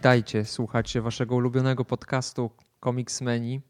Witajcie, 0.00 0.44
słuchacie 0.44 1.00
waszego 1.00 1.34
ulubionego 1.34 1.84
podcastu 1.84 2.50
Comicsmeni. 2.84 3.60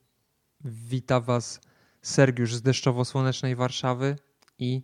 Wita 0.64 1.20
was 1.20 1.60
Sergiusz 2.02 2.54
z 2.54 2.62
deszczowo-słonecznej 2.62 3.56
Warszawy 3.56 4.16
i 4.58 4.82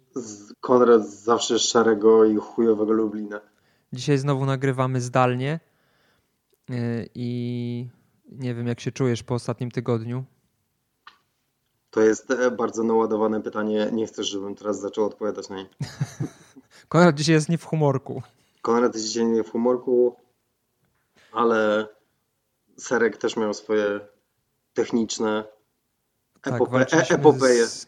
Konrad 0.61 1.09
z 1.09 1.24
zawsze 1.24 1.59
szarego 1.59 2.24
i 2.24 2.37
chujowego 2.37 2.93
Lublina. 2.93 3.41
Dzisiaj 3.93 4.19
znowu 4.19 4.46
nagrywamy 4.46 5.01
zdalnie 5.01 5.61
yy, 6.69 6.77
i 7.14 7.88
nie 8.33 8.55
wiem 8.55 8.66
jak 8.66 8.80
się 8.80 8.92
czujesz 8.92 9.23
po 9.23 9.34
ostatnim 9.34 9.70
tygodniu. 9.70 10.24
To 11.91 12.01
jest 12.01 12.30
e, 12.30 12.51
bardzo 12.51 12.83
naładowane 12.83 13.42
pytanie. 13.42 13.88
Nie 13.92 14.06
chcesz, 14.06 14.28
żebym 14.28 14.55
teraz 14.55 14.80
zaczął 14.80 15.05
odpowiadać 15.05 15.48
na 15.48 15.56
nie. 15.56 15.66
Konrad 16.88 17.16
dzisiaj 17.16 17.34
jest 17.34 17.48
nie 17.48 17.59
w 17.59 17.65
humorku. 17.65 18.23
Konrad 18.62 18.95
jest 18.95 19.06
dzisiaj 19.06 19.27
nie 19.27 19.45
w 19.45 19.51
humorku, 19.51 20.16
ale 21.36 21.88
Serek 22.78 23.16
też 23.16 23.36
miał 23.36 23.54
swoje 23.54 24.00
techniczne 24.74 25.45
Tak, 26.40 26.54
epope 26.54 26.72
walczyliśmy 26.72 27.16
epopeje. 27.16 27.66
z, 27.66 27.86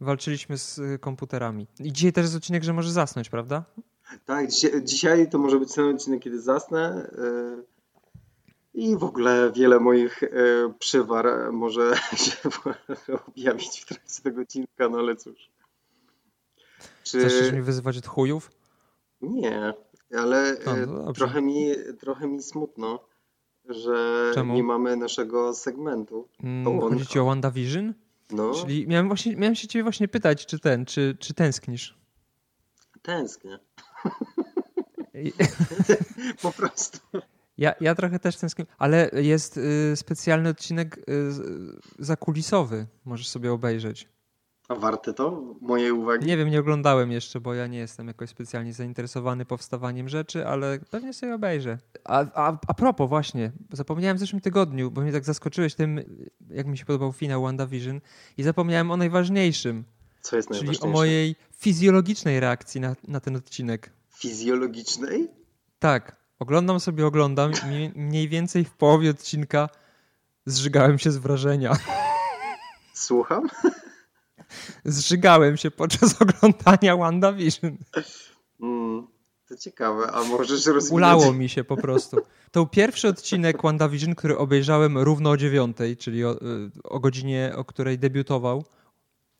walczyliśmy 0.00 0.58
z 0.58 0.78
y, 0.78 0.98
komputerami. 0.98 1.66
I 1.80 1.92
dzisiaj 1.92 2.12
też 2.12 2.24
jest 2.24 2.36
odcinek, 2.36 2.64
że 2.64 2.72
może 2.72 2.92
zasnąć, 2.92 3.28
prawda? 3.30 3.64
Tak, 4.26 4.50
dzisiaj, 4.50 4.84
dzisiaj 4.84 5.30
to 5.30 5.38
może 5.38 5.58
być 5.58 5.74
ten 5.74 5.94
odcinek, 5.94 6.22
kiedy 6.22 6.40
zasnę. 6.40 7.10
yy, 7.18 7.64
I 8.74 8.96
w 8.96 9.04
ogóle 9.04 9.52
wiele 9.52 9.80
moich 9.80 10.22
yy, 10.22 10.74
przywar 10.78 11.52
może 11.52 11.96
się 12.24 12.36
objawić 13.28 13.80
w 13.80 13.86
trakcie 13.86 14.22
tego 14.22 14.42
odcinka, 14.42 14.88
no 14.88 14.98
ale 14.98 15.16
cóż. 15.16 15.50
Czy... 17.02 17.18
Chcesz 17.18 17.52
mi 17.52 17.62
wyzywać 17.62 17.98
od 17.98 18.06
chujów? 18.06 18.50
Nie, 19.20 19.74
ale 20.18 20.56
No, 20.66 20.72
e, 20.76 20.86
no 20.86 21.04
dobrze. 21.04 21.14
trochę, 21.14 21.42
mi, 21.42 21.66
trochę 22.00 22.26
mi 22.28 22.42
smutno, 22.42 23.04
że 23.68 24.30
Czemu? 24.34 24.54
nie 24.54 24.62
mamy 24.62 24.96
naszego 24.96 25.54
segmentu. 25.54 26.28
Mm, 26.42 26.80
Chodzi 26.80 27.06
ci 27.06 27.18
o 27.18 27.24
WandaVision? 27.24 27.94
No, 28.30 28.52
Czyli 28.54 28.86
miałem, 28.86 29.08
właśnie, 29.08 29.36
miałem 29.36 29.54
się 29.54 29.68
ciebie 29.68 29.82
właśnie 29.82 30.08
pytać, 30.08 30.46
czy 30.46 30.58
ten, 30.58 30.84
czy, 30.86 31.16
czy 31.20 31.34
tęsknisz? 31.34 31.98
tęsknię. 33.02 33.58
Po 36.42 36.52
prostu. 36.52 36.98
Ja, 37.58 37.74
ja 37.80 37.94
trochę 37.94 38.18
też 38.18 38.36
tęsknię, 38.36 38.66
ale 38.78 39.10
jest 39.14 39.56
y, 39.56 39.92
specjalny 39.96 40.48
odcinek 40.48 40.98
y, 40.98 41.02
zakulisowy. 41.98 42.86
Możesz 43.04 43.28
sobie 43.28 43.52
obejrzeć. 43.52 44.08
A 44.68 44.74
warte 44.74 45.14
to? 45.14 45.42
Mojej 45.60 45.92
uwagi? 45.92 46.26
Nie 46.26 46.36
wiem, 46.36 46.50
nie 46.50 46.60
oglądałem 46.60 47.12
jeszcze, 47.12 47.40
bo 47.40 47.54
ja 47.54 47.66
nie 47.66 47.78
jestem 47.78 48.06
jakoś 48.08 48.30
specjalnie 48.30 48.72
zainteresowany 48.72 49.44
powstawaniem 49.44 50.08
rzeczy, 50.08 50.46
ale 50.46 50.78
pewnie 50.90 51.12
sobie 51.12 51.34
obejrzę. 51.34 51.78
A, 52.04 52.24
a, 52.34 52.58
a 52.68 52.74
propos 52.74 53.08
właśnie, 53.08 53.52
zapomniałem 53.72 54.16
w 54.16 54.20
zeszłym 54.20 54.40
tygodniu, 54.40 54.90
bo 54.90 55.00
mnie 55.00 55.12
tak 55.12 55.24
zaskoczyłeś 55.24 55.74
tym, 55.74 56.00
jak 56.50 56.66
mi 56.66 56.78
się 56.78 56.84
podobał 56.84 57.12
finał 57.12 57.42
WandaVision 57.42 58.00
i 58.38 58.42
zapomniałem 58.42 58.90
o 58.90 58.96
najważniejszym, 58.96 59.84
Co 60.20 60.36
jest 60.36 60.48
czyli 60.48 60.58
najważniejsze? 60.60 60.86
o 60.88 60.90
mojej 60.98 61.36
fizjologicznej 61.52 62.40
reakcji 62.40 62.80
na, 62.80 62.96
na 63.08 63.20
ten 63.20 63.36
odcinek. 63.36 63.90
Fizjologicznej? 64.14 65.28
Tak, 65.78 66.16
oglądam 66.38 66.80
sobie, 66.80 67.06
oglądam 67.06 67.52
i 67.52 67.66
mniej- 67.66 67.92
mniej 67.94 68.28
więcej 68.28 68.64
w 68.64 68.70
połowie 68.74 69.10
odcinka 69.10 69.68
zżygałem 70.46 70.98
się 70.98 71.10
z 71.10 71.16
wrażenia. 71.16 71.72
Słucham? 72.94 73.48
Zżygałem 74.84 75.56
się 75.56 75.70
podczas 75.70 76.14
oglądania 76.22 76.96
WandaVision. 76.96 77.76
Mm, 78.60 79.06
to 79.48 79.56
ciekawe, 79.56 80.12
a 80.12 80.24
możesz 80.24 80.66
rozwinąć? 80.66 80.90
Ulało 80.90 81.32
mi 81.32 81.48
się 81.48 81.64
po 81.64 81.76
prostu. 81.76 82.16
To 82.50 82.60
był 82.60 82.66
pierwszy 82.66 83.08
odcinek 83.08 83.62
WandaVision, 83.62 84.14
który 84.14 84.38
obejrzałem 84.38 84.98
równo 84.98 85.30
o 85.30 85.36
dziewiątej, 85.36 85.96
czyli 85.96 86.24
o, 86.24 86.32
y, 86.32 86.70
o 86.84 87.00
godzinie, 87.00 87.52
o 87.56 87.64
której 87.64 87.98
debiutował. 87.98 88.64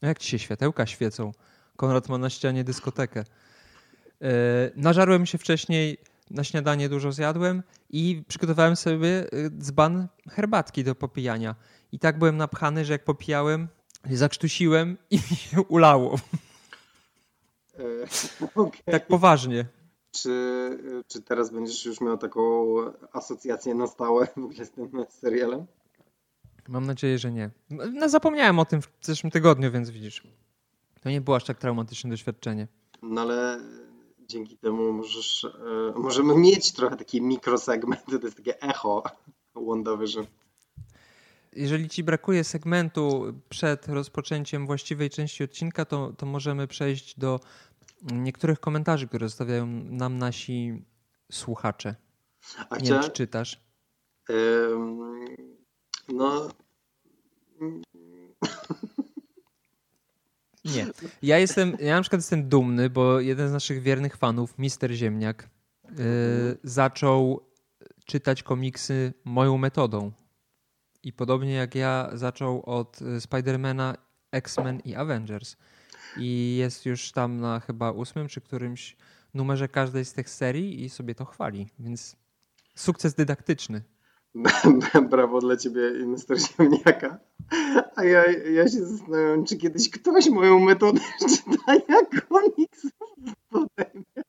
No 0.02 0.08
jak 0.08 0.18
ci 0.18 0.30
się 0.30 0.38
światełka 0.38 0.86
świecą? 0.86 1.32
Konrad 1.76 2.08
ma 2.08 2.18
na 2.18 2.30
ścianie 2.30 2.64
dyskotekę. 2.64 3.24
E, 4.22 4.70
Nażarłem 4.76 5.26
się 5.26 5.38
wcześniej, 5.38 5.98
na 6.30 6.44
śniadanie 6.44 6.88
dużo 6.88 7.12
zjadłem 7.12 7.62
i 7.90 8.22
przygotowałem 8.28 8.76
sobie 8.76 9.34
y, 9.34 9.50
dzban 9.58 10.08
herbatki 10.30 10.84
do 10.84 10.94
popijania. 10.94 11.54
I 11.92 11.98
tak 11.98 12.18
byłem 12.18 12.36
napchany, 12.36 12.84
że 12.84 12.92
jak 12.92 13.04
popijałem, 13.04 13.68
zakrztusiłem 14.04 14.96
i 15.10 15.16
mi 15.30 15.36
się 15.36 15.62
ulało. 15.62 16.18
E, 17.78 17.82
okej. 18.54 18.82
Tak 18.84 19.06
poważnie. 19.06 19.66
czy, 20.10 20.78
czy 21.06 21.22
teraz 21.22 21.50
będziesz 21.50 21.84
już 21.84 22.00
miał 22.00 22.18
taką 22.18 22.74
asocjację 23.12 23.74
na 23.74 23.86
stałe 23.86 24.26
w 24.26 24.38
ogóle 24.38 24.64
z 24.64 24.70
tym 24.70 25.04
serialem? 25.08 25.66
Mam 26.68 26.86
nadzieję, 26.86 27.18
że 27.18 27.32
nie. 27.32 27.50
No, 27.70 28.08
zapomniałem 28.08 28.58
o 28.58 28.64
tym 28.64 28.82
w 28.82 28.88
zeszłym 29.02 29.30
tygodniu, 29.30 29.70
więc 29.70 29.90
widzisz. 29.90 30.22
To 31.00 31.10
nie 31.10 31.20
było 31.20 31.36
aż 31.36 31.44
tak 31.44 31.58
traumatyczne 31.58 32.10
doświadczenie. 32.10 32.68
No 33.02 33.20
ale 33.20 33.60
dzięki 34.20 34.58
temu 34.58 34.92
możesz, 34.92 35.44
e, 35.44 35.98
możemy 35.98 36.36
mieć 36.38 36.72
trochę 36.72 36.96
taki 36.96 37.22
mikrosegment, 37.22 38.04
to 38.06 38.26
jest 38.26 38.36
takie 38.36 38.62
echo 38.62 39.02
WandaVision. 39.68 40.26
Jeżeli 41.58 41.88
ci 41.88 42.04
brakuje 42.04 42.44
segmentu 42.44 43.34
przed 43.48 43.88
rozpoczęciem 43.88 44.66
właściwej 44.66 45.10
części 45.10 45.44
odcinka, 45.44 45.84
to, 45.84 46.12
to 46.12 46.26
możemy 46.26 46.66
przejść 46.66 47.18
do 47.18 47.40
niektórych 48.02 48.60
komentarzy, 48.60 49.08
które 49.08 49.28
zostawiają 49.28 49.66
nam 49.84 50.18
nasi 50.18 50.82
słuchacze. 51.32 51.94
A 52.70 52.76
Nie 52.76 52.90
wiem, 52.90 53.02
czy 53.02 53.10
czytasz. 53.10 53.60
no 56.08 56.48
Nie. 60.64 60.86
Ja 61.22 61.38
jestem, 61.38 61.76
ja 61.80 61.96
na 61.96 62.02
przykład 62.02 62.18
jestem 62.18 62.48
dumny, 62.48 62.90
bo 62.90 63.20
jeden 63.20 63.48
z 63.48 63.52
naszych 63.52 63.82
wiernych 63.82 64.16
fanów, 64.16 64.58
Mister 64.58 64.92
Ziemniak, 64.92 65.50
yy, 65.84 65.94
zaczął 66.62 67.46
czytać 68.04 68.42
komiksy 68.42 69.12
moją 69.24 69.58
metodą. 69.58 70.12
I 71.08 71.12
podobnie 71.12 71.54
jak 71.54 71.74
ja, 71.74 72.10
zaczął 72.12 72.62
od 72.66 73.02
y, 73.02 73.20
Spidermana, 73.20 73.94
X-Men 74.32 74.80
i 74.84 74.94
Avengers. 74.94 75.56
I 76.16 76.56
jest 76.56 76.86
już 76.86 77.12
tam 77.12 77.40
na 77.40 77.60
chyba 77.60 77.90
ósmym 77.90 78.28
czy 78.28 78.40
którymś 78.40 78.96
numerze 79.34 79.68
każdej 79.68 80.04
z 80.04 80.12
tych 80.12 80.30
serii 80.30 80.84
i 80.84 80.88
sobie 80.88 81.14
to 81.14 81.24
chwali. 81.24 81.68
Więc 81.78 82.16
sukces 82.74 83.14
dydaktyczny. 83.14 83.82
brawo 85.10 85.40
dla 85.40 85.56
ciebie 85.56 85.92
Mr. 86.06 86.38
Ziemniaka. 86.38 87.18
A 87.96 88.04
ja, 88.04 88.24
ja 88.32 88.68
się 88.68 88.86
zastanawiam, 88.86 89.44
czy 89.44 89.56
kiedyś 89.56 89.90
ktoś 89.90 90.28
moją 90.28 90.60
metodę 90.60 91.00
czytania 91.36 92.00
komiksów 92.28 92.92
podejmie. 93.50 94.22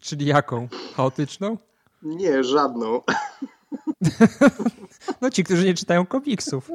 Czyli 0.00 0.26
jaką? 0.26 0.68
Chaotyczną? 0.96 1.58
Nie, 2.02 2.44
żadną. 2.44 3.00
No 5.20 5.30
ci, 5.30 5.44
którzy 5.44 5.64
nie 5.64 5.74
czytają 5.74 6.06
komiksów. 6.06 6.70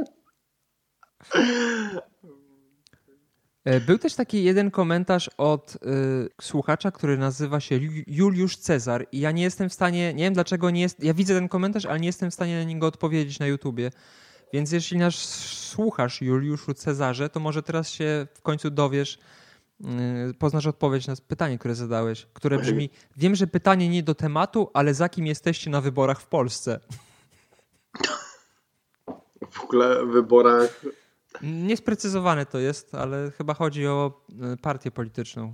E, 3.65 3.79
Był 3.79 3.97
też 3.97 4.15
taki 4.15 4.43
jeden 4.43 4.71
komentarz 4.71 5.29
od 5.37 5.75
y, 5.75 5.79
słuchacza, 6.41 6.91
który 6.91 7.17
nazywa 7.17 7.59
się 7.59 7.75
Ju- 7.79 8.03
Juliusz 8.07 8.57
Cezar 8.57 9.07
i 9.11 9.19
ja 9.19 9.31
nie 9.31 9.43
jestem 9.43 9.69
w 9.69 9.73
stanie, 9.73 10.13
nie 10.13 10.23
wiem 10.23 10.33
dlaczego 10.33 10.69
nie 10.69 10.81
jest, 10.81 11.03
ja 11.03 11.13
widzę 11.13 11.33
ten 11.33 11.47
komentarz, 11.49 11.85
ale 11.85 11.99
nie 11.99 12.07
jestem 12.07 12.31
w 12.31 12.33
stanie 12.33 12.57
na 12.57 12.63
niego 12.63 12.87
odpowiedzieć 12.87 13.39
na 13.39 13.47
YouTubie. 13.47 13.91
Więc 14.53 14.71
jeśli 14.71 14.97
nasz 14.97 15.15
słuchasz 15.17 16.21
Juliuszu 16.21 16.73
Cezarze, 16.73 17.29
to 17.29 17.39
może 17.39 17.63
teraz 17.63 17.89
się 17.89 18.27
w 18.33 18.41
końcu 18.41 18.69
dowiesz, 18.69 19.19
y, 20.29 20.33
poznasz 20.33 20.65
odpowiedź 20.67 21.07
na 21.07 21.15
pytanie, 21.27 21.57
które 21.57 21.75
zadałeś, 21.75 22.27
które 22.33 22.57
brzmi, 22.59 22.89
wiem, 23.17 23.35
że 23.35 23.47
pytanie 23.47 23.89
nie 23.89 24.03
do 24.03 24.15
tematu, 24.15 24.69
ale 24.73 24.93
za 24.93 25.09
kim 25.09 25.27
jesteście 25.27 25.69
na 25.69 25.81
wyborach 25.81 26.21
w 26.21 26.27
Polsce? 26.27 26.79
W 29.51 29.63
ogóle 29.63 30.05
w 30.05 30.09
wyborach 30.09 30.81
Niesprecyzowane 31.41 32.45
to 32.45 32.59
jest, 32.59 32.95
ale 32.95 33.31
chyba 33.31 33.53
chodzi 33.53 33.87
o 33.87 34.23
y, 34.53 34.57
partię 34.57 34.91
polityczną. 34.91 35.53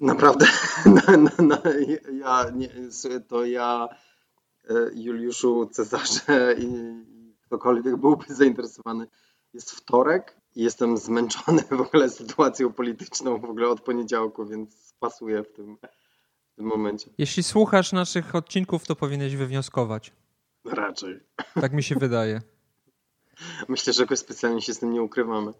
Naprawdę, 0.00 0.46
no, 0.86 1.02
no, 1.16 1.30
no, 1.38 1.58
ja, 2.12 2.50
nie, 2.54 2.68
to 3.28 3.44
ja 3.44 3.88
e, 4.70 4.74
Juliuszu 4.94 5.66
Cezarze 5.72 6.54
i 6.58 6.68
ktokolwiek 7.46 7.96
byłby 7.96 8.34
zainteresowany. 8.34 9.06
Jest 9.54 9.70
wtorek 9.70 10.36
i 10.56 10.62
jestem 10.62 10.96
zmęczony 10.96 11.62
w 11.70 11.80
ogóle 11.80 12.08
sytuacją 12.08 12.72
polityczną 12.72 13.38
w 13.38 13.44
ogóle 13.44 13.68
od 13.68 13.80
poniedziałku, 13.80 14.46
więc 14.46 14.94
pasuję 15.00 15.42
w 15.42 15.52
tym, 15.52 15.76
w 16.52 16.56
tym 16.56 16.66
momencie. 16.66 17.10
Jeśli 17.18 17.42
słuchasz 17.42 17.92
naszych 17.92 18.34
odcinków, 18.34 18.86
to 18.86 18.96
powinieneś 18.96 19.36
wywnioskować. 19.36 20.12
Raczej. 20.64 21.20
Tak 21.60 21.72
mi 21.72 21.82
się 21.82 21.94
wydaje. 21.94 22.40
Myślę, 23.68 23.92
że 23.92 24.02
jakoś 24.02 24.18
specjalnie 24.18 24.62
się 24.62 24.74
z 24.74 24.78
tym 24.78 24.92
nie 24.92 25.02
ukrywamy. 25.02 25.52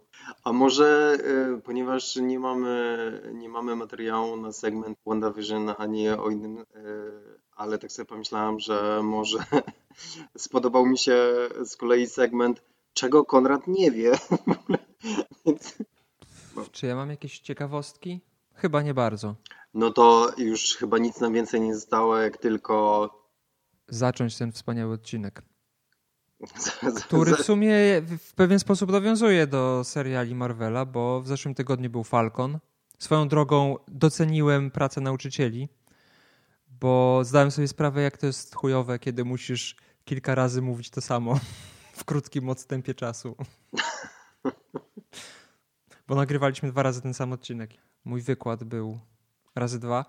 A 0.44 0.52
może, 0.52 1.18
y, 1.58 1.62
ponieważ 1.62 2.16
nie 2.16 2.38
mamy, 2.38 3.22
nie 3.34 3.48
mamy 3.48 3.76
materiału 3.76 4.36
na 4.36 4.52
segment 4.52 4.98
WandaVision 5.06 5.74
ani 5.78 6.08
o 6.08 6.30
innym, 6.30 6.58
y, 6.58 6.64
ale 7.56 7.78
tak 7.78 7.92
sobie 7.92 8.06
pomyślałam, 8.06 8.60
że 8.60 9.00
może 9.02 9.38
spodobał 10.36 10.86
mi 10.86 10.98
się 10.98 11.18
z 11.64 11.76
kolei 11.76 12.06
segment, 12.06 12.62
czego 12.92 13.24
Konrad 13.24 13.66
nie 13.66 13.90
wie. 13.90 14.12
Więc... 15.46 15.78
Czy 16.72 16.86
ja 16.86 16.96
mam 16.96 17.10
jakieś 17.10 17.38
ciekawostki? 17.38 18.20
Chyba 18.54 18.82
nie 18.82 18.94
bardzo. 18.94 19.34
No 19.74 19.90
to 19.90 20.32
już 20.38 20.76
chyba 20.76 20.98
nic 20.98 21.20
nam 21.20 21.32
więcej 21.32 21.60
nie 21.60 21.74
zostało, 21.74 22.16
jak 22.16 22.38
tylko 22.38 23.08
zacząć 23.88 24.36
ten 24.36 24.52
wspaniały 24.52 24.94
odcinek. 24.94 25.42
Który 27.04 27.36
w 27.36 27.42
sumie 27.42 27.74
w 28.18 28.34
pewien 28.34 28.58
sposób 28.58 28.92
nawiązuje 28.92 29.46
do 29.46 29.84
seriali 29.84 30.34
Marvela, 30.34 30.84
bo 30.84 31.20
w 31.20 31.28
zeszłym 31.28 31.54
tygodniu 31.54 31.90
był 31.90 32.04
Falcon. 32.04 32.58
Swoją 32.98 33.28
drogą 33.28 33.76
doceniłem 33.88 34.70
pracę 34.70 35.00
nauczycieli, 35.00 35.68
bo 36.80 37.20
zdałem 37.24 37.50
sobie 37.50 37.68
sprawę, 37.68 38.02
jak 38.02 38.18
to 38.18 38.26
jest 38.26 38.54
chujowe, 38.54 38.98
kiedy 38.98 39.24
musisz 39.24 39.76
kilka 40.04 40.34
razy 40.34 40.62
mówić 40.62 40.90
to 40.90 41.00
samo 41.00 41.40
w 42.00 42.04
krótkim 42.04 42.48
odstępie 42.48 42.94
czasu. 42.94 43.36
Bo 46.08 46.14
nagrywaliśmy 46.14 46.70
dwa 46.70 46.82
razy 46.82 47.02
ten 47.02 47.14
sam 47.14 47.32
odcinek. 47.32 47.70
Mój 48.04 48.22
wykład 48.22 48.64
był 48.64 49.00
razy 49.54 49.80
dwa. 49.80 50.04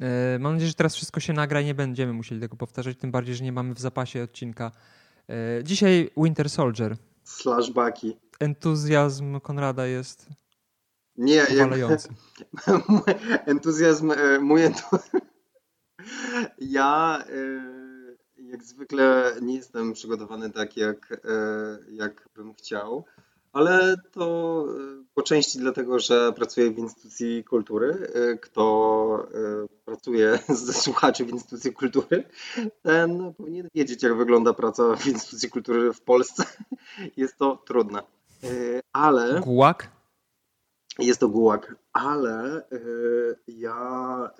E, 0.00 0.38
mam 0.38 0.52
nadzieję, 0.52 0.68
że 0.68 0.74
teraz 0.74 0.94
wszystko 0.94 1.20
się 1.20 1.32
nagra 1.32 1.60
i 1.60 1.64
nie 1.64 1.74
będziemy 1.74 2.12
musieli 2.12 2.40
tego 2.40 2.56
powtarzać, 2.56 2.96
tym 2.96 3.10
bardziej, 3.10 3.34
że 3.34 3.44
nie 3.44 3.52
mamy 3.52 3.74
w 3.74 3.80
zapasie 3.80 4.22
odcinka. 4.22 4.72
E, 5.28 5.64
dzisiaj 5.64 6.10
Winter 6.16 6.50
Soldier. 6.50 6.96
Slash 7.24 7.70
Bucky. 7.70 8.16
Entuzjazm 8.40 9.40
Konrada 9.40 9.86
jest 9.86 10.28
nie, 11.16 11.46
powalający. 11.46 12.08
entuzjazm, 13.46 14.10
e, 14.10 14.38
mój 14.38 14.62
entuzjazm. 14.62 15.18
Ja 16.58 17.24
jak 18.36 18.64
zwykle 18.64 19.32
nie 19.42 19.56
jestem 19.56 19.92
przygotowany 19.92 20.50
tak, 20.50 20.76
jak, 20.76 21.22
jak 21.90 22.28
bym 22.36 22.54
chciał. 22.54 23.04
Ale 23.52 23.96
to 24.12 24.64
e, 24.68 25.04
po 25.14 25.22
części 25.22 25.58
dlatego, 25.58 25.98
że 25.98 26.32
pracuję 26.32 26.70
w 26.70 26.78
instytucji 26.78 27.44
kultury. 27.44 28.10
E, 28.14 28.36
kto 28.36 29.26
e, 29.34 29.66
pracuje 29.84 30.38
ze 30.48 30.72
słuchaczy 30.72 31.24
w 31.24 31.30
instytucji 31.30 31.72
kultury, 31.72 32.24
ten 32.82 33.34
powinien 33.34 33.68
wiedzieć, 33.74 34.02
jak 34.02 34.16
wygląda 34.16 34.52
praca 34.52 34.96
w 34.96 35.06
instytucji 35.06 35.50
kultury 35.50 35.92
w 35.92 36.00
Polsce. 36.00 36.44
Jest 37.16 37.36
to 37.38 37.56
trudne. 37.66 38.02
Ale. 38.92 39.40
Gułak? 39.40 39.90
Jest 40.98 41.20
to 41.20 41.28
gułak, 41.28 41.76
ale 41.92 42.62
ja 43.48 44.30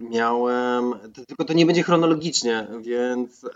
miałem. 0.00 0.94
Tylko 1.28 1.44
to 1.44 1.52
nie 1.52 1.66
będzie 1.66 1.82
chronologicznie, 1.82 2.66
więc 2.80 3.46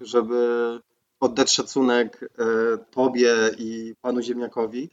żeby 0.00 0.80
oddać 1.24 1.52
szacunek 1.52 2.20
e, 2.22 2.78
tobie 2.90 3.34
i 3.58 3.94
panu 4.00 4.22
Ziemniakowi. 4.22 4.90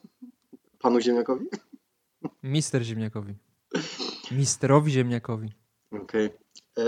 Panu 0.82 1.00
Ziemniakowi? 1.00 1.46
Mister 2.42 2.82
Ziemniakowi. 2.82 3.34
Misterowi 4.30 4.92
Ziemniakowi. 4.92 5.48
Okej. 5.90 6.26
Okay. 6.26 6.38
E, 6.78 6.84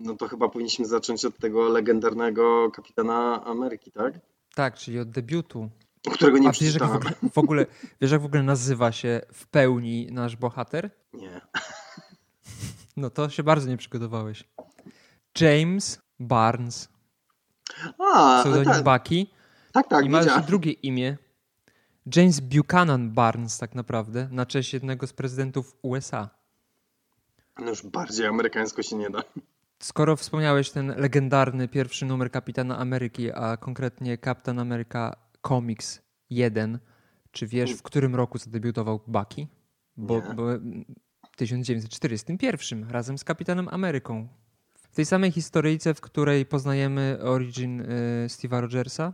no 0.00 0.16
to 0.16 0.28
chyba 0.28 0.48
powinniśmy 0.48 0.84
zacząć 0.84 1.24
od 1.24 1.38
tego 1.38 1.68
legendarnego 1.68 2.70
kapitana 2.70 3.44
Ameryki, 3.44 3.92
tak? 3.92 4.14
Tak, 4.54 4.74
czyli 4.74 4.98
od 4.98 5.10
debiutu. 5.10 5.70
Którego 6.12 6.38
nie 6.38 6.48
A 6.48 6.52
jak 6.60 6.90
w 6.90 6.96
ogóle, 6.96 7.12
w 7.32 7.38
ogóle, 7.38 7.66
wiesz, 8.00 8.10
jak 8.10 8.22
w 8.22 8.24
ogóle 8.24 8.42
nazywa 8.42 8.92
się 8.92 9.20
w 9.32 9.46
pełni 9.46 10.08
nasz 10.12 10.36
bohater? 10.36 10.90
Nie. 11.12 11.40
No 12.96 13.10
to 13.10 13.30
się 13.30 13.42
bardzo 13.42 13.68
nie 13.68 13.76
przygotowałeś. 13.76 14.44
James 15.40 15.98
Barnes. 16.18 16.88
A, 17.98 18.40
pseudonim 18.40 18.84
tak. 18.84 18.84
Bucky. 18.84 19.26
Tak, 19.72 19.88
tak. 19.88 20.04
I 20.04 20.08
ma 20.08 20.22
jeszcze 20.22 20.40
drugie 20.40 20.72
imię. 20.72 21.16
James 22.16 22.40
Buchanan 22.40 23.10
Barnes 23.10 23.58
tak 23.58 23.74
naprawdę, 23.74 24.28
na 24.30 24.46
cześć 24.46 24.72
jednego 24.72 25.06
z 25.06 25.12
prezydentów 25.12 25.76
USA. 25.82 26.28
No 27.58 27.68
już 27.68 27.82
bardziej 27.82 28.26
amerykańsko 28.26 28.82
się 28.82 28.96
nie 28.96 29.10
da. 29.10 29.22
Skoro 29.78 30.16
wspomniałeś 30.16 30.70
ten 30.70 30.94
legendarny 30.96 31.68
pierwszy 31.68 32.06
numer 32.06 32.30
Kapitana 32.30 32.78
Ameryki, 32.78 33.32
a 33.32 33.56
konkretnie 33.56 34.18
Captain 34.18 34.58
America 34.58 35.16
Comics 35.48 36.02
1, 36.30 36.78
czy 37.30 37.46
wiesz 37.46 37.72
w 37.72 37.82
którym 37.82 38.14
roku 38.14 38.38
zadebiutował 38.38 39.00
Bucky? 39.06 39.46
Bo, 39.96 40.22
bo 40.36 40.42
w 41.32 41.36
1941 41.36 42.90
razem 42.90 43.18
z 43.18 43.24
Kapitanem 43.24 43.68
Ameryką 43.68 44.28
w 44.90 44.96
tej 44.96 45.06
samej 45.06 45.32
historyjce, 45.32 45.94
w 45.94 46.00
której 46.00 46.46
poznajemy 46.46 47.18
origin 47.22 47.80
y, 47.80 47.84
Steve'a 48.28 48.60
Rogersa, 48.60 49.12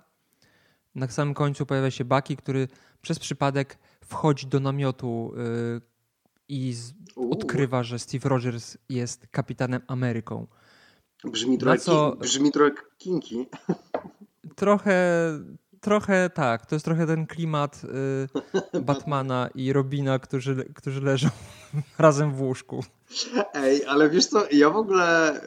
na 0.94 1.08
samym 1.08 1.34
końcu 1.34 1.66
pojawia 1.66 1.90
się 1.90 2.04
Bucky, 2.04 2.36
który 2.36 2.68
przez 3.02 3.18
przypadek 3.18 3.78
wchodzi 4.04 4.46
do 4.46 4.60
namiotu 4.60 5.32
y, 5.36 5.80
i 6.48 6.74
odkrywa, 7.30 7.82
że 7.82 7.98
Steve 7.98 8.28
Rogers 8.28 8.76
jest 8.88 9.26
kapitanem 9.30 9.80
Ameryką. 9.86 10.46
Brzmi 11.24 11.58
trochę, 11.58 11.78
co... 11.78 12.16
brzmi 12.16 12.52
trochę 12.52 12.74
kinki. 12.98 13.46
Trochę, 14.56 14.94
trochę 15.80 16.30
tak. 16.30 16.66
To 16.66 16.74
jest 16.74 16.84
trochę 16.84 17.06
ten 17.06 17.26
klimat 17.26 17.82
y, 18.74 18.80
Batmana 18.80 19.48
i 19.54 19.72
Robina, 19.72 20.18
którzy, 20.18 20.72
którzy 20.74 21.00
leżą 21.00 21.28
razem 21.98 22.34
w 22.34 22.40
łóżku. 22.40 22.84
Ej, 23.54 23.84
ale 23.86 24.10
wiesz 24.10 24.26
co, 24.26 24.46
ja 24.50 24.70
w 24.70 24.76
ogóle. 24.76 25.40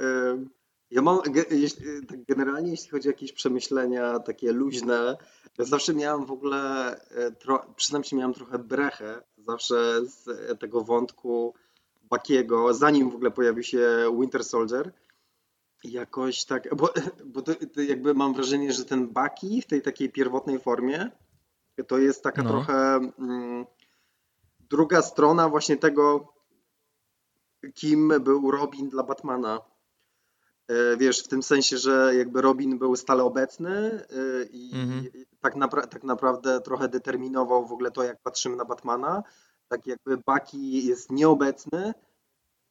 Ja 0.92 1.02
mam 1.02 1.22
tak 2.08 2.24
generalnie, 2.28 2.72
jeśli 2.72 2.90
chodzi 2.90 3.08
o 3.08 3.12
jakieś 3.12 3.32
przemyślenia 3.32 4.20
takie 4.20 4.52
luźne, 4.52 5.18
ja 5.58 5.66
zawsze 5.66 5.94
miałem 5.94 6.26
w 6.26 6.32
ogóle, 6.32 6.92
e, 7.12 7.32
przyznam 7.76 8.04
się, 8.04 8.16
miałem 8.16 8.34
trochę 8.34 8.60
brechę 8.60 9.22
zawsze 9.38 10.06
z 10.06 10.60
tego 10.60 10.82
wątku 10.82 11.54
Bakiego, 12.10 12.74
zanim 12.74 13.10
w 13.10 13.16
ogóle 13.16 13.32
pojawił 13.32 13.64
się 13.64 13.88
Winter 14.20 14.44
Soldier. 14.44 14.92
Jakoś 15.84 16.46
tak, 16.46 16.76
bo, 16.76 16.94
bo 17.26 17.42
to, 17.42 17.56
to 17.74 17.82
jakby 17.82 18.14
mam 18.14 18.34
wrażenie, 18.34 18.74
że 18.74 18.86
ten 18.86 19.08
Baki 19.08 19.62
w 19.62 19.66
tej 19.66 19.82
takiej 19.82 20.10
pierwotnej 20.10 20.60
formie 20.60 21.12
to 21.88 21.98
jest 21.98 22.24
taka 22.24 22.44
no. 22.44 22.50
trochę 22.50 22.96
mm, 23.20 23.66
druga 24.70 25.02
strona 25.02 25.50
właśnie 25.50 25.78
tego, 25.78 26.34
kim 27.74 28.14
był 28.20 28.52
Robin 28.52 28.90
dla 28.90 29.04
Batmana. 29.04 29.62
E, 30.68 30.98
wiesz, 30.98 31.24
w 31.24 31.28
tym 31.28 31.44
sensie, 31.44 31.78
że 31.78 32.16
jakby 32.16 32.42
Robin 32.42 32.78
był 32.78 32.96
stale 32.96 33.24
obecny 33.24 33.70
e, 33.70 34.44
i 34.52 34.72
mhm. 34.74 35.08
tak, 35.42 35.56
napra 35.56 35.88
tak 35.88 36.04
naprawdę 36.04 36.62
trochę 36.62 36.88
determinował 36.88 37.68
w 37.68 37.72
ogóle 37.72 37.92
to, 37.92 38.04
jak 38.04 38.22
patrzymy 38.22 38.56
na 38.56 38.66
Batmana. 38.66 39.24
Tak 39.68 39.88
jakby 39.88 40.18
Bucky 40.18 40.58
jest 40.58 41.12
nieobecny, 41.12 41.94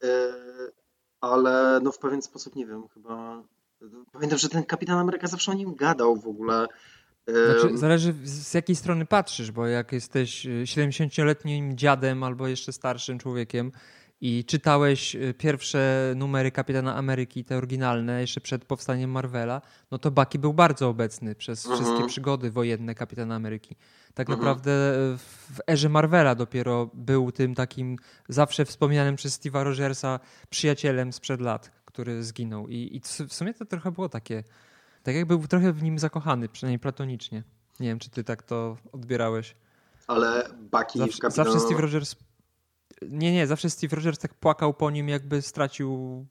e, 0.02 0.32
ale 1.20 1.80
no 1.82 1.92
w 1.92 1.98
pewien 1.98 2.22
sposób, 2.22 2.56
nie 2.56 2.66
wiem, 2.66 2.88
chyba... 2.94 3.42
Pamiętam, 4.12 4.38
że 4.38 4.48
ten 4.48 4.64
Kapitan 4.64 4.98
Ameryka 4.98 5.26
zawsze 5.26 5.52
o 5.52 5.54
nim 5.54 5.74
gadał 5.74 6.16
w 6.16 6.26
ogóle. 6.26 6.66
Znaczy, 7.26 7.78
zależy 7.78 8.14
z 8.24 8.54
jakiej 8.54 8.76
strony 8.76 9.06
patrzysz, 9.06 9.50
bo 9.50 9.66
jak 9.66 9.92
jesteś 9.92 10.46
70-letnim 10.64 11.74
dziadem 11.74 12.22
albo 12.22 12.48
jeszcze 12.48 12.72
starszym 12.72 13.18
człowiekiem, 13.18 13.72
i 14.20 14.44
czytałeś 14.44 15.14
y, 15.14 15.34
pierwsze 15.38 16.12
numery 16.16 16.50
Kapitana 16.50 16.96
Ameryki, 16.96 17.44
te 17.44 17.56
oryginalne, 17.56 18.20
jeszcze 18.20 18.40
przed 18.40 18.64
powstaniem 18.64 19.10
Marvela, 19.10 19.62
no 19.90 19.98
to 19.98 20.10
Bucky 20.10 20.38
był 20.38 20.54
bardzo 20.54 20.88
obecny 20.88 21.34
przez 21.34 21.66
mhm. 21.66 21.84
wszystkie 21.84 22.08
przygody 22.08 22.50
wojenne 22.50 22.94
Kapitana 22.94 23.34
Ameryki. 23.34 23.76
Tak 24.14 24.28
mhm. 24.28 24.38
naprawdę 24.38 24.70
w 24.70 25.60
erze 25.70 25.88
Marvela 25.88 26.34
dopiero 26.34 26.90
był 26.94 27.32
tym 27.32 27.54
takim 27.54 27.96
zawsze 28.28 28.64
wspominanym 28.64 29.16
przez 29.16 29.40
Steve'a 29.40 29.62
Rogersa 29.64 30.20
przyjacielem 30.50 31.12
sprzed 31.12 31.40
lat, 31.40 31.70
który 31.84 32.24
zginął. 32.24 32.68
I, 32.68 32.96
I 32.96 33.00
w 33.28 33.34
sumie 33.34 33.54
to 33.54 33.64
trochę 33.64 33.92
było 33.92 34.08
takie, 34.08 34.44
tak 35.02 35.14
jakby 35.14 35.38
był 35.38 35.48
trochę 35.48 35.72
w 35.72 35.82
nim 35.82 35.98
zakochany, 35.98 36.48
przynajmniej 36.48 36.78
platonicznie. 36.78 37.42
Nie 37.80 37.88
wiem, 37.88 37.98
czy 37.98 38.10
ty 38.10 38.24
tak 38.24 38.42
to 38.42 38.76
odbierałeś. 38.92 39.54
Ale 40.06 40.48
Bucky 40.72 40.98
zawsze, 40.98 41.18
Kapitan... 41.18 41.44
zawsze 41.44 41.60
Steve 41.60 41.80
Rogers 41.80 42.16
nie, 43.02 43.32
nie, 43.32 43.46
zawsze 43.46 43.70
Steve 43.70 43.96
Rogers 43.96 44.18
tak 44.18 44.34
płakał 44.34 44.74
po 44.74 44.90
nim, 44.90 45.08
jakby 45.08 45.42
stracił. 45.42 46.26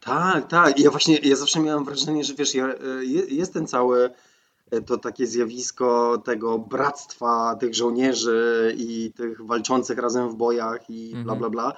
Tak, 0.00 0.48
tak. 0.48 0.80
Ja 0.80 0.90
właśnie, 0.90 1.16
ja 1.16 1.36
zawsze 1.36 1.60
miałem 1.60 1.84
wrażenie, 1.84 2.24
że 2.24 2.34
wiesz, 2.34 2.54
ja, 2.54 2.68
jest 3.28 3.52
ten 3.52 3.66
cały 3.66 4.10
e, 4.70 4.80
to 4.80 4.98
takie 4.98 5.26
zjawisko 5.26 6.18
tego 6.24 6.58
bractwa 6.58 7.56
tych 7.60 7.74
żołnierzy 7.74 8.74
i 8.78 9.12
tych 9.16 9.46
walczących 9.46 9.98
razem 9.98 10.28
w 10.28 10.34
bojach 10.34 10.90
i 10.90 11.10
bla, 11.10 11.20
mhm. 11.20 11.38
bla, 11.38 11.50
bla. 11.50 11.74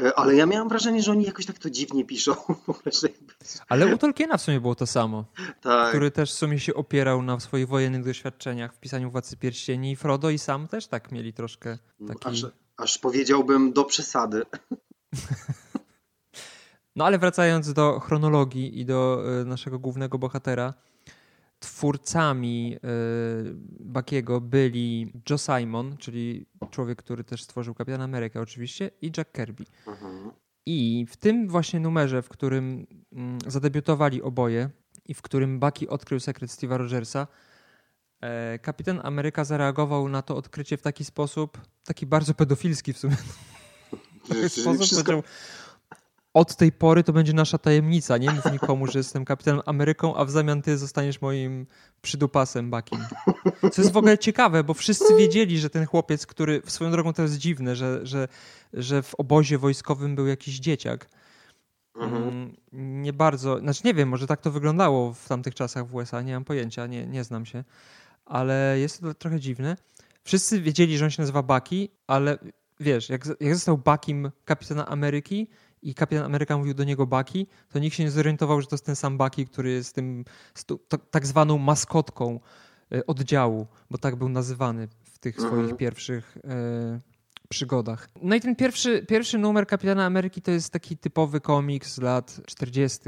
E, 0.00 0.18
ale 0.18 0.34
ja 0.34 0.46
miałem 0.46 0.68
wrażenie, 0.68 1.02
że 1.02 1.12
oni 1.12 1.24
jakoś 1.24 1.46
tak 1.46 1.58
to 1.58 1.70
dziwnie 1.70 2.04
piszą. 2.04 2.34
Ale 3.68 3.94
u 3.94 3.98
Tolkiena 3.98 4.36
w 4.36 4.42
sumie 4.42 4.60
było 4.60 4.74
to 4.74 4.86
samo. 4.86 5.24
Tak. 5.60 5.88
Który 5.88 6.10
też 6.10 6.32
w 6.32 6.34
sumie 6.34 6.60
się 6.60 6.74
opierał 6.74 7.22
na 7.22 7.40
swoich 7.40 7.68
wojennych 7.68 8.04
doświadczeniach 8.04 8.74
w 8.74 8.78
pisaniu 8.78 9.10
Władcy 9.10 9.36
Pierścieni. 9.36 9.92
I 9.92 9.96
Frodo 9.96 10.30
i 10.30 10.38
sam 10.38 10.68
też 10.68 10.86
tak 10.86 11.12
mieli 11.12 11.32
troszkę 11.32 11.78
taki... 12.08 12.28
Aż, 12.28 12.46
aż 12.82 12.98
powiedziałbym 12.98 13.72
do 13.72 13.84
przesady. 13.84 14.42
No 16.96 17.04
ale 17.06 17.18
wracając 17.18 17.72
do 17.72 18.00
chronologii 18.00 18.80
i 18.80 18.84
do 18.84 19.24
e, 19.40 19.44
naszego 19.44 19.78
głównego 19.78 20.18
bohatera, 20.18 20.74
twórcami 21.58 22.76
e, 22.76 22.78
Bakiego 23.80 24.40
byli 24.40 25.12
Joe 25.30 25.38
Simon, 25.38 25.96
czyli 25.96 26.46
człowiek, 26.70 26.98
który 26.98 27.24
też 27.24 27.42
stworzył 27.42 27.74
Kapitan 27.74 28.00
Amerykę 28.00 28.40
oczywiście 28.40 28.90
i 29.02 29.12
Jack 29.16 29.32
Kirby. 29.32 29.64
Mhm. 29.86 30.30
I 30.66 31.06
w 31.08 31.16
tym 31.16 31.48
właśnie 31.48 31.80
numerze, 31.80 32.22
w 32.22 32.28
którym 32.28 32.86
mm, 33.12 33.38
zadebiutowali 33.46 34.22
oboje 34.22 34.70
i 35.06 35.14
w 35.14 35.22
którym 35.22 35.60
Bucky 35.60 35.88
odkrył 35.88 36.20
sekret 36.20 36.50
Steve'a 36.50 36.76
Rogersa, 36.76 37.26
Kapitan 38.62 39.00
Ameryka 39.02 39.44
zareagował 39.44 40.08
na 40.08 40.22
to 40.22 40.36
odkrycie 40.36 40.76
w 40.76 40.82
taki 40.82 41.04
sposób, 41.04 41.60
taki 41.84 42.06
bardzo 42.06 42.34
pedofilski 42.34 42.92
w 42.92 42.98
sumie. 42.98 43.16
W 44.22 44.52
sposób 44.52 44.90
powiedział, 44.90 45.22
od 46.34 46.56
tej 46.56 46.72
pory 46.72 47.04
to 47.04 47.12
będzie 47.12 47.32
nasza 47.32 47.58
tajemnica. 47.58 48.18
Nie 48.18 48.30
mów 48.30 48.52
nikomu, 48.52 48.86
że 48.86 48.98
jestem 48.98 49.24
kapitanem 49.24 49.62
Ameryką, 49.66 50.16
a 50.16 50.24
w 50.24 50.30
zamian 50.30 50.62
ty 50.62 50.78
zostaniesz 50.78 51.20
moim 51.20 51.66
przydupasem 52.02 52.70
Bakim. 52.70 52.98
Co 53.72 53.82
jest 53.82 53.92
w 53.92 53.96
ogóle 53.96 54.18
ciekawe, 54.18 54.64
bo 54.64 54.74
wszyscy 54.74 55.16
wiedzieli, 55.16 55.58
że 55.58 55.70
ten 55.70 55.86
chłopiec, 55.86 56.26
który 56.26 56.62
swoją 56.66 56.90
drogą 56.90 57.12
to 57.12 57.22
jest 57.22 57.38
dziwne, 57.38 57.76
że, 57.76 58.06
że, 58.06 58.28
że 58.72 59.02
w 59.02 59.14
obozie 59.14 59.58
wojskowym 59.58 60.14
był 60.16 60.26
jakiś 60.26 60.58
dzieciak. 60.58 61.08
Mhm. 61.96 62.22
Mm, 62.22 63.02
nie 63.02 63.12
bardzo, 63.12 63.58
znaczy 63.58 63.82
nie 63.84 63.94
wiem, 63.94 64.08
może 64.08 64.26
tak 64.26 64.40
to 64.40 64.50
wyglądało 64.50 65.12
w 65.12 65.28
tamtych 65.28 65.54
czasach 65.54 65.86
w 65.86 65.94
USA, 65.94 66.22
nie 66.22 66.34
mam 66.34 66.44
pojęcia, 66.44 66.86
nie, 66.86 67.06
nie 67.06 67.24
znam 67.24 67.46
się, 67.46 67.64
ale 68.24 68.78
jest 68.78 69.00
to 69.00 69.14
trochę 69.14 69.40
dziwne. 69.40 69.76
Wszyscy 70.24 70.60
wiedzieli, 70.60 70.98
że 70.98 71.04
on 71.04 71.10
się 71.10 71.22
nazywa 71.22 71.42
Baki, 71.42 71.88
ale 72.06 72.38
wiesz, 72.80 73.08
jak, 73.08 73.26
jak 73.40 73.54
został 73.54 73.78
Bakim 73.78 74.30
kapitana 74.44 74.88
Ameryki, 74.88 75.48
i 75.82 75.94
kapitan 75.94 76.24
Ameryka 76.24 76.58
mówił 76.58 76.74
do 76.74 76.84
niego 76.84 77.06
Baki, 77.06 77.46
to 77.72 77.78
nikt 77.78 77.96
się 77.96 78.04
nie 78.04 78.10
zorientował, 78.10 78.60
że 78.60 78.66
to 78.66 78.74
jest 78.74 78.86
ten 78.86 78.96
sam 78.96 79.18
Baki, 79.18 79.46
który 79.46 79.70
jest 79.70 79.94
tym 79.94 80.24
tak 81.10 81.26
zwaną 81.26 81.58
maskotką 81.58 82.40
e, 82.92 83.06
oddziału, 83.06 83.66
bo 83.90 83.98
tak 83.98 84.16
był 84.16 84.28
nazywany 84.28 84.88
w 85.02 85.18
tych 85.18 85.38
mhm. 85.38 85.54
swoich 85.54 85.76
pierwszych 85.76 86.38
e, 86.44 87.00
przygodach. 87.48 88.08
No 88.22 88.34
i 88.34 88.40
ten 88.40 88.56
pierwszy, 88.56 89.06
pierwszy 89.08 89.38
numer 89.38 89.66
Kapitana 89.66 90.06
Ameryki 90.06 90.42
to 90.42 90.50
jest 90.50 90.72
taki 90.72 90.96
typowy 90.96 91.40
komiks 91.40 91.94
z 91.94 91.98
lat 91.98 92.40
40., 92.46 93.00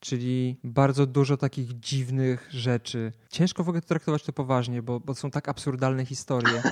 czyli 0.00 0.60
bardzo 0.64 1.06
dużo 1.06 1.36
takich 1.36 1.80
dziwnych 1.80 2.48
rzeczy. 2.50 3.12
Ciężko 3.30 3.64
w 3.64 3.68
ogóle 3.68 3.82
traktować 3.82 4.22
to 4.22 4.32
poważnie, 4.32 4.82
bo, 4.82 5.00
bo 5.00 5.14
są 5.14 5.30
tak 5.30 5.48
absurdalne 5.48 6.04
historie. 6.06 6.62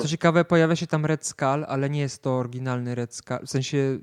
Co 0.00 0.08
ciekawe, 0.08 0.44
pojawia 0.44 0.76
się 0.76 0.86
tam 0.86 1.06
Red 1.06 1.26
Skull, 1.26 1.64
ale 1.68 1.90
nie 1.90 2.00
jest 2.00 2.22
to 2.22 2.38
oryginalny 2.38 2.94
Red 2.94 3.14
Skull. 3.14 3.46
W 3.46 3.50
sensie 3.50 3.98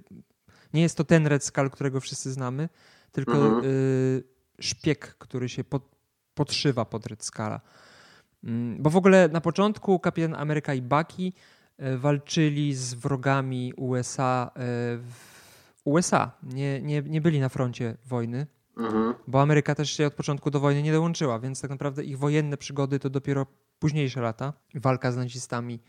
nie 0.73 0.81
jest 0.81 0.97
to 0.97 1.03
ten 1.03 1.27
Red 1.27 1.43
Skull, 1.43 1.69
którego 1.69 1.99
wszyscy 1.99 2.31
znamy, 2.31 2.69
tylko 3.11 3.33
mhm. 3.33 3.61
y, 3.65 4.23
szpieg, 4.59 5.15
który 5.17 5.49
się 5.49 5.63
pod, 5.63 5.83
podszywa 6.33 6.85
pod 6.85 7.07
Red 7.07 7.25
Skulla. 7.25 7.61
Mm, 8.43 8.83
bo 8.83 8.89
w 8.89 8.95
ogóle 8.95 9.29
na 9.29 9.41
początku 9.41 9.99
Kapitan 9.99 10.35
Ameryka 10.35 10.73
i 10.73 10.81
Bucky 10.81 11.33
y, 11.79 11.97
walczyli 11.97 12.75
z 12.75 12.93
wrogami 12.93 13.73
USA 13.73 14.51
y, 14.55 14.59
w 14.97 15.31
USA. 15.85 16.31
Nie, 16.43 16.81
nie, 16.81 17.01
nie 17.01 17.21
byli 17.21 17.39
na 17.39 17.49
froncie 17.49 17.97
wojny, 18.05 18.47
mhm. 18.77 19.13
bo 19.27 19.41
Ameryka 19.41 19.75
też 19.75 19.91
się 19.91 20.07
od 20.07 20.13
początku 20.13 20.51
do 20.51 20.59
wojny 20.59 20.83
nie 20.83 20.91
dołączyła, 20.91 21.39
więc 21.39 21.61
tak 21.61 21.71
naprawdę 21.71 22.03
ich 22.03 22.17
wojenne 22.17 22.57
przygody 22.57 22.99
to 22.99 23.09
dopiero 23.09 23.45
późniejsze 23.79 24.21
lata. 24.21 24.53
Walka 24.75 25.11
z 25.11 25.17
nazistami 25.17 25.79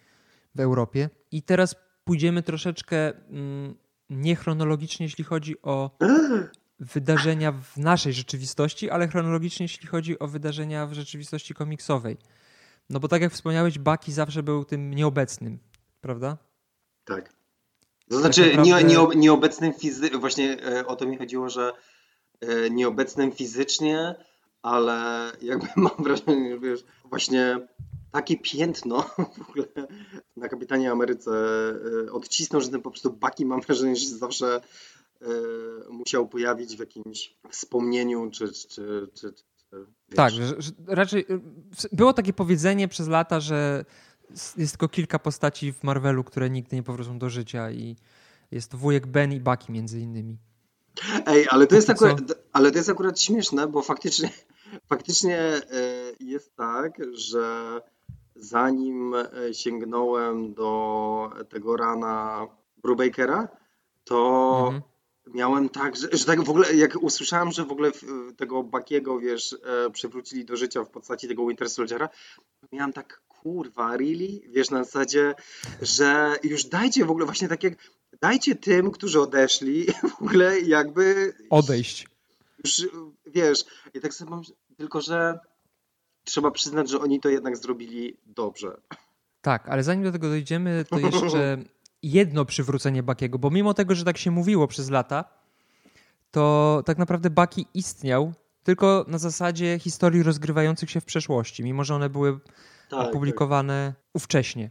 w 0.54 0.60
Europie. 0.60 1.10
I 1.30 1.42
teraz 1.42 1.76
pójdziemy 2.04 2.42
troszeczkę 2.42 3.12
mm, 3.12 3.74
niechronologicznie, 4.10 5.06
jeśli 5.06 5.24
chodzi 5.24 5.62
o 5.62 5.90
wydarzenia 6.94 7.52
w 7.52 7.76
naszej 7.76 8.12
rzeczywistości, 8.12 8.90
ale 8.90 9.08
chronologicznie, 9.08 9.64
jeśli 9.64 9.86
chodzi 9.86 10.18
o 10.18 10.28
wydarzenia 10.28 10.86
w 10.86 10.92
rzeczywistości 10.92 11.54
komiksowej. 11.54 12.16
No 12.90 13.00
bo 13.00 13.08
tak 13.08 13.22
jak 13.22 13.32
wspomniałeś, 13.32 13.78
Baki 13.78 14.12
zawsze 14.12 14.42
był 14.42 14.64
tym 14.64 14.94
nieobecnym, 14.94 15.58
prawda? 16.00 16.38
Tak. 17.04 17.32
To 18.10 18.18
znaczy 18.18 18.42
tak 18.44 18.56
naprawdę... 18.56 18.84
nie, 18.84 18.96
nie, 18.96 19.06
nieobecnym 19.16 19.72
fizycznie, 19.74 20.18
właśnie 20.18 20.62
e, 20.64 20.86
o 20.86 20.96
to 20.96 21.06
mi 21.06 21.18
chodziło, 21.18 21.48
że 21.48 21.72
nieobecnym 22.70 23.32
fizycznie, 23.32 24.14
ale 24.62 25.30
jakby 25.42 25.66
mam 25.76 25.96
wrażenie, 25.98 26.50
że 26.50 26.58
wiesz, 26.58 26.84
właśnie 27.04 27.66
takie 28.12 28.36
piętno 28.36 29.02
w 29.38 29.48
ogóle 29.48 29.66
na 30.36 30.48
Kapitanie 30.48 30.90
Ameryce 30.90 31.30
e, 32.06 32.12
odcisnął, 32.12 32.60
że 32.62 32.68
ten 32.68 32.82
po 32.82 32.90
prostu 32.90 33.12
Baki 33.12 33.46
mam 33.46 33.60
wrażenie, 33.60 33.96
że 33.96 34.06
zawsze 34.06 34.60
e, 35.22 35.26
musiał 35.90 36.28
pojawić 36.28 36.76
w 36.76 36.80
jakimś 36.80 37.34
wspomnieniu, 37.50 38.30
czy, 38.30 38.52
czy, 38.52 39.08
czy, 39.14 39.32
czy 39.32 39.44
tak, 40.14 40.32
że, 40.32 40.46
że 40.46 40.72
raczej 40.86 41.26
e, 41.30 41.40
było 41.92 42.12
takie 42.12 42.32
powiedzenie 42.32 42.88
przez 42.88 43.08
lata, 43.08 43.40
że 43.40 43.84
jest 44.56 44.72
tylko 44.72 44.88
kilka 44.88 45.18
postaci 45.18 45.72
w 45.72 45.82
Marvelu, 45.82 46.24
które 46.24 46.50
nigdy 46.50 46.76
nie 46.76 46.82
powrócą 46.82 47.18
do 47.18 47.30
życia 47.30 47.70
i 47.70 47.96
jest 48.50 48.74
wujek 48.74 49.06
Ben 49.06 49.32
i 49.32 49.40
Baki 49.40 49.72
między 49.72 50.00
innymi. 50.00 50.38
Ej, 51.26 51.46
ale 51.50 51.66
to 51.66 51.74
jest 51.74 51.90
akurat, 51.90 52.18
ale 52.52 52.70
to 52.70 52.78
jest 52.78 52.90
akurat 52.90 53.20
śmieszne, 53.20 53.68
bo 53.68 53.82
faktycznie, 53.82 54.30
faktycznie 54.90 55.60
jest 56.20 56.56
tak, 56.56 56.92
że 57.12 57.80
zanim 58.36 59.14
e, 59.14 59.54
sięgnąłem 59.54 60.54
do 60.54 61.30
tego 61.48 61.76
rana 61.76 62.46
Brubakera, 62.82 63.48
to 64.04 64.62
mhm. 64.64 64.82
miałem 65.34 65.68
tak, 65.68 65.96
że, 65.96 66.08
że, 66.12 66.24
tak 66.24 66.42
w 66.42 66.50
ogóle 66.50 66.74
jak 66.74 67.02
usłyszałem, 67.02 67.52
że 67.52 67.64
w 67.64 67.72
ogóle 67.72 67.90
tego 68.36 68.62
Bakiego, 68.62 69.18
wiesz, 69.18 69.56
e, 69.86 69.90
przywrócili 69.90 70.44
do 70.44 70.56
życia 70.56 70.84
w 70.84 70.90
postaci 70.90 71.28
tego 71.28 71.46
Winter 71.46 71.70
Soldiera, 71.70 72.08
miałem 72.72 72.92
tak, 72.92 73.22
kurwa, 73.28 73.96
really? 73.96 74.40
Wiesz, 74.48 74.70
na 74.70 74.84
zasadzie, 74.84 75.34
że 75.82 76.36
już 76.42 76.64
dajcie 76.64 77.04
w 77.04 77.10
ogóle 77.10 77.26
właśnie 77.26 77.48
tak 77.48 77.64
jak, 77.64 77.74
dajcie 78.22 78.54
tym, 78.54 78.90
którzy 78.90 79.20
odeszli, 79.20 79.86
w 80.18 80.22
ogóle 80.22 80.60
jakby... 80.60 81.34
Odejść. 81.50 82.06
Już, 82.64 82.88
wiesz, 83.26 83.64
i 83.94 84.00
tak 84.00 84.14
sobie 84.14 84.30
mam, 84.30 84.42
tylko 84.76 85.00
że 85.00 85.38
trzeba 86.24 86.50
przyznać, 86.50 86.90
że 86.90 87.00
oni 87.00 87.20
to 87.20 87.28
jednak 87.28 87.56
zrobili 87.56 88.16
dobrze. 88.26 88.76
Tak, 89.42 89.68
ale 89.68 89.82
zanim 89.82 90.04
do 90.04 90.12
tego 90.12 90.28
dojdziemy, 90.28 90.84
to 90.90 90.98
jeszcze 91.12 91.58
jedno 92.02 92.44
przywrócenie 92.44 93.02
Bakiego, 93.02 93.38
bo 93.38 93.50
mimo 93.50 93.74
tego, 93.74 93.94
że 93.94 94.04
tak 94.04 94.18
się 94.18 94.30
mówiło 94.30 94.68
przez 94.68 94.90
lata, 94.90 95.24
to 96.30 96.82
tak 96.86 96.98
naprawdę 96.98 97.30
Baki 97.30 97.66
istniał 97.74 98.32
tylko 98.64 99.04
na 99.08 99.18
zasadzie 99.18 99.78
historii 99.78 100.22
rozgrywających 100.22 100.90
się 100.90 101.00
w 101.00 101.04
przeszłości, 101.04 101.64
mimo 101.64 101.84
że 101.84 101.94
one 101.94 102.10
były 102.10 102.40
tak, 102.90 103.08
opublikowane 103.08 103.92
tak. 103.96 104.04
ówcześnie. 104.14 104.70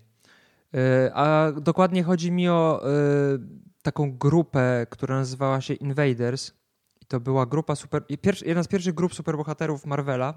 E, 0.73 1.11
a 1.13 1.51
dokładnie 1.51 2.03
chodzi 2.03 2.31
mi 2.31 2.49
o 2.49 2.81
e, 2.83 2.89
taką 3.81 4.17
grupę, 4.17 4.87
która 4.89 5.15
nazywała 5.15 5.61
się 5.61 5.73
Invaders. 5.73 6.51
I 7.01 7.05
to 7.05 7.19
była 7.19 7.45
grupa 7.45 7.75
super. 7.75 8.03
Jedna 8.45 8.63
z 8.63 8.67
pierwszych 8.67 8.93
grup 8.93 9.15
superbohaterów 9.15 9.85
Marvela, 9.85 10.33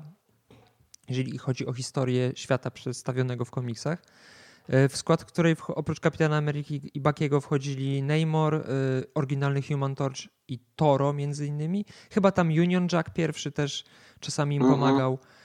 jeżeli 1.08 1.38
chodzi 1.38 1.66
o 1.66 1.72
historię 1.72 2.32
świata 2.34 2.70
przedstawionego 2.70 3.44
w 3.44 3.50
komiksach, 3.50 4.02
e, 4.68 4.88
w 4.88 4.96
skład 4.96 5.24
której 5.24 5.56
oprócz 5.68 6.00
Kapitana 6.00 6.36
Ameryki 6.36 6.90
i 6.94 7.00
Bakiego 7.00 7.40
wchodzili 7.40 8.02
Namor, 8.02 8.64
oryginalny 9.14 9.62
Human 9.62 9.94
Torch 9.94 10.18
i 10.48 10.58
Toro 10.76 11.12
między 11.12 11.46
innymi. 11.46 11.84
Chyba 12.10 12.32
tam 12.32 12.48
Union 12.48 12.88
Jack 12.92 13.10
pierwszy 13.10 13.52
też 13.52 13.84
czasami 14.20 14.56
im 14.56 14.62
mhm. 14.62 14.80
pomagał. 14.80 15.14
Y, 15.14 15.43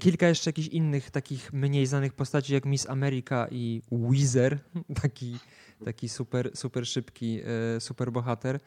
kilka 0.00 0.28
jeszcze 0.28 0.48
jakichś 0.48 0.68
innych 0.68 1.10
takich 1.10 1.52
mniej 1.52 1.86
znanych 1.86 2.12
postaci 2.12 2.54
jak 2.54 2.64
Miss 2.66 2.88
America 2.88 3.46
i 3.50 3.82
Weezer, 3.92 4.58
taki, 5.02 5.38
taki 5.84 6.08
super, 6.08 6.50
super 6.54 6.86
szybki 6.86 7.40
y, 7.76 7.80
super 7.80 8.12
bohater. 8.12 8.60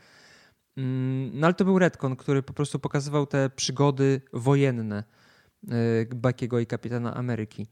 Mm, 0.78 1.32
no 1.34 1.48
ale 1.48 1.54
to 1.54 1.66
był 1.66 1.80
Redcon, 1.80 2.16
który 2.16 2.44
po 2.44 2.54
prostu 2.54 2.80
pokazywał 2.80 3.26
te 3.26 3.50
przygody 3.50 4.22
wojenne 4.34 5.04
Y, 5.64 6.16
Bakiego 6.16 6.60
i 6.60 6.66
Kapitana 6.66 7.16
Ameryki. 7.16 7.68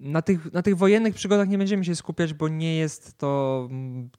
Na 0.00 0.22
tych, 0.22 0.52
na 0.52 0.62
tych 0.62 0.76
wojennych 0.76 1.14
przygodach 1.14 1.48
nie 1.48 1.58
będziemy 1.58 1.84
się 1.84 1.96
skupiać, 1.96 2.34
bo 2.34 2.48
nie 2.48 2.76
jest 2.76 3.18
to. 3.18 3.68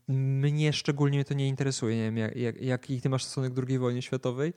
Mnie 0.07 0.73
szczególnie 0.73 1.25
to 1.25 1.33
nie 1.33 1.47
interesuje. 1.47 1.95
Nie 1.95 2.03
wiem, 2.03 2.17
jak, 2.17 2.35
jak, 2.35 2.61
jaki 2.61 3.01
ty 3.01 3.09
masz 3.09 3.23
stosunek 3.23 3.53
do 3.53 3.61
II 3.67 3.79
wojny 3.79 4.01
światowej? 4.01 4.53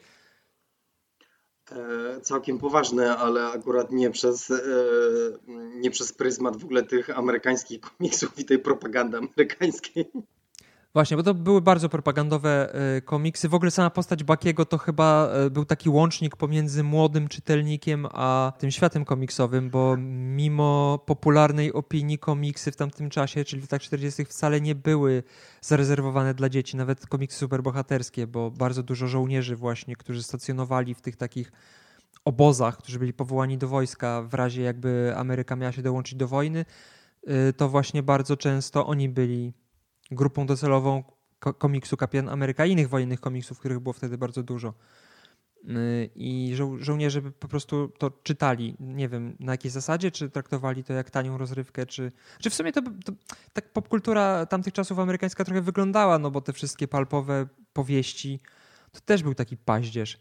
E, 1.77 2.21
całkiem 2.21 2.59
poważne, 2.59 3.17
ale 3.17 3.47
akurat 3.47 3.91
nie 3.91 4.11
przez, 4.11 4.51
e, 4.51 4.63
nie 5.75 5.91
przez 5.91 6.13
pryzmat 6.13 6.57
w 6.57 6.65
ogóle 6.65 6.83
tych 6.83 7.19
amerykańskich 7.19 7.81
komiksów 7.81 8.39
i 8.39 8.45
tej 8.45 8.59
propagandy 8.59 9.19
amerykańskiej. 9.19 10.11
Właśnie, 10.95 11.17
bo 11.17 11.23
to 11.23 11.35
były 11.35 11.61
bardzo 11.61 11.89
propagandowe 11.89 12.75
e, 12.75 13.01
komiksy. 13.01 13.49
W 13.49 13.55
ogóle 13.55 13.71
sama 13.71 13.91
postać 13.91 14.25
Bakiego 14.25 14.65
to 14.65 14.79
chyba 14.79 15.29
e, 15.29 15.51
był 15.51 15.65
taki 15.65 15.91
łącznik 15.91 16.37
pomiędzy 16.37 16.83
młodym 16.83 17.29
czytelnikiem 17.29 18.07
a 18.13 18.53
tym 18.59 18.71
światem 18.71 19.05
komiksowym, 19.05 19.71
bo 19.71 19.97
mimo 20.37 20.99
popularnej 21.07 21.73
opinii 21.73 22.19
komiksy 22.19 22.73
w 22.73 22.77
tamtym 22.77 23.11
czasie, 23.11 23.45
czyli 23.45 23.63
w 23.63 23.65
latach 23.65 23.83
40. 23.83 24.25
wcale 24.25 24.61
nie 24.61 24.75
były 24.75 25.23
zarezerwowane 25.61 26.35
dla 26.35 26.49
dzieci, 26.49 26.77
nawet 26.77 27.07
komiksy 27.07 27.39
superbohaterskie, 27.39 28.27
bo 28.27 28.51
bardzo 28.51 28.83
dużo 28.83 29.09
żołnierzy 29.09 29.57
właśnie, 29.57 29.97
którzy 29.97 30.23
stacjonowali 30.23 30.95
w 30.95 31.01
tych 31.01 31.17
takich 31.17 31.53
obozach, 32.25 32.77
którzy 32.77 32.99
byli 32.99 33.13
powołani 33.13 33.59
do 33.59 33.69
wojska 33.69 34.23
w 34.23 34.35
razie 34.35 34.63
jakby 34.63 35.13
Ameryka 35.17 35.57
miała 35.57 35.73
się 35.73 35.83
dołączyć 35.83 36.15
do 36.15 36.29
wojny, 36.29 36.65
e, 37.27 37.53
to 37.53 37.69
właśnie 37.69 38.03
bardzo 38.03 38.37
często 38.37 38.87
oni 38.87 39.09
byli 39.09 39.62
grupą 40.15 40.47
docelową 40.47 41.05
komiksu 41.59 41.97
Kapitan 41.97 42.29
Ameryka 42.29 42.67
i 42.67 42.73
innych 42.73 42.89
wojennych 42.89 43.21
komiksów, 43.21 43.59
których 43.59 43.81
było 43.81 43.93
wtedy 43.93 44.19
bardzo 44.19 44.43
dużo. 44.43 44.75
Y, 45.65 46.11
I 46.15 46.53
żo 46.55 46.79
żołnierze 46.79 47.23
po 47.23 47.49
prostu 47.49 47.93
to 47.99 48.11
czytali, 48.23 48.77
nie 48.81 49.09
wiem 49.09 49.37
na 49.41 49.53
jakiej 49.53 49.71
zasadzie, 49.71 50.11
czy 50.11 50.31
traktowali 50.31 50.85
to 50.85 50.93
jak 50.93 51.11
tanią 51.11 51.39
rozrywkę, 51.39 51.87
czy, 51.87 52.13
czy 52.39 52.51
w 52.51 52.55
sumie 52.55 52.73
to, 52.73 52.83
to 53.05 53.13
tak 53.53 53.73
popkultura 53.73 54.47
tamtych 54.47 54.73
czasów 54.73 54.99
amerykańska 54.99 55.45
trochę 55.45 55.61
wyglądała, 55.61 56.19
no 56.19 56.31
bo 56.31 56.41
te 56.41 56.53
wszystkie 56.53 56.89
palpowe 56.89 57.47
powieści, 57.73 58.41
to 58.93 59.01
też 59.01 59.23
był 59.23 59.35
taki 59.35 59.57
paździerz. 59.57 60.19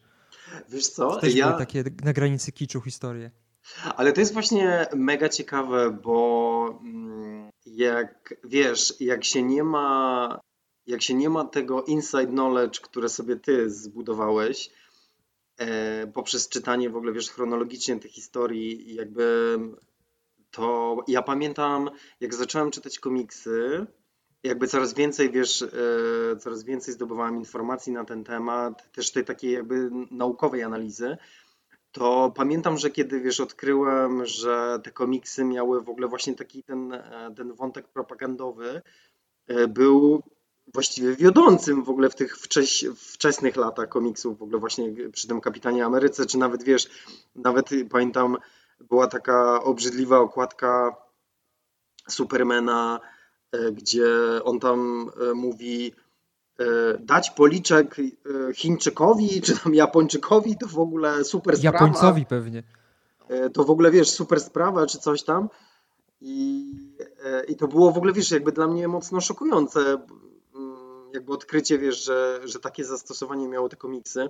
Wiesz 0.69 0.88
co? 0.88 1.10
To 1.10 1.21
też 1.21 1.36
ja... 1.36 1.48
były 1.48 1.60
takie 1.60 1.83
na 2.03 2.13
granicy 2.13 2.51
kiczu 2.51 2.81
historie. 2.81 3.31
Ale 3.96 4.13
to 4.13 4.20
jest 4.20 4.34
właśnie 4.34 4.88
mega 4.96 5.30
ciekawe, 5.30 6.00
bo 6.03 6.80
mm, 6.84 7.50
jak 7.65 8.34
wiesz, 8.44 8.94
jak 9.00 9.24
się 9.24 9.44
nie 9.44 9.63
ma, 9.63 10.39
jak 10.86 11.01
się 11.01 11.13
nie 11.13 11.30
ma 11.30 11.46
tego 11.46 11.84
inside 11.84 12.27
knowledge, 12.27 12.80
które 12.80 13.10
sobie 13.10 13.36
ty 13.36 13.70
zbudowałeś, 13.70 14.70
e, 15.58 16.08
poprzez 16.08 16.50
czytanie 16.50 16.89
w 16.89 16.96
ogóle, 16.96 17.13
wiesz, 17.13 17.30
chronologicznie 17.30 18.00
tych 18.00 18.12
historii, 18.12 18.96
jakby 18.96 19.58
to 20.51 20.98
ja 21.08 21.22
pamiętam, 21.22 21.89
jak 22.20 22.34
zacząłem 22.34 22.72
czytać 22.72 23.00
komiksy, 23.00 23.88
jakby 24.44 24.68
coraz 24.68 24.94
więcej, 24.94 25.32
wiesz, 25.32 25.62
e, 25.62 26.38
coraz 26.39 26.63
więcej 26.63 26.94
zdobywałem 26.94 27.36
informacji 27.36 27.94
na 27.94 28.06
ten 28.06 28.24
temat, 28.24 28.91
też 28.91 29.12
tej 29.12 29.25
takiej 29.25 29.53
jakby 29.53 29.89
naukowej 30.12 30.63
analizy, 30.63 31.18
to 31.91 32.31
pamiętam, 32.36 32.77
że 32.77 32.89
kiedy 32.89 33.21
wiesz, 33.21 33.39
odkryłem, 33.39 34.25
że 34.25 34.79
te 34.83 34.91
komiksy 34.91 35.43
miały 35.43 35.81
w 35.81 35.89
ogóle 35.89 36.07
właśnie 36.07 36.36
taki 36.36 36.63
ten, 36.63 36.93
e, 36.93 37.33
ten 37.38 37.53
wątek 37.53 37.88
propagandowy, 37.88 38.81
e, 39.48 39.67
był 39.67 40.24
właściwie 40.74 41.15
wiodącym 41.15 41.83
w 41.83 41.89
ogóle 41.89 42.10
w 42.10 42.15
tych 42.15 42.38
wcześ, 42.38 42.86
wczesnych 42.95 43.55
latach 43.55 43.89
komiksów, 43.89 44.38
w 44.38 44.43
ogóle 44.43 44.60
właśnie 44.60 44.93
przy 45.12 45.27
tym 45.27 45.41
Kapitanie 45.41 45.86
Ameryce, 45.86 46.25
czy 46.25 46.38
nawet 46.38 46.63
wiesz, 46.63 46.89
nawet 47.36 47.69
pamiętam, 47.89 48.38
była 48.79 49.07
taka 49.07 49.63
obrzydliwa 49.63 50.19
okładka 50.19 50.95
Supermana, 52.10 53.00
e, 53.51 53.71
gdzie 53.71 54.07
on 54.43 54.60
tam 54.60 55.10
mówi 55.36 55.93
dać 57.00 57.30
policzek 57.30 57.96
e, 58.00 58.53
Chińczykowi 58.53 59.41
czy 59.41 59.58
tam 59.58 59.75
Japończykowi, 59.75 60.58
to 60.58 60.68
w 60.68 60.80
ogóle 60.80 61.24
super 61.24 61.58
sprawa. 61.58 61.77
Japońcowi 61.77 62.25
pewnie. 62.25 62.63
E, 63.27 63.50
to 63.50 63.63
w 63.63 63.70
ogóle, 63.70 63.91
wiesz, 63.91 64.10
super 64.10 64.39
sprawa 64.39 64.86
czy 64.86 64.98
coś 64.98 65.24
tam. 65.24 65.50
I, 66.22 66.65
I 67.48 67.56
to 67.56 67.68
było 67.68 67.91
w 67.91 67.98
ogóle, 67.98 68.13
wiesz, 68.13 68.32
jakby 68.32 68.51
dla 68.51 68.68
mnie 68.68 68.88
mocno 68.88 69.22
szokujące, 69.22 69.80
mm, 69.80 70.75
jakby 71.13 71.34
odkrycie, 71.34 71.77
wiesz, 71.77 72.03
że, 72.03 72.39
że 72.44 72.60
takie 72.60 72.86
zastosowanie 72.86 73.48
miało 73.48 73.70
te 73.70 73.75
komiksy 73.75 74.30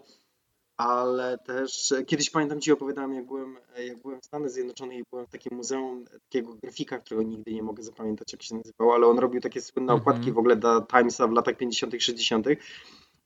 ale 0.88 1.38
też 1.38 1.94
kiedyś 2.08 2.30
pamiętam 2.30 2.62
Ci 2.62 2.72
opowiadałem, 2.72 3.14
jak 3.14 3.26
byłem, 3.26 3.58
jak 3.88 4.02
byłem 4.02 4.22
w 4.22 4.26
Stanach 4.26 4.50
Zjednoczonych 4.50 5.00
i 5.00 5.04
byłem 5.12 5.28
w 5.28 5.30
takim 5.30 5.58
muzeum 5.58 6.06
takiego 6.24 6.54
grafika, 6.64 7.00
którego 7.00 7.24
nigdy 7.24 7.54
nie 7.54 7.64
mogę 7.64 7.84
zapamiętać, 7.84 8.34
jak 8.34 8.44
się 8.44 8.56
nazywał, 8.56 8.92
ale 8.92 9.08
on 9.08 9.20
robił 9.20 9.42
takie 9.42 9.62
słynne 9.62 9.94
mhm. 9.94 10.02
okładki 10.02 10.32
w 10.32 10.38
ogóle 10.38 10.56
dla 10.56 10.82
Timesa 10.82 11.28
w 11.28 11.32
latach 11.32 11.58
50., 11.58 11.94
60. 12.00 12.48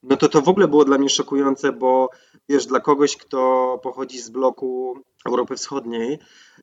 No 0.04 0.18
to 0.18 0.30
to 0.30 0.42
w 0.42 0.50
ogóle 0.50 0.68
było 0.68 0.86
dla 0.86 0.98
mnie 0.98 1.10
szokujące, 1.10 1.72
bo 1.72 2.10
wiesz, 2.50 2.66
dla 2.66 2.80
kogoś, 2.80 3.18
kto 3.18 3.80
pochodzi 3.84 4.20
z 4.20 4.30
bloku 4.30 5.00
Europy 5.26 5.56
Wschodniej, 5.56 6.20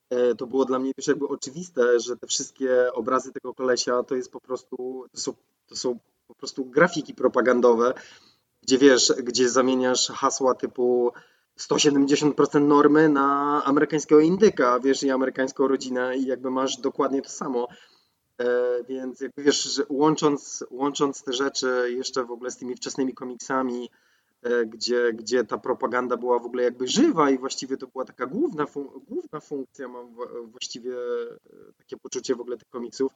e, 0.09 0.35
to 0.35 0.47
było 0.47 0.65
dla 0.65 0.79
mnie 0.79 0.91
wiesz, 0.97 1.07
jakby 1.07 1.27
oczywiste, 1.27 1.99
że 1.99 2.17
te 2.17 2.27
wszystkie 2.27 2.93
obrazy 2.93 3.31
tego 3.31 3.53
kolesia 3.53 4.03
to 4.03 4.15
jest 4.15 4.31
po 4.31 4.41
prostu, 4.41 5.05
to 5.11 5.17
są, 5.21 5.33
to 5.67 5.75
są 5.75 5.99
po 6.27 6.35
prostu 6.35 6.65
grafiki 6.65 7.13
propagandowe, 7.13 7.93
gdzie 8.63 8.77
wiesz, 8.77 9.13
gdzie 9.23 9.49
zamieniasz 9.49 10.07
hasła 10.07 10.55
typu 10.55 11.11
170% 11.59 12.61
normy 12.61 13.09
na 13.09 13.61
amerykańskiego 13.65 14.21
indyka, 14.21 14.79
wiesz, 14.79 15.03
i 15.03 15.09
amerykańską 15.11 15.67
rodzinę 15.67 16.17
i 16.17 16.25
jakby 16.25 16.51
masz 16.51 16.77
dokładnie 16.77 17.21
to 17.21 17.29
samo. 17.29 17.67
E, 18.41 18.83
więc 18.83 19.21
jakby 19.21 19.43
wiesz, 19.43 19.81
łącząc, 19.89 20.63
łącząc 20.71 21.23
te 21.23 21.33
rzeczy 21.33 21.93
jeszcze 21.97 22.23
w 22.23 22.31
ogóle 22.31 22.51
z 22.51 22.57
tymi 22.57 22.75
wczesnymi 22.75 23.13
komiksami, 23.13 23.89
e, 24.43 24.65
gdzie, 24.65 25.13
gdzie 25.13 25.43
ta 25.43 25.57
propaganda 25.57 26.17
była 26.17 26.39
w 26.39 26.45
ogóle 26.45 26.63
jakby 26.63 26.87
żywa 26.87 27.29
i 27.29 27.37
właściwie 27.37 27.77
to 27.77 27.87
była 27.87 28.05
taka 28.05 28.25
główna, 28.25 28.65
fun- 28.65 29.05
główna 29.07 29.39
funkcja, 29.39 29.87
mam 29.87 30.15
właściwie 30.45 30.93
e, 30.93 31.73
takie 31.77 31.97
poczucie 31.97 32.35
w 32.35 32.41
ogóle 32.41 32.57
tych 32.57 32.69
komiksów, 32.69 33.11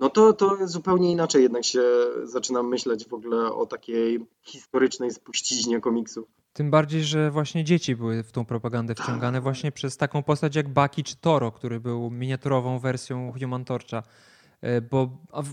no 0.00 0.10
to, 0.10 0.32
to 0.32 0.68
zupełnie 0.68 1.12
inaczej 1.12 1.42
jednak 1.42 1.64
się 1.64 1.82
zaczynam 2.24 2.68
myśleć 2.68 3.08
w 3.08 3.14
ogóle 3.14 3.52
o 3.52 3.66
takiej 3.66 4.26
historycznej 4.42 5.10
spuściźnie 5.10 5.80
komiksów. 5.80 6.28
Tym 6.52 6.70
bardziej, 6.70 7.04
że 7.04 7.30
właśnie 7.30 7.64
dzieci 7.64 7.96
były 7.96 8.22
w 8.22 8.32
tą 8.32 8.44
propagandę 8.44 8.94
wciągane 8.94 9.40
właśnie 9.40 9.72
przez 9.72 9.96
taką 9.96 10.22
postać 10.22 10.56
jak 10.56 10.68
Bucky 10.68 11.02
czy 11.02 11.16
Toro, 11.16 11.52
który 11.52 11.80
był 11.80 12.10
miniaturową 12.10 12.78
wersją 12.78 13.32
Human 13.40 13.64
Torcha. 13.64 14.02
E, 14.60 14.80
bo 14.80 15.10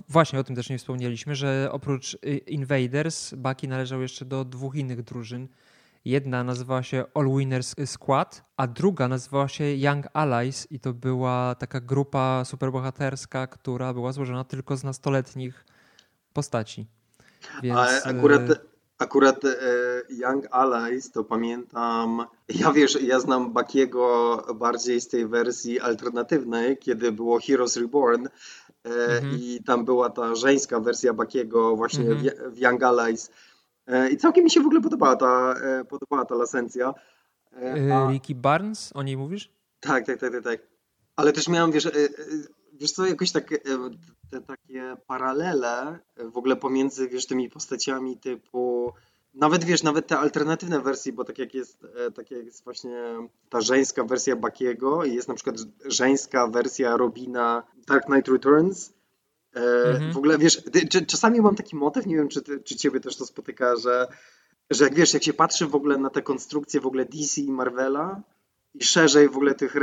właśnie 0.10 0.40
o 0.40 0.44
tym 0.44 0.56
też 0.56 0.70
nie 0.70 0.78
wspomnieliśmy, 0.78 1.36
że 1.36 1.70
oprócz 1.72 2.18
Invaders 2.48 3.34
Bucky 3.34 3.68
należał 3.68 4.02
jeszcze 4.02 4.26
do 4.26 4.46
dwóch 4.46 4.76
innych 4.76 5.04
drużyn– 5.04 5.48
Jedna 6.06 6.44
nazywała 6.44 6.84
się 6.84 7.06
All 7.14 7.38
Winners 7.38 7.76
Squad, 7.86 8.44
a 8.58 8.68
druga 8.68 9.08
nazywała 9.08 9.48
się 9.48 9.64
Young 9.76 10.06
Allies 10.14 10.72
i 10.72 10.80
to 10.80 10.94
była 10.94 11.56
taka 11.60 11.80
grupa 11.80 12.46
superbohaterska, 12.46 13.48
która 13.48 13.94
była 13.94 14.12
złożona 14.12 14.44
tylko 14.44 14.78
z 14.78 14.84
nastoletnich 14.84 15.66
postaci. 16.34 16.88
Więc... 17.64 17.80
A 17.80 18.04
akurat, 18.04 18.52
e, 18.52 18.56
akurat 18.98 19.46
e, 19.46 19.58
Young 20.10 20.48
Allies 20.52 21.12
to 21.12 21.24
pamiętam, 21.24 22.26
ja 22.50 22.72
wiesz, 22.72 23.02
ja 23.02 23.20
znam 23.20 23.54
Bakiego 23.54 24.38
bardziej 24.56 25.02
z 25.02 25.08
tej 25.08 25.28
wersji 25.28 25.80
alternatywnej, 25.80 26.78
kiedy 26.78 27.12
było 27.12 27.40
Heroes 27.40 27.78
Reborn, 27.78 28.26
e, 28.26 28.90
mhm. 28.90 29.40
i 29.40 29.64
tam 29.66 29.86
była 29.86 30.10
ta 30.10 30.36
żeńska 30.36 30.80
wersja 30.80 31.14
Bakiego 31.14 31.76
właśnie 31.76 32.12
mhm. 32.12 32.52
w 32.54 32.58
Young 32.58 32.84
Allies 32.84 33.32
I 34.12 34.18
całkiem 34.18 34.44
mi 34.44 34.52
się 34.52 34.62
w 34.62 34.66
ogóle 34.66 34.82
podobała 34.82 35.16
ta, 35.16 35.54
e, 35.54 35.86
podobała 35.86 36.26
ta 36.26 36.36
lasencja. 36.36 36.94
E, 37.54 37.98
a... 37.98 38.12
Ricky 38.12 38.36
Barnes, 38.36 38.92
o 38.94 39.04
niej 39.04 39.18
mówisz? 39.18 39.52
Tak, 39.80 40.06
tak, 40.06 40.20
tak, 40.20 40.32
tak, 40.32 40.44
tak. 40.44 40.60
Ale 41.16 41.34
też 41.34 41.48
miałem, 41.48 41.72
wiesz, 41.72 41.88
wiesz 42.74 42.92
co, 42.92 43.06
jakoś 43.06 43.32
tak, 43.32 43.50
te 44.32 44.42
takie 44.42 44.96
paralele 45.08 46.00
w 46.18 46.38
ogóle 46.38 46.56
pomiędzy, 46.56 47.08
wiesz, 47.08 47.28
tymi 47.28 47.50
postaciami 47.50 48.18
typu 48.18 48.94
nawet 49.34 49.64
wiesz, 49.64 49.84
nawet 49.84 50.08
te 50.08 50.18
alternatywne 50.18 50.80
wersje, 50.80 51.14
bo 51.14 51.24
tak 51.24 51.40
jak 51.40 51.54
jest, 51.54 51.88
tak 52.16 52.32
jak 52.32 52.46
jest 52.46 52.64
właśnie 52.64 53.16
ta 53.50 53.62
żeńska 53.62 54.04
wersja 54.04 54.36
Bakiego 54.36 55.06
i 55.06 55.14
jest 55.14 55.28
na 55.28 55.34
przykład 55.34 55.56
żeńska 55.86 56.48
wersja 56.48 56.98
Robina 56.98 57.64
Dark 57.88 58.06
Knight 58.06 58.28
Returns, 58.28 58.94
Mhm. 59.54 60.14
W 60.14 60.18
ogóle 60.18 60.38
wiesz, 60.38 60.64
czasami 61.08 61.42
mam 61.42 61.56
taki 61.56 61.76
motyw, 61.76 62.06
nie 62.06 62.16
wiem, 62.16 62.28
czy, 62.28 62.42
ty, 62.42 62.60
czy 62.60 62.76
ciebie 62.76 63.00
też 63.00 63.16
to 63.16 63.26
spotyka, 63.26 63.76
że, 63.76 64.08
że 64.70 64.84
jak 64.84 64.96
wiesz, 64.96 65.14
jak 65.14 65.24
się 65.24 65.34
patrzy 65.34 65.68
w 65.68 65.76
ogóle 65.76 65.98
na 65.98 66.10
te 66.10 66.22
konstrukcje 66.22 66.82
w 66.82 66.86
ogóle 66.86 67.06
DC 67.06 67.42
i 67.42 67.52
Marvela 67.52 68.22
i 68.74 68.84
szerzej 68.84 69.30
w 69.30 69.36
ogóle 69.36 69.56
tych 69.56 69.76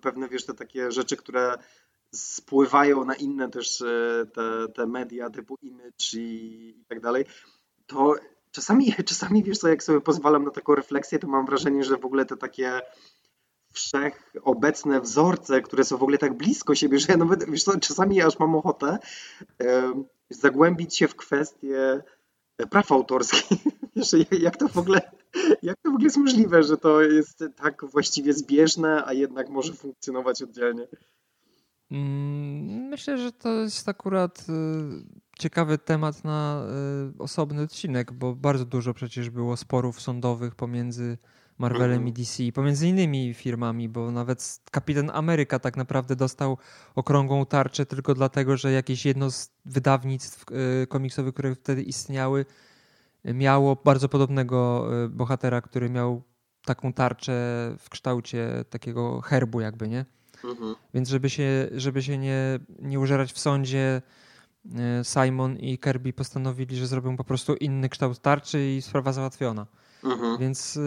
pewne, 0.00 0.28
wiesz, 0.28 0.44
te 0.44 0.54
takie 0.54 0.92
rzeczy, 0.92 1.16
które 1.16 1.58
spływają 2.14 3.04
na 3.04 3.14
inne 3.14 3.50
też 3.50 3.82
e, 3.82 4.26
te, 4.34 4.68
te 4.74 4.86
media 4.86 5.30
typu 5.30 5.56
Image 5.62 6.14
i, 6.14 6.74
i 6.80 6.84
tak 6.84 7.00
dalej, 7.00 7.24
to 7.86 8.14
czasami, 8.50 8.94
czasami 9.06 9.44
wiesz 9.44 9.58
co, 9.58 9.68
jak 9.68 9.82
sobie 9.82 10.00
pozwalam 10.00 10.44
na 10.44 10.50
taką 10.50 10.74
refleksję, 10.74 11.18
to 11.18 11.28
mam 11.28 11.46
wrażenie, 11.46 11.84
że 11.84 11.96
w 11.96 12.04
ogóle 12.04 12.24
te 12.24 12.36
takie 12.36 12.80
wszechobecne 13.78 15.00
wzorce, 15.00 15.62
które 15.62 15.84
są 15.84 15.96
w 15.96 16.02
ogóle 16.02 16.18
tak 16.18 16.34
blisko 16.34 16.74
siebie, 16.74 16.98
że 16.98 17.06
ja 17.08 17.16
nawet, 17.16 17.50
wiesz 17.50 17.64
czasami 17.80 18.22
aż 18.22 18.38
mam 18.38 18.54
ochotę 18.54 18.98
zagłębić 20.30 20.96
się 20.96 21.08
w 21.08 21.16
kwestie 21.16 22.02
praw 22.70 22.92
autorskich. 22.92 23.58
Wiesz, 23.96 24.12
jak 24.40 24.56
to 24.56 24.68
w 24.68 24.76
ogóle, 24.76 25.00
jak 25.62 25.76
to 25.82 25.90
w 25.90 25.94
ogóle 25.94 26.04
jest 26.04 26.16
możliwe, 26.16 26.62
że 26.62 26.76
to 26.76 27.02
jest 27.02 27.44
tak 27.56 27.84
właściwie 27.84 28.32
zbieżne, 28.32 29.02
a 29.06 29.12
jednak 29.12 29.48
może 29.48 29.72
funkcjonować 29.72 30.42
oddzielnie? 30.42 30.86
Mm, 31.90 32.88
myślę, 32.88 33.18
że 33.18 33.32
to 33.32 33.48
jest 33.54 33.88
akurat 33.88 34.46
y, 34.48 34.52
ciekawy 35.38 35.78
temat 35.78 36.24
na 36.24 36.66
y, 37.14 37.18
osobny 37.22 37.62
odcinek, 37.62 38.12
bo 38.12 38.34
bardzo 38.34 38.64
dużo 38.64 38.94
przecież 38.94 39.30
było 39.30 39.56
sporów 39.56 40.00
sądowych 40.00 40.54
pomiędzy 40.54 41.18
Marvelem 41.58 41.96
mm. 41.96 42.08
i 42.08 42.12
DC, 42.12 42.52
pomiędzy 42.54 42.88
innymi 42.88 43.34
firmami, 43.34 43.88
bo 43.88 44.10
nawet 44.10 44.60
Kapitan 44.70 45.10
Ameryka 45.10 45.58
tak 45.58 45.76
naprawdę 45.76 46.16
dostał 46.16 46.58
okrągłą 46.94 47.46
tarczę 47.46 47.86
tylko 47.86 48.14
dlatego, 48.14 48.56
że 48.56 48.72
jakieś 48.72 49.06
jedno 49.06 49.30
z 49.30 49.50
wydawnictw 49.64 50.44
y, 50.82 50.86
komiksowych, 50.86 51.34
które 51.34 51.54
wtedy 51.54 51.82
istniały, 51.82 52.46
miało 53.24 53.76
bardzo 53.84 54.08
podobnego 54.08 54.88
y, 55.04 55.08
bohatera, 55.08 55.60
który 55.60 55.90
miał 55.90 56.22
taką 56.64 56.92
tarczę 56.92 57.32
w 57.78 57.88
kształcie 57.90 58.64
takiego 58.70 59.20
herbu 59.20 59.60
jakby, 59.60 59.88
nie? 59.88 60.04
Mhm. 60.44 60.74
Więc 60.94 61.08
żeby 61.08 61.30
się, 61.30 61.68
żeby 61.76 62.02
się 62.02 62.18
nie, 62.18 62.58
nie 62.78 63.00
użerać 63.00 63.32
w 63.32 63.38
sądzie, 63.38 64.02
e, 64.74 65.04
Simon 65.04 65.56
i 65.56 65.78
Kirby 65.78 66.12
postanowili, 66.12 66.76
że 66.76 66.86
zrobią 66.86 67.16
po 67.16 67.24
prostu 67.24 67.54
inny 67.54 67.88
kształt 67.88 68.18
tarczy 68.18 68.70
i 68.76 68.82
sprawa 68.82 69.12
załatwiona. 69.12 69.66
Mhm. 70.04 70.38
Więc 70.38 70.76
e, 70.76 70.80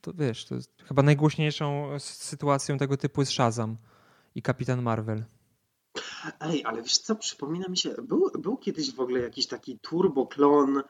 to 0.00 0.12
wiesz, 0.14 0.44
to 0.44 0.54
jest 0.54 0.82
chyba 0.88 1.02
najgłośniejszą 1.02 1.98
sytuacją 1.98 2.78
tego 2.78 2.96
typu 2.96 3.20
jest 3.20 3.32
Shazam 3.32 3.76
i 4.34 4.42
Kapitan 4.42 4.82
Marvel. 4.82 5.24
Ej, 6.40 6.64
ale 6.64 6.82
wiesz 6.82 6.98
co, 6.98 7.16
przypomina 7.16 7.68
mi 7.68 7.76
się, 7.76 7.94
był, 8.02 8.30
był 8.38 8.56
kiedyś 8.56 8.94
w 8.94 9.00
ogóle 9.00 9.20
jakiś 9.20 9.46
taki 9.46 9.78
turboklon 9.78 10.82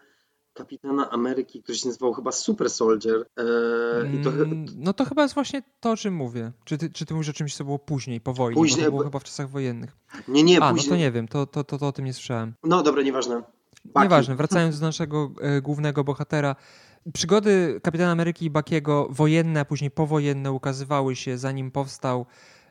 kapitana 0.52 1.11
Ameryki, 1.11 1.62
który 1.62 1.78
się 1.78 1.88
nazywał 1.88 2.12
chyba 2.12 2.33
Super 2.33 2.70
Soldier. 2.70 3.26
Eee, 3.37 4.24
to... 4.24 4.30
Mm, 4.30 4.66
no 4.76 4.92
to 4.92 5.04
chyba 5.04 5.22
jest 5.22 5.35
właśnie 5.35 5.62
to, 5.80 5.90
o 5.90 5.96
czym 5.96 6.14
mówię. 6.14 6.52
Czy 6.64 6.78
ty, 6.78 6.90
czy 6.90 7.06
ty 7.06 7.14
mówisz 7.14 7.28
o 7.28 7.33
czymś, 7.33 7.56
co 7.56 7.64
było 7.64 7.78
później, 7.78 8.20
po 8.20 8.35
wojnie? 8.35 8.54
Później, 8.54 8.85
to 8.85 8.90
było 8.90 9.02
bo... 9.02 9.04
chyba 9.04 9.18
w 9.18 9.24
czasach 9.24 9.50
wojennych. 9.50 9.96
Nie, 10.28 10.42
nie, 10.42 10.62
A, 10.62 10.70
później. 10.70 10.88
no 10.88 10.94
to 10.94 10.98
nie 10.98 11.12
wiem, 11.12 11.28
to, 11.28 11.46
to, 11.46 11.64
to, 11.64 11.78
to 11.78 11.87
o 11.87 11.92
tym 11.92 12.04
nie 12.04 12.12
słyszałem. 12.12 12.54
No 12.64 12.83
dobra, 12.83 13.02
nieważne. 13.02 13.42
Baki. 13.84 14.04
Nieważne, 14.04 14.36
wracając 14.36 14.80
do 14.80 14.86
naszego 14.86 15.30
e, 15.40 15.60
głównego 15.60 16.04
bohatera. 16.04 16.56
Przygody 17.12 17.80
Kapitana 17.82 18.12
Ameryki 18.12 18.44
i 18.44 18.50
Bakiego, 18.50 19.08
wojenne, 19.10 19.60
a 19.60 19.64
później 19.64 19.90
powojenne, 19.90 20.52
ukazywały 20.52 21.16
się 21.16 21.38
zanim 21.38 21.70
powstał 21.70 22.26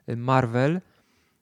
e, 0.07 0.15
Marvel. 0.15 0.81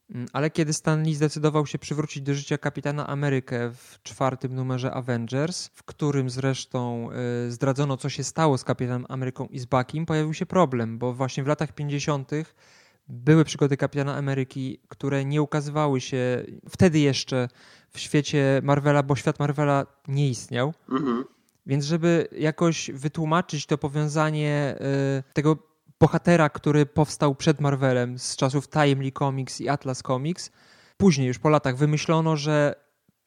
Mm, 0.09 0.27
ale 0.33 0.49
kiedy 0.49 0.73
Stan 0.73 1.03
Lee 1.03 1.15
zdecydował 1.15 1.65
się 1.65 1.79
przywrócić 1.79 2.23
do 2.23 2.33
życia 2.33 2.57
Kapitana 2.57 3.07
Amerykę 3.07 3.71
w 3.73 3.99
czwartym 4.03 4.55
numerze 4.55 4.91
Avengers, 4.91 5.67
w 5.67 5.83
którym 5.83 6.29
zresztą 6.29 7.09
y, 7.47 7.51
zdradzono, 7.51 7.97
co 7.97 8.09
się 8.09 8.23
stało 8.23 8.57
z 8.57 8.63
Kapitanem 8.63 9.05
Ameryką 9.09 9.47
i 9.47 9.59
z 9.59 9.65
Buckiem, 9.65 10.05
pojawił 10.05 10.33
się 10.33 10.45
problem, 10.45 10.97
bo 10.97 11.13
właśnie 11.13 11.43
w 11.43 11.47
latach 11.47 11.71
50. 11.71 12.31
były 13.09 13.45
przygody 13.45 13.77
Kapitana 13.77 14.15
Ameryki, 14.15 14.79
które 14.87 15.25
nie 15.25 15.41
ukazywały 15.41 16.01
się 16.01 16.45
wtedy 16.69 16.99
jeszcze 16.99 17.47
w 17.89 17.99
świecie 17.99 18.61
Marvela, 18.63 19.03
bo 19.03 19.15
świat 19.15 19.39
Marvela 19.39 19.85
nie 20.07 20.29
istniał. 20.29 20.73
Mhm. 20.89 21.25
Więc 21.65 21.85
żeby 21.85 22.27
jakoś 22.31 22.91
wytłumaczyć 22.93 23.65
to 23.65 23.77
powiązanie 23.77 24.75
y, 25.19 25.33
tego 25.33 25.57
bohatera, 25.99 26.49
który 26.49 26.85
powstał 26.85 27.35
przed 27.35 27.61
Marvelem 27.61 28.19
z 28.19 28.35
czasów 28.35 28.69
Timely 28.69 29.11
Comics 29.11 29.61
i 29.61 29.69
Atlas 29.69 30.01
Comics. 30.01 30.51
Później, 30.97 31.27
już 31.27 31.39
po 31.39 31.49
latach, 31.49 31.77
wymyślono, 31.77 32.37
że 32.37 32.75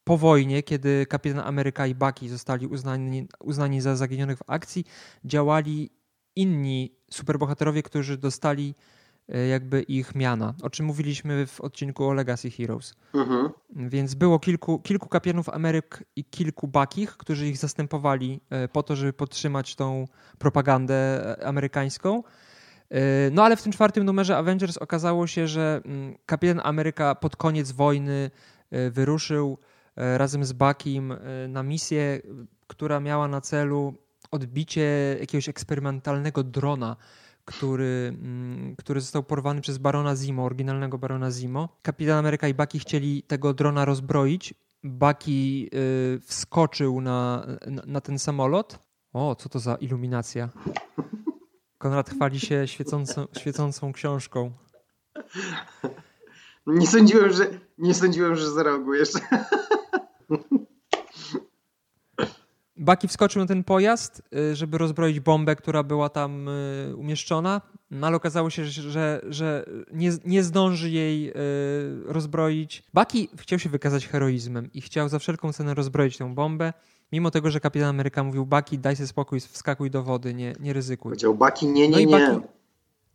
po 0.05 0.19
wojnie, 0.19 0.63
kiedy 0.63 1.07
Kapitan 1.07 1.41
Ameryka 1.41 1.87
i 1.87 1.95
Bucky 1.95 2.29
zostali 2.29 2.67
uznani, 2.67 3.29
uznani 3.41 3.81
za 3.81 3.97
zaginionych 3.97 4.39
w 4.39 4.43
akcji, 4.47 4.85
działali 5.25 5.91
inni 6.37 6.97
superbohaterowie, 7.11 7.83
którzy 7.83 8.19
dostali 8.19 8.75
jakby 9.51 9.83
ich 9.83 10.15
miana, 10.15 10.55
o 10.63 10.71
czym 10.71 10.87
mówiliśmy 10.87 11.47
w 11.47 11.61
odcinku 11.61 12.05
o 12.05 12.13
Legacy 12.13 12.51
Heroes. 12.51 12.95
Mhm. 13.15 13.51
Więc 13.71 14.15
było 14.15 14.39
kilku, 14.39 14.79
kilku 14.79 15.09
kapitanów 15.09 15.49
Ameryk 15.49 16.05
i 16.17 16.25
kilku 16.25 16.69
Bakich, 16.69 17.17
którzy 17.17 17.49
ich 17.49 17.59
zastępowali 17.59 18.41
e, 18.51 18.69
po 18.69 18.83
to, 18.83 18.97
żeby 18.97 19.13
podtrzymać 19.13 19.77
tą 19.77 20.09
propagandę 20.39 20.95
e, 21.39 21.47
amerykańską. 21.47 22.23
E, 22.91 23.31
no 23.31 23.45
ale 23.45 23.57
w 23.57 23.63
tym 23.63 23.73
czwartym 23.73 24.05
numerze 24.05 24.37
Avengers 24.37 24.77
okazało 24.77 25.27
się, 25.27 25.49
że 25.49 25.81
mm, 25.85 26.17
kapitan 26.27 26.61
Ameryka 26.65 27.15
pod 27.15 27.37
koniec 27.37 27.73
wojny 27.73 28.31
e, 28.71 28.91
wyruszył 28.91 29.59
e, 29.97 30.19
razem 30.19 30.45
z 30.45 30.53
Buckiem 30.53 31.15
na 31.49 31.63
misję, 31.63 32.21
która 32.67 33.01
miała 33.01 33.29
na 33.29 33.41
celu 33.41 33.95
odbicie 34.31 35.17
jakiegoś 35.21 35.49
eksperymentalnego 35.49 36.43
drona, 36.43 36.97
który, 37.45 38.17
mm, 38.23 38.77
który 38.77 39.01
został 39.01 39.23
porwany 39.23 39.61
przez 39.61 39.79
Barona 39.79 40.17
Zimo, 40.17 40.45
oryginalnego 40.45 40.99
Barona 40.99 41.31
Zimo. 41.31 41.69
Kapitan 41.83 42.19
Ameryka 42.19 42.49
i 42.49 42.55
Bucky 42.55 42.79
chcieli 42.79 43.23
tego 43.23 43.55
drona 43.55 43.85
rozbroić. 43.85 44.55
Bucky 44.85 45.71
wskoczył 46.23 47.01
na, 47.01 47.47
na, 47.67 47.83
na 47.87 48.01
ten 48.01 48.19
samolot. 48.19 48.79
O, 49.13 49.35
co 49.35 49.49
to 49.49 49.59
za 49.59 49.75
iluminacja? 49.75 50.49
Konrad 51.79 52.11
chwali 52.11 52.41
się 52.41 52.69
świecącą, 52.69 53.27
świecącą 53.39 53.93
książką. 53.93 54.53
Nie 56.67 56.87
sądziłem, 56.87 57.33
że 57.33 57.47
nie 57.79 57.95
sądziłem, 57.95 58.37
że 58.37 58.51
zareagujesz. 58.51 59.11
Baki 62.81 63.09
wskoczył 63.09 63.43
na 63.43 63.49
ten 63.49 63.65
pojazd, 63.65 64.23
y, 64.53 64.57
żeby 64.57 64.79
rozbroić 64.79 65.21
bombę, 65.21 65.57
która 65.57 65.83
była 65.83 66.09
tam 66.09 66.49
y, 66.49 66.97
umieszczona, 66.97 67.61
no 67.91 68.07
ale 68.07 68.17
okazało 68.17 68.51
się, 68.51 68.65
że, 68.65 69.21
że 69.29 69.65
nie, 69.93 70.11
nie 70.25 70.43
zdąży 70.43 70.91
jej 70.91 71.31
y, 71.31 71.33
rozbroić. 72.07 72.83
Baki 72.95 73.29
chciał 73.37 73.59
się 73.59 73.69
wykazać 73.69 74.07
heroizmem 74.07 74.73
i 74.75 74.81
chciał 74.81 75.09
za 75.09 75.19
wszelką 75.19 75.53
cenę 75.53 75.75
rozbroić 75.75 76.17
tę 76.17 76.35
bombę. 76.35 76.73
Mimo 77.13 77.31
tego, 77.31 77.51
że 77.51 77.61
kapitan 77.61 77.89
Ameryka 77.89 78.25
mówił 78.25 78.47
Baki, 78.47 78.79
daj 78.79 78.97
sobie 78.97 79.07
spokój, 79.07 79.41
wskakuj 79.41 79.91
do 79.91 80.03
wody, 80.03 80.35
nie, 80.35 80.55
nie 80.61 80.73
ryzykuj. 80.73 81.11
Powiedział 81.11 81.35
Baki, 81.35 81.67
nie, 81.67 81.89
nie, 81.89 82.07
no 82.07 82.19
nie. 82.19 82.27
Baki, 82.29 82.47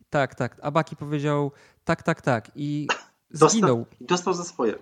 tak, 0.10 0.36
tak. 0.36 0.60
A 0.62 0.72
Baki 0.72 0.96
powiedział 0.96 1.52
tak, 1.86 2.04
tak, 2.04 2.22
tak. 2.22 2.52
I 2.56 2.88
zginął. 3.32 3.78
Dostał, 3.78 4.08
dostał 4.08 4.34
za 4.34 4.44
swoje. 4.44 4.76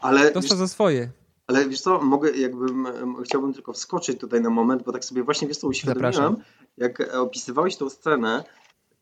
Ale, 0.00 0.32
dostał 0.32 0.58
za 0.58 0.68
swoje. 0.68 1.10
Ale 1.56 1.68
wiesz 1.68 1.80
co, 1.80 2.00
mogę, 2.00 2.30
jakbym, 2.30 2.86
chciałbym 3.24 3.54
tylko 3.54 3.72
wskoczyć 3.72 4.20
tutaj 4.20 4.40
na 4.40 4.50
moment, 4.50 4.82
bo 4.82 4.92
tak 4.92 5.04
sobie 5.04 5.22
właśnie, 5.22 5.48
wiesz 5.48 5.56
co, 5.56 5.68
uświadomiłem, 5.68 6.12
Zapraszam. 6.12 6.36
jak 6.76 7.14
opisywałeś 7.14 7.76
tą 7.76 7.90
scenę, 7.90 8.44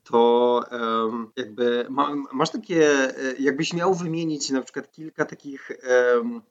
to 0.05 0.65
um, 0.73 1.31
jakby 1.37 1.87
ma, 1.91 2.15
masz 2.33 2.51
takie, 2.51 2.91
e, 3.19 3.35
jakbyś 3.39 3.73
miał 3.73 3.95
wymienić 3.95 4.51
na 4.51 4.63
przykład 4.63 4.93
kilka 4.93 5.25
takich 5.25 5.71
um, 6.15 6.43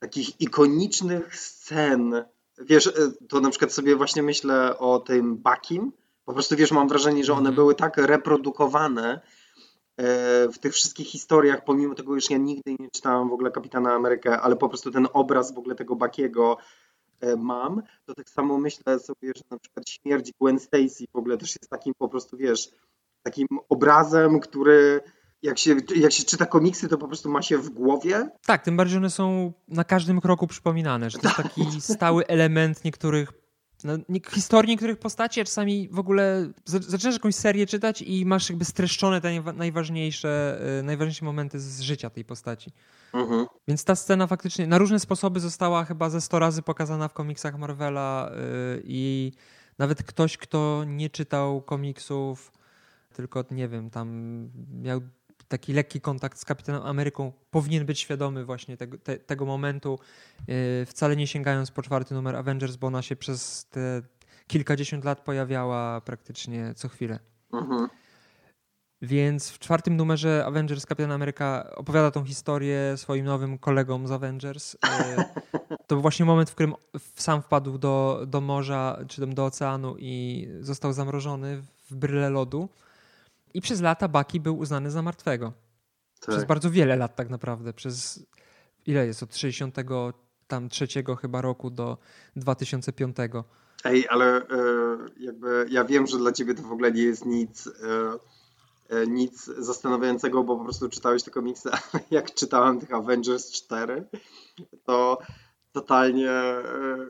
takich 0.00 0.40
ikonicznych 0.40 1.36
scen 1.36 2.24
Wiesz, 2.60 2.86
e, 2.86 2.92
to 3.28 3.40
na 3.40 3.50
przykład 3.50 3.72
sobie 3.72 3.96
właśnie 3.96 4.22
myślę 4.22 4.78
o 4.78 4.98
tym 4.98 5.36
Bakim. 5.36 5.92
Po 6.24 6.32
prostu 6.32 6.56
wiesz, 6.56 6.72
mam 6.72 6.88
wrażenie, 6.88 7.24
że 7.24 7.32
one 7.32 7.40
mm. 7.40 7.54
były 7.54 7.74
tak 7.74 7.96
reprodukowane 7.96 9.14
e, 9.14 9.20
w 10.52 10.58
tych 10.60 10.72
wszystkich 10.72 11.06
historiach, 11.06 11.64
pomimo 11.64 11.94
tego, 11.94 12.14
już 12.14 12.30
ja 12.30 12.38
nigdy 12.38 12.76
nie 12.78 12.90
czytałem 12.90 13.28
w 13.28 13.32
ogóle 13.32 13.50
Kapitana 13.50 13.94
Amerykę, 13.94 14.40
ale 14.40 14.56
po 14.56 14.68
prostu 14.68 14.90
ten 14.90 15.08
obraz 15.12 15.54
w 15.54 15.58
ogóle 15.58 15.74
tego 15.74 15.96
Bakiego 15.96 16.56
e, 17.20 17.36
mam, 17.36 17.82
to 18.06 18.14
tak 18.14 18.30
samo 18.30 18.58
myślę 18.58 18.98
sobie, 18.98 19.32
że 19.36 19.42
na 19.50 19.58
przykład 19.58 19.88
śmierć 19.88 20.32
Gwen 20.40 20.60
Stacy 20.60 21.04
w 21.12 21.16
ogóle 21.16 21.38
też 21.38 21.48
jest 21.48 21.70
takim 21.70 21.94
po 21.98 22.08
prostu, 22.08 22.36
wiesz, 22.36 22.68
takim 23.22 23.46
obrazem, 23.68 24.40
który 24.40 25.00
jak 25.42 25.58
się, 25.58 25.76
jak 25.96 26.12
się 26.12 26.24
czyta 26.24 26.46
komiksy, 26.46 26.88
to 26.88 26.98
po 26.98 27.06
prostu 27.06 27.30
ma 27.30 27.42
się 27.42 27.58
w 27.58 27.70
głowie. 27.70 28.30
Tak, 28.46 28.62
tym 28.62 28.76
bardziej 28.76 28.98
one 28.98 29.10
są 29.10 29.52
na 29.68 29.84
każdym 29.84 30.20
kroku 30.20 30.46
przypominane, 30.46 31.10
że 31.10 31.18
to 31.18 31.28
jest 31.28 31.36
taki 31.42 31.80
stały 31.80 32.26
element 32.26 32.84
niektórych 32.84 33.32
no, 33.84 33.92
historii 34.30 34.70
niektórych 34.70 34.98
postaci, 34.98 35.40
a 35.40 35.44
czasami 35.44 35.88
w 35.92 35.98
ogóle 35.98 36.52
zaczynasz 36.64 37.14
jakąś 37.14 37.34
serię 37.34 37.66
czytać 37.66 38.02
i 38.02 38.26
masz 38.26 38.48
jakby 38.48 38.64
streszczone 38.64 39.20
te 39.20 39.42
najważniejsze, 39.52 40.60
y, 40.80 40.82
najważniejsze 40.82 41.24
momenty 41.24 41.60
z 41.60 41.80
życia 41.80 42.10
tej 42.10 42.24
postaci. 42.24 42.72
Mhm. 43.12 43.46
Więc 43.68 43.84
ta 43.84 43.94
scena 43.94 44.26
faktycznie 44.26 44.66
na 44.66 44.78
różne 44.78 45.00
sposoby 45.00 45.40
została 45.40 45.84
chyba 45.84 46.10
ze 46.10 46.20
100 46.20 46.38
razy 46.38 46.62
pokazana 46.62 47.08
w 47.08 47.12
komiksach 47.12 47.58
Marvela 47.58 48.30
yy, 48.30 48.82
i 48.84 49.32
nawet 49.78 50.02
ktoś, 50.02 50.36
kto 50.36 50.84
nie 50.86 51.10
czytał 51.10 51.62
komiksów, 51.62 52.52
tylko 53.14 53.44
nie 53.50 53.68
wiem, 53.68 53.90
tam 53.90 54.08
miał 54.82 55.00
taki 55.48 55.72
lekki 55.72 56.00
kontakt 56.00 56.38
z 56.38 56.44
Kapitanem 56.44 56.82
Ameryką 56.82 57.32
powinien 57.50 57.86
być 57.86 58.00
świadomy 58.00 58.44
właśnie 58.44 58.76
tego, 58.76 58.98
te, 58.98 59.16
tego 59.16 59.46
momentu, 59.46 59.98
yy, 60.48 60.86
wcale 60.86 61.16
nie 61.16 61.26
sięgając 61.26 61.70
po 61.70 61.82
czwarty 61.82 62.14
numer 62.14 62.36
Avengers, 62.36 62.76
bo 62.76 62.86
ona 62.86 63.02
się 63.02 63.16
przez 63.16 63.66
te 63.70 64.02
kilkadziesiąt 64.46 65.04
lat 65.04 65.20
pojawiała 65.20 66.00
praktycznie 66.00 66.74
co 66.74 66.88
chwilę. 66.88 67.18
Mhm. 67.52 67.88
Więc 69.02 69.50
w 69.50 69.58
czwartym 69.58 69.96
numerze 69.96 70.44
Avengers 70.46 70.86
Kapitan 70.86 71.12
Ameryka 71.12 71.70
opowiada 71.76 72.10
tą 72.10 72.24
historię 72.24 72.96
swoim 72.96 73.24
nowym 73.24 73.58
kolegom 73.58 74.06
z 74.06 74.10
Avengers. 74.10 74.74
Yy, 74.74 75.24
to 75.86 75.94
był 75.94 76.02
właśnie 76.02 76.24
moment, 76.24 76.50
w 76.50 76.54
którym 76.54 76.74
sam 77.14 77.42
wpadł 77.42 77.78
do, 77.78 78.24
do 78.26 78.40
morza 78.40 78.98
czy 79.08 79.26
do 79.26 79.44
oceanu 79.44 79.96
i 79.98 80.48
został 80.60 80.92
zamrożony 80.92 81.62
w 81.90 81.94
bryle 81.94 82.30
lodu. 82.30 82.68
I 83.54 83.60
przez 83.60 83.80
lata 83.80 84.08
Baki 84.08 84.40
był 84.40 84.58
uznany 84.58 84.90
za 84.90 85.02
martwego. 85.02 85.52
Tak. 86.20 86.30
Przez 86.30 86.44
bardzo 86.44 86.70
wiele 86.70 86.96
lat 86.96 87.16
tak 87.16 87.30
naprawdę. 87.30 87.72
Przez 87.72 88.26
ile 88.86 89.06
jest? 89.06 89.22
Od 89.22 89.36
63 89.36 90.12
tam 90.48 90.68
trzeciego 90.68 91.16
chyba 91.16 91.40
roku 91.40 91.70
do 91.70 91.98
2005. 92.36 93.16
Ej, 93.84 94.06
ale 94.08 94.36
e, 94.36 94.46
jakby 95.20 95.66
ja 95.70 95.84
wiem, 95.84 96.06
że 96.06 96.18
dla 96.18 96.32
ciebie 96.32 96.54
to 96.54 96.62
w 96.62 96.72
ogóle 96.72 96.92
nie 96.92 97.02
jest 97.02 97.26
nic, 97.26 97.66
e, 97.66 97.70
e, 98.96 99.06
nic 99.06 99.44
zastanawiającego, 99.44 100.44
bo 100.44 100.56
po 100.56 100.64
prostu 100.64 100.88
czytałeś 100.88 101.22
te 101.22 101.30
komiksy, 101.30 101.70
jak 102.10 102.34
czytałem 102.34 102.80
tych 102.80 102.94
Avengers 102.94 103.52
4, 103.52 104.04
to 104.84 105.18
totalnie 105.72 106.30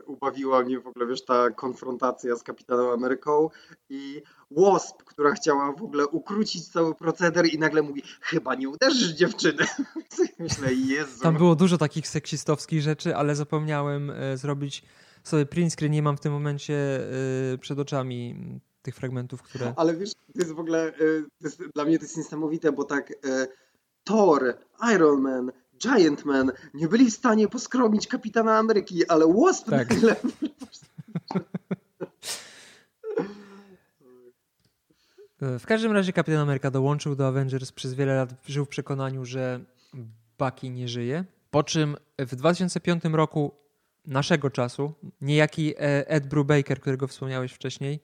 ubawiła 0.05 0.63
mnie 0.63 0.79
w 0.79 0.87
ogóle, 0.87 1.07
wiesz, 1.07 1.25
ta 1.25 1.49
konfrontacja 1.49 2.35
z 2.35 2.43
Kapitanem 2.43 2.87
Ameryką 2.87 3.49
i 3.89 4.21
Wasp, 4.51 5.03
która 5.03 5.31
chciała 5.31 5.71
w 5.71 5.83
ogóle 5.83 6.07
ukrócić 6.07 6.67
cały 6.67 6.95
proceder 6.95 7.45
i 7.53 7.59
nagle 7.59 7.81
mówi, 7.81 8.03
chyba 8.21 8.55
nie 8.55 8.69
uderzysz 8.69 9.09
dziewczyny. 9.09 9.65
Myślę, 10.39 10.73
Jezu. 10.73 11.21
Tam 11.21 11.37
było 11.37 11.55
dużo 11.55 11.77
takich 11.77 12.07
seksistowskich 12.07 12.81
rzeczy, 12.81 13.15
ale 13.15 13.35
zapomniałem 13.35 14.11
zrobić 14.35 14.83
sobie 15.23 15.45
print 15.45 15.73
screen 15.73 15.91
nie 15.91 16.01
mam 16.01 16.17
w 16.17 16.19
tym 16.19 16.33
momencie 16.33 16.99
y, 17.53 17.57
przed 17.57 17.79
oczami 17.79 18.35
tych 18.81 18.95
fragmentów, 18.95 19.41
które... 19.41 19.73
Ale 19.75 19.95
wiesz, 19.95 20.13
to 20.13 20.39
jest 20.39 20.51
w 20.51 20.59
ogóle, 20.59 20.93
jest, 21.41 21.63
dla 21.75 21.85
mnie 21.85 21.97
to 21.97 22.05
jest 22.05 22.17
niesamowite, 22.17 22.71
bo 22.71 22.83
tak 22.83 23.13
Thor, 24.03 24.57
Iron 24.95 25.21
Man, 25.21 25.51
Giant 25.79 26.25
Man 26.25 26.51
nie 26.73 26.87
byli 26.87 27.11
w 27.11 27.13
stanie 27.13 27.47
poskromić 27.47 28.07
Kapitana 28.07 28.57
Ameryki, 28.57 29.07
ale 29.07 29.33
Wasp 29.33 29.69
tak. 29.69 29.93
W 35.41 35.65
każdym 35.65 35.91
razie 35.91 36.13
Kapitan 36.13 36.39
Ameryka 36.39 36.71
dołączył 36.71 37.15
do 37.15 37.27
Avengers, 37.27 37.71
przez 37.71 37.93
wiele 37.93 38.15
lat 38.15 38.33
żył 38.47 38.65
w 38.65 38.69
przekonaniu, 38.69 39.25
że 39.25 39.59
Bucky 40.39 40.69
nie 40.69 40.87
żyje. 40.87 41.25
Po 41.51 41.63
czym 41.63 41.97
w 42.19 42.35
2005 42.35 43.03
roku 43.03 43.51
naszego 44.05 44.49
czasu, 44.49 44.93
niejaki 45.21 45.73
e, 45.77 46.07
Ed 46.07 46.27
Brubaker, 46.27 46.79
którego 46.79 47.07
wspomniałeś 47.07 47.51
wcześniej, 47.51 47.99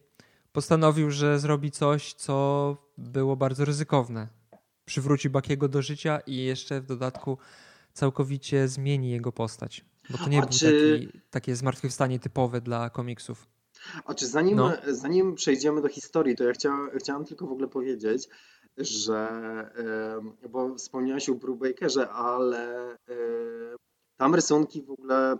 postanowił, 0.51 1.11
że 1.11 1.39
zrobi 1.39 1.71
coś, 1.71 2.13
co 2.13 2.77
było 2.97 3.35
bardzo 3.35 3.65
ryzykowne. 3.65 4.27
Przywróci 4.85 5.29
Bakiego 5.29 5.67
do 5.67 5.81
życia 5.81 6.19
i 6.27 6.37
jeszcze 6.37 6.81
w 6.81 6.85
dodatku 6.85 7.37
całkowicie 7.95 8.67
zmieni 8.67 9.11
jego 9.11 9.31
postać. 9.31 9.85
Bo 10.09 10.17
to 10.17 10.29
nie 10.29 10.39
był 10.39 10.49
czy... 10.49 10.99
taki, 11.05 11.21
takie 11.29 11.55
zmartwychwstanie 11.55 12.19
typowe 12.19 12.61
dla 12.61 12.89
komiksów. 12.89 13.47
A 14.05 14.13
czy 14.13 14.27
zanim, 14.27 14.55
no. 14.55 14.71
zanim 14.87 15.35
przejdziemy 15.35 15.81
do 15.81 15.87
historii, 15.87 16.35
to 16.35 16.43
ja 16.43 16.53
chciałem, 16.53 16.89
chciałem 16.99 17.25
tylko 17.25 17.47
w 17.47 17.51
ogóle 17.51 17.67
powiedzieć, 17.67 18.29
że, 18.77 19.29
bo 20.49 20.75
wspomniałeś 20.75 21.29
o 21.29 21.35
Brubakerze, 21.35 22.09
ale 22.09 22.95
tam 24.17 24.35
rysunki 24.35 24.81
w 24.81 24.91
ogóle 24.91 25.31
e, 25.31 25.37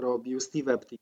robił 0.00 0.40
Steve 0.40 0.72
Epting. 0.72 1.00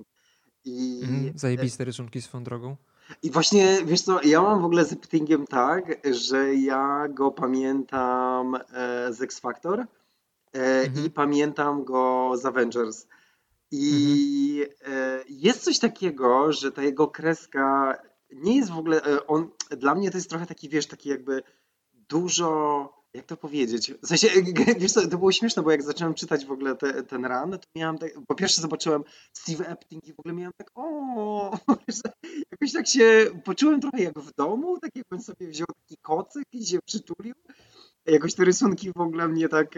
I, 0.64 1.00
mm, 1.04 1.32
zajebiste 1.36 1.84
rysunki 1.84 2.22
swoją 2.22 2.44
drogą. 2.44 2.76
I 3.22 3.30
właśnie, 3.30 3.78
wiesz 3.84 4.00
co, 4.00 4.22
ja 4.22 4.42
mam 4.42 4.62
w 4.62 4.64
ogóle 4.64 4.84
z 4.84 4.92
Eptingiem 4.92 5.46
tak, 5.46 6.06
że 6.14 6.54
ja 6.54 7.08
go 7.08 7.30
pamiętam 7.30 8.54
e, 8.54 9.12
z 9.12 9.22
X 9.22 9.40
Factor 9.40 9.80
e, 9.80 9.86
mhm. 10.52 11.06
i 11.06 11.10
pamiętam 11.10 11.84
go 11.84 12.32
z 12.36 12.46
Avengers. 12.46 13.06
I 13.70 14.66
mhm. 14.80 15.24
jest 15.28 15.64
coś 15.64 15.78
takiego, 15.78 16.52
że 16.52 16.72
ta 16.72 16.82
jego 16.82 17.08
kreska 17.08 17.98
nie 18.32 18.56
jest 18.56 18.70
w 18.70 18.78
ogóle, 18.78 19.26
on, 19.26 19.50
dla 19.70 19.94
mnie 19.94 20.10
to 20.10 20.16
jest 20.16 20.30
trochę 20.30 20.46
taki, 20.46 20.68
wiesz, 20.68 20.86
taki 20.86 21.08
jakby 21.08 21.42
dużo 21.92 23.02
jak 23.14 23.26
to 23.26 23.36
powiedzieć? 23.36 23.92
W 24.02 24.06
sensie, 24.06 24.28
wiesz 24.80 24.92
co, 24.92 25.08
to 25.08 25.18
było 25.18 25.32
śmieszne, 25.32 25.62
bo 25.62 25.70
jak 25.70 25.82
zacząłem 25.82 26.14
czytać 26.14 26.46
w 26.46 26.52
ogóle 26.52 26.76
te, 26.76 27.02
ten 27.02 27.24
run, 27.24 27.50
to 27.50 27.66
miałem 27.76 27.98
tak, 27.98 28.10
po 28.26 28.34
pierwsze 28.34 28.62
zobaczyłem 28.62 29.04
Steve 29.32 29.68
Epting 29.68 30.06
i 30.06 30.12
w 30.12 30.20
ogóle 30.20 30.34
miałem 30.34 30.52
tak, 30.56 30.70
o, 30.74 31.58
jakoś 32.52 32.72
tak 32.72 32.86
się 32.86 33.30
poczułem 33.44 33.80
trochę 33.80 34.02
jak 34.02 34.18
w 34.18 34.34
domu, 34.34 34.78
tak 34.78 34.90
jakbym 34.96 35.20
sobie 35.20 35.46
wziął 35.46 35.66
taki 35.66 35.96
kocyk 36.02 36.44
i 36.52 36.66
się 36.66 36.78
przytulił. 36.84 37.34
Jakoś 38.06 38.34
te 38.34 38.44
rysunki 38.44 38.92
w 38.92 39.00
ogóle 39.00 39.28
mnie 39.28 39.48
tak... 39.48 39.74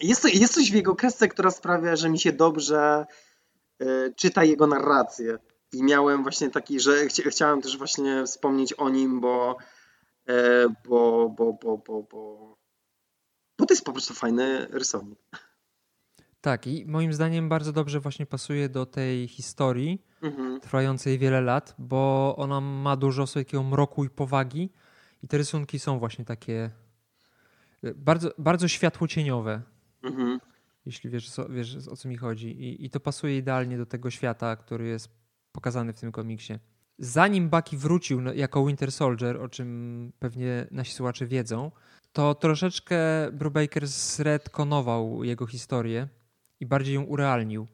Jest, 0.00 0.34
jest 0.34 0.54
coś 0.54 0.72
w 0.72 0.74
jego 0.74 0.96
kresce, 0.96 1.28
która 1.28 1.50
sprawia, 1.50 1.96
że 1.96 2.10
mi 2.10 2.18
się 2.18 2.32
dobrze 2.32 3.06
e, 3.80 3.86
czyta 4.16 4.44
jego 4.44 4.66
narrację. 4.66 5.38
I 5.72 5.82
miałem 5.82 6.22
właśnie 6.22 6.50
taki, 6.50 6.80
że 6.80 7.06
chciałem 7.08 7.62
też 7.62 7.78
właśnie 7.78 8.24
wspomnieć 8.26 8.72
o 8.72 8.88
nim, 8.88 9.20
bo 9.20 9.56
E, 10.28 10.66
bo, 10.88 11.28
bo, 11.28 11.52
bo, 11.52 11.78
bo, 11.78 12.02
bo, 12.02 12.56
bo 13.58 13.66
to 13.66 13.74
jest 13.74 13.84
po 13.84 13.92
prostu 13.92 14.14
fajny 14.14 14.66
rysownik. 14.70 15.18
Tak, 16.40 16.66
i 16.66 16.86
moim 16.86 17.12
zdaniem 17.12 17.48
bardzo 17.48 17.72
dobrze 17.72 18.00
właśnie 18.00 18.26
pasuje 18.26 18.68
do 18.68 18.86
tej 18.86 19.28
historii 19.28 20.02
mhm. 20.22 20.60
trwającej 20.60 21.18
wiele 21.18 21.40
lat, 21.40 21.74
bo 21.78 22.34
ona 22.38 22.60
ma 22.60 22.96
dużo 22.96 23.26
takiego 23.26 23.62
mroku 23.62 24.04
i 24.04 24.10
powagi 24.10 24.72
i 25.22 25.28
te 25.28 25.38
rysunki 25.38 25.78
są 25.78 25.98
właśnie 25.98 26.24
takie 26.24 26.70
e, 27.84 27.94
bardzo, 27.94 28.30
bardzo 28.38 28.68
światłocieniowe. 28.68 29.62
Mhm. 30.02 30.40
Jeśli 30.86 31.10
wiesz, 31.10 31.30
wiesz 31.48 31.88
o 31.88 31.96
co 31.96 32.08
mi 32.08 32.16
chodzi. 32.16 32.48
I, 32.48 32.84
I 32.84 32.90
to 32.90 33.00
pasuje 33.00 33.38
idealnie 33.38 33.78
do 33.78 33.86
tego 33.86 34.10
świata, 34.10 34.56
który 34.56 34.86
jest 34.86 35.08
pokazany 35.52 35.92
w 35.92 36.00
tym 36.00 36.12
komiksie 36.12 36.58
zanim 36.98 37.48
Bucky 37.48 37.76
wrócił 37.76 38.20
jako 38.34 38.66
Winter 38.66 38.92
Soldier, 38.92 39.36
o 39.36 39.48
czym 39.48 40.12
pewnie 40.18 40.66
nasi 40.70 40.92
słuchacze 40.92 41.26
wiedzą, 41.26 41.70
to 42.12 42.34
troszeczkę 42.34 42.98
Brubaker 43.32 43.86
zredkonował 43.86 45.24
jego 45.24 45.46
historię 45.46 46.08
i 46.60 46.66
bardziej 46.66 46.94
ją 46.94 47.02
urealnił. 47.02 47.66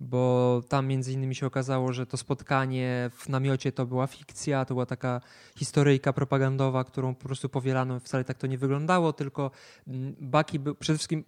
Bo 0.00 0.62
tam 0.68 0.86
między 0.86 1.12
innymi 1.12 1.34
się 1.34 1.46
okazało, 1.46 1.92
że 1.92 2.06
to 2.06 2.16
spotkanie 2.16 3.10
w 3.16 3.28
namiocie 3.28 3.72
to 3.72 3.86
była 3.86 4.06
fikcja, 4.06 4.64
to 4.64 4.74
była 4.74 4.86
taka 4.86 5.20
historyjka 5.56 6.12
propagandowa, 6.12 6.84
którą 6.84 7.14
po 7.14 7.24
prostu 7.24 7.48
powielano. 7.48 8.00
Wcale 8.00 8.24
tak 8.24 8.38
to 8.38 8.46
nie 8.46 8.58
wyglądało, 8.58 9.12
tylko 9.12 9.50
mm, 9.88 10.14
Bucky 10.20 10.58
był 10.58 10.74
przede 10.74 10.98
wszystkim 10.98 11.24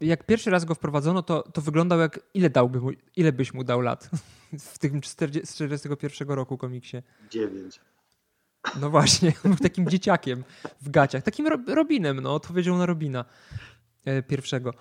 jak 0.00 0.26
pierwszy 0.26 0.50
raz 0.50 0.64
go 0.64 0.74
wprowadzono, 0.74 1.22
to, 1.22 1.42
to 1.42 1.60
wyglądał 1.60 1.98
jak 1.98 2.20
ile 2.34 2.50
dałby 2.50 2.80
mu, 2.80 2.90
ile 3.16 3.32
byś 3.32 3.54
mu 3.54 3.64
dał 3.64 3.80
lat 3.80 4.10
w 4.72 4.78
tym 4.78 5.00
40, 5.00 5.54
41 5.54 6.28
roku 6.28 6.58
komiksie? 6.58 6.96
Dziewięć. 7.30 7.80
No 8.80 8.90
właśnie, 8.90 9.32
był 9.44 9.56
takim 9.56 9.88
dzieciakiem 9.88 10.44
w 10.80 10.90
gaciach, 10.90 11.22
takim 11.22 11.46
Robinem, 11.66 12.20
no, 12.20 12.34
odpowiedział 12.34 12.78
na 12.78 12.86
Robina 12.86 13.24
e, 14.04 14.22
pierwszego. 14.22 14.74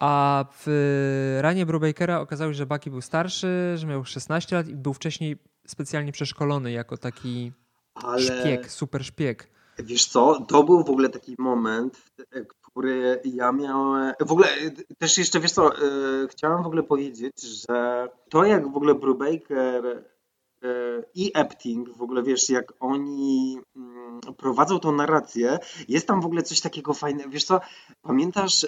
A 0.00 0.44
w 0.64 1.38
ranie 1.40 1.66
Brubakera 1.66 2.20
okazało 2.20 2.52
się, 2.52 2.56
że 2.56 2.66
Bucky 2.66 2.90
był 2.90 3.00
starszy, 3.00 3.74
że 3.76 3.86
miał 3.86 4.04
16 4.04 4.56
lat 4.56 4.68
i 4.68 4.74
był 4.74 4.94
wcześniej 4.94 5.36
specjalnie 5.66 6.12
przeszkolony 6.12 6.72
jako 6.72 6.96
taki 6.96 7.52
Ale... 7.94 8.20
szpieg, 8.20 8.70
super 8.70 9.04
szpieg. 9.04 9.48
Wiesz 9.78 10.06
co, 10.06 10.40
to 10.48 10.62
był 10.62 10.84
w 10.84 10.90
ogóle 10.90 11.08
taki 11.08 11.34
moment, 11.38 12.02
który 12.62 13.20
ja 13.24 13.52
miałem. 13.52 14.14
W 14.20 14.32
ogóle 14.32 14.48
też 14.98 15.18
jeszcze 15.18 15.40
wiesz 15.40 15.52
co, 15.52 15.76
e, 15.76 15.80
chciałem 16.30 16.62
w 16.62 16.66
ogóle 16.66 16.82
powiedzieć, 16.82 17.42
że 17.42 18.08
to 18.28 18.44
jak 18.44 18.72
w 18.72 18.76
ogóle 18.76 18.94
Brubaker 18.94 19.86
e, 19.86 20.02
i 21.14 21.30
Epting, 21.34 21.96
w 21.96 22.02
ogóle 22.02 22.22
wiesz, 22.22 22.50
jak 22.50 22.72
oni 22.80 23.58
mm, 23.76 24.20
prowadzą 24.36 24.78
tą 24.78 24.92
narrację, 24.92 25.58
jest 25.88 26.06
tam 26.06 26.20
w 26.20 26.26
ogóle 26.26 26.42
coś 26.42 26.60
takiego 26.60 26.94
fajnego. 26.94 27.30
Wiesz 27.30 27.44
co, 27.44 27.60
pamiętasz, 28.02 28.66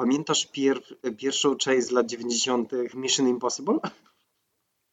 pamiętasz 0.00 0.46
pier, 0.46 0.80
pierwszą 1.16 1.56
część 1.56 1.86
z 1.86 1.90
lat 1.90 2.06
90. 2.06 2.72
Mission 2.94 3.28
Impossible? 3.28 3.78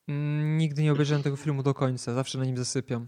Mm, 0.08 0.58
nigdy 0.58 0.84
nie 0.84 0.92
obejrzałem 0.92 1.24
tego 1.24 1.36
filmu 1.36 1.64
do 1.64 1.74
końca, 1.74 2.14
zawsze 2.14 2.38
na 2.38 2.46
nim 2.46 2.58
zasypiam. 2.58 3.08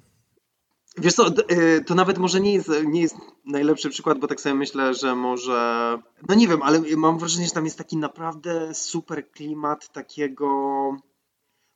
Wiesz 0.97 1.13
co, 1.13 1.27
y, 1.51 1.83
to 1.85 1.95
nawet 1.95 2.17
może 2.17 2.39
nie 2.39 2.53
jest, 2.53 2.71
nie 2.85 3.01
jest 3.01 3.15
najlepszy 3.45 3.89
przykład, 3.89 4.19
bo 4.19 4.27
tak 4.27 4.41
sobie 4.41 4.55
myślę, 4.55 4.93
że 4.93 5.15
może. 5.15 5.97
No 6.29 6.35
nie 6.35 6.47
wiem, 6.47 6.61
ale 6.61 6.81
mam 6.97 7.19
wrażenie, 7.19 7.45
że 7.45 7.51
tam 7.51 7.65
jest 7.65 7.77
taki 7.77 7.97
naprawdę 7.97 8.73
super 8.73 9.31
klimat 9.31 9.91
takiego 9.91 10.47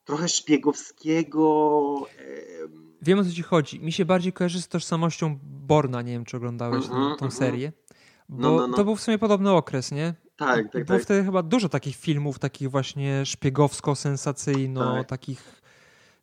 trochę 0.03 0.29
szpiegowskiego. 0.29 2.07
Wiem 3.01 3.19
o 3.19 3.23
co 3.23 3.31
ci 3.31 3.43
chodzi. 3.43 3.79
Mi 3.79 3.91
się 3.91 4.05
bardziej 4.05 4.33
kojarzy 4.33 4.61
z 4.61 4.67
tożsamością 4.67 5.39
Borna. 5.43 6.01
Nie 6.01 6.11
wiem, 6.11 6.25
czy 6.25 6.37
oglądałeś 6.37 6.85
mm 6.85 6.97
-hmm, 6.97 7.09
tą, 7.11 7.15
tą 7.15 7.25
mm 7.25 7.31
-hmm. 7.31 7.37
serię. 7.37 7.71
Bo 8.33 8.41
no, 8.41 8.55
no, 8.55 8.67
no. 8.67 8.77
to 8.77 8.83
był 8.83 8.95
w 8.95 9.01
sumie 9.01 9.17
podobny 9.17 9.51
okres, 9.51 9.91
nie? 9.91 10.13
Tak, 10.35 10.71
tak, 10.71 10.85
Było 10.85 10.97
tak. 10.99 11.05
wtedy 11.05 11.23
chyba 11.23 11.43
dużo 11.43 11.69
takich 11.69 11.95
filmów, 11.95 12.39
takich 12.39 12.71
właśnie 12.71 13.23
szpiegowsko-sensacyjno, 13.25 14.93
tak. 14.97 15.07
takich 15.07 15.63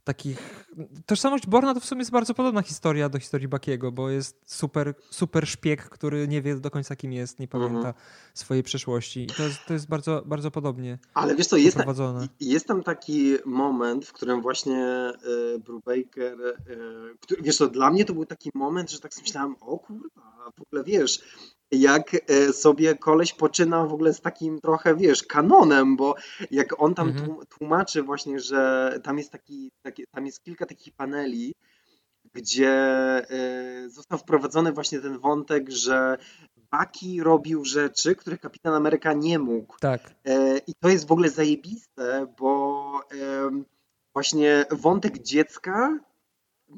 takich... 0.04 0.66
Tożsamość 1.06 1.46
Borna 1.46 1.74
to 1.74 1.80
w 1.80 1.84
sumie 1.84 1.98
jest 1.98 2.10
bardzo 2.10 2.34
podobna 2.34 2.62
historia 2.62 3.08
do 3.08 3.18
historii 3.18 3.48
Bakiego, 3.48 3.92
bo 3.92 4.10
jest 4.10 4.42
super, 4.46 4.94
super 5.10 5.46
szpieg, 5.46 5.88
który 5.88 6.28
nie 6.28 6.42
wie 6.42 6.56
do 6.56 6.70
końca 6.70 6.96
kim 6.96 7.12
jest, 7.12 7.38
nie 7.38 7.48
pamięta 7.48 7.76
mhm. 7.76 7.94
swojej 8.34 8.62
przeszłości. 8.62 9.22
I 9.22 9.26
to 9.26 9.42
jest, 9.42 9.58
to 9.66 9.72
jest 9.72 9.88
bardzo, 9.88 10.22
bardzo 10.26 10.50
podobnie 10.50 10.98
Ale 11.14 11.36
wiesz 11.36 11.46
co, 11.46 11.56
jest, 11.56 11.76
tam, 11.76 12.28
jest 12.40 12.66
tam 12.66 12.82
taki 12.82 13.36
moment, 13.44 14.06
w 14.06 14.12
którym 14.12 14.42
właśnie 14.42 14.84
e, 14.84 15.14
Brubaker, 15.58 16.40
e, 16.40 16.54
który, 17.20 17.42
wiesz 17.42 17.56
co, 17.56 17.68
dla 17.68 17.90
mnie 17.90 18.04
to 18.04 18.14
był 18.14 18.26
taki 18.26 18.50
moment, 18.54 18.90
że 18.90 19.00
tak 19.00 19.14
sobie 19.14 19.24
myślałem, 19.24 19.56
o 19.60 19.78
kurwa, 19.78 20.52
w 20.58 20.62
ogóle 20.62 20.84
wiesz, 20.84 21.22
jak 21.72 22.14
e, 22.14 22.52
sobie 22.52 22.94
koleś 22.94 23.32
poczyna 23.32 23.86
w 23.86 23.92
ogóle 23.92 24.14
z 24.14 24.20
takim 24.20 24.60
trochę, 24.60 24.96
wiesz, 24.96 25.22
kanonem, 25.22 25.96
bo 25.96 26.14
jak 26.50 26.82
on 26.82 26.94
tam 26.94 27.08
mhm. 27.08 27.36
tłumaczy 27.58 28.02
właśnie, 28.02 28.40
że 28.40 28.92
tam 29.02 29.18
jest 29.18 29.32
taki, 29.32 29.70
taki, 29.82 30.04
tam 30.14 30.26
jest 30.26 30.42
kilka 30.42 30.66
takich 30.66 30.94
paneli, 30.94 31.54
gdzie 32.34 32.70
e, 32.70 33.88
został 33.88 34.18
wprowadzony 34.18 34.72
właśnie 34.72 35.00
ten 35.00 35.18
wątek, 35.18 35.70
że 35.70 36.18
Baki 36.70 37.22
robił 37.22 37.64
rzeczy, 37.64 38.14
których 38.14 38.40
Kapitan 38.40 38.74
Ameryka 38.74 39.12
nie 39.12 39.38
mógł. 39.38 39.78
Tak. 39.80 40.14
E, 40.24 40.58
I 40.58 40.74
to 40.80 40.88
jest 40.88 41.06
w 41.06 41.12
ogóle 41.12 41.30
zajebiste, 41.30 42.26
bo 42.38 42.80
właśnie 44.12 44.64
wątek 44.70 45.18
dziecka 45.18 45.98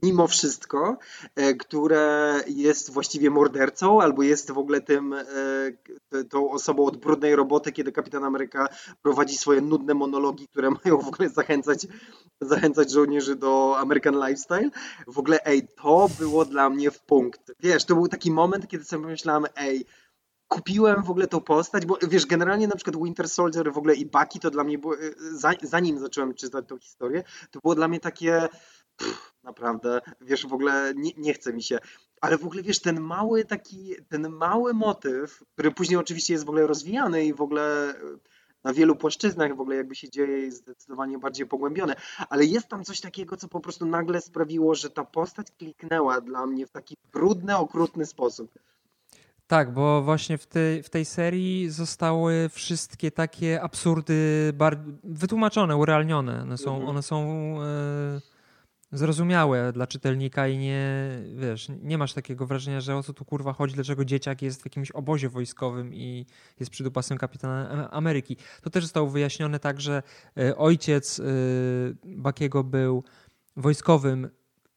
mimo 0.02 0.26
wszystko, 0.26 0.98
e, 1.36 1.54
które 1.54 2.34
jest 2.46 2.90
właściwie 2.90 3.30
mordercą 3.30 4.00
albo 4.00 4.22
jest 4.22 4.50
w 4.50 4.58
ogóle 4.58 4.80
tym, 4.80 5.12
e, 5.12 6.24
tą 6.30 6.50
osobą 6.50 6.84
od 6.84 6.96
brudnej 6.96 7.36
roboty, 7.36 7.72
kiedy 7.72 7.92
Kapitan 7.92 8.24
Ameryka 8.24 8.68
prowadzi 9.02 9.36
swoje 9.36 9.60
nudne 9.60 9.94
monologi, 9.94 10.48
które 10.48 10.70
mają 10.84 10.98
w 10.98 11.08
ogóle 11.08 11.28
zachęcać, 11.28 11.86
zachęcać 12.40 12.92
żołnierzy 12.92 13.36
do 13.36 13.78
American 13.78 14.14
Lifestyle. 14.14 14.70
W 15.06 15.18
ogóle, 15.18 15.38
ej, 15.44 15.68
to 15.82 16.08
było 16.18 16.44
dla 16.44 16.70
mnie 16.70 16.90
w 16.90 17.00
punkt. 17.00 17.52
Wiesz, 17.60 17.84
to 17.84 17.94
był 17.94 18.08
taki 18.08 18.30
moment, 18.30 18.68
kiedy 18.68 18.84
sobie 18.84 19.06
myślałem, 19.06 19.46
ej, 19.56 19.86
kupiłem 20.52 21.02
w 21.02 21.10
ogóle 21.10 21.26
tą 21.26 21.40
postać, 21.40 21.86
bo 21.86 21.98
wiesz, 22.08 22.26
generalnie 22.26 22.68
na 22.68 22.74
przykład 22.74 23.04
Winter 23.04 23.28
Soldier 23.28 23.72
w 23.72 23.78
ogóle 23.78 23.94
i 23.94 24.06
Bucky 24.06 24.40
to 24.40 24.50
dla 24.50 24.64
mnie 24.64 24.78
było, 24.78 24.94
e, 24.94 24.98
zanim 25.62 25.98
zacząłem 25.98 26.34
czytać 26.34 26.64
tą 26.68 26.78
historię, 26.78 27.22
to 27.50 27.60
było 27.60 27.74
dla 27.74 27.88
mnie 27.88 28.00
takie 28.00 28.48
pff, 28.96 29.34
naprawdę, 29.42 30.00
wiesz, 30.20 30.46
w 30.46 30.52
ogóle 30.52 30.92
nie, 30.96 31.10
nie 31.16 31.34
chce 31.34 31.52
mi 31.52 31.62
się. 31.62 31.78
Ale 32.20 32.38
w 32.38 32.44
ogóle, 32.44 32.62
wiesz, 32.62 32.80
ten 32.80 33.00
mały 33.00 33.44
taki, 33.44 33.94
ten 34.08 34.28
mały 34.28 34.74
motyw, 34.74 35.44
który 35.52 35.70
później 35.70 35.98
oczywiście 35.98 36.32
jest 36.32 36.44
w 36.44 36.48
ogóle 36.48 36.66
rozwijany 36.66 37.24
i 37.24 37.34
w 37.34 37.40
ogóle 37.40 37.94
na 38.64 38.72
wielu 38.72 38.96
płaszczyznach 38.96 39.56
w 39.56 39.60
ogóle 39.60 39.76
jakby 39.76 39.94
się 39.94 40.10
dzieje 40.10 40.38
jest 40.38 40.58
zdecydowanie 40.58 41.18
bardziej 41.18 41.46
pogłębione, 41.46 41.94
ale 42.28 42.44
jest 42.44 42.68
tam 42.68 42.84
coś 42.84 43.00
takiego, 43.00 43.36
co 43.36 43.48
po 43.48 43.60
prostu 43.60 43.86
nagle 43.86 44.20
sprawiło, 44.20 44.74
że 44.74 44.90
ta 44.90 45.04
postać 45.04 45.46
kliknęła 45.58 46.20
dla 46.20 46.46
mnie 46.46 46.66
w 46.66 46.70
taki 46.70 46.96
brudny, 47.12 47.56
okrutny 47.56 48.06
sposób. 48.06 48.58
Tak, 49.46 49.74
bo 49.74 50.02
właśnie 50.02 50.38
w 50.38 50.46
tej, 50.46 50.82
w 50.82 50.90
tej 50.90 51.04
serii 51.04 51.70
zostały 51.70 52.48
wszystkie 52.48 53.10
takie 53.10 53.62
absurdy 53.62 54.52
wytłumaczone, 55.04 55.76
urealnione. 55.76 56.42
One 56.42 56.58
są, 56.58 56.70
mhm. 56.70 56.88
one 56.90 57.02
są 57.02 57.16
e, 57.62 58.20
zrozumiałe 58.92 59.72
dla 59.72 59.86
czytelnika 59.86 60.48
i 60.48 60.58
nie, 60.58 61.10
wiesz, 61.34 61.68
nie 61.82 61.98
masz 61.98 62.12
takiego 62.12 62.46
wrażenia, 62.46 62.80
że 62.80 62.96
o 62.96 63.02
co 63.02 63.12
tu 63.12 63.24
kurwa 63.24 63.52
chodzi, 63.52 63.74
dlaczego 63.74 64.04
dzieciak 64.04 64.42
jest 64.42 64.62
w 64.62 64.64
jakimś 64.64 64.90
obozie 64.90 65.28
wojskowym 65.28 65.94
i 65.94 66.26
jest 66.60 66.72
przydupasem 66.72 67.18
kapitana 67.18 67.90
Ameryki. 67.90 68.36
To 68.62 68.70
też 68.70 68.84
zostało 68.84 69.10
wyjaśnione 69.10 69.58
tak, 69.58 69.80
że 69.80 70.02
e, 70.38 70.56
ojciec 70.56 71.20
e, 71.20 71.24
Bakiego 72.04 72.64
był 72.64 73.04
wojskowym 73.56 74.30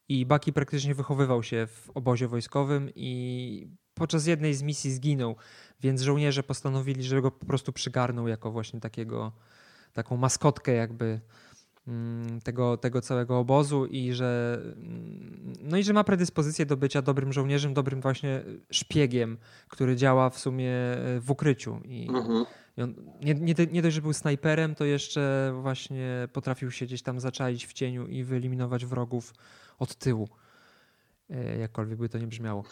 i 0.09 0.25
Baki 0.25 0.53
praktycznie 0.53 0.95
wychowywał 0.95 1.43
się 1.43 1.67
w 1.67 1.89
obozie 1.93 2.27
wojskowym 2.27 2.89
i 2.95 3.67
podczas 3.93 4.27
jednej 4.27 4.53
z 4.53 4.63
misji 4.63 4.91
zginął, 4.91 5.35
więc 5.81 6.01
żołnierze 6.01 6.43
postanowili, 6.43 7.03
że 7.03 7.21
go 7.21 7.31
po 7.31 7.45
prostu 7.45 7.73
przygarnął 7.73 8.27
jako 8.27 8.51
właśnie 8.51 8.79
takiego, 8.79 9.31
taką 9.93 10.17
maskotkę 10.17 10.73
jakby 10.73 11.21
tego, 12.43 12.77
tego 12.77 13.01
całego 13.01 13.39
obozu 13.39 13.85
i 13.85 14.13
że, 14.13 14.61
mm, 14.63 15.53
no 15.61 15.77
i 15.77 15.83
że 15.83 15.93
ma 15.93 16.03
predyspozycję 16.03 16.65
do 16.65 16.77
bycia 16.77 17.01
dobrym 17.01 17.33
żołnierzem, 17.33 17.73
dobrym 17.73 18.01
właśnie 18.01 18.43
szpiegiem, 18.71 19.37
który 19.67 19.95
działa 19.95 20.29
w 20.29 20.39
sumie 20.39 20.71
w 21.19 21.25
ukryciu. 21.27 21.81
I, 21.85 22.07
mhm. 22.09 22.45
i 22.77 22.81
on 22.81 22.95
nie, 23.21 23.33
nie, 23.33 23.53
nie 23.71 23.81
dość, 23.81 23.95
że 23.95 24.01
był 24.01 24.13
snajperem, 24.13 24.75
to 24.75 24.85
jeszcze 24.85 25.53
właśnie 25.61 26.27
potrafił 26.33 26.71
się 26.71 26.85
gdzieś 26.85 27.01
tam 27.01 27.19
zaczaić 27.19 27.67
w 27.67 27.73
cieniu 27.73 28.07
i 28.07 28.23
wyeliminować 28.23 28.85
wrogów 28.85 29.33
od 29.79 29.95
tyłu. 29.95 30.29
E, 31.29 31.57
jakkolwiek 31.57 31.99
by 31.99 32.09
to 32.09 32.17
nie 32.17 32.27
brzmiało. 32.27 32.63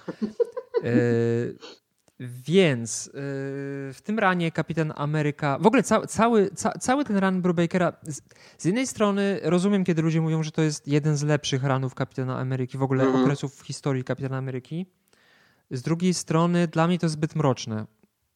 Więc 2.20 3.08
e, 3.08 3.12
w 3.94 4.00
tym 4.04 4.20
ranie 4.20 4.52
Kapitan 4.52 4.94
Ameryka, 4.96 5.58
w 5.60 5.68
ogóle 5.68 5.84
ca, 5.84 6.08
cały, 6.08 6.50
ca, 6.56 6.72
cały 6.72 7.06
ten 7.06 7.18
ran 7.18 7.42
Brubakera, 7.42 7.94
z, 8.04 8.22
z, 8.58 8.66
jednej 8.66 8.88
strony 8.88 9.40
rozumiem, 9.44 9.84
kiedy 9.84 10.02
ludzie 10.02 10.22
mówią, 10.22 10.44
że 10.44 10.52
to 10.52 10.62
jest 10.62 10.88
jeden 10.88 11.18
z 11.18 11.24
lepszych 11.24 11.64
ranów 11.64 11.96
Kapitana 11.96 12.40
Ameryki, 12.40 12.78
w 12.78 12.84
ogóle 12.84 13.04
mhm. 13.04 13.24
okresów 13.24 13.56
w 13.56 13.66
historii 13.66 14.04
Kapitana 14.04 14.38
Ameryki. 14.38 14.86
Z 15.72 15.82
drugiej 15.82 16.14
strony 16.14 16.68
dla 16.68 16.88
mnie 16.88 17.00
to 17.00 17.10
zbyt 17.10 17.36
mroczne. 17.36 17.86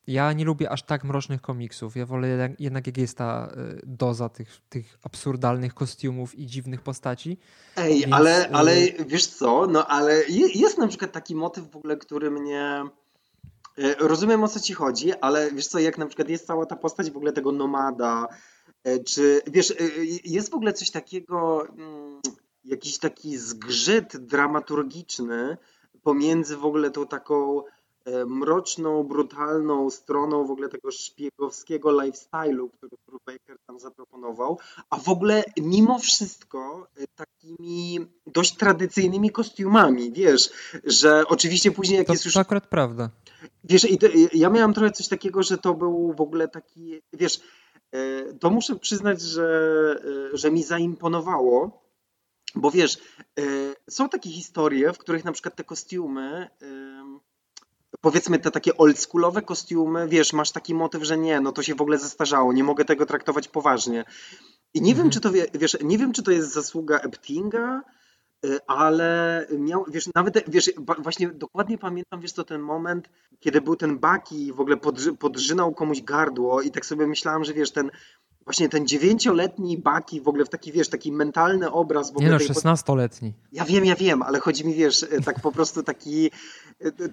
Ja 0.08 0.34
nie 0.34 0.46
lubię 0.46 0.70
aż 0.70 0.84
tak 0.84 1.04
mrocznych 1.04 1.42
komiksów. 1.42 1.96
Ja 1.96 2.06
wolę 2.06 2.28
jednak, 2.28 2.60
jednak 2.60 2.88
jak 2.88 2.98
jest 2.98 3.18
ta 3.18 3.52
e, 3.52 3.80
doza 3.84 4.30
tych, 4.30 4.62
tych 4.70 4.98
absurdalnych 5.04 5.74
kostiumów 5.74 6.36
i 6.40 6.46
dziwnych 6.46 6.82
postaci. 6.82 7.38
Ej, 7.76 8.00
Więc... 8.00 8.14
ale, 8.14 8.50
ale 8.50 8.76
wiesz 9.08 9.28
co, 9.28 9.68
no 9.68 9.88
ale 9.88 10.24
jest 10.56 10.78
na 10.78 10.88
przykład 10.88 11.12
taki 11.12 11.36
motyw 11.36 11.72
w 11.72 11.76
ogóle, 11.76 11.98
który 11.98 12.32
mnie... 12.32 12.84
E, 13.78 13.96
rozumiem 14.00 14.44
o 14.44 14.48
co 14.48 14.60
ci 14.60 14.74
chodzi, 14.74 15.14
ale 15.14 15.52
wiesz 15.52 15.68
co, 15.68 15.80
jak 15.80 15.98
na 15.98 16.06
przykład 16.06 16.30
jest 16.30 16.48
cała 16.48 16.66
ta 16.66 16.76
postać 16.76 17.12
w 17.12 17.18
ogóle 17.18 17.34
tego 17.34 17.52
nomada, 17.52 18.28
e, 18.84 19.00
czy 19.00 19.42
wiesz, 19.48 19.74
jest 20.24 20.52
w 20.52 20.54
ogóle 20.54 20.74
coś 20.74 20.92
takiego, 20.92 21.68
mm, 21.68 22.22
jakiś 22.64 22.98
taki 22.98 23.38
zgrzyt 23.38 24.18
dramaturgiczny 24.18 25.58
pomiędzy 26.04 26.58
w 26.58 26.66
ogóle 26.66 26.92
tą 26.92 27.08
taką 27.08 27.64
mroczną, 28.26 29.04
brutalną 29.04 29.90
stroną 29.90 30.46
w 30.46 30.52
ogóle 30.52 30.70
tego 30.70 30.92
szpiegowskiego 30.92 31.90
lifestyle'u, 31.90 32.70
który 32.72 32.98
Brubaker 33.08 33.58
tam 33.68 33.80
zaproponował, 33.80 34.60
a 34.90 34.98
w 34.98 35.10
ogóle 35.10 35.44
mimo 35.58 36.00
wszystko 36.00 36.88
e, 36.98 37.08
takimi 37.08 38.00
dość 38.28 38.56
tradycyjnymi 38.56 39.30
kostiumami, 39.30 40.12
wiesz, 40.12 40.50
że 40.84 41.24
oczywiście 41.28 41.72
później 41.72 41.98
jak 41.98 42.08
to, 42.08 42.14
jest 42.14 42.26
już... 42.26 42.34
To 42.34 42.40
akurat 42.40 42.68
prawda. 42.68 43.10
Wiesz, 43.64 43.92
i 43.92 43.98
to, 43.98 44.08
ja 44.34 44.50
miałem 44.50 44.74
trochę 44.74 44.92
coś 44.92 45.08
takiego, 45.08 45.44
że 45.44 45.58
to 45.58 45.74
był 45.74 46.14
w 46.14 46.22
ogóle 46.22 46.48
taki, 46.48 47.02
wiesz, 47.14 47.40
e, 47.92 48.34
to 48.34 48.50
muszę 48.50 48.76
przyznać, 48.76 49.22
że, 49.22 50.00
że 50.34 50.52
mi 50.52 50.64
zaimponowało, 50.64 51.88
bo 52.56 52.72
wiesz, 52.72 52.98
są 53.90 54.10
takie 54.10 54.30
historie, 54.30 54.94
w 54.94 54.98
których 54.98 55.26
na 55.26 55.32
przykład 55.32 55.56
te 55.56 55.64
kostiumy 55.64 56.48
powiedzmy 58.08 58.40
te 58.40 58.52
takie 58.52 58.78
oldschoolowe 58.78 59.42
kostiumy, 59.42 60.08
wiesz, 60.08 60.34
masz 60.34 60.52
taki 60.52 60.76
motyw, 60.76 61.04
że 61.04 61.18
nie, 61.18 61.42
no 61.42 61.52
to 61.52 61.64
się 61.64 61.76
w 61.76 61.82
ogóle 61.82 61.98
zestarzało, 61.98 62.54
nie 62.54 62.64
mogę 62.64 62.86
tego 62.86 63.06
traktować 63.06 63.48
poważnie. 63.48 64.06
I 64.74 64.82
nie 64.82 64.92
mhm. 64.92 65.04
wiem, 65.04 65.12
czy 65.12 65.22
to, 65.22 65.32
wiesz, 65.54 65.78
nie 65.84 65.98
wiem, 65.98 66.14
czy 66.14 66.24
to 66.24 66.32
jest 66.32 66.54
zasługa 66.54 67.00
Eptinga, 67.00 67.82
y, 68.46 68.60
ale 68.68 69.48
miał, 69.58 69.86
wiesz, 69.88 70.10
nawet, 70.16 70.50
wiesz, 70.50 70.72
właśnie 71.00 71.28
dokładnie 71.28 71.78
pamiętam, 71.78 72.22
wiesz, 72.22 72.34
to 72.34 72.44
ten 72.44 72.62
moment, 72.62 73.10
kiedy 73.40 73.62
był 73.62 73.76
ten 73.76 74.00
Baki 74.00 74.48
i 74.48 74.54
w 74.54 74.60
ogóle 74.60 74.78
podrzy, 74.78 75.14
podrzynał 75.14 75.74
komuś 75.74 76.02
gardło 76.02 76.62
i 76.62 76.72
tak 76.72 76.86
sobie 76.86 77.08
myślałem, 77.08 77.44
że 77.44 77.54
wiesz, 77.54 77.72
ten 77.72 77.92
właśnie 78.48 78.70
ten 78.70 78.88
dziewięcioletni 78.88 79.78
Baki 79.78 80.22
w 80.22 80.28
ogóle 80.28 80.46
w 80.46 80.50
taki, 80.50 80.72
wiesz, 80.72 80.90
taki 80.90 81.12
mentalny 81.12 81.72
obraz. 81.72 82.08
W 82.08 82.12
ogóle 82.12 82.26
nie 82.26 82.32
no, 82.32 82.40
szesnastoletni. 82.40 83.34
Ja 83.52 83.66
wiem, 83.66 83.86
ja 83.86 83.96
wiem, 83.96 84.22
ale 84.22 84.40
chodzi 84.40 84.68
mi, 84.68 84.74
wiesz, 84.74 85.06
tak 85.26 85.40
po 85.40 85.52
prostu 85.52 85.84
taki, 85.84 86.32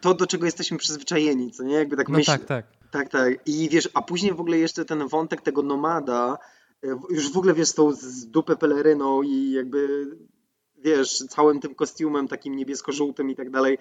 to 0.01 0.15
do 0.15 0.27
czego 0.27 0.45
jesteśmy 0.45 0.79
przyzwyczajeni, 0.79 1.53
co 1.53 1.63
nie? 1.63 1.75
Jakby 1.75 1.97
tak 1.97 2.09
no 2.09 2.19
tak, 2.27 2.45
tak. 2.45 2.67
Tak, 2.91 3.09
tak. 3.09 3.35
I 3.47 3.69
wiesz, 3.69 3.89
a 3.95 4.03
później 4.03 4.35
w 4.35 4.41
ogóle 4.41 4.59
jeszcze 4.59 4.85
ten 4.85 5.09
wątek 5.09 5.41
tego 5.41 5.63
nomada, 5.63 6.39
e, 6.85 6.89
już 7.11 7.33
w 7.33 7.37
ogóle 7.37 7.55
wiesz, 7.55 7.73
tą 7.73 7.93
z 7.93 8.27
dupę 8.27 8.57
peleryną 8.57 9.23
i 9.23 9.51
jakby, 9.51 10.07
wiesz, 10.79 11.19
całym 11.19 11.61
tym 11.61 11.75
kostiumem 11.75 12.29
takim 12.29 12.57
niebiesko-żółtym 12.57 13.31
i 13.31 13.37
tak 13.37 13.51
dalej, 13.51 13.79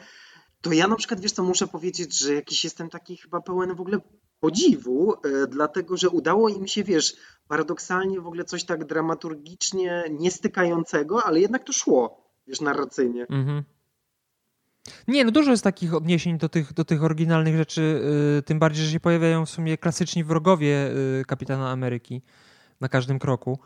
to 0.62 0.72
ja 0.72 0.88
na 0.88 0.96
przykład, 0.96 1.20
wiesz 1.20 1.32
co, 1.32 1.44
muszę 1.44 1.68
powiedzieć, 1.68 2.20
że 2.20 2.34
jakiś 2.34 2.64
jestem 2.64 2.90
taki 2.90 3.18
chyba 3.18 3.42
pełen 3.42 3.76
w 3.76 3.82
ogóle 3.82 4.00
podziwu, 4.44 5.14
e, 5.14 5.48
dlatego 5.48 5.98
że 5.98 6.10
udało 6.10 6.50
im 6.50 6.68
się, 6.68 6.84
wiesz, 6.84 7.16
paradoksalnie 7.48 8.22
w 8.22 8.28
ogóle 8.28 8.44
coś 8.44 8.64
tak 8.64 8.86
dramaturgicznie 8.86 10.04
niestykającego, 10.20 11.24
ale 11.24 11.40
jednak 11.40 11.64
to 11.64 11.74
szło, 11.74 12.28
wiesz, 12.48 12.62
narracyjnie. 12.62 13.26
Mhm. 13.30 13.64
Nie, 15.08 15.26
no 15.26 15.32
dużo 15.32 15.52
jest 15.52 15.64
takich 15.64 15.94
odniesień 15.94 16.38
do 16.38 16.50
tych, 16.50 16.74
do 16.74 16.86
tych 16.86 17.04
oryginalnych 17.04 17.58
rzeczy, 17.58 18.02
yy, 18.36 18.42
tym 18.42 18.60
bardziej, 18.60 18.86
że 18.86 18.92
się 18.92 19.00
pojawiają 19.00 19.46
w 19.46 19.50
sumie 19.50 19.78
klasyczni 19.78 20.24
wrogowie 20.24 20.92
yy, 21.18 21.26
Kapitana 21.26 21.72
Ameryki 21.72 22.22
na 22.82 22.90
każdym 22.90 23.20
kroku, 23.20 23.60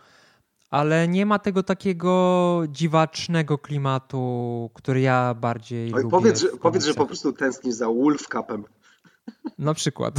ale 0.69 1.07
nie 1.07 1.25
ma 1.25 1.39
tego 1.39 1.63
takiego 1.63 2.63
dziwacznego 2.69 3.57
klimatu, 3.57 4.69
który 4.73 5.01
ja 5.01 5.33
bardziej 5.33 5.93
Oj, 5.93 6.03
lubię. 6.03 6.11
Powiedz, 6.11 6.41
że, 6.41 6.47
powiedz, 6.47 6.85
że 6.85 6.93
po 6.93 7.05
prostu 7.05 7.33
tęsknisz 7.33 7.75
za 7.75 7.87
Wolf 7.87 8.27
Cupem. 8.27 8.63
Na 9.59 9.73
przykład. 9.73 10.15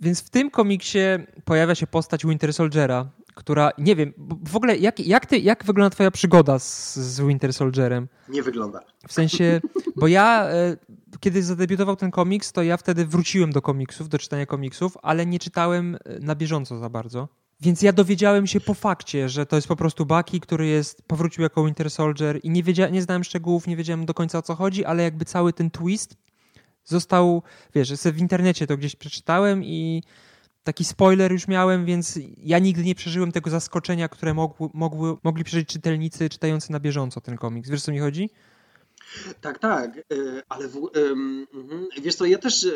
Więc 0.00 0.22
w 0.22 0.30
tym 0.30 0.50
komiksie 0.50 0.98
pojawia 1.44 1.74
się 1.74 1.86
postać 1.86 2.26
Winter 2.26 2.54
Soldiera, 2.54 3.10
która, 3.34 3.70
nie 3.78 3.96
wiem, 3.96 4.12
w 4.46 4.56
ogóle 4.56 4.76
jak, 4.76 5.00
jak, 5.00 5.26
ty, 5.26 5.38
jak 5.38 5.64
wygląda 5.64 5.90
twoja 5.90 6.10
przygoda 6.10 6.58
z, 6.58 6.96
z 6.96 7.20
Winter 7.20 7.52
Soldierem? 7.52 8.08
Nie 8.28 8.42
wygląda. 8.42 8.80
W 9.08 9.12
sensie, 9.12 9.60
bo 9.96 10.06
ja 10.06 10.48
e, 10.48 10.76
kiedy 11.20 11.42
zadebiutował 11.42 11.96
ten 11.96 12.10
komiks, 12.10 12.52
to 12.52 12.62
ja 12.62 12.76
wtedy 12.76 13.06
wróciłem 13.06 13.52
do 13.52 13.62
komiksów, 13.62 14.08
do 14.08 14.18
czytania 14.18 14.46
komiksów, 14.46 14.96
ale 15.02 15.26
nie 15.26 15.38
czytałem 15.38 15.94
e, 16.04 16.18
na 16.18 16.34
bieżąco 16.34 16.78
za 16.78 16.88
bardzo. 16.88 17.28
Więc 17.62 17.82
ja 17.82 17.92
dowiedziałem 17.92 18.46
się 18.46 18.60
po 18.60 18.74
fakcie, 18.74 19.28
że 19.28 19.46
to 19.46 19.56
jest 19.56 19.68
po 19.68 19.76
prostu 19.76 20.06
Bucky, 20.06 20.40
który 20.40 20.66
jest, 20.66 21.02
powrócił 21.02 21.42
jako 21.42 21.64
Winter 21.64 21.90
Soldier 21.90 22.40
i 22.42 22.50
nie, 22.50 22.62
wiedzia, 22.62 22.88
nie 22.88 23.02
znałem 23.02 23.24
szczegółów, 23.24 23.66
nie 23.66 23.76
wiedziałem 23.76 24.06
do 24.06 24.14
końca 24.14 24.38
o 24.38 24.42
co 24.42 24.54
chodzi, 24.54 24.84
ale 24.84 25.02
jakby 25.02 25.24
cały 25.24 25.52
ten 25.52 25.70
twist 25.70 26.16
został, 26.84 27.42
wiesz, 27.74 27.92
w 27.92 28.18
internecie 28.18 28.66
to 28.66 28.76
gdzieś 28.76 28.96
przeczytałem 28.96 29.64
i 29.64 30.02
taki 30.64 30.84
spoiler 30.84 31.32
już 31.32 31.48
miałem, 31.48 31.84
więc 31.84 32.18
ja 32.38 32.58
nigdy 32.58 32.84
nie 32.84 32.94
przeżyłem 32.94 33.32
tego 33.32 33.50
zaskoczenia, 33.50 34.08
które 34.08 34.34
mogły, 34.34 34.68
mogły, 34.74 35.16
mogli 35.22 35.44
przeżyć 35.44 35.68
czytelnicy 35.68 36.28
czytający 36.28 36.72
na 36.72 36.80
bieżąco 36.80 37.20
ten 37.20 37.36
komiks. 37.36 37.70
Wiesz, 37.70 37.82
co 37.82 37.92
mi 37.92 37.98
chodzi? 37.98 38.30
Tak, 39.40 39.58
tak, 39.58 39.98
e, 39.98 40.02
ale 40.48 40.68
w, 40.68 40.76
um, 40.76 41.46
wiesz 42.02 42.14
co, 42.14 42.26
ja 42.26 42.38
też, 42.38 42.64
e, 42.64 42.70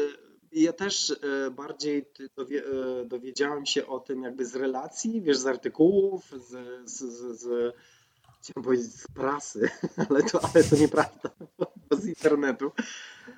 ja 0.52 0.72
też 0.72 1.10
e, 1.10 1.50
bardziej 1.50 2.04
dowie, 2.36 2.62
dowiedziałem 3.06 3.66
się 3.66 3.86
o 3.86 4.00
tym 4.00 4.22
jakby 4.22 4.46
z 4.46 4.56
relacji, 4.56 5.22
wiesz, 5.22 5.38
z 5.38 5.46
artykułów, 5.46 6.30
z, 6.30 6.90
z, 6.90 7.00
z, 7.00 7.40
z 7.40 7.74
chciałem 8.46 8.64
powiedzieć 8.64 8.92
z 8.92 9.06
prasy, 9.06 9.70
ale 10.10 10.22
to, 10.22 10.40
ale 10.44 10.64
to 10.64 10.76
nieprawda, 10.76 11.30
z 11.90 12.06
internetu. 12.06 12.72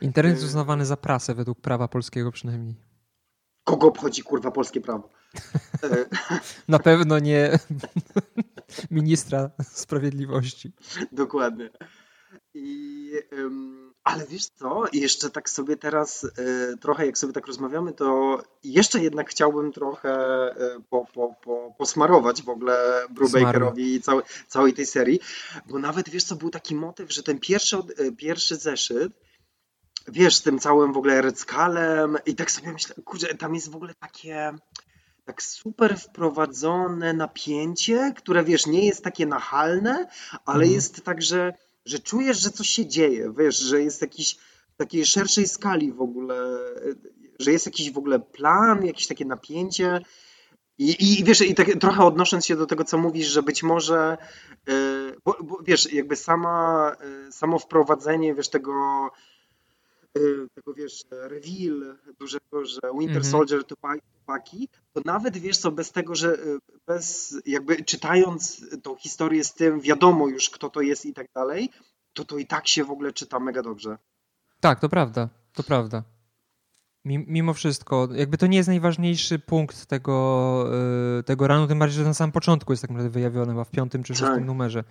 Internet 0.00 0.32
jest 0.32 0.44
uznawany 0.44 0.86
za 0.86 0.96
prasę 0.96 1.34
według 1.34 1.60
prawa 1.60 1.88
polskiego 1.88 2.32
przynajmniej. 2.32 2.74
Kogo 3.64 3.86
obchodzi 3.86 4.22
kurwa 4.22 4.50
polskie 4.50 4.80
prawo? 4.80 5.10
Na 6.68 6.78
pewno 6.78 7.18
nie 7.18 7.58
ministra 8.90 9.50
sprawiedliwości. 9.62 10.72
Dokładnie. 11.12 11.70
I, 12.54 13.12
um, 13.32 13.87
ale 14.08 14.26
wiesz 14.26 14.46
co, 14.46 14.84
jeszcze 14.92 15.30
tak 15.30 15.50
sobie 15.50 15.76
teraz 15.76 16.24
e, 16.24 16.76
trochę 16.76 17.06
jak 17.06 17.18
sobie 17.18 17.32
tak 17.32 17.46
rozmawiamy, 17.46 17.92
to 17.92 18.38
jeszcze 18.64 19.00
jednak 19.00 19.30
chciałbym 19.30 19.72
trochę 19.72 20.10
e, 20.50 20.80
po, 20.90 21.06
po, 21.14 21.34
po, 21.44 21.74
posmarować 21.78 22.42
w 22.42 22.48
ogóle 22.48 23.06
Brubakerowi 23.10 23.94
i 23.94 24.02
całej, 24.02 24.24
całej 24.48 24.74
tej 24.74 24.86
serii, 24.86 25.20
bo 25.66 25.78
nawet 25.78 26.08
wiesz 26.08 26.24
co, 26.24 26.36
był 26.36 26.50
taki 26.50 26.74
motyw, 26.74 27.12
że 27.12 27.22
ten 27.22 27.38
pierwszy, 27.38 27.76
e, 27.76 28.12
pierwszy 28.12 28.56
zeszyt 28.56 29.12
wiesz, 30.08 30.36
z 30.36 30.42
tym 30.42 30.58
całym 30.58 30.92
w 30.92 30.96
ogóle 30.96 31.22
Red 31.22 31.44
i 32.26 32.34
tak 32.34 32.50
sobie 32.50 32.72
myślę, 32.72 32.94
kurczę, 33.04 33.34
tam 33.34 33.54
jest 33.54 33.70
w 33.70 33.76
ogóle 33.76 33.94
takie 33.94 34.52
tak 35.24 35.42
super 35.42 35.98
wprowadzone 35.98 37.12
napięcie, 37.12 38.12
które 38.16 38.44
wiesz, 38.44 38.66
nie 38.66 38.86
jest 38.86 39.04
takie 39.04 39.26
nachalne, 39.26 40.08
ale 40.44 40.58
mhm. 40.58 40.72
jest 40.72 41.04
tak, 41.04 41.22
że, 41.22 41.52
że 41.88 41.98
czujesz, 41.98 42.40
że 42.40 42.50
coś 42.50 42.68
się 42.68 42.86
dzieje, 42.86 43.32
wiesz, 43.38 43.58
że 43.58 43.82
jest 43.82 44.02
jakiś 44.02 44.36
takiej 44.76 45.06
szerszej 45.06 45.48
skali 45.48 45.92
w 45.92 46.00
ogóle, 46.00 46.58
że 47.38 47.52
jest 47.52 47.66
jakiś 47.66 47.90
w 47.90 47.98
ogóle 47.98 48.18
plan, 48.18 48.86
jakieś 48.86 49.06
takie 49.06 49.24
napięcie. 49.24 50.00
I, 50.78 51.20
i 51.20 51.24
wiesz, 51.24 51.40
i 51.40 51.54
tak 51.54 51.66
trochę 51.80 52.04
odnosząc 52.04 52.46
się 52.46 52.56
do 52.56 52.66
tego, 52.66 52.84
co 52.84 52.98
mówisz, 52.98 53.26
że 53.26 53.42
być 53.42 53.62
może, 53.62 54.16
yy, 54.66 54.74
bo, 55.24 55.36
bo, 55.44 55.58
wiesz, 55.62 55.92
jakby 55.92 56.16
sama, 56.16 56.96
yy, 57.24 57.32
samo 57.32 57.58
wprowadzenie, 57.58 58.34
wiesz, 58.34 58.48
tego 58.48 58.72
tego 60.54 60.74
wiesz, 60.74 61.04
reveal 61.10 61.96
dużego, 62.18 62.64
że 62.64 62.80
Winter 62.98 63.22
-hmm. 63.22 63.30
Soldier 63.30 63.64
to 63.64 63.76
Paki, 64.26 64.68
to 64.92 65.00
nawet 65.04 65.38
wiesz 65.38 65.58
co, 65.58 65.72
bez 65.72 65.92
tego, 65.92 66.14
że 66.14 66.34
y, 66.34 66.58
bez 66.86 67.36
jakby 67.46 67.84
czytając 67.84 68.64
tą 68.82 68.96
historię 68.96 69.44
z 69.44 69.54
tym, 69.54 69.80
wiadomo 69.80 70.28
już 70.28 70.50
kto 70.50 70.70
to 70.70 70.80
jest 70.80 71.06
i 71.06 71.14
tak 71.14 71.26
dalej, 71.34 71.70
to 72.12 72.24
to 72.24 72.38
i 72.38 72.46
tak 72.46 72.68
się 72.68 72.84
w 72.84 72.90
ogóle 72.90 73.12
czyta 73.12 73.40
mega 73.40 73.62
dobrze. 73.62 73.98
Tak, 74.60 74.80
to 74.80 74.88
prawda, 74.88 75.28
to 75.54 75.62
prawda. 75.62 76.02
Mimo 77.04 77.54
wszystko, 77.54 78.08
jakby 78.14 78.38
to 78.38 78.46
nie 78.46 78.56
jest 78.56 78.68
najważniejszy 78.68 79.38
punkt 79.38 79.86
tego, 79.86 80.64
y, 81.18 81.22
tego 81.22 81.46
ranu, 81.46 81.66
tym 81.66 81.78
bardziej, 81.78 81.98
że 81.98 82.04
na 82.04 82.14
samym 82.14 82.32
początku 82.32 82.72
jest 82.72 82.82
tak 82.82 82.90
naprawdę 82.90 83.10
wyjawione, 83.10 83.52
chyba 83.52 83.64
w 83.64 83.70
piątym 83.70 84.02
czy 84.02 84.14
szóstym 84.14 84.36
tak. 84.36 84.46
numerze. 84.46 84.84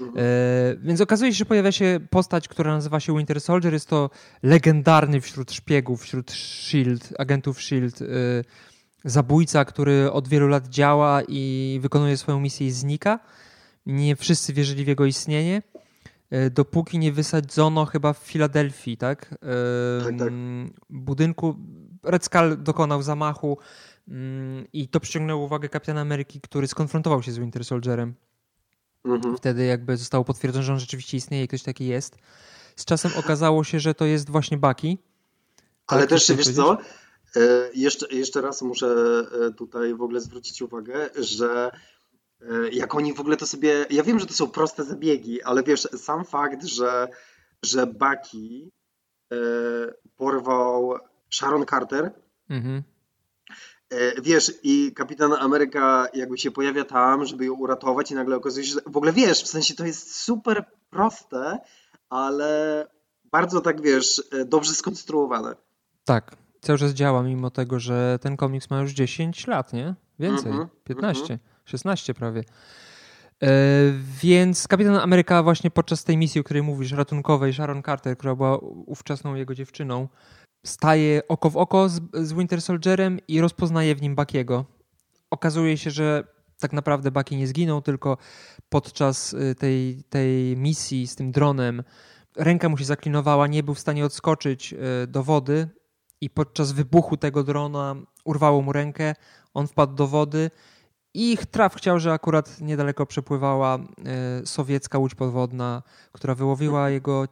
Mhm. 0.00 0.18
E, 0.18 0.76
więc 0.76 1.00
okazuje 1.00 1.32
się, 1.32 1.38
że 1.38 1.44
pojawia 1.44 1.72
się 1.72 2.00
postać, 2.10 2.48
która 2.48 2.72
nazywa 2.72 3.00
się 3.00 3.16
Winter 3.16 3.40
Soldier. 3.40 3.72
Jest 3.72 3.88
to 3.88 4.10
legendarny 4.42 5.20
wśród 5.20 5.52
szpiegów, 5.52 6.02
wśród 6.02 6.32
SHIELD, 6.32 7.14
agentów 7.18 7.60
SHIELD, 7.62 8.02
e, 8.02 8.06
zabójca, 9.04 9.64
który 9.64 10.12
od 10.12 10.28
wielu 10.28 10.48
lat 10.48 10.68
działa 10.68 11.22
i 11.28 11.78
wykonuje 11.82 12.16
swoją 12.16 12.40
misję 12.40 12.66
i 12.66 12.70
znika. 12.70 13.18
Nie 13.86 14.16
wszyscy 14.16 14.52
wierzyli 14.52 14.84
w 14.84 14.88
jego 14.88 15.04
istnienie, 15.04 15.62
e, 16.30 16.50
dopóki 16.50 16.98
nie 16.98 17.12
wysadzono 17.12 17.84
chyba 17.84 18.12
w 18.12 18.18
Filadelfii, 18.18 18.96
tak? 18.96 19.28
Tak, 20.04 20.18
tak. 20.18 20.32
Budynku. 20.90 21.56
Red 22.02 22.24
Skull 22.24 22.62
dokonał 22.62 23.02
zamachu 23.02 23.58
mm, 24.08 24.66
i 24.72 24.88
to 24.88 25.00
przyciągnęło 25.00 25.44
uwagę 25.44 25.68
kapitana 25.68 26.00
Ameryki, 26.00 26.40
który 26.40 26.66
skonfrontował 26.66 27.22
się 27.22 27.32
z 27.32 27.38
Winter 27.38 27.64
Soldierem 27.64 28.14
Mhm. 29.04 29.36
Wtedy 29.36 29.64
jakby 29.64 29.96
zostało 29.96 30.24
potwierdzone, 30.24 30.64
że 30.64 30.72
on 30.72 30.80
rzeczywiście 30.80 31.16
istnieje 31.16 31.44
i 31.44 31.48
ktoś 31.48 31.62
taki 31.62 31.86
jest. 31.86 32.16
Z 32.76 32.84
czasem 32.84 33.12
okazało 33.16 33.64
się, 33.64 33.80
że 33.80 33.94
to 33.94 34.04
jest 34.04 34.30
właśnie 34.30 34.58
Baki. 34.58 34.98
Ale 35.86 36.00
tak, 36.00 36.10
też, 36.10 36.32
wiesz 36.36 36.54
co, 36.54 36.78
e, 37.36 37.40
jeszcze, 37.74 38.14
jeszcze 38.14 38.40
raz 38.40 38.62
muszę 38.62 38.86
e, 39.46 39.50
tutaj 39.50 39.94
w 39.94 40.02
ogóle 40.02 40.20
zwrócić 40.20 40.62
uwagę, 40.62 41.10
że 41.16 41.70
e, 42.40 42.68
jak 42.72 42.94
oni 42.94 43.14
w 43.14 43.20
ogóle 43.20 43.36
to 43.36 43.46
sobie. 43.46 43.86
Ja 43.90 44.02
wiem, 44.02 44.20
że 44.20 44.26
to 44.26 44.34
są 44.34 44.48
proste 44.50 44.84
zabiegi, 44.84 45.42
ale 45.42 45.62
wiesz, 45.62 45.80
sam 45.80 46.24
fakt, 46.24 46.64
że, 46.64 47.08
że 47.62 47.86
Baki 47.86 48.70
porwał 50.16 50.98
Sharon 51.30 51.66
Carter, 51.66 52.10
mhm. 52.50 52.82
E, 53.92 54.22
wiesz, 54.22 54.52
i 54.62 54.92
kapitan 54.94 55.32
Ameryka 55.32 56.06
jakby 56.14 56.38
się 56.38 56.50
pojawia 56.50 56.84
tam, 56.84 57.24
żeby 57.26 57.44
ją 57.44 57.54
uratować 57.54 58.10
i 58.10 58.14
nagle 58.14 58.36
okazuje 58.36 58.66
się, 58.66 58.72
że 58.72 58.80
w 58.86 58.96
ogóle 58.96 59.12
wiesz, 59.12 59.42
w 59.42 59.46
sensie 59.46 59.74
to 59.74 59.86
jest 59.86 60.14
super 60.16 60.64
proste, 60.90 61.58
ale 62.10 62.86
bardzo 63.32 63.60
tak 63.60 63.80
wiesz, 63.80 64.22
e, 64.32 64.44
dobrze 64.44 64.74
skonstruowane. 64.74 65.56
Tak, 66.04 66.36
cały 66.60 66.78
czas 66.78 66.92
działa, 66.92 67.22
mimo 67.22 67.50
tego, 67.50 67.80
że 67.80 68.18
ten 68.22 68.36
komiks 68.36 68.70
ma 68.70 68.80
już 68.80 68.92
10 68.92 69.46
lat, 69.46 69.72
nie? 69.72 69.94
Więcej, 70.18 70.52
mm 70.52 70.64
-hmm, 70.64 70.68
15, 70.84 71.24
mm 71.24 71.38
-hmm. 71.38 71.40
16 71.64 72.14
prawie. 72.14 72.44
E, 73.42 73.48
więc 74.22 74.68
kapitan 74.68 74.96
Ameryka 74.96 75.42
właśnie 75.42 75.70
podczas 75.70 76.04
tej 76.04 76.16
misji, 76.16 76.40
o 76.40 76.44
której 76.44 76.62
mówisz, 76.62 76.92
ratunkowej, 76.92 77.52
Sharon 77.52 77.82
Carter, 77.82 78.16
która 78.16 78.34
była 78.34 78.58
ówczesną 78.86 79.34
jego 79.34 79.54
dziewczyną, 79.54 80.08
staje 80.66 81.28
oko 81.28 81.50
w 81.50 81.56
oko 81.56 81.88
z, 81.88 82.00
z 82.14 82.32
Winter 82.32 82.62
Soldierem 82.62 83.18
i 83.28 83.40
rozpoznaje 83.40 83.94
w 83.94 84.02
nim 84.02 84.14
Bakiego. 84.14 84.64
Okazuje 85.30 85.76
się, 85.76 85.90
że 85.90 86.24
tak 86.60 86.72
naprawdę 86.72 87.10
Baki 87.10 87.36
nie 87.36 87.46
zginął, 87.46 87.82
tylko 87.82 88.16
podczas 88.68 89.32
y, 89.32 89.54
tej, 89.54 90.04
tej 90.10 90.56
misji 90.56 91.06
z 91.06 91.16
tym 91.16 91.32
dronem 91.32 91.82
ręka 92.36 92.68
mu 92.68 92.78
się 92.78 92.84
zaklinowała, 92.84 93.46
nie 93.46 93.62
był 93.62 93.74
w 93.74 93.78
stanie 93.78 94.04
odskoczyć 94.04 94.72
y, 94.72 95.06
do 95.06 95.22
wody 95.22 95.68
i 96.20 96.30
podczas 96.30 96.72
wybuchu 96.72 97.16
tego 97.16 97.44
drona 97.44 97.96
urwało 98.24 98.62
mu 98.62 98.72
rękę, 98.72 99.14
on 99.54 99.66
wpadł 99.66 99.94
do 99.94 100.06
wody 100.06 100.50
i 101.14 101.38
traf 101.50 101.74
chciał, 101.74 101.98
że 101.98 102.12
akurat 102.12 102.60
niedaleko 102.60 103.06
przepływała 103.06 103.78
y, 104.42 104.46
sowiecka 104.46 104.98
łódź 104.98 105.14
podwodna, 105.14 105.82
która 106.12 106.34
wyłowiła 106.34 106.90
jego 106.90 107.28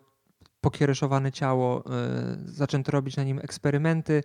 pokiereszowane 0.61 1.33
ciało, 1.33 1.85
e, 1.87 2.37
zaczęto 2.47 2.93
robić 2.93 3.17
na 3.17 3.25
nim 3.25 3.39
eksperymenty. 3.39 4.23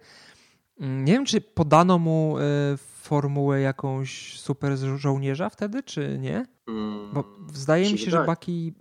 Mm, 0.80 1.06
nie 1.06 1.14
wiem, 1.14 1.26
czy 1.26 1.42
podano 1.42 2.00
mu 2.00 2.38
e, 2.40 2.42
formułę 2.78 3.62
jakąś 3.62 4.40
super 4.40 4.78
żołnierza 4.78 5.50
wtedy, 5.50 5.84
czy 5.84 6.18
nie? 6.20 6.46
Bo 7.14 7.24
mm, 7.38 7.50
zdaje 7.54 7.92
mi 7.92 7.98
się, 7.98 8.12
że 8.12 8.26
Baki 8.26 8.74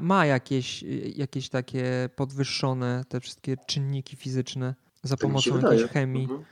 ma 0.00 0.26
jakieś, 0.26 0.84
jakieś 1.16 1.48
takie 1.48 2.08
podwyższone 2.16 3.04
te 3.08 3.20
wszystkie 3.20 3.56
czynniki 3.66 4.16
fizyczne 4.16 4.74
za 5.02 5.16
pomocą 5.16 5.60
jakiejś 5.60 5.90
chemii. 5.90 6.22
Mhm. 6.22 6.44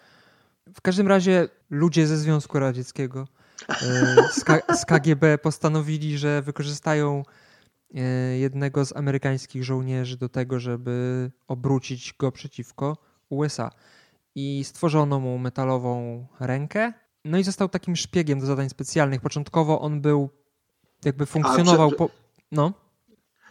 W 0.74 0.80
każdym 0.80 1.08
razie 1.08 1.48
ludzie 1.70 2.06
ze 2.06 2.16
Związku 2.16 2.58
Radzieckiego 2.58 3.28
e, 3.68 4.76
z 4.76 4.84
KGB 4.84 5.38
postanowili, 5.38 6.18
że 6.18 6.42
wykorzystają 6.42 7.22
jednego 8.38 8.84
z 8.84 8.96
amerykańskich 8.96 9.64
żołnierzy 9.64 10.16
do 10.16 10.28
tego, 10.28 10.60
żeby 10.60 11.30
obrócić 11.48 12.14
go 12.18 12.32
przeciwko 12.32 12.96
USA. 13.28 13.70
I 14.34 14.64
stworzono 14.64 15.20
mu 15.20 15.38
metalową 15.38 16.26
rękę. 16.40 16.92
No 17.24 17.38
i 17.38 17.44
został 17.44 17.68
takim 17.68 17.96
szpiegiem 17.96 18.40
do 18.40 18.46
zadań 18.46 18.68
specjalnych. 18.68 19.20
Początkowo 19.20 19.80
on 19.80 20.00
był, 20.00 20.30
jakby 21.04 21.26
funkcjonował. 21.26 21.90
Po... 21.90 22.08
No. 22.52 22.72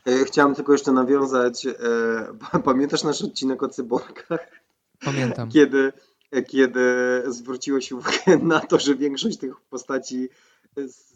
E, 0.06 0.26
chciałem 0.26 0.56
tylko 0.56 0.72
jeszcze 0.72 0.92
nawiązać. 0.92 1.66
E, 1.66 2.60
pamiętasz 2.64 3.04
nasz 3.04 3.22
odcinek 3.22 3.64
o 3.64 3.68
cyborgach? 3.68 4.62
Pamiętam. 5.06 5.50
Kiedy, 5.54 5.94
kiedy 6.48 6.84
zwróciłeś 7.28 7.92
uwagę 7.92 8.38
na 8.42 8.60
to, 8.60 8.80
że 8.80 8.96
większość 8.96 9.38
tych 9.38 9.62
postaci 9.62 10.30
z 10.78 11.12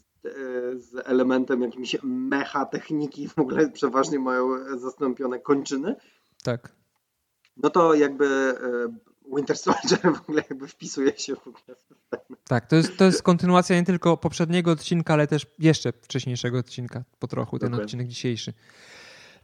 elementem 1.06 1.62
jakimś 1.62 1.96
mecha, 2.04 2.66
techniki, 2.66 3.28
w 3.28 3.40
ogóle 3.40 3.72
przeważnie 3.72 4.20
mają 4.20 4.48
zastąpione 4.78 5.40
kończyny. 5.40 5.96
Tak. 6.44 6.72
no 7.58 7.70
to 7.70 7.94
jakby 7.94 8.26
e, 8.26 9.36
Winter 9.36 9.58
Soldier 9.58 10.00
w 10.16 10.22
ogóle 10.22 10.44
jakby 10.50 10.68
wpisuje 10.68 11.18
się 11.18 11.36
w 11.36 11.48
ogóle 11.48 11.76
w 11.76 12.10
ten. 12.10 12.20
Tak, 12.48 12.68
to 12.68 12.76
jest, 12.76 12.98
to 12.98 13.06
jest 13.06 13.24
kontynuacja 13.24 13.76
nie 13.76 13.86
tylko 13.86 14.18
poprzedniego 14.18 14.72
odcinka, 14.72 15.14
ale 15.14 15.28
też 15.28 15.46
jeszcze 15.60 15.94
wcześniejszego 16.02 16.58
odcinka, 16.58 17.04
po 17.20 17.28
trochu, 17.28 17.60
ten 17.60 17.74
okay. 17.74 17.86
odcinek 17.86 18.08
dzisiejszy. 18.08 18.54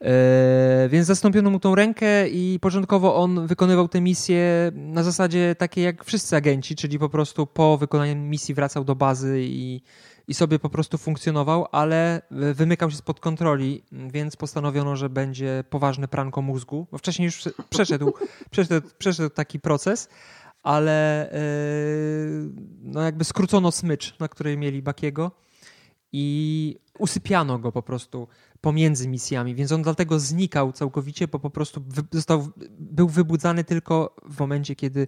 E, 0.02 0.90
więc 0.90 1.08
zastąpiono 1.08 1.50
mu 1.50 1.60
tą 1.60 1.76
rękę 1.76 2.30
i 2.30 2.60
początkowo 2.62 3.16
on 3.16 3.48
wykonywał 3.48 3.88
te 3.88 4.02
misje 4.02 4.72
na 4.74 5.04
zasadzie 5.04 5.56
takiej 5.56 5.84
jak 5.84 6.06
wszyscy 6.06 6.36
agenci, 6.36 6.76
czyli 6.76 7.00
po 7.00 7.10
prostu 7.10 7.48
po 7.48 7.78
wykonaniu 7.78 8.16
misji 8.16 8.56
wracał 8.56 8.84
do 8.84 8.96
bazy 8.96 9.42
i, 9.42 9.82
i 10.28 10.34
sobie 10.34 10.60
po 10.60 10.70
prostu 10.70 10.98
funkcjonował, 10.98 11.68
ale 11.72 12.22
wymykał 12.32 12.92
się 12.92 12.98
spod 12.98 13.20
kontroli, 13.20 13.84
więc 13.92 14.36
postanowiono, 14.36 14.96
że 14.96 15.10
będzie 15.10 15.64
poważne 15.70 16.08
pranko 16.08 16.42
mózgu. 16.42 16.88
Bo 16.92 16.98
wcześniej 16.98 17.26
już 17.26 17.44
przeszedł, 17.70 18.14
przeszedł, 18.52 18.88
przeszedł 18.98 19.30
taki 19.30 19.60
proces, 19.60 20.10
ale 20.64 21.30
e, 21.32 21.38
no 22.84 23.02
jakby 23.02 23.24
skrócono 23.24 23.72
smycz, 23.72 24.20
na 24.20 24.28
której 24.28 24.58
mieli 24.58 24.82
Bakiego 24.82 25.32
i 26.12 26.80
usypiano 27.00 27.60
go 27.60 27.72
po 27.72 27.82
prostu 27.82 28.28
pomiędzy 28.62 29.08
misjami, 29.08 29.56
więc 29.56 29.72
on 29.72 29.82
dlatego 29.82 30.20
znikał 30.20 30.72
całkowicie, 30.72 31.28
bo 31.28 31.40
po 31.40 31.50
prostu 31.50 31.84
został, 32.12 32.48
był 32.80 33.10
wybudzany 33.10 33.64
tylko 33.64 34.16
w 34.30 34.40
momencie, 34.40 34.76
kiedy 34.76 35.08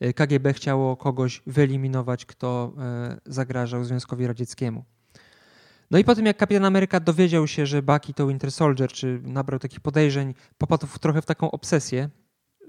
e, 0.00 0.12
KGB 0.12 0.52
chciało 0.52 0.96
kogoś 0.96 1.42
wyeliminować, 1.46 2.26
kto 2.26 2.72
e, 2.78 3.20
zagrażał 3.26 3.84
Związkowi 3.84 4.26
Radzieckiemu. 4.26 4.84
No 5.90 5.98
i 5.98 6.04
po 6.04 6.14
tym, 6.14 6.26
jak 6.26 6.36
Kapitan 6.36 6.64
Ameryka 6.64 7.00
dowiedział 7.00 7.46
się, 7.46 7.66
że 7.66 7.82
Bucky 7.82 8.14
to 8.14 8.26
Winter 8.26 8.52
Soldier, 8.52 8.92
czy 8.92 9.20
nabrał 9.24 9.60
takich 9.60 9.80
podejrzeń, 9.80 10.34
popadł 10.58 10.86
trochę 11.00 11.22
w 11.22 11.26
taką 11.26 11.50
obsesję, 11.50 12.10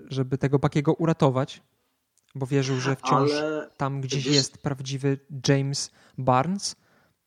żeby 0.09 0.37
tego 0.37 0.59
Buckiego 0.59 0.93
uratować, 0.93 1.61
bo 2.35 2.45
wierzył, 2.45 2.79
że 2.79 2.95
wciąż 2.95 3.31
Ale... 3.31 3.69
tam 3.77 4.01
gdzieś 4.01 4.25
jest 4.25 4.57
prawdziwy 4.57 5.19
James 5.47 5.91
Barnes, 6.17 6.75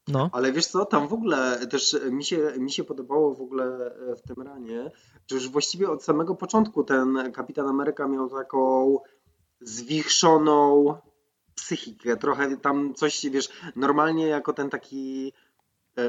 no. 0.09 0.31
Ale 0.33 0.53
wiesz 0.53 0.67
co, 0.67 0.85
tam 0.85 1.09
w 1.09 1.13
ogóle 1.13 1.67
też 1.67 1.97
mi 2.11 2.25
się, 2.25 2.53
mi 2.59 2.73
się 2.73 2.85
podobało 2.85 3.35
w 3.35 3.41
ogóle 3.41 3.95
e, 4.13 4.17
w 4.17 4.23
tym 4.23 4.43
ranie, 4.43 4.91
że 5.31 5.37
już 5.37 5.49
właściwie 5.49 5.91
od 5.91 6.05
samego 6.05 6.35
początku 6.35 6.85
ten 6.85 7.33
Kapitan 7.33 7.69
Ameryka 7.69 8.09
miał 8.09 8.31
taką 8.31 8.99
zwichrzoną 9.61 10.95
psychikę, 11.55 12.17
trochę 12.17 12.57
tam 12.57 12.95
coś, 12.95 13.27
wiesz, 13.31 13.49
normalnie 13.77 14.27
jako 14.27 14.53
ten 14.53 14.71
taki 14.71 15.33
e, 15.99 16.03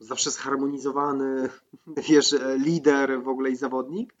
zawsze 0.00 0.30
zharmonizowany, 0.30 1.48
wiesz, 2.08 2.34
lider 2.56 3.22
w 3.22 3.28
ogóle 3.28 3.50
i 3.50 3.56
zawodnik, 3.56 4.14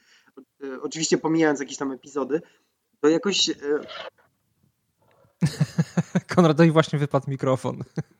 e, 0.64 0.82
oczywiście 0.82 1.18
pomijając 1.18 1.60
jakieś 1.60 1.76
tam 1.76 1.92
epizody, 1.92 2.40
to 3.00 3.08
jakoś... 3.08 3.48
E... 3.48 3.54
Konradowi 6.34 6.70
właśnie 6.70 6.98
wypadł 6.98 7.30
mikrofon. 7.30 7.84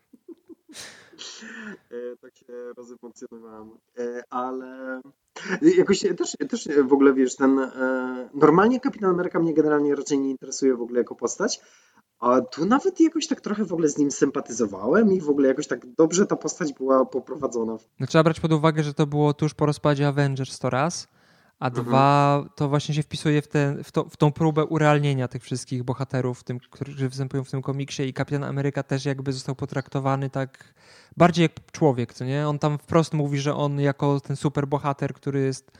E, 2.49 2.73
rozemocjonowałem. 2.77 3.69
E, 3.97 4.23
ale 4.29 5.01
jakoś 5.61 5.99
też, 6.17 6.35
też 6.49 6.69
w 6.87 6.93
ogóle 6.93 7.13
wiesz, 7.13 7.35
ten 7.35 7.59
e, 7.59 8.29
normalnie 8.33 8.79
Kapitan 8.79 9.09
Ameryka 9.09 9.39
mnie 9.39 9.53
generalnie 9.53 9.95
raczej 9.95 10.19
nie 10.19 10.29
interesuje 10.29 10.75
w 10.75 10.81
ogóle 10.81 10.99
jako 10.99 11.15
postać, 11.15 11.61
a 12.19 12.41
tu 12.41 12.65
nawet 12.65 12.99
jakoś 12.99 13.27
tak 13.27 13.41
trochę 13.41 13.65
w 13.65 13.73
ogóle 13.73 13.89
z 13.89 13.97
nim 13.97 14.11
sympatyzowałem 14.11 15.11
i 15.11 15.21
w 15.21 15.29
ogóle 15.29 15.47
jakoś 15.47 15.67
tak 15.67 15.85
dobrze 15.85 16.25
ta 16.25 16.35
postać 16.35 16.73
była 16.73 17.05
poprowadzona. 17.05 17.77
No, 17.99 18.07
trzeba 18.07 18.23
brać 18.23 18.39
pod 18.39 18.53
uwagę, 18.53 18.83
że 18.83 18.93
to 18.93 19.07
było 19.07 19.33
tuż 19.33 19.53
po 19.53 19.65
rozpadzie 19.65 20.07
Avengers 20.07 20.59
to 20.59 20.69
raz, 20.69 21.07
a 21.59 21.67
mhm. 21.67 21.85
dwa 21.85 22.45
to 22.55 22.69
właśnie 22.69 22.95
się 22.95 23.03
wpisuje 23.03 23.41
w, 23.41 23.47
ten, 23.47 23.83
w, 23.83 23.91
to, 23.91 24.03
w 24.09 24.17
tą 24.17 24.31
próbę 24.31 24.65
urealnienia 24.65 25.27
tych 25.27 25.43
wszystkich 25.43 25.83
bohaterów, 25.83 26.43
tym, 26.43 26.59
którzy 26.59 27.09
występują 27.09 27.43
w 27.43 27.51
tym 27.51 27.61
komiksie 27.61 28.03
i 28.03 28.13
Kapitan 28.13 28.43
Ameryka 28.43 28.83
też 28.83 29.05
jakby 29.05 29.33
został 29.33 29.55
potraktowany 29.55 30.29
tak 30.29 30.73
bardziej 31.17 31.43
jak 31.43 31.71
człowiek, 31.71 32.13
co 32.13 32.25
nie? 32.25 32.47
On 32.47 32.59
tam 32.59 32.77
wprost 32.77 33.13
mówi, 33.13 33.39
że 33.39 33.55
on 33.55 33.79
jako 33.79 34.19
ten 34.19 34.35
super 34.35 34.67
bohater, 34.67 35.13
który 35.13 35.39
jest 35.39 35.71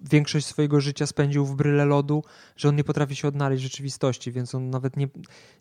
większość 0.00 0.46
swojego 0.46 0.80
życia 0.80 1.06
spędził 1.06 1.46
w 1.46 1.54
bryle 1.54 1.84
lodu, 1.84 2.24
że 2.56 2.68
on 2.68 2.76
nie 2.76 2.84
potrafi 2.84 3.16
się 3.16 3.28
odnaleźć 3.28 3.62
w 3.62 3.66
rzeczywistości, 3.66 4.32
więc 4.32 4.54
on 4.54 4.70
nawet 4.70 4.96
nie, 4.96 5.08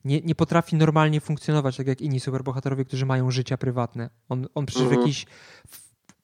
nie, 0.05 0.21
nie 0.21 0.35
potrafi 0.35 0.75
normalnie 0.75 1.21
funkcjonować, 1.21 1.77
tak 1.77 1.87
jak 1.87 2.01
inni 2.01 2.19
superbohaterowie, 2.19 2.85
którzy 2.85 3.05
mają 3.05 3.31
życia 3.31 3.57
prywatne. 3.57 4.09
On, 4.29 4.47
on 4.55 4.65
przecież 4.65 4.83
mhm. 4.83 4.97
w 4.97 4.99
jakiejś 4.99 5.25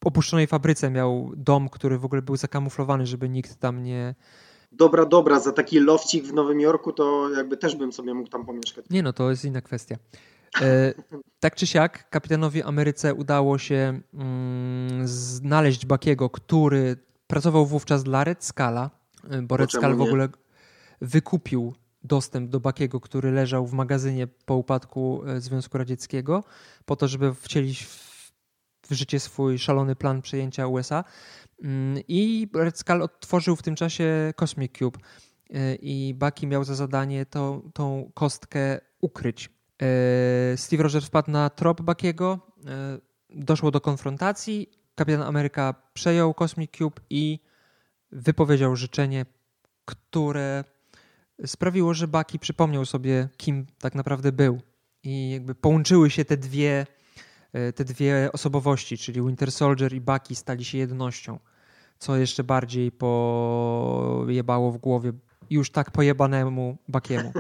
opuszczonej 0.08 0.48
fabryce 0.48 0.90
miał 0.90 1.32
dom, 1.36 1.70
który 1.70 1.98
w 1.98 2.06
ogóle 2.06 2.22
był 2.22 2.36
zakamuflowany, 2.36 3.06
żeby 3.06 3.30
nikt 3.30 3.60
tam 3.60 3.84
nie... 3.84 4.16
Dobra, 4.72 5.06
dobra, 5.06 5.40
za 5.40 5.52
taki 5.52 5.80
lofcik 5.80 6.26
w 6.26 6.34
Nowym 6.34 6.60
Jorku 6.60 6.94
to 6.94 7.30
jakby 7.30 7.58
też 7.58 7.76
bym 7.76 7.94
sobie 7.94 8.14
mógł 8.14 8.30
tam 8.30 8.46
pomieszkać. 8.46 8.86
Nie 8.90 9.04
no, 9.04 9.14
to 9.14 9.30
jest 9.30 9.46
inna 9.46 9.62
kwestia. 9.62 9.96
E, 10.62 10.94
tak 11.40 11.56
czy 11.56 11.68
siak, 11.68 12.10
kapitanowi 12.10 12.64
Ameryce 12.64 13.14
udało 13.14 13.58
się 13.58 14.02
mm, 14.14 15.08
znaleźć 15.08 15.86
Bakiego, 15.86 16.30
który 16.30 16.98
pracował 17.28 17.66
wówczas 17.66 18.04
dla 18.04 18.24
Red 18.24 18.46
Scala, 18.46 18.90
e, 19.30 19.42
bo 19.42 19.58
Red 19.58 19.72
Skull 19.72 19.96
w 19.96 20.02
ogóle 20.02 20.30
wykupił 21.02 21.74
dostęp 22.04 22.50
do 22.50 22.60
Bakiego, 22.60 23.00
który 23.00 23.32
leżał 23.32 23.68
w 23.68 23.74
magazynie 23.74 24.28
po 24.28 24.56
upadku 24.56 25.22
e, 25.26 25.42
Związku 25.42 25.78
Radzieckiego, 25.78 26.44
po 26.86 26.96
to, 26.96 27.08
żeby 27.08 27.34
wcielić 27.34 27.86
w, 27.86 28.17
w 28.90 28.94
życie 28.94 29.20
swój 29.20 29.60
szalony 29.60 29.96
plan 29.96 30.22
przejęcia 30.22 30.68
USA. 30.68 31.04
Mm, 31.64 32.04
I 32.08 32.48
Red 32.54 32.80
Skull 32.80 33.02
odtworzył 33.02 33.56
w 33.56 33.64
tym 33.64 33.76
czasie 33.76 34.34
Cosmic 34.36 34.78
Cube. 34.78 35.00
E, 35.54 35.76
I 35.76 36.14
Baki 36.14 36.48
miał 36.48 36.64
za 36.64 36.76
zadanie 36.76 37.26
to, 37.26 37.62
tą 37.74 38.12
kostkę 38.14 38.80
ukryć 39.02 39.50
E, 39.82 40.58
Steve 40.58 40.84
Rogers 40.84 41.06
wpadł 41.06 41.32
na 41.32 41.50
trop 41.50 41.82
Bakiego, 41.82 42.40
e, 42.66 43.00
doszło 43.30 43.72
do 43.72 43.82
konfrontacji, 43.82 44.70
kapitan 44.96 45.22
Ameryka 45.22 45.74
przejął 45.94 46.34
Cosmic 46.34 46.72
Cube 46.72 47.02
i 47.10 47.40
wypowiedział 48.12 48.76
życzenie, 48.76 49.26
które 49.86 50.64
sprawiło, 51.46 51.94
że 51.94 52.08
Baki 52.08 52.40
przypomniał 52.40 52.86
sobie, 52.86 53.30
kim 53.38 53.66
tak 53.80 53.96
naprawdę 53.96 54.32
był. 54.32 54.62
I 55.04 55.32
jakby 55.32 55.56
połączyły 55.56 56.10
się 56.10 56.26
te 56.26 56.38
dwie, 56.38 56.86
te 57.76 57.86
dwie 57.86 58.30
osobowości, 58.34 58.98
czyli 58.98 59.22
Winter 59.22 59.52
Soldier 59.52 59.94
i 59.94 60.02
Baki 60.02 60.36
stali 60.36 60.66
się 60.66 60.78
jednością, 60.78 61.40
co 62.00 62.18
jeszcze 62.18 62.44
bardziej 62.44 62.92
pojebało 62.92 64.72
w 64.72 64.78
głowie 64.78 65.14
już 65.50 65.72
tak 65.72 65.92
pojebanemu 65.92 66.78
Bakiemu. 66.88 67.32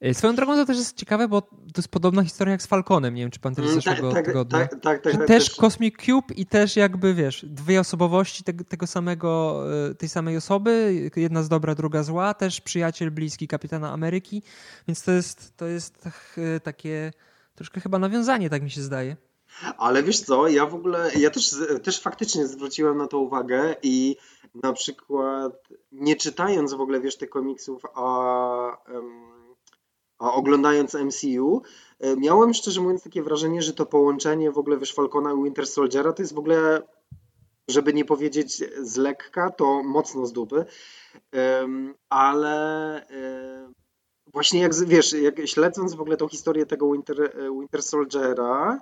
E, 0.00 0.14
swoją 0.14 0.34
drogą 0.34 0.54
to 0.54 0.64
też 0.64 0.76
jest 0.76 0.96
ciekawe, 0.96 1.28
bo 1.28 1.42
to 1.42 1.76
jest 1.76 1.88
podobna 1.88 2.24
historia 2.24 2.52
jak 2.52 2.62
z 2.62 2.66
Falconem. 2.66 3.14
Nie 3.14 3.22
wiem, 3.22 3.30
czy 3.30 3.40
pan 3.40 3.54
też 3.54 3.64
mm, 3.64 3.74
zeszłego 3.74 4.12
tak, 4.12 4.26
tygodnia. 4.26 4.58
Tak, 4.58 4.70
tak, 4.80 5.02
tak, 5.02 5.12
tak, 5.12 5.26
też 5.26 5.56
Cosmic 5.56 5.94
Cube 5.96 6.34
i 6.34 6.46
też 6.46 6.76
jakby, 6.76 7.14
wiesz, 7.14 7.46
dwie 7.48 7.80
osobowości 7.80 8.44
tego, 8.44 8.64
tego 8.64 8.86
samego, 8.86 9.62
e, 9.90 9.94
tej 9.94 10.08
samej 10.08 10.36
osoby. 10.36 11.10
Jedna 11.16 11.42
z 11.42 11.48
dobra, 11.48 11.74
druga 11.74 12.02
zła. 12.02 12.34
Też 12.34 12.60
przyjaciel 12.60 13.10
bliski 13.10 13.48
kapitana 13.48 13.92
Ameryki. 13.92 14.42
Więc 14.88 15.02
to 15.02 15.12
jest, 15.12 15.56
to 15.56 15.66
jest 15.66 16.08
e, 16.38 16.60
takie 16.60 17.12
troszkę 17.56 17.80
chyba 17.80 17.98
nawiązanie, 17.98 18.50
tak 18.50 18.62
mi 18.62 18.70
się 18.70 18.82
zdaje. 18.82 19.16
Ale 19.78 20.02
wiesz 20.02 20.20
co, 20.20 20.48
ja 20.48 20.66
w 20.66 20.74
ogóle, 20.74 21.10
ja 21.18 21.30
też, 21.30 21.54
też 21.82 22.00
faktycznie 22.00 22.46
zwróciłem 22.46 22.98
na 22.98 23.06
to 23.06 23.18
uwagę 23.18 23.76
i 23.82 24.16
na 24.54 24.72
przykład 24.72 25.52
nie 25.92 26.16
czytając 26.16 26.74
w 26.74 26.80
ogóle, 26.80 27.00
wiesz, 27.00 27.16
tych 27.16 27.30
komiksów, 27.30 27.82
a... 27.94 28.76
A 30.18 30.32
oglądając 30.32 30.94
MCU, 30.94 31.62
e, 32.00 32.16
miałem 32.16 32.54
szczerze 32.54 32.80
mówiąc 32.80 33.02
takie 33.02 33.22
wrażenie, 33.22 33.62
że 33.62 33.72
to 33.72 33.86
połączenie 33.86 34.50
w 34.50 34.58
ogóle 34.58 34.78
wiesz, 34.78 34.94
Falcona 34.94 35.32
i 35.32 35.42
Winter 35.44 35.66
Soldiera 35.66 36.12
to 36.12 36.22
jest 36.22 36.34
w 36.34 36.38
ogóle, 36.38 36.82
żeby 37.68 37.92
nie 37.92 38.04
powiedzieć 38.04 38.64
z 38.82 38.96
lekka, 38.96 39.50
to 39.50 39.82
mocno 39.82 40.26
z 40.26 40.32
dupy. 40.32 40.64
Ale 42.08 42.96
e, 43.08 43.72
właśnie 44.36 44.60
jak 44.60 44.72
wiesz, 44.86 45.12
jak 45.12 45.46
śledząc 45.46 45.94
w 45.94 46.00
ogóle 46.00 46.16
tą 46.16 46.28
historię 46.28 46.66
tego 46.66 46.92
Winter, 46.92 47.20
e, 47.22 47.50
Winter 47.60 47.82
Soldiera, 47.82 48.80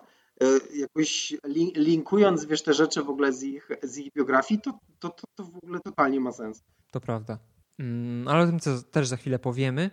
jakoś 0.74 1.36
linkując 1.74 2.44
wiesz, 2.44 2.62
te 2.62 2.74
rzeczy 2.74 3.02
w 3.02 3.10
ogóle 3.10 3.32
z 3.32 3.42
ich, 3.42 3.68
z 3.82 3.98
ich 3.98 4.12
biografii, 4.12 4.60
to, 4.60 4.78
to, 4.98 5.08
to, 5.08 5.26
to 5.34 5.44
w 5.44 5.56
ogóle 5.56 5.80
totalnie 5.80 6.20
ma 6.20 6.32
sens. 6.32 6.62
To 6.90 7.00
prawda. 7.00 7.38
Mm, 7.78 8.28
ale 8.28 8.44
o 8.44 8.46
tym 8.46 8.58
też 8.90 9.08
za 9.08 9.16
chwilę 9.16 9.38
powiemy. 9.38 9.90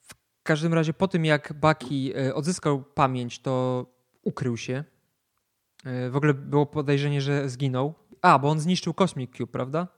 W 0.00 0.14
każdym 0.42 0.74
razie 0.74 0.92
po 0.92 1.08
tym, 1.08 1.24
jak 1.24 1.52
Baki 1.52 2.12
e, 2.16 2.34
odzyskał 2.34 2.82
pamięć, 2.82 3.38
to 3.38 3.86
ukrył 4.22 4.56
się. 4.56 4.84
E, 5.84 6.10
w 6.10 6.16
ogóle 6.16 6.34
było 6.34 6.66
podejrzenie, 6.66 7.20
że 7.20 7.48
zginął. 7.48 7.94
A, 8.22 8.38
bo 8.38 8.48
on 8.50 8.60
zniszczył 8.60 8.94
Cosmic 8.94 9.36
Cube, 9.36 9.52
prawda? 9.52 9.88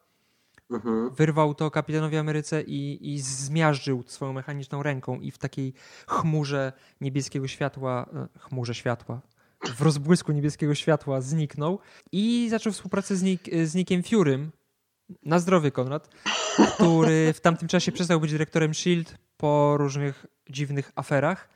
Mhm. 0.70 1.10
Wyrwał 1.10 1.54
to 1.54 1.70
kapitanowi 1.70 2.16
Ameryce 2.16 2.62
i, 2.62 3.12
i 3.14 3.20
zmiażdżył 3.20 4.04
swoją 4.06 4.32
mechaniczną 4.32 4.82
ręką 4.82 5.20
i 5.20 5.30
w 5.30 5.38
takiej 5.38 5.74
chmurze 6.06 6.72
niebieskiego 7.00 7.48
światła, 7.48 8.06
e, 8.14 8.38
chmurze 8.38 8.74
światła, 8.74 9.20
w 9.76 9.82
rozbłysku 9.82 10.32
niebieskiego 10.32 10.74
światła 10.74 11.20
zniknął 11.20 11.78
i 12.12 12.46
zaczął 12.50 12.72
współpracę 12.72 13.16
z, 13.16 13.22
Nick, 13.22 13.50
z 13.64 13.74
Nickiem 13.74 14.02
Furym. 14.02 14.52
Na 15.22 15.38
zdrowie, 15.38 15.70
Konrad. 15.70 16.08
który 16.74 17.32
w 17.32 17.40
tamtym 17.40 17.68
czasie 17.68 17.92
przestał 17.92 18.20
być 18.20 18.32
dyrektorem 18.32 18.70
S.H.I.E.L.D. 18.70 19.10
po 19.36 19.76
różnych 19.76 20.26
dziwnych 20.50 20.92
aferach 20.94 21.48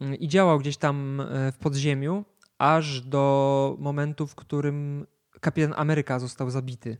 mm, 0.00 0.14
i 0.14 0.28
działał 0.28 0.58
gdzieś 0.58 0.76
tam 0.76 1.20
e, 1.20 1.52
w 1.52 1.58
podziemiu, 1.58 2.24
aż 2.58 3.00
do 3.00 3.76
momentu, 3.78 4.26
w 4.26 4.34
którym 4.34 5.06
kapitan 5.40 5.74
Ameryka 5.76 6.18
został 6.18 6.50
zabity. 6.50 6.98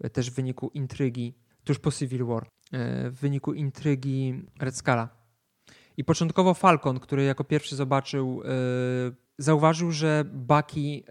E, 0.00 0.10
też 0.10 0.30
w 0.30 0.34
wyniku 0.34 0.70
intrygi, 0.74 1.34
tuż 1.64 1.78
po 1.78 1.92
Civil 1.92 2.24
War, 2.24 2.42
e, 2.72 3.10
w 3.10 3.14
wyniku 3.14 3.52
intrygi 3.52 4.42
Red 4.60 4.76
Scala. 4.76 5.08
I 5.96 6.04
początkowo 6.04 6.54
Falcon, 6.54 7.00
który 7.00 7.24
jako 7.24 7.44
pierwszy 7.44 7.76
zobaczył, 7.76 8.42
zauważył, 9.38 9.92
że 9.92 10.24
Bucky 10.32 11.04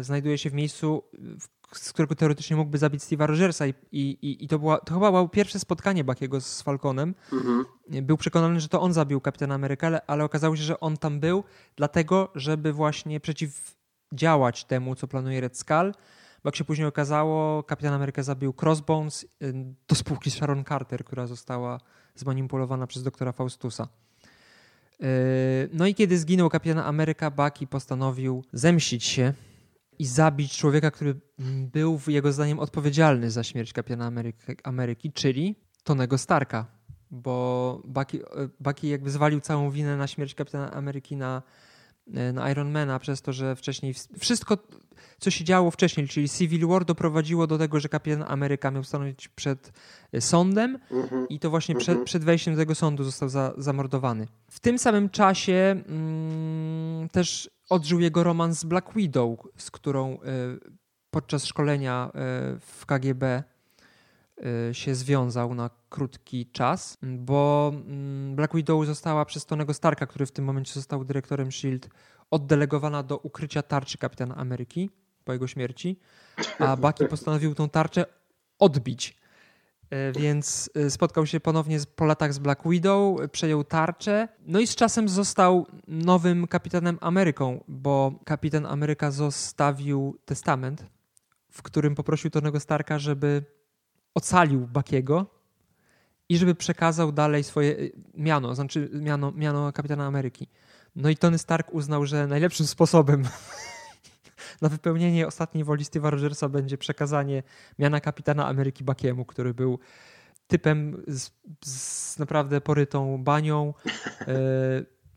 znajduje 0.00 0.38
się 0.38 0.50
w 0.50 0.54
miejscu, 0.54 1.02
z 1.72 1.92
którego 1.92 2.14
teoretycznie 2.14 2.56
mógłby 2.56 2.78
zabić 2.78 3.02
Steve'a 3.02 3.26
Rogersa 3.26 3.66
i, 3.66 3.74
i, 3.92 4.44
i 4.44 4.48
to, 4.48 4.58
była, 4.58 4.78
to 4.78 4.94
chyba 4.94 5.10
było 5.10 5.28
pierwsze 5.28 5.58
spotkanie 5.58 6.04
Bakiego 6.04 6.40
z 6.40 6.62
Falconem. 6.62 7.14
Mhm. 7.32 7.64
Był 7.88 8.16
przekonany, 8.16 8.60
że 8.60 8.68
to 8.68 8.80
on 8.80 8.92
zabił 8.92 9.20
Kapitana 9.20 9.54
Amerykę, 9.54 9.86
ale, 9.86 10.06
ale 10.06 10.24
okazało 10.24 10.56
się, 10.56 10.62
że 10.62 10.80
on 10.80 10.96
tam 10.96 11.20
był 11.20 11.44
dlatego, 11.76 12.30
żeby 12.34 12.72
właśnie 12.72 13.20
przeciwdziałać 13.20 14.64
temu, 14.64 14.94
co 14.94 15.08
planuje 15.08 15.40
Red 15.40 15.58
Skull. 15.58 15.92
Bo 16.44 16.48
jak 16.48 16.56
się 16.56 16.64
później 16.64 16.88
okazało, 16.88 17.62
Kapitan 17.62 17.94
Ameryka 17.94 18.22
zabił 18.22 18.54
Crossbones 18.62 19.24
y, 19.24 19.28
do 19.88 19.94
spółki 19.94 20.30
Sharon 20.30 20.64
Carter, 20.64 21.04
która 21.04 21.26
została 21.26 21.80
zmanipulowana 22.14 22.86
przez 22.86 23.02
doktora 23.02 23.32
Faustusa. 23.32 23.88
Y, 25.02 25.68
no 25.72 25.86
i 25.86 25.94
kiedy 25.94 26.18
zginął 26.18 26.50
Kapitan 26.50 26.78
Ameryka, 26.78 27.30
Bucky 27.30 27.66
postanowił 27.66 28.44
zemścić 28.52 29.04
się 29.04 29.34
i 29.98 30.06
zabić 30.06 30.56
człowieka, 30.56 30.90
który 30.90 31.20
był 31.72 32.00
jego 32.06 32.32
zdaniem 32.32 32.58
odpowiedzialny 32.58 33.30
za 33.30 33.42
śmierć 33.44 33.72
kapitana 33.72 34.06
Ameryki, 34.06 34.42
Ameryki 34.64 35.12
czyli 35.12 35.56
Tonego 35.84 36.18
Starka, 36.18 36.66
bo 37.10 37.82
Bucky, 37.84 38.20
Bucky 38.60 38.86
jakby 38.86 39.10
zwalił 39.10 39.40
całą 39.40 39.70
winę 39.70 39.96
na 39.96 40.06
śmierć 40.06 40.34
kapitana 40.34 40.72
Ameryki 40.72 41.16
na, 41.16 41.42
na 42.06 42.50
Ironmana 42.50 42.98
przez 42.98 43.22
to, 43.22 43.32
że 43.32 43.56
wcześniej 43.56 43.94
wszystko, 44.18 44.58
co 45.18 45.30
się 45.30 45.44
działo 45.44 45.70
wcześniej, 45.70 46.08
czyli 46.08 46.28
Civil 46.28 46.66
War 46.66 46.84
doprowadziło 46.84 47.46
do 47.46 47.58
tego, 47.58 47.80
że 47.80 47.88
kapitan 47.88 48.24
Ameryka 48.28 48.70
miał 48.70 48.84
stanąć 48.84 49.28
przed 49.28 49.72
e, 50.12 50.20
sądem 50.20 50.78
mhm. 50.90 51.28
i 51.28 51.38
to 51.38 51.50
właśnie 51.50 51.74
przed, 51.74 51.88
mhm. 51.88 52.04
przed 52.04 52.24
wejściem 52.24 52.54
do 52.54 52.60
tego 52.60 52.74
sądu 52.74 53.04
został 53.04 53.28
za, 53.28 53.52
zamordowany. 53.56 54.26
W 54.50 54.60
tym 54.60 54.78
samym 54.78 55.10
czasie 55.10 55.82
mm, 55.88 57.08
też 57.08 57.50
odżył 57.70 58.00
jego 58.00 58.24
romans 58.24 58.58
z 58.58 58.64
Black 58.64 58.94
Widow, 58.94 59.38
z 59.56 59.70
którą 59.70 60.12
e, 60.12 60.18
podczas 61.10 61.46
szkolenia 61.46 62.10
e, 62.14 62.20
w 62.60 62.86
KGB 62.86 63.24
e, 63.26 63.51
się 64.72 64.94
związał 64.94 65.54
na 65.54 65.70
krótki 65.88 66.46
czas, 66.46 66.98
bo 67.02 67.72
mm, 67.74 68.36
Black 68.36 68.54
Widow 68.54 68.86
została 68.86 69.24
przez 69.24 69.46
Tonego 69.46 69.74
Starka, 69.74 70.06
który 70.06 70.26
w 70.26 70.32
tym 70.32 70.44
momencie 70.44 70.72
został 70.74 71.04
dyrektorem 71.04 71.52
SHIELD, 71.52 71.88
oddelegowana 72.30 73.02
do 73.02 73.18
ukrycia 73.18 73.62
tarczy 73.62 73.98
Kapitana 73.98 74.36
Ameryki 74.36 74.90
po 75.24 75.32
jego 75.32 75.46
śmierci, 75.46 75.98
a 76.58 76.76
Bucky 76.82 77.08
postanowił 77.08 77.54
tą 77.54 77.68
tarczę 77.68 78.04
odbić. 78.58 79.22
E, 79.90 80.12
więc 80.12 80.70
e, 80.74 80.90
spotkał 80.90 81.26
się 81.26 81.40
ponownie 81.40 81.78
po 81.96 82.04
latach 82.04 82.34
z 82.34 82.38
Black 82.38 82.68
Widow, 82.68 83.30
przejął 83.32 83.64
tarczę, 83.64 84.28
no 84.46 84.60
i 84.60 84.66
z 84.66 84.76
czasem 84.76 85.08
został 85.08 85.66
nowym 85.88 86.46
kapitanem 86.46 86.98
Ameryką, 87.00 87.64
bo 87.68 88.12
kapitan 88.24 88.66
Ameryka 88.66 89.10
zostawił 89.10 90.18
testament, 90.24 90.86
w 91.50 91.62
którym 91.62 91.94
poprosił 91.94 92.30
Tonego 92.30 92.60
Starka, 92.60 92.98
żeby 92.98 93.44
ocalił 94.14 94.66
Bakiego 94.66 95.26
i 96.28 96.36
żeby 96.36 96.54
przekazał 96.54 97.12
dalej 97.12 97.44
swoje 97.44 97.76
e, 97.76 97.78
miano, 98.14 98.54
znaczy 98.54 98.90
miano, 98.92 99.32
miano 99.32 99.72
kapitana 99.72 100.06
Ameryki. 100.06 100.48
No 100.96 101.08
i 101.08 101.16
Tony 101.16 101.38
Stark 101.38 101.74
uznał, 101.74 102.06
że 102.06 102.26
najlepszym 102.26 102.66
sposobem 102.66 103.22
na 104.62 104.68
wypełnienie 104.68 105.26
ostatniej 105.26 105.64
woli 105.64 105.84
Steve'a 105.84 106.10
Rogersa 106.10 106.48
będzie 106.48 106.78
przekazanie 106.78 107.42
miana 107.78 108.00
kapitana 108.00 108.46
Ameryki 108.46 108.84
Bakiemu, 108.84 109.24
który 109.24 109.54
był 109.54 109.78
typem 110.46 111.02
z, 111.08 111.30
z 111.64 112.18
naprawdę 112.18 112.60
porytą 112.60 113.24
banią, 113.24 113.74
e, 114.20 114.34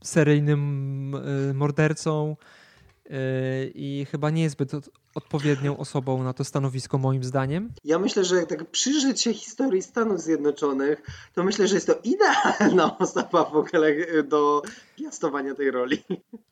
seryjnym 0.04 1.16
e, 1.50 1.54
mordercą 1.54 2.36
i 3.76 4.06
chyba 4.12 4.30
nie 4.30 4.44
jest 4.44 4.54
zbyt 4.54 4.72
odpowiednią 5.16 5.78
osobą 5.78 6.24
na 6.24 6.34
to 6.34 6.44
stanowisko, 6.44 6.98
moim 6.98 7.24
zdaniem. 7.24 7.72
Ja 7.84 8.00
myślę, 8.00 8.26
że 8.26 8.36
jak 8.36 8.50
tak 8.50 8.66
przyjrzeć 8.66 9.22
się 9.22 9.34
historii 9.34 9.82
Stanów 9.82 10.22
Zjednoczonych, 10.22 11.02
to 11.34 11.44
myślę, 11.44 11.68
że 11.68 11.76
jest 11.76 11.88
to 11.88 11.96
idealna 12.04 12.98
osoba 13.00 13.44
w 13.44 13.56
ogóle 13.56 13.94
do 14.24 14.62
piastowania 14.96 15.56
tej 15.56 15.72
roli. 15.72 16.04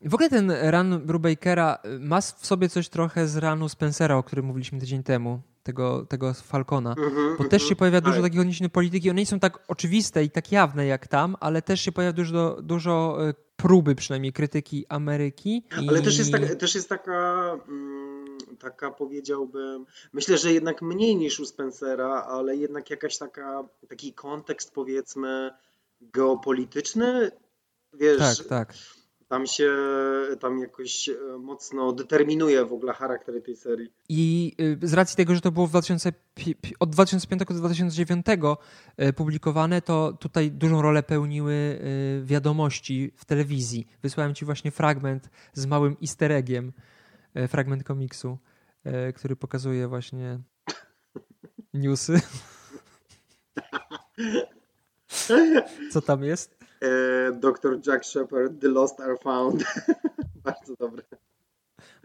W 0.01 0.13
ogóle 0.13 0.29
ten 0.29 0.51
run 0.51 0.99
Brubakera 1.05 1.77
ma 1.99 2.21
w 2.21 2.45
sobie 2.45 2.69
coś 2.69 2.89
trochę 2.89 3.27
z 3.27 3.37
runu 3.37 3.69
Spencera, 3.69 4.17
o 4.17 4.23
którym 4.23 4.45
mówiliśmy 4.45 4.79
tydzień 4.79 5.03
temu 5.03 5.41
tego, 5.63 6.05
tego 6.05 6.33
Falcona, 6.33 6.95
mm 6.97 7.09
-hmm, 7.09 7.37
bo 7.37 7.43
też 7.43 7.63
się 7.63 7.75
pojawia 7.75 8.01
dużo 8.01 8.15
tak. 8.15 8.23
takich 8.23 8.39
odniesień 8.39 8.69
polityki. 8.69 9.09
One 9.09 9.19
nie 9.19 9.25
są 9.25 9.39
tak 9.39 9.59
oczywiste 9.67 10.23
i 10.23 10.29
tak 10.29 10.51
jawne 10.51 10.85
jak 10.85 11.07
tam, 11.07 11.35
ale 11.39 11.61
też 11.61 11.81
się 11.81 11.91
pojawia 11.91 12.13
dużo, 12.13 12.57
dużo 12.61 13.17
e, 13.29 13.33
próby 13.55 13.95
przynajmniej 13.95 14.33
krytyki 14.33 14.85
Ameryki. 14.89 15.63
Ale 15.89 15.99
i... 15.99 16.03
też, 16.03 16.17
jest 16.17 16.31
tak, 16.31 16.55
też 16.55 16.75
jest 16.75 16.89
taka... 16.89 17.51
Mm 17.67 18.03
taka 18.59 18.91
powiedziałbym, 18.91 19.85
myślę, 20.13 20.37
że 20.37 20.53
jednak 20.53 20.81
mniej 20.81 21.15
niż 21.15 21.39
u 21.39 21.45
Spencera, 21.45 22.23
ale 22.23 22.55
jednak 22.55 22.89
jakaś 22.89 23.17
taka, 23.17 23.63
taki 23.89 24.13
kontekst 24.13 24.73
powiedzmy 24.73 25.51
geopolityczny, 26.01 27.31
wiesz, 27.93 28.37
tak, 28.37 28.47
tak. 28.47 28.73
Tam 29.33 29.47
się, 29.47 29.71
tam 30.39 30.59
jakoś 30.59 31.09
e, 31.09 31.13
mocno 31.39 31.93
determinuje 31.93 32.65
w 32.65 32.73
ogóle 32.73 32.93
charakter 32.93 33.43
tej 33.43 33.55
serii. 33.55 33.93
I 34.09 34.55
y, 34.83 34.87
z 34.87 34.93
racji 34.93 35.17
tego, 35.17 35.35
że 35.35 35.41
to 35.41 35.51
było 35.51 35.67
w 35.67 35.69
2000, 35.69 36.13
od 36.79 36.89
2005 36.89 37.41
do 37.45 37.53
2009 37.53 38.25
e, 38.97 39.13
publikowane, 39.13 39.81
to 39.81 40.13
tutaj 40.19 40.51
dużą 40.51 40.81
rolę 40.81 41.03
pełniły 41.03 41.53
y, 41.53 42.21
wiadomości 42.25 43.11
w 43.15 43.25
telewizji. 43.25 43.87
Wysłałem 44.03 44.35
ci 44.35 44.45
właśnie 44.45 44.71
fragment 44.71 45.29
z 45.53 45.65
małym 45.65 45.95
easter 46.01 46.31
eggiem, 46.31 46.73
e, 47.33 47.47
fragment 47.47 47.83
komiksu. 47.83 48.37
Który 49.15 49.35
pokazuje 49.35 49.87
właśnie 49.87 50.39
newsy. 51.73 52.21
Co 55.91 56.01
tam 56.01 56.23
jest? 56.23 56.62
E, 56.83 57.31
Dr. 57.31 57.79
Jack 57.87 58.05
Shepard, 58.05 58.61
The 58.61 58.67
Lost 58.67 58.99
Are 58.99 59.17
Found. 59.17 59.63
bardzo 60.45 60.75
dobry. 60.75 61.03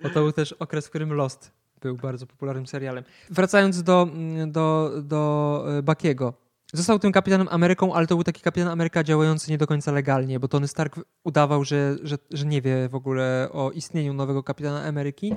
Bo 0.03 0.11
to 0.11 0.21
był 0.21 0.33
też 0.33 0.53
okres, 0.53 0.87
w 0.87 0.89
którym 0.89 1.13
Lost 1.13 1.53
był 1.81 1.97
bardzo 1.97 2.27
popularnym 2.27 2.67
serialem. 2.67 3.05
Wracając 3.31 3.83
do, 3.83 4.09
do, 4.47 4.93
do 5.03 5.65
e, 5.79 5.83
Bakiego. 5.83 6.35
Został 6.73 6.99
tym 6.99 7.13
kapitanem 7.13 7.49
Ameryką, 7.51 7.95
ale 7.95 8.07
to 8.07 8.15
był 8.15 8.25
taki 8.25 8.43
kapitan 8.43 8.69
Ameryka 8.69 9.05
działający 9.05 9.51
nie 9.51 9.59
do 9.59 9.67
końca 9.67 9.93
legalnie, 9.93 10.41
bo 10.41 10.49
Tony 10.49 10.69
Stark 10.69 11.01
udawał, 11.25 11.65
że, 11.65 11.97
że, 12.03 12.19
że 12.31 12.47
nie 12.47 12.63
wie 12.63 12.89
w 12.89 12.95
ogóle 12.95 13.49
o 13.53 13.71
istnieniu 13.71 14.15
nowego 14.15 14.43
kapitana 14.43 14.85
Ameryki. 14.85 15.35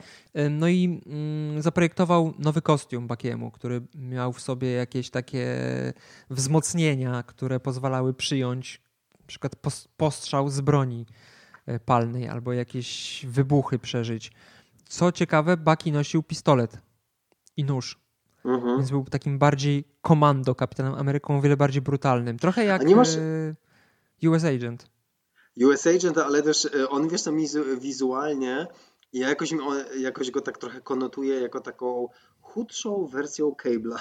No 0.49 0.67
i 0.67 1.01
mm, 1.05 1.61
zaprojektował 1.61 2.33
nowy 2.39 2.61
kostium 2.61 3.07
Bakiemu, 3.07 3.51
który 3.51 3.81
miał 3.95 4.33
w 4.33 4.41
sobie 4.41 4.71
jakieś 4.71 5.09
takie 5.09 5.57
wzmocnienia, 6.29 7.23
które 7.23 7.59
pozwalały 7.59 8.13
przyjąć 8.13 8.81
przykład 9.31 9.55
postrzał 9.97 10.49
z 10.49 10.61
broni 10.61 11.05
e, 11.65 11.79
palnej 11.79 12.27
albo 12.27 12.53
jakieś 12.53 13.25
wybuchy 13.29 13.79
przeżyć. 13.79 14.31
Co 14.89 15.11
ciekawe, 15.11 15.57
Baki 15.57 15.91
nosił 15.91 16.23
pistolet 16.23 16.77
i 17.57 17.63
nóż. 17.63 17.99
Mhm. 18.45 18.77
Więc 18.77 18.91
był 18.91 19.03
takim 19.03 19.39
bardziej 19.39 19.83
komando 20.01 20.55
Kapitanem 20.55 20.93
Ameryką, 20.93 21.37
o 21.37 21.41
wiele 21.41 21.57
bardziej 21.57 21.81
brutalnym. 21.81 22.39
Trochę 22.39 22.65
jak 22.65 22.89
masz... 22.89 23.15
E, 23.15 24.29
US 24.29 24.43
Agent. 24.43 24.89
US 25.65 25.87
Agent, 25.87 26.17
ale 26.17 26.43
też 26.43 26.65
e, 26.65 26.89
on 26.89 27.09
wiesz 27.09 27.23
to 27.23 27.31
wizualnie 27.81 28.67
ja 29.13 29.29
jakoś, 29.29 29.53
jakoś 29.99 30.31
go 30.31 30.41
tak 30.41 30.57
trochę 30.57 30.81
konotuję 30.81 31.39
jako 31.39 31.59
taką 31.59 32.07
chudszą 32.41 33.05
wersją 33.05 33.51
Cable'a. 33.63 33.99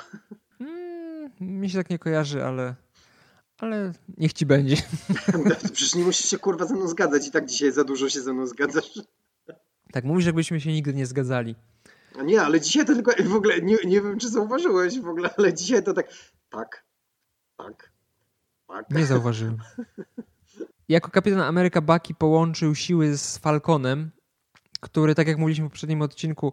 Hmm, 0.58 1.30
mi 1.60 1.70
się 1.70 1.78
tak 1.78 1.90
nie 1.90 1.98
kojarzy, 1.98 2.44
ale 2.44 2.74
ale 3.60 3.92
niech 4.18 4.32
ci 4.32 4.46
będzie. 4.46 4.76
Przecież 5.72 5.94
nie 5.94 6.04
musisz 6.04 6.30
się 6.30 6.38
kurwa 6.38 6.66
ze 6.66 6.74
mną 6.74 6.88
zgadzać 6.88 7.28
i 7.28 7.30
tak 7.30 7.46
dzisiaj 7.46 7.72
za 7.72 7.84
dużo 7.84 8.08
się 8.08 8.20
ze 8.20 8.32
mną 8.32 8.46
zgadzasz. 8.46 9.00
Tak 9.92 10.04
mówisz, 10.04 10.26
jakbyśmy 10.26 10.60
się 10.60 10.72
nigdy 10.72 10.94
nie 10.94 11.06
zgadzali. 11.06 11.54
A 12.18 12.22
nie, 12.22 12.42
ale 12.42 12.60
dzisiaj 12.60 12.86
to 12.86 12.94
tylko 12.94 13.12
w 13.24 13.34
ogóle, 13.34 13.60
nie, 13.60 13.76
nie 13.84 14.00
wiem 14.00 14.18
czy 14.18 14.28
zauważyłeś 14.28 15.00
w 15.00 15.08
ogóle, 15.08 15.30
ale 15.38 15.54
dzisiaj 15.54 15.82
to 15.82 15.92
tak, 15.94 16.08
tak, 16.50 16.84
tak, 17.56 17.92
tak. 18.68 18.90
Nie 18.90 19.06
zauważyłem. 19.06 19.58
Jako 20.88 21.10
kapitan 21.10 21.40
Ameryka 21.40 21.80
Bucky 21.80 22.14
połączył 22.14 22.74
siły 22.74 23.16
z 23.16 23.38
Falconem, 23.38 24.10
który, 24.80 25.14
tak 25.14 25.28
jak 25.28 25.38
mówiliśmy 25.38 25.66
w 25.66 25.70
poprzednim 25.70 26.02
odcinku, 26.02 26.52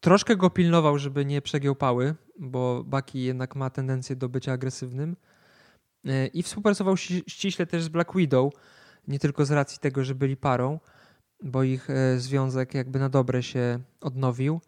troszkę 0.00 0.36
go 0.36 0.50
pilnował, 0.50 0.98
żeby 0.98 1.24
nie 1.24 1.42
przegiął 1.42 1.74
pały, 1.74 2.14
bo 2.38 2.84
Bucky 2.84 3.18
jednak 3.18 3.56
ma 3.56 3.70
tendencję 3.70 4.16
do 4.16 4.28
bycia 4.28 4.52
agresywnym. 4.52 5.16
E, 6.06 6.26
I 6.26 6.42
współpracował 6.42 6.96
ściśle 6.96 7.66
też 7.66 7.82
z 7.82 7.88
Black 7.88 8.16
Widow, 8.16 8.52
nie 9.08 9.18
tylko 9.18 9.44
z 9.44 9.50
racji 9.50 9.78
tego, 9.78 10.04
że 10.04 10.14
byli 10.14 10.36
parą, 10.36 10.80
bo 11.42 11.62
ich 11.62 11.90
e, 11.90 12.18
związek 12.18 12.74
jakby 12.74 12.98
na 12.98 13.08
dobre 13.08 13.42
się 13.42 13.80
odnowił. 14.00 14.60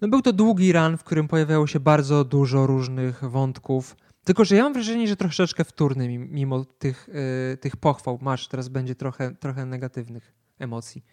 No 0.00 0.08
był 0.08 0.22
to 0.22 0.32
długi 0.32 0.72
run, 0.72 0.98
w 0.98 1.04
którym 1.04 1.28
pojawiało 1.28 1.66
się 1.66 1.80
bardzo 1.80 2.24
dużo 2.24 2.66
różnych 2.66 3.24
wątków. 3.24 3.96
Tylko, 4.24 4.44
że 4.44 4.56
ja 4.56 4.62
mam 4.62 4.72
wrażenie, 4.72 5.08
że 5.08 5.16
troszeczkę 5.16 5.64
wtórny, 5.64 6.18
mimo 6.18 6.64
tych, 6.64 7.08
yy, 7.50 7.56
tych 7.56 7.76
pochwał. 7.76 8.18
Masz, 8.22 8.48
teraz 8.48 8.68
będzie 8.68 8.94
trochę, 8.94 9.34
trochę 9.34 9.66
negatywnych 9.66 10.34
emocji. 10.58 11.04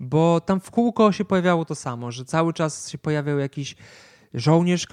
Bo 0.00 0.40
tam 0.40 0.60
w 0.60 0.70
kółko 0.70 1.12
się 1.12 1.24
pojawiało 1.24 1.64
to 1.64 1.74
samo, 1.74 2.12
że 2.12 2.24
cały 2.24 2.52
czas 2.52 2.88
się 2.88 2.98
pojawiał 2.98 3.38
jakiś 3.38 3.76
żołnierz 4.34 4.86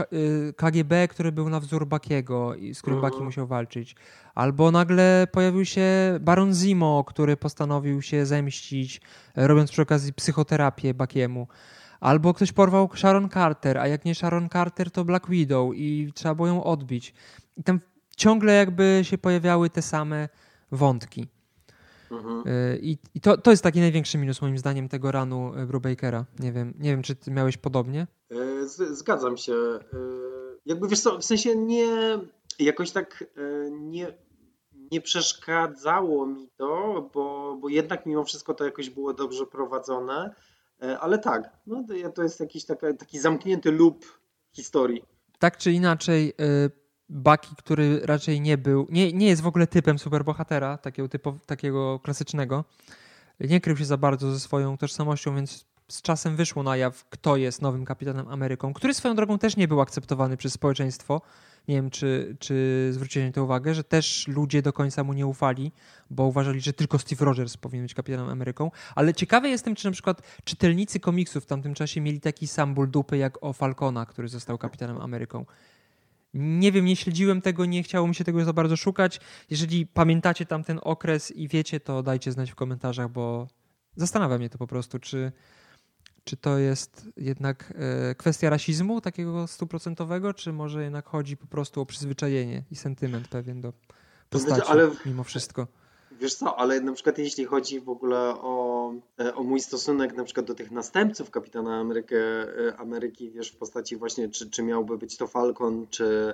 KGB, 0.55 1.03
y, 1.03 1.07
który 1.07 1.31
był 1.31 1.49
na 1.49 1.59
wzór 1.59 1.87
Bakiego 1.87 2.55
i 2.55 2.75
z 2.75 2.81
którym 2.81 2.97
mhm. 2.97 3.11
Baki 3.11 3.23
musiał 3.23 3.47
walczyć. 3.47 3.95
Albo 4.35 4.71
nagle 4.71 5.27
pojawił 5.31 5.65
się 5.65 5.85
Baron 6.21 6.53
Zimo, 6.53 7.03
który 7.03 7.37
postanowił 7.37 8.01
się 8.01 8.25
zemścić, 8.25 9.01
robiąc 9.35 9.71
przy 9.71 9.81
okazji 9.81 10.13
psychoterapię 10.13 10.93
Bakiemu. 10.93 11.47
Albo 11.99 12.33
ktoś 12.33 12.51
porwał 12.51 12.89
Sharon 12.95 13.29
Carter, 13.29 13.77
a 13.77 13.87
jak 13.87 14.05
nie 14.05 14.15
Sharon 14.15 14.49
Carter, 14.49 14.91
to 14.91 15.05
Black 15.05 15.29
Widow 15.29 15.75
i 15.75 16.11
trzeba 16.15 16.35
było 16.35 16.47
ją 16.47 16.63
odbić. 16.63 17.13
I 17.57 17.63
tam 17.63 17.79
ciągle 18.17 18.53
jakby 18.53 18.99
się 19.03 19.17
pojawiały 19.17 19.69
te 19.69 19.81
same 19.81 20.29
wątki. 20.71 21.27
Mhm. 22.11 22.47
Y, 22.47 22.79
I, 22.81 22.97
i 23.15 23.21
to, 23.21 23.37
to 23.37 23.51
jest 23.51 23.63
taki 23.63 23.79
największy 23.79 24.17
minus 24.17 24.41
moim 24.41 24.57
zdaniem 24.57 24.89
tego 24.89 25.11
ranu 25.11 25.53
y, 25.57 25.65
Brubakera. 25.65 26.25
Nie 26.39 26.51
wiem, 26.51 26.73
nie 26.79 26.91
wiem, 26.91 27.01
czy 27.01 27.15
ty 27.15 27.31
miałeś 27.31 27.57
podobnie? 27.57 28.07
Y, 28.31 28.95
zgadzam 28.95 29.37
się. 29.37 29.53
Jakby 30.65 30.87
wiesz 30.87 30.99
co, 30.99 31.17
w 31.17 31.25
sensie 31.25 31.55
nie 31.55 32.19
jakoś 32.59 32.91
tak 32.91 33.23
nie, 33.71 34.13
nie 34.91 35.01
przeszkadzało 35.01 36.25
mi 36.25 36.49
to, 36.57 37.09
bo, 37.13 37.57
bo 37.61 37.69
jednak 37.69 38.05
mimo 38.05 38.23
wszystko 38.23 38.53
to 38.53 38.65
jakoś 38.65 38.89
było 38.89 39.13
dobrze 39.13 39.45
prowadzone. 39.45 40.35
Ale 40.99 41.19
tak, 41.19 41.49
no 41.67 41.83
to, 42.15 42.23
jest 42.23 42.39
jakiś 42.39 42.65
taka, 42.65 42.93
taki 42.93 43.19
zamknięty 43.19 43.71
lub 43.71 44.05
historii. 44.55 45.03
Tak 45.39 45.57
czy 45.57 45.71
inaczej, 45.71 46.33
Baki, 47.09 47.55
który 47.55 47.99
raczej 48.03 48.41
nie 48.41 48.57
był, 48.57 48.87
nie, 48.89 49.13
nie 49.13 49.27
jest 49.27 49.41
w 49.41 49.47
ogóle 49.47 49.67
typem 49.67 49.99
superbohatera, 49.99 50.77
takiego, 50.77 51.09
typo, 51.09 51.35
takiego 51.45 51.99
klasycznego. 51.99 52.65
Nie 53.39 53.61
krył 53.61 53.77
się 53.77 53.85
za 53.85 53.97
bardzo 53.97 54.31
ze 54.31 54.39
swoją 54.39 54.77
tożsamością, 54.77 55.35
więc 55.35 55.65
z 55.87 56.01
czasem 56.01 56.35
wyszło 56.35 56.63
na 56.63 56.77
jaw, 56.77 57.05
kto 57.09 57.37
jest 57.37 57.61
nowym 57.61 57.85
kapitanem 57.85 58.27
Ameryką, 58.27 58.73
który 58.73 58.93
swoją 58.93 59.15
drogą 59.15 59.39
też 59.39 59.57
nie 59.57 59.67
był 59.67 59.81
akceptowany 59.81 60.37
przez 60.37 60.53
społeczeństwo. 60.53 61.21
Nie 61.67 61.75
wiem, 61.75 61.89
czy, 61.89 62.35
czy 62.39 62.89
zwrócicie 62.91 63.31
to 63.31 63.43
uwagę, 63.43 63.73
że 63.73 63.83
też 63.83 64.27
ludzie 64.27 64.61
do 64.61 64.73
końca 64.73 65.03
mu 65.03 65.13
nie 65.13 65.27
ufali, 65.27 65.71
bo 66.09 66.23
uważali, 66.23 66.61
że 66.61 66.73
tylko 66.73 66.99
Steve 66.99 67.25
Rogers 67.25 67.57
powinien 67.57 67.85
być 67.85 67.93
kapitanem 67.93 68.29
Ameryką. 68.29 68.71
Ale 68.95 69.13
ciekawy 69.13 69.49
jestem, 69.49 69.75
czy 69.75 69.85
na 69.85 69.91
przykład 69.91 70.21
czytelnicy 70.43 70.99
komiksów 70.99 71.43
w 71.43 71.47
tamtym 71.47 71.73
czasie 71.73 72.01
mieli 72.01 72.21
taki 72.21 72.47
sam 72.47 72.73
ból 72.73 72.91
dupy 72.91 73.17
jak 73.17 73.43
o 73.43 73.53
Falcona, 73.53 74.05
który 74.05 74.27
został 74.27 74.57
kapitanem 74.57 75.01
Ameryką. 75.01 75.45
Nie 76.33 76.71
wiem, 76.71 76.85
nie 76.85 76.95
śledziłem 76.95 77.41
tego, 77.41 77.65
nie 77.65 77.83
chciało 77.83 78.07
mi 78.07 78.15
się 78.15 78.23
tego 78.23 78.45
za 78.45 78.53
bardzo 78.53 78.77
szukać. 78.77 79.19
Jeżeli 79.49 79.87
pamiętacie 79.87 80.45
tam 80.45 80.63
ten 80.63 80.79
okres 80.83 81.31
i 81.31 81.47
wiecie, 81.47 81.79
to 81.79 82.03
dajcie 82.03 82.31
znać 82.31 82.51
w 82.51 82.55
komentarzach, 82.55 83.09
bo 83.09 83.47
zastanawia 83.95 84.37
mnie 84.37 84.49
to 84.49 84.57
po 84.57 84.67
prostu, 84.67 84.99
czy, 84.99 85.31
czy 86.23 86.37
to 86.37 86.57
jest 86.57 87.09
jednak 87.17 87.73
e, 87.75 88.15
kwestia 88.15 88.49
rasizmu 88.49 89.01
takiego 89.01 89.47
stuprocentowego, 89.47 90.33
czy 90.33 90.53
może 90.53 90.83
jednak 90.83 91.05
chodzi 91.05 91.37
po 91.37 91.47
prostu 91.47 91.81
o 91.81 91.85
przyzwyczajenie 91.85 92.63
i 92.71 92.75
sentyment 92.75 93.27
pewien 93.27 93.61
do 93.61 93.73
postaci 94.29 94.67
ale 94.67 94.91
mimo 95.05 95.23
wszystko. 95.23 95.67
Wiesz 96.19 96.35
co, 96.35 96.59
ale 96.59 96.81
na 96.81 96.93
przykład 96.93 97.17
jeśli 97.17 97.45
chodzi 97.45 97.79
w 97.79 97.89
ogóle 97.89 98.17
o, 98.41 98.78
e, 99.19 99.35
o 99.35 99.43
mój 99.43 99.59
stosunek 99.59 100.15
na 100.15 100.23
przykład 100.23 100.45
do 100.45 100.55
tych 100.55 100.71
następców 100.71 101.31
Kapitana 101.31 101.79
Amerykę, 101.79 102.17
e, 102.67 102.77
Ameryki, 102.77 103.31
wiesz, 103.31 103.51
w 103.51 103.57
postaci 103.57 103.97
właśnie, 103.97 104.29
czy, 104.29 104.49
czy 104.49 104.63
miałby 104.63 104.97
być 104.97 105.17
to 105.17 105.27
Falcon, 105.27 105.87
czy, 105.89 106.33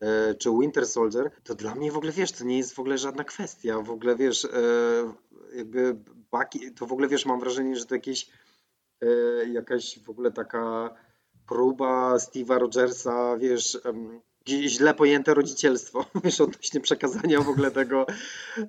e, 0.00 0.34
czy 0.34 0.50
Winter 0.50 0.86
Soldier, 0.86 1.30
to 1.44 1.54
dla 1.54 1.74
mnie 1.74 1.92
w 1.92 1.96
ogóle, 1.96 2.12
wiesz, 2.12 2.32
to 2.32 2.44
nie 2.44 2.58
jest 2.58 2.74
w 2.74 2.78
ogóle 2.78 2.98
żadna 2.98 3.24
kwestia. 3.24 3.80
W 3.80 3.90
ogóle, 3.90 4.16
wiesz, 4.16 4.48
jakby 5.56 5.96
Bucky, 6.32 6.70
to 6.70 6.86
w 6.86 6.92
ogóle, 6.92 7.08
wiesz, 7.08 7.26
mam 7.26 7.40
wrażenie, 7.40 7.76
że 7.76 7.86
to 7.86 7.94
jakieś 7.94 8.30
jakaś 9.52 9.98
w 10.04 10.10
ogóle 10.10 10.32
taka 10.32 10.94
próba 11.46 12.16
Steve'a 12.16 12.58
Rogersa, 12.58 13.36
wiesz, 13.36 13.78
źle 14.48 14.94
pojęte 14.94 15.34
rodzicielstwo, 15.34 16.04
wiesz, 16.24 16.40
odnośnie 16.40 16.80
przekazania 16.80 17.40
w 17.40 17.48
ogóle 17.48 17.70
tego, 17.70 18.06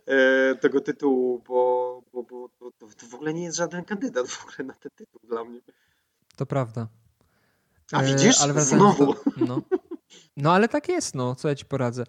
e, 0.07 0.55
tego 0.55 0.81
tytułu, 0.81 1.43
bo, 1.47 2.01
bo, 2.13 2.23
bo 2.23 2.49
to, 2.59 2.71
to, 2.71 3.07
w 3.07 3.13
ogóle 3.13 3.33
nie 3.33 3.43
jest 3.43 3.57
żaden 3.57 3.83
kandydat 3.83 4.27
w 4.27 4.43
ogóle 4.43 4.67
na 4.67 4.73
ten 4.73 4.91
tytuł 4.95 5.21
dla 5.23 5.43
mnie. 5.43 5.59
To 6.35 6.45
prawda. 6.45 6.87
A 7.91 8.03
widzisz? 8.03 8.39
E, 8.39 8.43
ale 8.43 8.61
Znowu. 8.61 9.05
Do, 9.05 9.45
no. 9.45 9.61
no 10.37 10.53
ale 10.53 10.67
tak 10.67 10.89
jest, 10.89 11.15
no, 11.15 11.35
co 11.35 11.47
ja 11.47 11.55
ci 11.55 11.65
poradzę. 11.65 12.03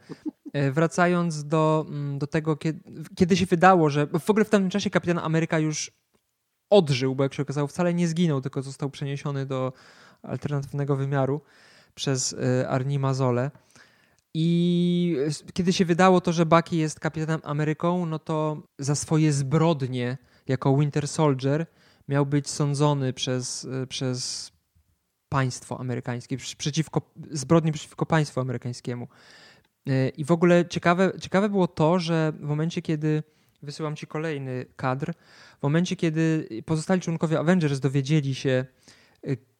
E, 0.52 0.70
wracając 0.70 1.44
do, 1.44 1.86
mm, 1.88 2.18
do 2.18 2.26
tego, 2.26 2.56
kiedy, 2.56 2.80
kiedy 3.16 3.36
się 3.36 3.46
wydało, 3.46 3.90
że 3.90 4.06
w 4.06 4.30
ogóle 4.30 4.44
w 4.44 4.50
tamtym 4.50 4.70
czasie 4.70 4.90
Kapitan 4.90 5.18
Ameryka 5.18 5.58
już 5.58 5.92
odżył, 6.70 7.14
bo 7.14 7.22
jak 7.22 7.34
się 7.34 7.42
okazało, 7.42 7.66
wcale 7.68 7.94
nie 7.94 8.08
zginął, 8.08 8.40
tylko 8.40 8.62
został 8.62 8.90
przeniesiony 8.90 9.46
do 9.46 9.72
alternatywnego 10.22 10.96
wymiaru 10.96 11.40
przez 11.94 12.32
y, 12.32 12.68
Arni 12.68 12.98
Mazole. 12.98 13.50
I 14.34 15.16
kiedy 15.52 15.72
się 15.72 15.84
wydało 15.84 16.20
to, 16.20 16.32
że 16.32 16.46
Bucky 16.46 16.76
jest 16.76 17.00
kapitanem 17.00 17.40
Ameryką, 17.44 18.06
no 18.06 18.18
to 18.18 18.62
za 18.78 18.94
swoje 18.94 19.32
zbrodnie 19.32 20.18
jako 20.48 20.76
Winter 20.76 21.08
Soldier 21.08 21.66
miał 22.08 22.26
być 22.26 22.48
sądzony 22.48 23.12
przez, 23.12 23.64
y, 23.64 23.86
przez 23.86 24.50
państwo 25.28 25.80
amerykańskie, 25.80 26.36
przeciwko, 26.36 27.02
zbrodnie 27.30 27.72
przeciwko 27.72 28.06
państwu 28.06 28.40
amerykańskiemu. 28.40 29.08
Y, 29.88 30.12
I 30.16 30.24
w 30.24 30.30
ogóle 30.30 30.66
ciekawe, 30.68 31.12
ciekawe 31.20 31.48
było 31.48 31.68
to, 31.68 31.98
że 31.98 32.32
w 32.32 32.42
momencie, 32.42 32.82
kiedy 32.82 33.22
wysyłam 33.62 33.96
ci 33.96 34.06
kolejny 34.06 34.66
kadr, 34.76 35.12
w 35.58 35.62
momencie, 35.62 35.96
kiedy 35.96 36.48
pozostali 36.66 37.00
członkowie 37.00 37.38
Avengers 37.38 37.80
dowiedzieli 37.80 38.34
się, 38.34 38.64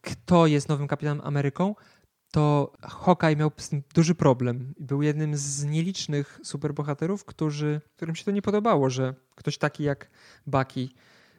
kto 0.00 0.46
jest 0.46 0.68
nowym 0.68 0.88
kapitanem 0.88 1.26
Ameryką, 1.26 1.74
to 2.30 2.72
Hawkeye 2.82 3.36
miał 3.36 3.50
z 3.56 3.68
tym 3.68 3.82
duży 3.94 4.14
problem. 4.14 4.74
Był 4.78 5.02
jednym 5.02 5.36
z 5.36 5.64
nielicznych 5.64 6.40
superbohaterów, 6.42 7.24
którzy, 7.24 7.80
którym 7.96 8.14
się 8.16 8.24
to 8.24 8.30
nie 8.30 8.42
podobało, 8.42 8.90
że 8.90 9.14
ktoś 9.34 9.58
taki 9.58 9.84
jak 9.84 10.10
Bucky 10.46 10.88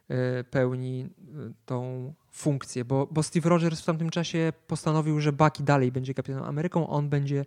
e, 0.10 0.44
pełni 0.44 1.02
e, 1.02 1.54
tą 1.66 2.14
funkcję, 2.32 2.86
bo, 2.86 3.08
bo 3.12 3.24
Steve 3.24 3.50
Rogers 3.50 3.82
w 3.82 3.86
tamtym 3.86 4.10
czasie 4.10 4.54
postanowił, 4.68 5.20
że 5.20 5.34
Bucky 5.34 5.64
dalej 5.64 5.92
będzie 5.92 6.14
kapitanem 6.14 6.50
Ameryką, 6.50 6.88
on 6.88 7.10
będzie 7.10 7.46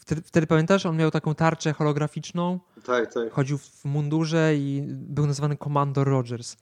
Wtedy, 0.00 0.22
wtedy, 0.22 0.46
pamiętasz, 0.46 0.86
on 0.86 0.96
miał 0.96 1.10
taką 1.10 1.34
tarczę 1.34 1.72
holograficzną. 1.72 2.60
Tak, 2.86 3.14
tak. 3.14 3.32
Chodził 3.32 3.58
w 3.58 3.84
mundurze 3.84 4.56
i 4.56 4.82
był 4.88 5.26
nazwany 5.26 5.56
Commander 5.56 6.06
Rogers. 6.06 6.56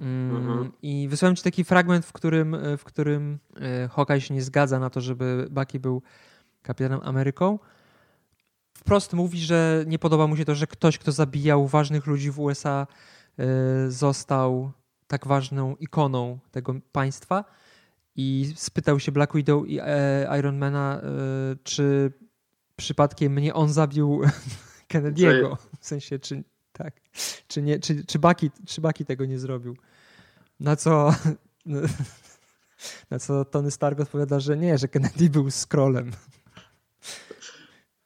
Mhm. 0.00 0.72
I 0.82 1.08
wysłałem 1.08 1.36
ci 1.36 1.42
taki 1.42 1.64
fragment, 1.64 2.06
w 2.06 2.12
którym, 2.12 2.56
w 2.78 2.84
którym 2.84 3.38
e, 3.56 3.88
Hawkeye 3.88 4.20
się 4.20 4.34
nie 4.34 4.42
zgadza 4.42 4.78
na 4.78 4.90
to, 4.90 5.00
żeby 5.00 5.46
Bucky 5.50 5.80
był 5.80 6.02
kapitanem 6.62 7.00
Ameryką. 7.02 7.58
Wprost 8.78 9.12
mówi, 9.12 9.40
że 9.40 9.84
nie 9.86 9.98
podoba 9.98 10.26
mu 10.26 10.36
się 10.36 10.44
to, 10.44 10.54
że 10.54 10.66
ktoś, 10.66 10.98
kto 10.98 11.12
zabijał 11.12 11.66
ważnych 11.66 12.06
ludzi 12.06 12.30
w 12.30 12.40
USA, 12.40 12.86
e, 13.38 13.44
został 13.90 14.72
tak 15.06 15.26
ważną 15.26 15.76
ikoną 15.76 16.38
tego 16.50 16.74
państwa. 16.92 17.44
I 18.16 18.52
spytał 18.56 19.00
się 19.00 19.12
Black 19.12 19.34
Widow 19.34 19.68
i 19.68 19.78
e, 19.82 20.38
Ironmana, 20.38 21.00
czy 21.62 22.12
przypadkiem 22.76 23.38
nie 23.38 23.54
on 23.54 23.68
zabił 23.68 24.22
Kennedy'ego. 24.92 25.56
W 25.80 25.86
sensie, 25.86 26.18
czy, 26.18 26.44
tak. 26.76 26.94
Czy, 27.48 27.62
nie, 27.62 27.78
czy, 27.78 28.04
czy, 28.04 28.18
Baki, 28.18 28.50
czy 28.66 28.80
Baki 28.80 29.04
tego 29.04 29.24
nie 29.24 29.38
zrobił? 29.38 29.76
Na 30.60 30.76
co, 30.76 31.14
na 33.10 33.18
co 33.18 33.44
Tony 33.44 33.70
Stark 33.70 34.00
odpowiada, 34.00 34.40
że 34.40 34.56
nie, 34.56 34.78
że 34.78 34.88
Kennedy 34.88 35.30
był 35.30 35.50
scrollem. 35.50 36.12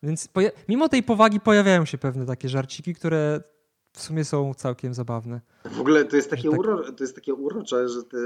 Więc 0.03 0.29
mimo 0.69 0.89
tej 0.89 1.03
powagi 1.03 1.41
pojawiają 1.41 1.85
się 1.85 1.99
pewne 1.99 2.27
takie 2.27 2.49
żarciki, 2.49 2.95
które 2.95 3.41
w 3.93 4.03
sumie 4.03 4.25
są 4.25 4.55
całkiem 4.55 4.95
zabawne. 4.95 5.41
W 5.65 5.81
ogóle 5.81 6.05
to 6.05 6.17
jest 6.17 6.31
takie, 6.31 6.51
tak... 6.51 6.59
uro, 6.59 6.93
to 6.93 7.05
jest 7.05 7.15
takie 7.15 7.35
urocze, 7.35 7.89
że 7.89 8.05
ty 8.05 8.17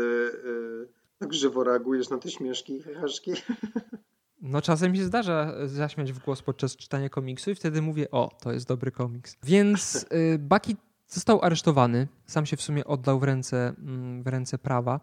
yy, 0.44 0.88
tak 1.18 1.34
żywo 1.34 1.64
reagujesz 1.64 2.10
na 2.10 2.18
te 2.18 2.30
śmieszki 2.30 2.76
i 2.76 2.82
heheszki. 2.82 3.32
No 4.46 4.62
czasem 4.62 4.92
mi 4.92 4.98
się 4.98 5.04
zdarza 5.04 5.54
zaśmiać 5.66 6.12
w 6.12 6.18
głos 6.18 6.42
podczas 6.42 6.76
czytania 6.76 7.08
komiksu 7.08 7.50
i 7.50 7.54
wtedy 7.54 7.82
mówię, 7.82 8.10
o, 8.10 8.30
to 8.40 8.52
jest 8.52 8.68
dobry 8.68 8.90
komiks. 8.90 9.36
Więc 9.42 10.06
y, 10.34 10.38
Bucky 10.38 10.76
został 11.08 11.42
aresztowany, 11.42 12.08
sam 12.26 12.46
się 12.46 12.56
w 12.56 12.62
sumie 12.62 12.84
oddał 12.84 13.18
w 13.18 13.22
ręce, 13.22 13.74
mm, 13.78 14.22
w 14.22 14.26
ręce 14.26 14.58
prawa 14.58 15.00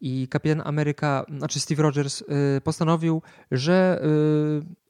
I 0.00 0.28
kapitan 0.28 0.62
Ameryka, 0.64 1.24
znaczy 1.38 1.60
Steve 1.60 1.82
Rogers, 1.82 2.22
y, 2.22 2.60
postanowił, 2.60 3.22
że 3.50 4.02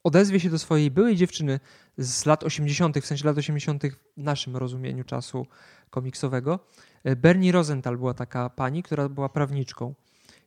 odezwie 0.04 0.40
się 0.40 0.50
do 0.50 0.58
swojej 0.58 0.90
byłej 0.90 1.16
dziewczyny 1.16 1.60
z 1.98 2.26
lat 2.26 2.44
80., 2.44 3.00
w 3.00 3.06
sensie 3.06 3.26
lat 3.26 3.38
80. 3.38 3.82
w 4.16 4.22
naszym 4.22 4.56
rozumieniu 4.56 5.04
czasu 5.04 5.46
komiksowego. 5.90 6.58
Bernie 7.16 7.52
Rosenthal 7.52 7.96
była 7.96 8.14
taka 8.14 8.50
pani, 8.50 8.82
która 8.82 9.08
była 9.08 9.28
prawniczką. 9.28 9.94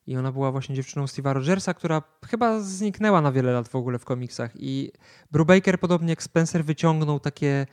I 0.08 0.18
ona 0.18 0.32
była 0.32 0.52
właśnie 0.52 0.76
dziewczyną 0.76 1.06
Steve'a 1.06 1.34
Rogersa, 1.34 1.74
która 1.74 2.02
chyba 2.26 2.60
zniknęła 2.60 3.22
na 3.22 3.32
wiele 3.32 3.52
lat 3.52 3.68
w 3.68 3.76
ogóle 3.76 3.99
w 3.99 4.06
komiksach. 4.06 4.52
I 4.56 4.91
Brubaker, 5.32 5.80
podobnie 5.80 6.10
jak 6.10 6.24
Spencer, 6.24 6.66
wyciągnął 6.66 7.20
takie 7.20 7.68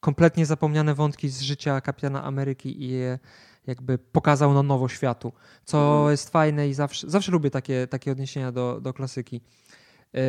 kompletnie 0.00 0.46
zapomniane 0.46 0.94
wątki 0.94 1.28
z 1.28 1.40
życia 1.40 1.80
kapitana 1.80 2.24
Ameryki 2.24 2.82
i 2.82 2.88
je 2.88 3.18
jakby 3.66 3.98
pokazał 3.98 4.54
na 4.54 4.62
nowo 4.62 4.88
światu, 4.88 5.32
co 5.64 5.92
mhm. 5.92 6.10
jest 6.10 6.30
fajne 6.30 6.68
i 6.68 6.74
zawsze, 6.74 7.10
zawsze 7.10 7.32
lubię 7.32 7.50
takie, 7.50 7.86
takie 7.86 8.12
odniesienia 8.12 8.52
do, 8.52 8.80
do 8.80 8.92
klasyki. 8.92 9.40
E, 10.14 10.20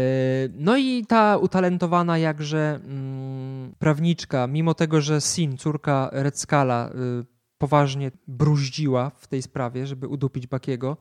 no 0.54 0.78
i 0.78 1.06
ta 1.06 1.38
utalentowana 1.38 2.18
jakże 2.18 2.80
mm, 2.84 3.76
prawniczka, 3.80 4.48
mimo 4.48 4.74
tego, 4.74 5.02
że 5.02 5.22
Sin, 5.22 5.58
córka 5.58 6.10
Red 6.12 6.40
Scala, 6.40 6.90
y, 6.90 7.39
poważnie 7.60 8.12
bruździła 8.28 9.12
w 9.16 9.28
tej 9.28 9.42
sprawie, 9.42 9.88
żeby 9.88 10.08
udupić 10.08 10.48
Bakiego, 10.48 10.98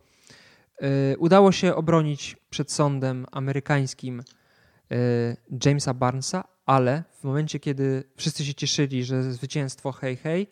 y, 1.12 1.18
udało 1.18 1.52
się 1.52 1.74
obronić 1.74 2.36
przed 2.50 2.72
sądem 2.72 3.26
amerykańskim 3.32 4.20
y, 4.20 5.36
Jamesa 5.64 5.94
Barnesa, 5.94 6.44
ale 6.66 7.04
w 7.20 7.24
momencie, 7.24 7.60
kiedy 7.60 8.04
wszyscy 8.16 8.44
się 8.44 8.54
cieszyli, 8.54 9.04
że 9.04 9.32
zwycięstwo 9.32 9.92
hej 9.92 10.16
hej, 10.16 10.50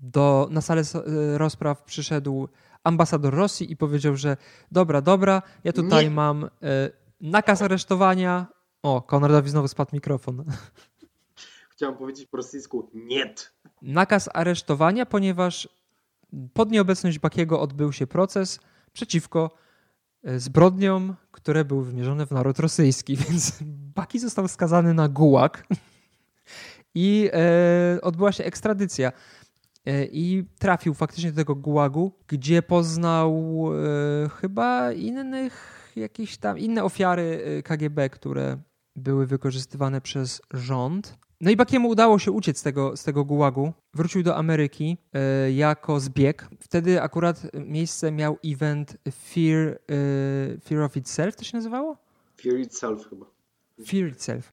do, 0.00 0.48
na 0.50 0.60
salę 0.60 0.82
e, 0.82 1.38
rozpraw 1.38 1.82
przyszedł 1.82 2.48
ambasador 2.84 3.34
Rosji 3.34 3.72
i 3.72 3.76
powiedział, 3.76 4.16
że 4.16 4.36
dobra, 4.72 5.00
dobra, 5.00 5.42
ja 5.64 5.72
tutaj 5.72 6.04
Nie. 6.04 6.10
mam 6.10 6.50
nakaz 7.20 7.62
aresztowania. 7.62 8.46
O, 8.82 9.02
Konradowi 9.02 9.50
znowu 9.50 9.68
spadł 9.68 9.90
mikrofon. 9.92 10.44
Chciałem 11.78 11.96
powiedzieć 11.96 12.26
po 12.26 12.36
rosyjsku 12.36 12.90
nie. 12.94 13.34
Nakaz 13.82 14.28
aresztowania, 14.34 15.06
ponieważ 15.06 15.68
pod 16.52 16.70
nieobecność 16.70 17.18
Bakiego 17.18 17.60
odbył 17.60 17.92
się 17.92 18.06
proces 18.06 18.60
przeciwko 18.92 19.50
e, 20.24 20.38
zbrodniom, 20.38 21.14
które 21.32 21.64
były 21.64 21.84
wymierzone 21.84 22.26
w 22.26 22.30
naród 22.30 22.58
rosyjski, 22.58 23.16
więc 23.28 23.58
Baki 23.94 24.18
został 24.18 24.48
skazany 24.48 24.94
na 24.94 25.08
gułak 25.08 25.66
i 26.94 27.30
e, 27.32 28.00
odbyła 28.02 28.32
się 28.32 28.44
ekstradycja. 28.44 29.12
E, 29.86 30.04
i 30.04 30.44
trafił 30.58 30.94
faktycznie 30.94 31.30
do 31.30 31.36
tego 31.36 31.54
gułagu, 31.54 32.12
gdzie 32.26 32.62
poznał 32.62 33.64
e, 34.24 34.28
chyba 34.28 34.92
innych, 34.92 35.92
jakieś 35.96 36.38
tam 36.38 36.58
inne 36.58 36.84
ofiary 36.84 37.44
e, 37.44 37.62
KGB, 37.62 38.10
które 38.10 38.58
były 38.96 39.26
wykorzystywane 39.26 40.00
przez 40.00 40.42
rząd. 40.50 41.27
No 41.40 41.50
i 41.50 41.56
Bakiemu 41.56 41.88
udało 41.88 42.18
się 42.18 42.32
uciec 42.32 42.58
z 42.58 42.62
tego, 42.62 42.96
z 42.96 43.04
tego 43.04 43.24
gułagu. 43.24 43.72
Wrócił 43.94 44.22
do 44.22 44.36
Ameryki 44.36 44.98
e, 45.12 45.52
jako 45.52 46.00
zbieg. 46.00 46.48
Wtedy 46.60 47.02
akurat 47.02 47.42
miejsce 47.54 48.12
miał 48.12 48.38
event 48.44 48.96
Fear, 49.10 49.58
e, 49.68 49.78
Fear 50.60 50.82
of 50.82 50.96
Itself, 50.96 51.36
to 51.36 51.44
się 51.44 51.56
nazywało? 51.56 51.96
Fear 52.40 52.58
Itself 52.58 53.08
chyba. 53.08 53.26
Fear 53.86 54.08
Itself. 54.08 54.52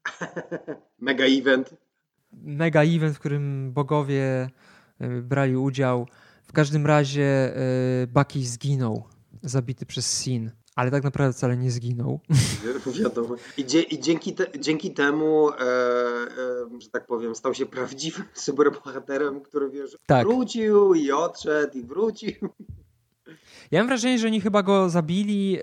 Mega 0.99 1.25
event. 1.25 1.75
Mega 2.33 2.83
event, 2.83 3.15
w 3.15 3.19
którym 3.19 3.73
bogowie 3.73 4.49
E, 4.99 5.21
brali 5.21 5.57
udział. 5.57 6.07
W 6.43 6.53
każdym 6.53 6.85
razie 6.85 7.53
Bucky 8.07 8.45
zginął, 8.45 9.03
zabity 9.43 9.85
przez 9.85 10.21
Sin. 10.21 10.51
Ale 10.75 10.91
tak 10.91 11.03
naprawdę 11.03 11.33
wcale 11.33 11.57
nie 11.57 11.71
zginął. 11.71 12.19
Wiadomo. 13.03 13.35
I, 13.57 13.65
dzie 13.65 13.81
i 13.81 13.99
dzięki, 13.99 14.33
te 14.33 14.59
dzięki 14.59 14.93
temu, 14.93 15.49
e, 15.49 15.53
e, 15.53 16.81
że 16.81 16.89
tak 16.89 17.05
powiem, 17.05 17.35
stał 17.35 17.53
się 17.53 17.65
prawdziwym 17.65 18.25
superbohaterem, 18.45 19.41
który 19.41 19.69
wiesz, 19.69 19.97
tak. 20.05 20.27
wrócił 20.27 20.93
i 20.93 21.11
odszedł 21.11 21.77
i 21.77 21.83
wrócił. 21.83 22.33
Ja 23.71 23.79
mam 23.79 23.87
wrażenie, 23.87 24.19
że 24.19 24.27
oni 24.27 24.41
chyba 24.41 24.63
go 24.63 24.89
zabili, 24.89 25.59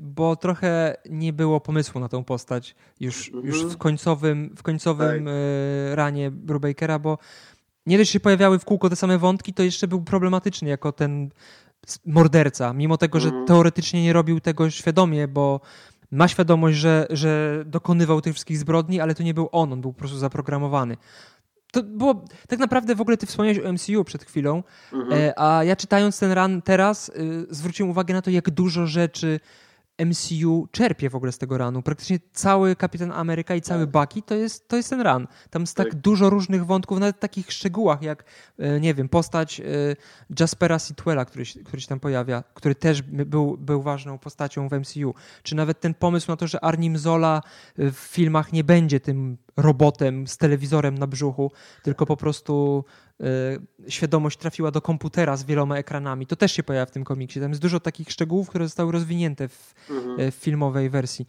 bo 0.00 0.36
trochę 0.36 0.96
nie 1.10 1.32
było 1.32 1.60
pomysłu 1.60 2.00
na 2.00 2.08
tą 2.08 2.24
postać 2.24 2.76
już, 3.00 3.30
już 3.44 3.64
w 3.64 3.76
końcowym, 3.76 4.54
w 4.56 4.62
końcowym 4.62 5.24
tak. 5.24 5.34
ranie 5.94 6.30
Brubakera, 6.30 6.98
bo 6.98 7.18
nie 7.86 7.98
dość, 7.98 8.10
się 8.10 8.20
pojawiały 8.20 8.58
w 8.58 8.64
kółko 8.64 8.90
te 8.90 8.96
same 8.96 9.18
wątki, 9.18 9.54
to 9.54 9.62
jeszcze 9.62 9.88
był 9.88 10.02
problematyczny 10.02 10.68
jako 10.68 10.92
ten 10.92 11.30
morderca, 12.06 12.72
mimo 12.72 12.96
tego, 12.96 13.20
że 13.20 13.28
mhm. 13.28 13.46
teoretycznie 13.46 14.02
nie 14.02 14.12
robił 14.12 14.40
tego 14.40 14.70
świadomie, 14.70 15.28
bo 15.28 15.60
ma 16.10 16.28
świadomość, 16.28 16.78
że, 16.78 17.06
że 17.10 17.62
dokonywał 17.66 18.20
tych 18.20 18.34
wszystkich 18.34 18.58
zbrodni, 18.58 19.00
ale 19.00 19.14
to 19.14 19.22
nie 19.22 19.34
był 19.34 19.48
on, 19.52 19.72
on 19.72 19.80
był 19.80 19.92
po 19.92 19.98
prostu 19.98 20.18
zaprogramowany. 20.18 20.96
To 21.72 21.82
było, 21.82 22.24
tak 22.48 22.58
naprawdę 22.58 22.94
w 22.94 23.00
ogóle 23.00 23.16
ty 23.16 23.26
wspomniałeś 23.26 23.58
o 23.58 23.72
MCU 23.72 24.04
przed 24.04 24.24
chwilą, 24.24 24.62
mhm. 24.92 25.22
e, 25.22 25.40
a 25.40 25.64
ja 25.64 25.76
czytając 25.76 26.18
ten 26.18 26.32
run 26.32 26.62
teraz 26.62 27.08
y, 27.08 27.46
zwróciłem 27.50 27.90
uwagę 27.90 28.14
na 28.14 28.22
to, 28.22 28.30
jak 28.30 28.50
dużo 28.50 28.86
rzeczy 28.86 29.40
MCU 30.06 30.68
czerpie 30.72 31.10
w 31.10 31.14
ogóle 31.14 31.32
z 31.32 31.38
tego 31.38 31.58
runu. 31.58 31.82
Praktycznie 31.82 32.18
cały 32.32 32.76
Kapitan 32.76 33.12
Ameryka 33.12 33.54
i 33.54 33.60
cały 33.60 33.86
tak. 33.86 33.90
Bucky 33.90 34.22
to 34.22 34.34
jest, 34.34 34.68
to 34.68 34.76
jest 34.76 34.90
ten 34.90 35.00
run. 35.00 35.26
Tam 35.50 35.62
jest 35.62 35.76
tak, 35.76 35.88
tak 35.88 36.00
dużo 36.00 36.30
różnych 36.30 36.66
wątków, 36.66 36.98
nawet 36.98 37.16
w 37.16 37.18
takich 37.18 37.52
szczegółach 37.52 38.02
jak, 38.02 38.24
e, 38.58 38.80
nie 38.80 38.94
wiem, 38.94 39.08
postać 39.08 39.60
e, 39.60 39.64
Jaspera 40.40 40.78
Sitwella, 40.78 41.24
który, 41.24 41.44
który 41.64 41.80
się 41.80 41.88
tam 41.88 42.00
pojawia, 42.00 42.44
który 42.54 42.74
też 42.74 43.02
był, 43.02 43.56
był 43.56 43.82
ważną 43.82 44.18
postacią 44.18 44.68
w 44.68 44.72
MCU. 44.72 45.14
Czy 45.42 45.54
nawet 45.54 45.80
ten 45.80 45.94
pomysł 45.94 46.30
na 46.30 46.36
to, 46.36 46.46
że 46.46 46.64
Arnim 46.64 46.98
Zola 46.98 47.42
w 47.76 47.96
filmach 47.96 48.52
nie 48.52 48.64
będzie 48.64 49.00
tym 49.00 49.36
robotem 49.56 50.26
z 50.26 50.36
telewizorem 50.36 50.98
na 50.98 51.06
brzuchu, 51.06 51.52
tylko 51.82 52.06
po 52.06 52.16
prostu 52.16 52.84
świadomość 53.88 54.38
trafiła 54.38 54.70
do 54.70 54.80
komputera 54.80 55.36
z 55.36 55.44
wieloma 55.44 55.76
ekranami. 55.76 56.26
To 56.26 56.36
też 56.36 56.52
się 56.52 56.62
pojawia 56.62 56.86
w 56.86 56.90
tym 56.90 57.04
komiksie. 57.04 57.40
Tam 57.40 57.50
jest 57.50 57.62
dużo 57.62 57.80
takich 57.80 58.10
szczegółów, 58.10 58.48
które 58.48 58.64
zostały 58.64 58.92
rozwinięte 58.92 59.48
w, 59.48 59.74
mhm. 59.90 60.20
Y, 60.20 60.30
w 60.30 60.34
filmowej 60.34 60.90
wersji. 60.90 61.26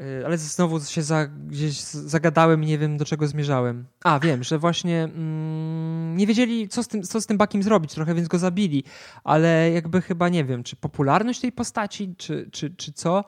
Y, 0.00 0.26
ale 0.26 0.38
znowu 0.38 0.80
się 0.80 1.02
za, 1.02 1.26
gdzieś 1.26 1.80
zagadałem 1.82 2.64
i 2.64 2.66
nie 2.66 2.78
wiem, 2.78 2.96
do 2.96 3.04
czego 3.04 3.26
zmierzałem. 3.26 3.84
A, 4.04 4.20
wiem, 4.20 4.44
że 4.44 4.58
właśnie 4.58 5.04
mm, 5.04 6.16
nie 6.16 6.26
wiedzieli, 6.26 6.68
co 6.68 6.82
z, 6.82 6.88
tym, 6.88 7.02
co 7.02 7.20
z 7.20 7.26
tym 7.26 7.38
Bakiem 7.38 7.62
zrobić 7.62 7.94
trochę, 7.94 8.14
więc 8.14 8.28
go 8.28 8.38
zabili. 8.38 8.84
Ale 9.24 9.70
jakby 9.70 10.02
chyba, 10.02 10.28
nie 10.28 10.44
wiem, 10.44 10.62
czy 10.62 10.76
popularność 10.76 11.40
tej 11.40 11.52
postaci, 11.52 12.14
czy, 12.18 12.48
czy, 12.52 12.70
czy 12.70 12.92
co 12.92 13.24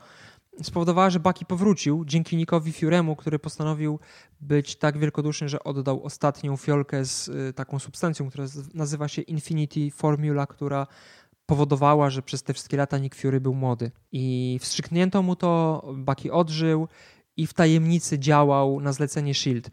spowodowała, 0.62 1.10
że 1.10 1.20
Bucky 1.20 1.44
powrócił 1.44 2.04
dzięki 2.04 2.36
Nickowi 2.36 2.72
Furemu, 2.72 3.16
który 3.16 3.38
postanowił 3.38 3.98
być 4.40 4.76
tak 4.76 4.98
wielkoduszny, 4.98 5.48
że 5.48 5.64
oddał 5.64 6.04
ostatnią 6.04 6.56
fiolkę 6.56 7.04
z 7.04 7.28
y, 7.28 7.52
taką 7.52 7.78
substancją, 7.78 8.30
która 8.30 8.44
nazywa 8.74 9.08
się 9.08 9.22
Infinity 9.22 9.90
Formula, 9.90 10.46
która 10.46 10.86
powodowała, 11.46 12.10
że 12.10 12.22
przez 12.22 12.42
te 12.42 12.52
wszystkie 12.52 12.76
lata 12.76 12.98
Nick 12.98 13.14
Fury 13.14 13.40
był 13.40 13.54
młody. 13.54 13.90
I 14.12 14.58
wstrzyknięto 14.60 15.22
mu 15.22 15.36
to, 15.36 15.82
Bucky 15.96 16.32
odżył 16.32 16.88
i 17.36 17.46
w 17.46 17.54
tajemnicy 17.54 18.18
działał 18.18 18.80
na 18.80 18.92
zlecenie 18.92 19.30
S.H.I.E.L.D. 19.30 19.70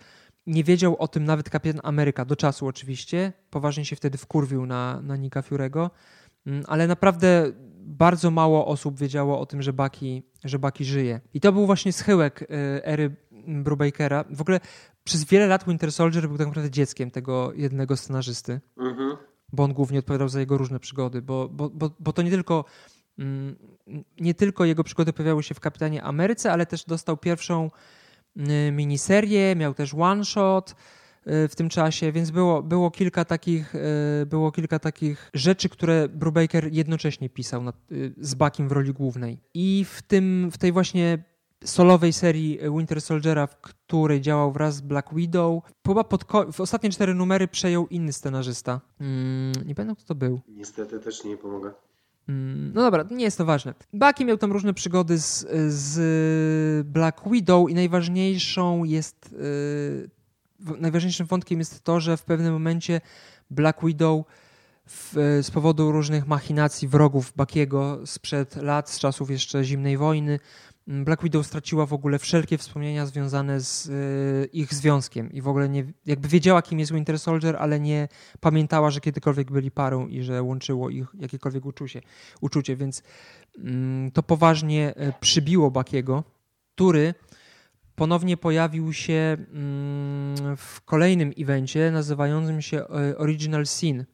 Nie 0.47 0.63
wiedział 0.63 0.95
o 0.97 1.07
tym 1.07 1.25
nawet 1.25 1.49
kapitan 1.49 1.81
Ameryka, 1.83 2.25
do 2.25 2.35
czasu 2.35 2.67
oczywiście. 2.67 3.33
Poważnie 3.49 3.85
się 3.85 3.95
wtedy 3.95 4.17
wkurwił 4.17 4.65
na, 4.65 5.01
na 5.01 5.17
Nicka 5.17 5.41
Furego, 5.41 5.79
mm, 5.81 5.91
ale 6.67 6.87
naprawdę 6.87 7.51
bardzo 7.91 8.31
mało 8.31 8.67
osób 8.67 8.99
wiedziało 8.99 9.39
o 9.39 9.45
tym, 9.45 9.61
że 9.61 9.73
Bucky, 9.73 10.23
że 10.43 10.59
Bucky 10.59 10.85
żyje. 10.85 11.21
I 11.33 11.39
to 11.39 11.51
był 11.51 11.65
właśnie 11.65 11.93
schyłek 11.93 12.41
y, 12.41 12.45
ery 12.83 13.15
Brubakera. 13.47 14.25
W 14.29 14.41
ogóle 14.41 14.59
przez 15.03 15.25
wiele 15.25 15.47
lat 15.47 15.65
Winter 15.67 15.91
Soldier 15.91 16.27
był 16.27 16.37
tak 16.37 16.47
naprawdę 16.47 16.71
dzieckiem 16.71 17.11
tego 17.11 17.53
jednego 17.53 17.97
scenarzysty, 17.97 18.61
mhm. 18.77 19.17
bo 19.53 19.63
on 19.63 19.73
głównie 19.73 19.99
odpowiadał 19.99 20.29
za 20.29 20.39
jego 20.39 20.57
różne 20.57 20.79
przygody, 20.79 21.21
bo, 21.21 21.49
bo, 21.49 21.69
bo, 21.69 21.91
bo 21.99 22.13
to 22.13 22.21
nie 22.21 22.31
tylko 22.31 22.65
mm, 23.19 23.55
nie 24.19 24.33
tylko 24.33 24.65
jego 24.65 24.83
przygody 24.83 25.13
pojawiały 25.13 25.43
się 25.43 25.55
w 25.55 25.59
Kapitanie 25.59 26.03
Ameryce, 26.03 26.51
ale 26.51 26.65
też 26.65 26.85
dostał 26.85 27.17
pierwszą 27.17 27.71
y, 28.37 28.71
miniserię, 28.71 29.55
miał 29.55 29.73
też 29.73 29.93
one 29.93 30.25
shot, 30.25 30.75
w 31.25 31.55
tym 31.55 31.69
czasie, 31.69 32.11
więc 32.11 32.31
było, 32.31 32.63
było, 32.63 32.91
kilka 32.91 33.25
takich, 33.25 33.75
y, 33.75 34.25
było 34.25 34.51
kilka 34.51 34.79
takich 34.79 35.29
rzeczy, 35.33 35.69
które 35.69 36.09
Brubaker 36.09 36.73
jednocześnie 36.73 37.29
pisał 37.29 37.63
nad, 37.63 37.75
y, 37.91 38.13
z 38.17 38.35
Bakiem 38.35 38.69
w 38.69 38.71
roli 38.71 38.93
głównej. 38.93 39.39
I 39.53 39.85
w, 39.89 40.01
tym, 40.01 40.49
w 40.51 40.57
tej 40.57 40.71
właśnie 40.71 41.23
solowej 41.63 42.13
serii 42.13 42.59
Winter 42.77 43.01
Soldiera, 43.01 43.47
w 43.47 43.61
której 43.61 44.21
działał 44.21 44.51
wraz 44.51 44.75
z 44.75 44.81
Black 44.81 45.13
Widow. 45.13 45.63
Chyba 45.87 46.03
pod 46.03 46.25
w 46.51 46.61
ostatnie 46.61 46.89
cztery 46.89 47.15
numery 47.15 47.47
przejął 47.47 47.87
inny 47.87 48.13
scenarzysta. 48.13 48.81
Mm, 49.01 49.51
nie 49.65 49.75
pamiętam, 49.75 49.95
kto 49.95 50.05
to 50.05 50.15
był. 50.15 50.41
Niestety 50.47 50.99
też 50.99 51.23
nie 51.23 51.37
pomogę. 51.37 51.71
Mm, 52.29 52.71
no 52.73 52.81
dobra, 52.81 53.05
nie 53.11 53.25
jest 53.25 53.37
to 53.37 53.45
ważne. 53.45 53.73
Bucky 53.93 54.25
miał 54.25 54.37
tam 54.37 54.51
różne 54.51 54.73
przygody 54.73 55.17
z, 55.17 55.47
z 55.73 56.87
Black 56.87 57.21
Widow 57.31 57.69
i 57.69 57.73
najważniejszą 57.73 58.83
jest 58.83 59.35
najważniejszym 60.79 61.27
wątkiem 61.27 61.59
jest 61.59 61.83
to, 61.83 61.99
że 61.99 62.17
w 62.17 62.23
pewnym 62.23 62.53
momencie 62.53 63.01
Black 63.49 63.85
Widow 63.85 64.25
w, 64.85 65.39
z 65.43 65.51
powodu 65.51 65.91
różnych 65.91 66.27
machinacji 66.27 66.87
wrogów 66.87 67.33
Bakiego 67.35 67.99
sprzed 68.05 68.55
lat, 68.55 68.89
z 68.89 68.99
czasów 68.99 69.29
jeszcze 69.29 69.63
zimnej 69.63 69.97
wojny, 69.97 70.39
Black 70.87 71.23
Widow 71.23 71.45
straciła 71.47 71.85
w 71.85 71.93
ogóle 71.93 72.19
wszelkie 72.19 72.57
wspomnienia 72.57 73.05
związane 73.05 73.59
z 73.59 73.85
y, 73.85 74.49
ich 74.53 74.73
związkiem 74.73 75.31
i 75.31 75.41
w 75.41 75.47
ogóle 75.47 75.69
nie, 75.69 75.85
jakby 76.05 76.27
wiedziała, 76.27 76.61
kim 76.61 76.79
jest 76.79 76.93
Winter 76.93 77.19
Soldier, 77.19 77.55
ale 77.59 77.79
nie 77.79 78.07
pamiętała, 78.39 78.91
że 78.91 79.01
kiedykolwiek 79.01 79.51
byli 79.51 79.71
parą 79.71 80.07
i 80.07 80.23
że 80.23 80.43
łączyło 80.43 80.89
ich 80.89 81.07
jakiekolwiek 81.19 81.65
uczucie, 81.65 82.01
uczucie. 82.41 82.75
Więc 82.75 82.99
y, 82.99 83.61
to 84.13 84.23
poważnie 84.23 84.93
y, 84.97 85.13
przybiło 85.19 85.71
Bakiego, 85.71 86.23
który 86.75 87.13
ponownie 88.01 88.37
pojawił 88.37 88.93
się 88.93 89.37
mm, 89.53 90.57
w 90.57 90.81
kolejnym 90.81 91.33
evencie 91.37 91.91
nazywającym 91.91 92.61
się 92.61 92.77
y, 93.11 93.17
Original 93.17 93.65
Sin, 93.65 94.05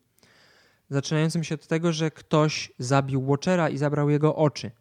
zaczynającym 0.90 1.44
się 1.44 1.56
od 1.56 1.68
tego, 1.68 1.94
że 1.94 2.12
ktoś 2.12 2.72
zabił 2.80 3.28
Watchera 3.28 3.70
i 3.70 3.78
zabrał 3.78 4.10
jego 4.10 4.36
oczy. 4.36 4.72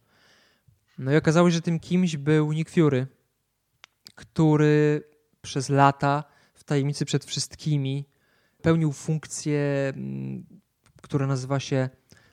No 0.99 1.13
i 1.13 1.17
okazało 1.17 1.51
się, 1.51 1.55
że 1.55 1.61
tym 1.61 1.81
kimś 1.81 2.17
był 2.17 2.53
Nick 2.53 2.71
Fury, 2.71 3.07
który 4.15 5.03
przez 5.43 5.69
lata 5.69 6.25
w 6.55 6.65
tajemnicy 6.65 7.05
przed 7.05 7.25
wszystkimi 7.25 8.05
pełnił 8.63 8.93
funkcję, 8.93 9.93
mm, 9.97 10.47
która 11.03 11.27
nazywa 11.27 11.61
się 11.61 11.89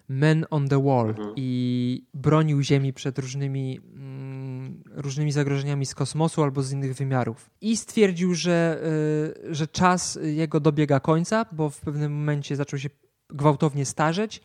Man 0.10 0.46
on 0.50 0.70
the 0.70 0.84
Wall 0.84 1.10
mhm. 1.10 1.34
i 1.36 2.08
bronił 2.14 2.62
Ziemi 2.62 2.94
przed 2.94 3.20
różnymi, 3.20 3.80
mm, 3.96 4.43
różnymi 4.92 5.32
zagrożeniami 5.32 5.86
z 5.86 5.96
kosmosu 5.96 6.44
albo 6.44 6.64
z 6.64 6.72
innych 6.72 6.96
wymiarów. 6.96 7.50
I 7.62 7.78
stwierdził, 7.78 8.34
że, 8.34 8.82
y, 9.46 9.56
że 9.56 9.68
czas 9.68 10.20
jego 10.24 10.60
dobiega 10.60 11.00
końca, 11.00 11.46
bo 11.52 11.70
w 11.70 11.80
pewnym 11.80 12.14
momencie 12.14 12.56
zaczął 12.56 12.80
się 12.80 12.90
gwałtownie 13.30 13.86
starzeć 13.86 14.42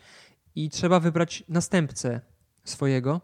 i 0.55 0.69
trzeba 0.69 0.99
wybrać 0.99 1.43
następcę 1.47 2.21
swojego 2.63 3.21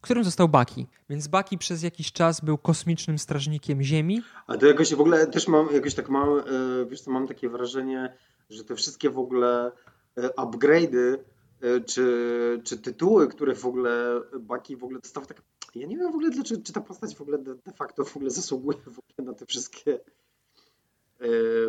którym 0.00 0.24
został 0.24 0.48
Baki. 0.48 0.86
Więc 1.08 1.28
Baki 1.28 1.58
przez 1.58 1.82
jakiś 1.82 2.12
czas 2.12 2.40
był 2.40 2.58
kosmicznym 2.58 3.18
strażnikiem 3.18 3.82
Ziemi. 3.82 4.22
A 4.46 4.56
to 4.56 4.66
jakoś 4.66 4.94
w 4.94 5.00
ogóle 5.00 5.26
też 5.26 5.48
mam, 5.48 5.68
jakoś 5.74 5.94
tak 5.94 6.08
mam, 6.08 6.38
e, 6.38 6.42
wiesz 6.90 7.00
co, 7.00 7.10
mam 7.10 7.28
takie 7.28 7.48
wrażenie, 7.48 8.16
że 8.50 8.64
te 8.64 8.76
wszystkie 8.76 9.10
w 9.10 9.18
ogóle 9.18 9.72
e, 10.16 10.28
upgrade'y 10.28 11.18
e, 11.62 11.80
czy, 11.80 12.60
czy 12.64 12.78
tytuły, 12.78 13.28
które 13.28 13.54
w 13.54 13.66
ogóle 13.66 14.20
Baki 14.40 14.76
w 14.76 14.84
ogóle 14.84 15.00
dostał 15.00 15.26
tak. 15.26 15.42
Ja 15.74 15.86
nie 15.86 15.96
wiem 15.96 16.12
w 16.12 16.14
ogóle, 16.14 16.30
dlaczego, 16.30 16.62
czy 16.62 16.72
ta 16.72 16.80
postać 16.80 17.14
w 17.16 17.20
ogóle 17.20 17.38
de, 17.38 17.54
facto 17.76 18.04
w 18.04 18.16
ogóle 18.16 18.30
zasługuje 18.30 18.78
w 18.78 18.98
ogóle 18.98 19.32
na 19.32 19.34
te 19.34 19.46
wszystkie. 19.46 19.98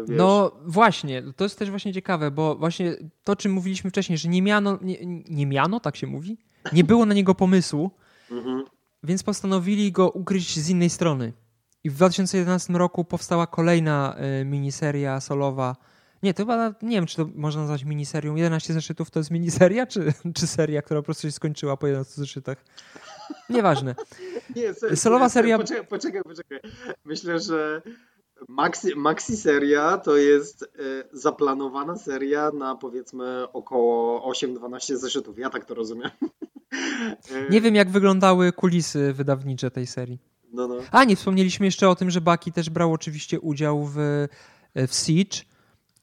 Wiesz. 0.07 0.17
No 0.17 0.51
właśnie, 0.65 1.23
to 1.35 1.43
jest 1.43 1.59
też 1.59 1.69
właśnie 1.69 1.93
ciekawe, 1.93 2.31
bo 2.31 2.55
właśnie 2.55 2.95
to, 3.23 3.35
czym 3.35 3.51
mówiliśmy 3.51 3.89
wcześniej, 3.89 4.17
że 4.17 4.29
nie 4.29 4.41
miano, 4.41 4.79
nie, 4.81 5.23
nie 5.29 5.45
miano, 5.45 5.79
tak 5.79 5.95
się 5.95 6.07
mówi, 6.07 6.37
nie 6.73 6.83
było 6.83 7.05
na 7.05 7.13
niego 7.13 7.35
pomysłu, 7.35 7.91
Mhm. 8.31 8.63
Więc 9.03 9.23
postanowili 9.23 9.91
go 9.91 10.09
ukryć 10.09 10.59
z 10.59 10.69
innej 10.69 10.89
strony. 10.89 11.33
I 11.83 11.89
w 11.89 11.95
2011 11.95 12.73
roku 12.73 13.05
powstała 13.05 13.47
kolejna 13.47 14.15
y, 14.41 14.45
miniseria 14.45 15.19
solowa. 15.19 15.75
Nie, 16.23 16.33
to 16.33 16.43
chyba, 16.43 16.73
nie 16.81 16.95
wiem, 16.95 17.05
czy 17.05 17.15
to 17.15 17.29
można 17.35 17.61
nazwać 17.61 17.83
miniserią. 17.83 18.35
11 18.35 18.73
zeszytów 18.73 19.11
to 19.11 19.19
jest 19.19 19.31
miniseria, 19.31 19.87
czy, 19.87 20.13
czy 20.35 20.47
seria, 20.47 20.81
która 20.81 20.99
po 20.99 21.05
prostu 21.05 21.27
się 21.27 21.31
skończyła 21.31 21.77
po 21.77 21.87
11 21.87 22.13
zeszytach? 22.15 22.65
Nieważne. 23.49 23.95
Nie, 24.55 24.73
se, 24.73 24.95
Solowa 24.95 25.29
seria. 25.29 25.57
Poczekaj, 25.57 25.87
poczekaj, 25.87 26.21
poczekaj. 26.23 26.59
Myślę, 27.05 27.39
że 27.39 27.81
maxi, 28.49 28.95
maxi 28.95 29.37
seria 29.37 29.97
to 29.97 30.17
jest 30.17 30.63
y, 30.63 30.67
zaplanowana 31.11 31.95
seria 31.95 32.51
na 32.51 32.75
powiedzmy 32.75 33.51
około 33.53 34.31
8-12 34.31 34.95
zeszytów. 34.95 35.37
Ja 35.39 35.49
tak 35.49 35.65
to 35.65 35.73
rozumiem. 35.73 36.11
Nie 37.51 37.61
wiem, 37.61 37.75
jak 37.75 37.89
wyglądały 37.89 38.51
kulisy 38.51 39.13
wydawnicze 39.13 39.71
tej 39.71 39.87
serii. 39.87 40.19
No, 40.53 40.67
no. 40.67 40.75
A, 40.91 41.03
nie 41.03 41.15
wspomnieliśmy 41.15 41.65
jeszcze 41.65 41.89
o 41.89 41.95
tym, 41.95 42.09
że 42.09 42.21
Baki 42.21 42.51
też 42.51 42.69
brał 42.69 42.93
oczywiście 42.93 43.39
udział 43.39 43.85
w, 43.85 43.97
w 44.75 44.93
Siege 44.93 45.37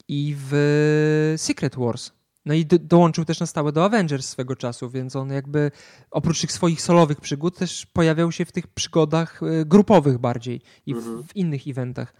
i 0.09 0.37
w 0.51 1.35
Secret 1.37 1.77
Wars. 1.77 2.13
No 2.47 2.55
i 2.55 2.67
do, 2.67 2.79
dołączył 2.79 3.25
też 3.25 3.41
na 3.41 3.47
stałe 3.47 3.73
do 3.73 3.85
Avengers 3.85 4.29
swego 4.29 4.57
czasu, 4.57 4.91
więc 4.91 5.17
on 5.17 5.31
jakby 5.31 5.71
oprócz 6.11 6.41
tych 6.41 6.53
swoich 6.53 6.83
solowych 6.83 7.21
przygód 7.21 7.59
też 7.59 7.87
pojawiał 7.87 8.33
się 8.33 8.45
w 8.45 8.53
tych 8.53 8.67
przygodach 8.67 9.43
e, 9.43 9.65
grupowych 9.65 10.19
bardziej 10.19 10.61
i 10.87 10.95
w, 10.95 10.99
mhm. 10.99 11.23
w 11.23 11.37
innych 11.37 11.69
eventach. 11.69 12.15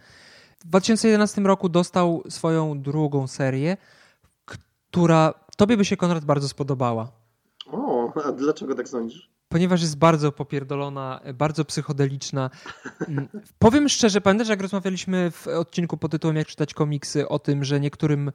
W 0.59 0.65
2011 0.65 1.41
roku 1.41 1.69
dostał 1.69 2.23
swoją 2.29 2.81
drugą 2.81 3.27
serię, 3.27 3.77
która 4.89 5.33
tobie 5.57 5.77
by 5.77 5.85
się 5.85 5.97
Konrad 5.97 6.25
bardzo 6.25 6.47
spodobała. 6.47 7.11
O, 7.71 8.13
a 8.23 8.31
dlaczego 8.31 8.75
tak 8.75 8.89
sądzisz? 8.89 9.38
Ponieważ 9.49 9.81
jest 9.81 9.97
bardzo 9.97 10.31
popierdolona, 10.31 11.21
bardzo 11.33 11.65
psychodeliczna. 11.65 12.49
Mm, 13.07 13.27
powiem 13.59 13.89
szczerze, 13.89 14.21
pamiętasz 14.21 14.49
jak 14.49 14.61
rozmawialiśmy 14.61 15.31
w 15.31 15.47
odcinku 15.47 15.97
pod 15.97 16.11
tytułem 16.11 16.37
Jak 16.37 16.47
czytać 16.47 16.73
komiksy 16.73 17.27
o 17.27 17.39
tym, 17.39 17.63
że 17.63 17.79
niektórym 17.79 18.31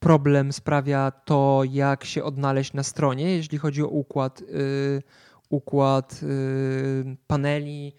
problem 0.00 0.52
sprawia 0.52 1.10
to, 1.10 1.62
jak 1.70 2.04
się 2.04 2.24
odnaleźć 2.24 2.72
na 2.72 2.82
stronie, 2.82 3.36
jeśli 3.36 3.58
chodzi 3.58 3.82
o 3.82 3.86
układ, 3.86 4.40
yy, 4.40 5.02
układ 5.48 6.22
yy, 6.22 7.16
paneli, 7.26 7.92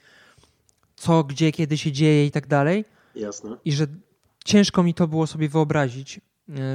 co, 0.96 1.24
gdzie, 1.24 1.52
kiedy 1.52 1.78
się 1.78 1.92
dzieje 1.92 2.26
i 2.26 2.32
tak 2.32 2.48
dalej. 2.48 2.86
Jasne. 3.16 3.58
I 3.66 3.72
że 3.72 3.88
ciężko 4.46 4.84
mi 4.84 4.94
to 4.94 5.08
było 5.08 5.28
sobie 5.28 5.50
wyobrazić, 5.50 6.22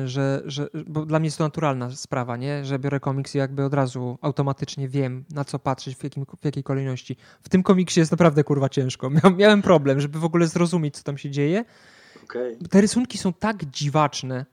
że, 0.05 0.43
że, 0.45 0.69
bo 0.87 1.07
dla 1.07 1.19
mnie 1.19 1.27
jest 1.27 1.39
to 1.39 1.45
naturalna 1.45 1.91
sprawa, 1.91 2.37
nie? 2.37 2.65
że 2.65 2.79
biorę 2.79 3.01
komiks 3.01 3.35
i 3.35 3.39
jakby 3.39 3.65
od 3.65 3.75
razu 3.75 4.19
automatycznie 4.21 4.89
wiem, 4.89 5.25
na 5.31 5.45
co 5.45 5.59
patrzeć, 5.59 5.97
w, 5.97 6.05
jakim, 6.05 6.27
w 6.41 6.45
jakiej 6.45 6.63
kolejności. 6.63 7.17
W 7.43 7.49
tym 7.49 7.63
komiksie 7.63 8.01
jest 8.01 8.11
naprawdę 8.11 8.45
kurwa 8.45 8.69
ciężko. 8.69 9.11
Miałem 9.37 9.63
problem, 9.63 10.01
żeby 10.01 10.19
w 10.19 10.25
ogóle 10.25 10.47
zrozumieć, 10.47 10.97
co 10.97 11.03
tam 11.03 11.19
się 11.19 11.31
dzieje. 11.31 11.65
Okay. 12.25 12.59
Te 12.71 12.81
rysunki 12.81 13.19
są 13.19 13.33
tak 13.33 13.65
dziwaczne. 13.65 14.47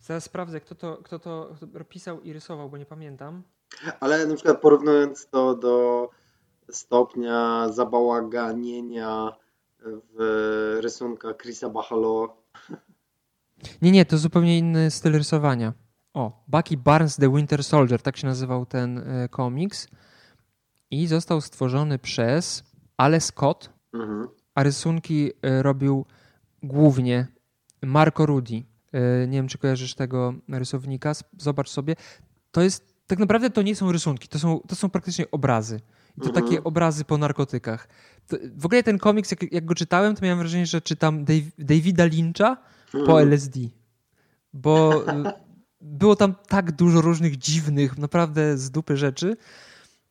Zaraz 0.00 0.24
sprawdzę, 0.24 0.60
kto 0.60 0.74
to, 0.74 0.96
kto 0.96 1.18
to 1.18 1.56
pisał 1.88 2.20
i 2.20 2.32
rysował, 2.32 2.70
bo 2.70 2.78
nie 2.78 2.86
pamiętam. 2.86 3.42
Ale 4.00 4.26
na 4.26 4.34
przykład 4.34 4.60
porównując 4.60 5.26
to 5.26 5.54
do 5.54 6.08
stopnia 6.70 7.68
zabałaganienia 7.68 9.32
w 9.84 10.78
rysunkach 10.80 11.36
Chrisa 11.36 11.68
Bachalo 11.68 12.36
nie, 13.82 13.90
nie, 13.90 14.04
to 14.04 14.18
zupełnie 14.18 14.58
inny 14.58 14.90
styl 14.90 15.12
rysowania. 15.12 15.72
O, 16.14 16.44
Bucky 16.48 16.76
Barnes 16.76 17.16
The 17.16 17.34
Winter 17.34 17.64
Soldier, 17.64 18.02
tak 18.02 18.16
się 18.16 18.26
nazywał 18.26 18.66
ten 18.66 18.98
y, 18.98 19.28
komiks. 19.28 19.88
I 20.90 21.06
został 21.06 21.40
stworzony 21.40 21.98
przez 21.98 22.64
Ale 22.96 23.20
Scott, 23.20 23.70
mhm. 23.94 24.28
a 24.54 24.62
rysunki 24.62 25.30
y, 25.30 25.62
robił 25.62 26.04
głównie 26.62 27.26
Marco 27.82 28.26
Rudi. 28.26 28.66
Y, 29.24 29.28
nie 29.28 29.38
wiem, 29.38 29.48
czy 29.48 29.58
kojarzysz 29.58 29.94
tego 29.94 30.34
rysownika. 30.48 31.12
Zobacz 31.38 31.70
sobie. 31.70 31.96
To 32.50 32.62
jest, 32.62 32.94
tak 33.06 33.18
naprawdę 33.18 33.50
to 33.50 33.62
nie 33.62 33.76
są 33.76 33.92
rysunki, 33.92 34.28
to 34.28 34.38
są, 34.38 34.60
to 34.68 34.76
są 34.76 34.90
praktycznie 34.90 35.30
obrazy. 35.30 35.80
I 36.16 36.20
to 36.20 36.26
mhm. 36.26 36.46
takie 36.46 36.64
obrazy 36.64 37.04
po 37.04 37.18
narkotykach. 37.18 37.88
To, 38.26 38.36
w 38.56 38.66
ogóle 38.66 38.82
ten 38.82 38.98
komiks, 38.98 39.30
jak, 39.30 39.52
jak, 39.52 39.64
go 39.64 39.74
czytałem, 39.74 40.16
to 40.16 40.22
miałem 40.22 40.38
wrażenie, 40.38 40.66
że 40.66 40.80
czytam 40.80 41.24
Dave, 41.24 41.50
Davida 41.58 42.04
Lyncha, 42.04 42.56
po 42.92 43.20
mm. 43.20 43.32
LSD. 43.32 43.60
Bo 44.52 45.04
y, 45.08 45.32
było 45.80 46.16
tam 46.16 46.34
tak 46.48 46.72
dużo 46.72 47.00
różnych 47.00 47.36
dziwnych, 47.36 47.98
naprawdę 47.98 48.58
z 48.58 48.70
dupy 48.70 48.96
rzeczy. 48.96 49.36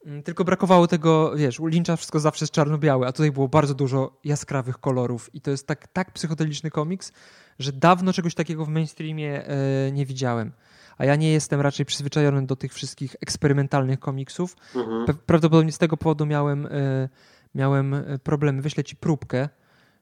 Mm, 0.06 0.24
tylko 0.24 0.44
brakowało 0.44 0.88
tego, 0.88 1.36
wiesz, 1.36 1.60
u 1.60 1.66
Lyncha 1.66 1.96
wszystko 1.96 2.20
zawsze 2.20 2.44
jest 2.44 2.54
czarno-białe, 2.54 3.08
a 3.08 3.12
tutaj 3.12 3.32
było 3.32 3.48
bardzo 3.48 3.74
dużo 3.74 4.20
jaskrawych 4.24 4.78
kolorów. 4.78 5.36
I 5.36 5.42
to 5.42 5.52
jest 5.52 5.68
tak, 5.68 5.88
tak 5.88 6.14
psychodeliczny 6.14 6.72
komiks, 6.72 7.12
że 7.60 7.72
dawno 7.72 8.14
czegoś 8.14 8.36
takiego 8.36 8.66
w 8.66 8.70
mainstreamie 8.70 9.48
e, 9.48 9.92
nie 9.92 10.06
widziałem. 10.06 10.52
A 10.98 11.06
ja 11.06 11.16
nie 11.16 11.32
jestem 11.32 11.62
raczej 11.62 11.86
przyzwyczajony 11.86 12.46
do 12.46 12.56
tych 12.56 12.74
wszystkich 12.74 13.16
eksperymentalnych 13.22 14.00
komiksów. 14.00 14.56
Mhm. 14.76 15.06
Prawdopodobnie 15.26 15.72
z 15.72 15.78
tego 15.78 15.98
powodu 15.98 16.26
miałem, 16.26 16.66
e, 16.66 17.10
miałem 17.56 17.94
e, 17.94 18.20
problemy. 18.24 18.62
Wyślę 18.62 18.84
ci 18.84 18.96
próbkę 18.96 19.50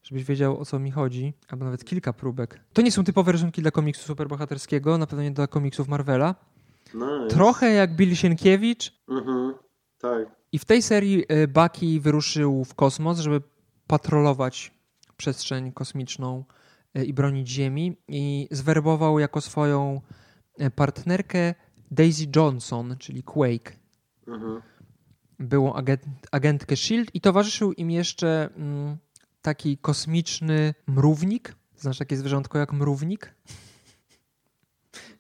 żebyś 0.08 0.24
wiedział 0.24 0.60
o 0.60 0.66
co 0.66 0.80
mi 0.80 0.92
chodzi, 0.92 1.34
albo 1.48 1.66
nawet 1.66 1.86
kilka 1.86 2.14
próbek. 2.14 2.60
To 2.74 2.82
nie 2.82 2.92
są 2.92 3.04
typowe 3.04 3.32
rysunki 3.32 3.62
dla 3.62 3.72
komiksu 3.72 4.04
superbohaterskiego, 4.04 4.98
na 4.98 5.08
pewno 5.08 5.24
nie 5.24 5.32
dla 5.32 5.48
komiksów 5.48 5.88
Marvela. 5.88 6.36
Nice. 6.94 7.28
Trochę 7.30 7.70
jak 7.70 7.96
Bill 7.96 8.16
Sienkiewicz. 8.16 8.94
Mhm, 9.10 9.54
tak. 9.98 10.28
I 10.52 10.60
w 10.60 10.66
tej 10.66 10.82
serii 10.82 11.26
e, 11.28 11.48
Bucky 11.48 12.00
wyruszył 12.00 12.66
w 12.66 12.76
kosmos, 12.76 13.20
żeby 13.20 13.42
patrolować 13.88 14.74
przestrzeń 15.18 15.72
kosmiczną 15.72 16.44
e, 16.94 17.04
i 17.04 17.14
bronić 17.14 17.50
Ziemi 17.50 17.98
i 18.08 18.48
zwerbował 18.52 19.20
jako 19.20 19.42
swoją 19.42 20.02
e, 20.58 20.70
partnerkę 20.72 21.56
Daisy 21.92 22.26
Johnson, 22.36 22.96
czyli 23.00 23.24
Quake. 23.24 23.72
Mhm. 24.28 24.62
Byłą 25.40 25.74
agent, 25.74 26.04
agentkę 26.32 26.76
SHIELD 26.76 27.16
i 27.16 27.22
towarzyszył 27.22 27.74
im 27.74 27.92
jeszcze 27.92 28.50
mm, 28.56 28.98
taki 29.48 29.78
kosmiczny 29.78 30.74
mrównik. 30.88 31.56
Znasz 31.78 31.98
takie 31.98 32.18
zwierzątko 32.18 32.58
jak 32.58 32.74
mrównik? 32.74 33.36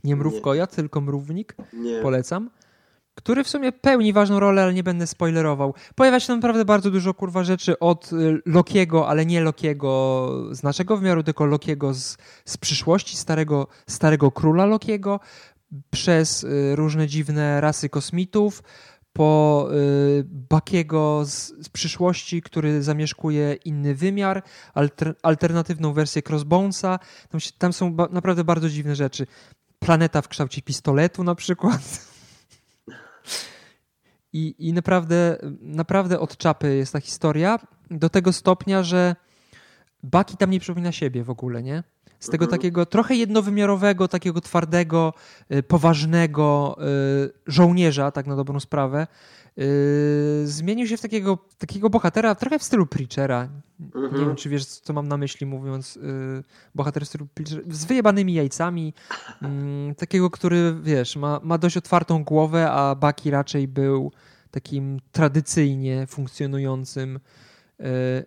Nie 0.03 0.15
mrówkojad, 0.15 0.75
tylko 0.75 1.01
mrównik. 1.01 1.55
Nie. 1.73 2.01
Polecam. 2.01 2.49
Który 3.15 3.43
w 3.43 3.49
sumie 3.49 3.71
pełni 3.71 4.13
ważną 4.13 4.39
rolę, 4.39 4.63
ale 4.63 4.73
nie 4.73 4.84
będę 4.84 5.07
spoilerował. 5.07 5.73
Pojawia 5.95 6.19
się 6.19 6.28
tam 6.28 6.38
naprawdę 6.38 6.65
bardzo 6.65 6.91
dużo 6.91 7.13
kurwa 7.13 7.43
rzeczy 7.43 7.80
od 7.80 8.13
y, 8.13 8.41
Lokiego, 8.45 9.07
ale 9.07 9.25
nie 9.25 9.41
Lokiego 9.41 10.30
z 10.51 10.63
naszego 10.63 10.97
wymiaru, 10.97 11.23
tylko 11.23 11.45
Lokiego 11.45 11.93
z, 11.93 12.17
z 12.45 12.57
przyszłości, 12.57 13.17
starego, 13.17 13.67
starego 13.89 14.32
króla 14.32 14.65
Lokiego, 14.65 15.19
przez 15.91 16.43
y, 16.43 16.75
różne 16.75 17.07
dziwne 17.07 17.61
rasy 17.61 17.89
kosmitów, 17.89 18.63
po 19.18 19.70
y, 19.72 20.24
Bakiego 20.26 21.26
z, 21.26 21.53
z, 21.65 21.70
przyszłości, 21.70 22.41
który 22.41 22.84
zamieszkuje 22.84 23.53
inny 23.53 23.95
wymiar, 23.95 24.43
alter, 24.74 25.15
alternatywną 25.24 25.93
wersję 25.93 26.22
Crossbonesa. 26.30 26.99
Tam, 27.30 27.39
się, 27.39 27.51
tam 27.57 27.74
są 27.74 27.93
ba 27.93 28.07
naprawdę 28.11 28.43
bardzo 28.43 28.70
dziwne 28.70 28.95
rzeczy. 28.95 29.28
Planeta 29.80 30.22
w 30.22 30.28
kształcie 30.28 30.61
pistoletu 30.61 31.24
na 31.24 31.36
przykład. 31.36 31.82
I, 34.34 34.55
I 34.59 34.74
naprawdę, 34.74 35.38
naprawdę 35.61 36.20
od 36.20 36.38
czapy 36.38 36.76
jest 36.76 36.93
ta 36.93 36.99
historia. 36.99 37.59
Do 37.91 38.09
tego 38.09 38.34
stopnia, 38.34 38.84
że 38.84 39.15
Baki 40.03 40.38
tam 40.38 40.51
nie 40.51 40.59
przypomina 40.59 40.91
siebie 40.91 41.24
w 41.24 41.30
ogóle, 41.30 41.63
nie? 41.63 41.84
Z 42.20 42.30
tego 42.30 42.45
mhm. 42.45 42.59
takiego 42.59 42.86
trochę 42.86 43.15
jednowymiarowego, 43.15 44.07
takiego 44.07 44.41
twardego, 44.41 45.13
y, 45.51 45.63
poważnego 45.63 46.78
y, 47.26 47.32
żołnierza, 47.47 48.11
tak 48.11 48.28
na 48.28 48.36
dobrą 48.36 48.59
sprawę, 48.59 49.07
y, 49.57 50.41
zmienił 50.45 50.88
się 50.88 50.97
w 50.97 51.01
takiego, 51.01 51.38
takiego 51.57 51.89
bohatera, 51.89 52.36
trochę 52.36 52.59
w 52.59 52.63
stylu 52.63 52.86
Preachera. 52.86 53.49
Mhm. 53.80 54.13
Nie 54.13 54.26
wiem, 54.26 54.36
czy 54.36 54.49
wiesz, 54.49 54.65
co 54.65 54.93
mam 54.93 55.07
na 55.07 55.18
myśli, 55.18 55.45
mówiąc 55.45 55.99
bohater 56.76 57.05
w 57.05 57.07
stylu 57.07 57.28
Preachera, 57.34 57.61
z 57.70 57.86
wyjebanymi 57.86 58.34
jajcami. 58.34 58.93
Mm, 59.41 59.95
takiego, 59.95 60.30
który, 60.30 60.76
wiesz, 60.84 61.15
ma, 61.15 61.39
ma 61.43 61.57
dość 61.57 61.78
otwartą 61.78 62.24
głowę, 62.24 62.72
a 62.72 62.95
Baki 62.95 63.32
raczej 63.32 63.68
był 63.68 64.11
takim 64.51 64.99
tradycyjnie 65.11 66.07
funkcjonującym 66.07 67.20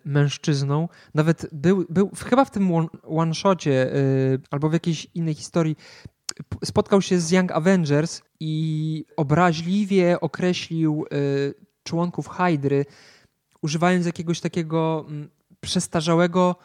mężczyzną. 0.05 0.89
Nawet 1.15 1.47
był, 1.53 1.87
był 1.89 2.11
chyba 2.29 2.45
w 2.45 2.51
tym 2.51 2.71
one-shocie 3.03 3.95
e, 3.95 3.99
albo 4.51 4.69
w 4.69 4.73
jakiejś 4.73 5.07
innej 5.15 5.35
historii 5.35 5.77
spotkał 6.65 7.03
się 7.03 7.21
z 7.21 7.31
Young 7.31 7.53
Avengers 7.53 8.23
i 8.41 9.05
obraźliwie 9.17 10.21
określił 10.21 11.07
e, 11.11 11.17
członków 11.83 12.29
Hydry, 12.29 12.87
używając 13.63 14.07
jakiegoś 14.07 14.41
takiego 14.41 15.07
przestarzałego 15.61 16.57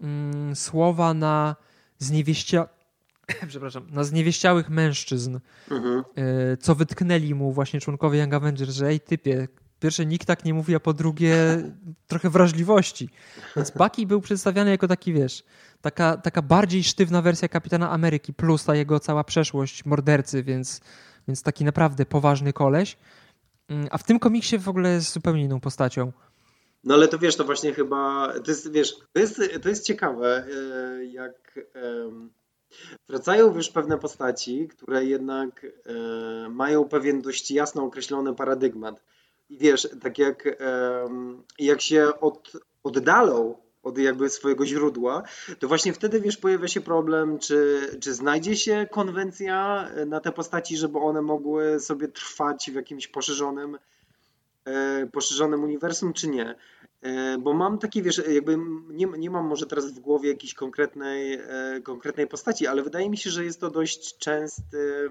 mm, 0.00 0.56
słowa 0.56 1.14
na 1.14 1.56
zniewieścia... 1.98 2.68
przepraszam, 3.48 3.86
na 3.90 4.04
zniewieściałych 4.04 4.70
mężczyzn, 4.70 5.38
mhm. 5.70 6.04
co 6.60 6.74
wytknęli 6.74 7.34
mu 7.34 7.52
właśnie 7.52 7.80
członkowie 7.80 8.18
Young 8.18 8.34
Avengers, 8.34 8.70
że 8.70 8.86
ej 8.86 9.00
typie, 9.00 9.48
pierwsze 9.82 10.06
nikt 10.06 10.26
tak 10.26 10.44
nie 10.44 10.54
mówi, 10.54 10.74
a 10.74 10.80
po 10.80 10.92
drugie 10.92 11.36
trochę 12.06 12.30
wrażliwości. 12.30 13.08
Więc 13.56 13.70
Bucky 13.70 14.06
był 14.06 14.20
przedstawiany 14.20 14.70
jako 14.70 14.88
taki, 14.88 15.12
wiesz, 15.12 15.44
taka, 15.80 16.16
taka 16.16 16.42
bardziej 16.42 16.84
sztywna 16.84 17.22
wersja 17.22 17.48
Kapitana 17.48 17.90
Ameryki, 17.90 18.32
plus 18.32 18.64
ta 18.64 18.74
jego 18.74 19.00
cała 19.00 19.24
przeszłość 19.24 19.84
mordercy, 19.84 20.42
więc, 20.42 20.80
więc 21.28 21.42
taki 21.42 21.64
naprawdę 21.64 22.06
poważny 22.06 22.52
koleś. 22.52 22.96
Mm, 23.68 23.88
a 23.90 23.98
w 23.98 24.02
tym 24.02 24.18
komiksie 24.18 24.58
w 24.58 24.68
ogóle 24.68 24.92
jest 24.92 25.12
zupełnie 25.12 25.44
inną 25.44 25.60
postacią. 25.60 26.12
No 26.84 26.94
ale 26.94 27.08
to 27.08 27.18
wiesz, 27.18 27.36
to 27.36 27.44
właśnie 27.44 27.72
chyba, 27.74 28.32
to 28.44 28.50
jest, 28.50 28.72
wiesz, 28.72 28.94
to 29.12 29.20
jest, 29.20 29.40
to 29.62 29.68
jest 29.68 29.86
ciekawe, 29.86 30.46
e, 30.46 31.04
jak 31.04 31.58
wracają 33.08 33.52
wiesz 33.52 33.70
pewne 33.70 33.98
postaci, 33.98 34.68
które 34.68 35.04
jednak 35.04 35.66
e, 35.66 36.48
mają 36.48 36.84
pewien 36.88 37.22
dość 37.22 37.50
jasno 37.50 37.84
określony 37.84 38.34
paradygmat. 38.34 39.02
I 39.50 39.58
wiesz, 39.58 39.88
tak 40.02 40.18
jak, 40.18 40.56
jak 41.58 41.80
się 41.80 42.20
od, 42.20 42.52
oddalą 42.82 43.62
od 43.82 43.98
jakby 43.98 44.30
swojego 44.30 44.66
źródła, 44.66 45.22
to 45.58 45.68
właśnie 45.68 45.92
wtedy, 45.92 46.20
wiesz, 46.20 46.36
pojawia 46.36 46.68
się 46.68 46.80
problem, 46.80 47.38
czy, 47.38 47.88
czy 48.00 48.14
znajdzie 48.14 48.56
się 48.56 48.86
konwencja 48.90 49.88
na 50.06 50.20
te 50.20 50.32
postaci, 50.32 50.76
żeby 50.76 50.98
one 50.98 51.22
mogły 51.22 51.80
sobie 51.80 52.08
trwać 52.08 52.70
w 52.70 52.74
jakimś 52.74 53.08
poszerzonym, 53.08 53.78
e, 54.64 55.06
poszerzonym 55.06 55.64
uniwersum, 55.64 56.12
czy 56.12 56.28
nie. 56.28 56.54
E, 57.02 57.38
bo 57.38 57.52
mam 57.52 57.78
taki, 57.78 58.02
wiesz, 58.02 58.22
jakby 58.28 58.58
nie, 58.88 59.06
nie 59.06 59.30
mam 59.30 59.46
może 59.46 59.66
teraz 59.66 59.92
w 59.92 60.00
głowie 60.00 60.28
jakiejś 60.28 60.54
konkretnej, 60.54 61.34
e, 61.34 61.80
konkretnej 61.82 62.26
postaci, 62.26 62.66
ale 62.66 62.82
wydaje 62.82 63.10
mi 63.10 63.16
się, 63.16 63.30
że 63.30 63.44
jest 63.44 63.60
to 63.60 63.70
dość 63.70 64.18
częsty 64.18 65.10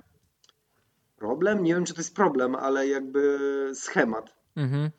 problem. 1.22 1.64
Nie 1.64 1.76
wiem, 1.76 1.86
czy 1.86 1.94
to 1.94 2.00
jest 2.00 2.16
problem, 2.16 2.56
ale 2.56 2.88
jakby 2.88 3.40
schemat. 3.74 4.36
Mhm. 4.56 4.92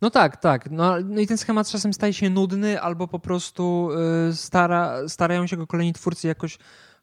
No 0.00 0.10
tak, 0.10 0.36
tak. 0.36 0.70
No, 0.70 1.00
no, 1.04 1.20
i 1.20 1.26
ten 1.26 1.38
schemat 1.38 1.68
czasem 1.68 1.92
staje 1.92 2.12
się 2.12 2.30
nudny, 2.30 2.80
albo 2.80 3.08
po 3.08 3.18
prostu 3.18 3.90
y, 4.30 4.36
stara, 4.36 5.08
starają 5.08 5.46
się 5.46 5.56
go 5.56 5.66
kolejni 5.66 5.92
twórcy 5.92 6.28
jakoś 6.28 6.58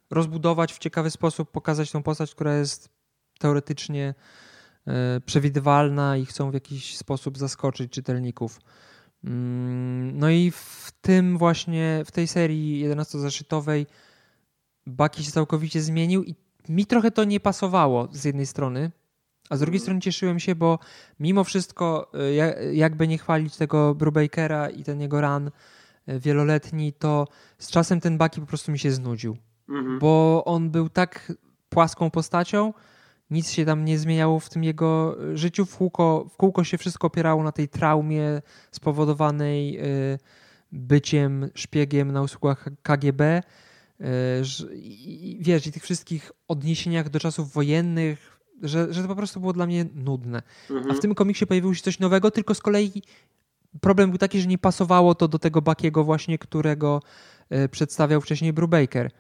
rozbudować 0.09 0.73
w 0.73 0.79
ciekawy 0.79 1.11
sposób, 1.11 1.51
pokazać 1.51 1.91
tą 1.91 2.03
postać, 2.03 2.35
która 2.35 2.53
jest 2.53 2.89
teoretycznie 3.39 4.13
y, 4.87 4.91
przewidywalna 5.21 6.17
i 6.17 6.25
chcą 6.25 6.51
w 6.51 6.53
jakiś 6.53 6.97
sposób 6.97 7.37
zaskoczyć 7.37 7.91
czytelników. 7.91 8.59
Mm, 9.23 10.17
no 10.19 10.29
i 10.29 10.51
w 10.51 10.91
tym 11.01 11.37
właśnie, 11.37 12.03
w 12.05 12.11
tej 12.11 12.27
serii 12.27 12.85
11-zaszytowej 12.89 13.85
Baki 14.87 15.23
się 15.23 15.31
całkowicie 15.31 15.81
zmienił 15.81 16.23
i 16.23 16.35
mi 16.69 16.85
trochę 16.85 17.11
to 17.11 17.23
nie 17.23 17.39
pasowało 17.39 18.07
z 18.11 18.25
jednej 18.25 18.45
strony, 18.45 18.91
a 19.49 19.55
z 19.55 19.59
drugiej 19.59 19.77
mhm. 19.77 19.81
strony 19.81 20.01
cieszyłem 20.01 20.39
się, 20.39 20.55
bo 20.55 20.79
mimo 21.19 21.43
wszystko, 21.43 22.11
y, 22.69 22.75
jakby 22.75 23.07
nie 23.07 23.17
chwalić 23.17 23.57
tego 23.57 23.95
Brubakera 23.95 24.69
i 24.69 24.83
ten 24.83 25.01
jego 25.01 25.21
run 25.21 25.51
y, 26.09 26.19
wieloletni, 26.19 26.93
to 26.93 27.27
z 27.57 27.71
czasem 27.71 28.01
ten 28.01 28.17
Baki 28.17 28.41
po 28.41 28.47
prostu 28.47 28.71
mi 28.71 28.79
się 28.79 28.91
znudził. 28.91 29.37
Mhm. 29.69 29.99
Bo 29.99 30.43
on 30.45 30.69
był 30.69 30.89
tak 30.89 31.33
płaską 31.69 32.11
postacią, 32.11 32.73
nic 33.29 33.51
się 33.51 33.65
tam 33.65 33.85
nie 33.85 33.99
zmieniało 33.99 34.39
w 34.39 34.49
tym 34.49 34.63
jego 34.63 35.17
życiu. 35.33 35.65
W 35.65 35.77
kółko, 35.77 36.25
w 36.33 36.37
kółko 36.37 36.63
się 36.63 36.77
wszystko 36.77 37.07
opierało 37.07 37.43
na 37.43 37.51
tej 37.51 37.69
traumie 37.69 38.41
spowodowanej 38.71 39.79
byciem 40.71 41.49
szpiegiem 41.55 42.11
na 42.11 42.21
usługach 42.21 42.69
KGB 42.83 43.21
E, 43.21 43.41
i, 44.73 45.37
wiesz, 45.41 45.67
i 45.67 45.71
tych 45.71 45.83
wszystkich 45.83 46.31
odniesieniach 46.47 47.09
do 47.09 47.19
czasów 47.19 47.53
wojennych, 47.53 48.39
że, 48.61 48.93
że 48.93 49.01
to 49.01 49.07
po 49.07 49.15
prostu 49.15 49.39
było 49.39 49.53
dla 49.53 49.65
mnie 49.65 49.85
nudne. 49.95 50.41
Mhm. 50.69 50.91
A 50.91 50.93
w 50.93 50.99
tym 50.99 51.15
komiksie 51.15 51.45
pojawiło 51.45 51.73
się 51.73 51.81
coś 51.81 51.99
nowego, 51.99 52.31
tylko 52.31 52.55
z 52.55 52.61
kolei 52.61 53.01
problem 53.81 54.09
był 54.09 54.17
taki, 54.17 54.41
że 54.41 54.47
nie 54.47 54.57
pasowało 54.57 55.15
to 55.15 55.27
do 55.27 55.39
tego 55.39 55.61
Bakiego 55.61 56.03
właśnie, 56.03 56.37
którego 56.37 57.01
e, 57.49 57.69
przedstawiał 57.69 58.21
wcześniej 58.21 58.53
Brubaker. 58.53 59.11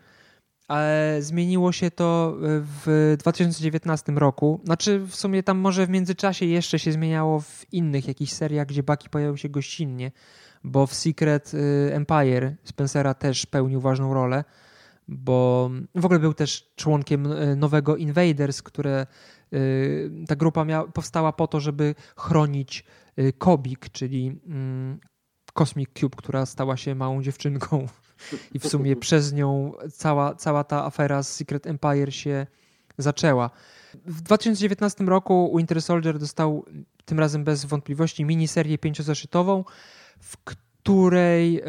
Ale 0.67 1.17
zmieniło 1.19 1.71
się 1.71 1.91
to 1.91 2.37
w 2.39 3.15
2019 3.19 4.11
roku. 4.11 4.61
Znaczy, 4.63 4.99
w 4.99 5.15
sumie 5.15 5.43
tam 5.43 5.57
może 5.57 5.85
w 5.85 5.89
międzyczasie 5.89 6.45
jeszcze 6.45 6.79
się 6.79 6.91
zmieniało 6.91 7.39
w 7.39 7.65
innych 7.71 8.07
jakichś 8.07 8.31
seriach, 8.31 8.67
gdzie 8.67 8.83
Baki 8.83 9.09
pojawił 9.09 9.37
się 9.37 9.49
gościnnie, 9.49 10.11
bo 10.63 10.87
w 10.87 10.93
Secret 10.93 11.51
Empire 11.91 12.55
Spencera 12.63 13.13
też 13.13 13.45
pełnił 13.45 13.81
ważną 13.81 14.13
rolę 14.13 14.43
bo 15.07 15.71
w 15.95 16.05
ogóle 16.05 16.19
był 16.19 16.33
też 16.33 16.71
członkiem 16.75 17.31
e, 17.31 17.55
nowego 17.55 17.95
Invaders, 17.95 18.61
które 18.61 19.07
e, 19.53 19.57
ta 20.27 20.35
grupa 20.35 20.65
miała, 20.65 20.87
powstała 20.87 21.33
po 21.33 21.47
to, 21.47 21.59
żeby 21.59 21.95
chronić 22.17 22.83
e, 23.15 23.33
Kobik, 23.33 23.89
czyli 23.89 24.39
mm, 24.47 24.99
Cosmic 25.53 25.89
Cube, 25.99 26.15
która 26.15 26.45
stała 26.45 26.77
się 26.77 26.95
małą 26.95 27.21
dziewczynką 27.21 27.87
i 28.53 28.59
w 28.59 28.67
sumie 28.67 28.95
przez 29.05 29.33
nią 29.33 29.71
cała, 29.91 30.35
cała 30.35 30.63
ta 30.63 30.85
afera 30.85 31.23
z 31.23 31.33
Secret 31.33 31.67
Empire 31.67 32.13
się 32.13 32.47
zaczęła. 32.97 33.49
W 34.05 34.21
2019 34.21 35.03
roku 35.03 35.53
Winter 35.57 35.81
Soldier 35.81 36.19
dostał 36.19 36.65
tym 37.05 37.19
razem 37.19 37.43
bez 37.43 37.65
wątpliwości 37.65 38.25
miniserię 38.25 38.77
pięciozeszytową, 38.77 39.63
w 40.19 40.37
której 40.37 41.61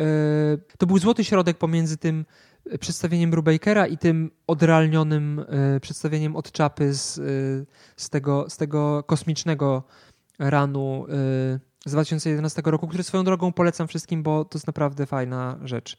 to 0.79 0.87
był 0.87 0.99
złoty 0.99 1.25
środek 1.25 1.59
pomiędzy 1.59 1.97
tym 1.97 2.25
przedstawieniem 2.81 3.31
Brubakera 3.31 3.87
i 3.87 3.99
tym 3.99 4.31
odrealnionym 4.47 5.45
e, 5.49 5.81
przedstawieniem 5.81 6.37
od 6.37 6.53
czapy 6.53 6.95
z, 6.95 7.19
e, 7.19 7.23
z, 7.97 8.11
tego, 8.11 8.51
z 8.51 8.57
tego 8.57 9.03
kosmicznego 9.03 9.83
ranu 10.39 11.07
e, 11.09 11.59
z 11.87 11.93
2011 11.93 12.63
roku, 12.65 12.89
który 12.89 13.03
swoją 13.03 13.25
drogą 13.25 13.53
polecam 13.53 13.89
wszystkim, 13.89 14.23
bo 14.23 14.45
to 14.45 14.59
jest 14.59 14.67
naprawdę 14.67 15.07
fajna 15.07 15.59
rzecz 15.65 15.99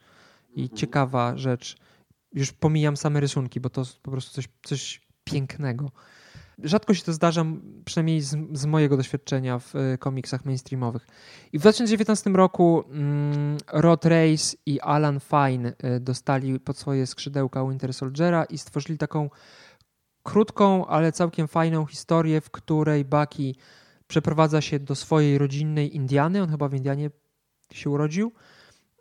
i 0.55 0.61
mhm. 0.61 0.77
ciekawa 0.77 1.37
rzecz. 1.37 1.77
Już 2.33 2.51
pomijam 2.51 2.97
same 2.97 3.19
rysunki, 3.19 3.59
bo 3.59 3.69
to 3.69 3.83
po 4.01 4.11
prostu 4.11 4.33
coś, 4.33 4.49
coś 4.63 5.01
pięknego. 5.23 5.91
Rzadko 6.63 6.93
się 6.93 7.03
to 7.03 7.13
zdarza, 7.13 7.45
przynajmniej 7.85 8.21
z, 8.21 8.37
z 8.53 8.65
mojego 8.65 8.97
doświadczenia 8.97 9.59
w 9.59 9.75
e, 9.75 9.97
komiksach 9.97 10.45
mainstreamowych. 10.45 11.07
I 11.53 11.57
w 11.57 11.61
2019 11.61 12.29
roku 12.29 12.83
mm, 12.89 13.57
Rod 13.73 14.05
Race 14.05 14.57
i 14.65 14.79
Alan 14.79 15.19
Fine 15.19 15.73
e, 15.77 15.99
dostali 15.99 16.59
pod 16.59 16.77
swoje 16.77 17.07
skrzydełka 17.07 17.65
Winter 17.69 17.93
Soldiera 17.93 18.43
i 18.45 18.57
stworzyli 18.57 18.97
taką 18.97 19.29
krótką, 20.23 20.85
ale 20.85 21.11
całkiem 21.11 21.47
fajną 21.47 21.85
historię, 21.85 22.41
w 22.41 22.49
której 22.49 23.05
Bucky 23.05 23.53
przeprowadza 24.07 24.61
się 24.61 24.79
do 24.79 24.95
swojej 24.95 25.37
rodzinnej 25.37 25.95
Indiany. 25.95 26.41
On 26.41 26.49
chyba 26.49 26.67
w 26.67 26.73
Indianie 26.73 27.09
się 27.71 27.89
urodził. 27.89 28.31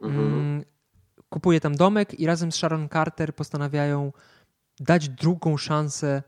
Mhm. 0.02 0.26
Mm, 0.26 0.64
kupuje 1.28 1.60
tam 1.60 1.74
domek 1.74 2.20
i 2.20 2.26
razem 2.26 2.52
z 2.52 2.54
Sharon 2.54 2.88
Carter 2.88 3.34
postanawiają 3.34 4.12
dać 4.80 5.08
drugą 5.08 5.56
szansę 5.56 6.22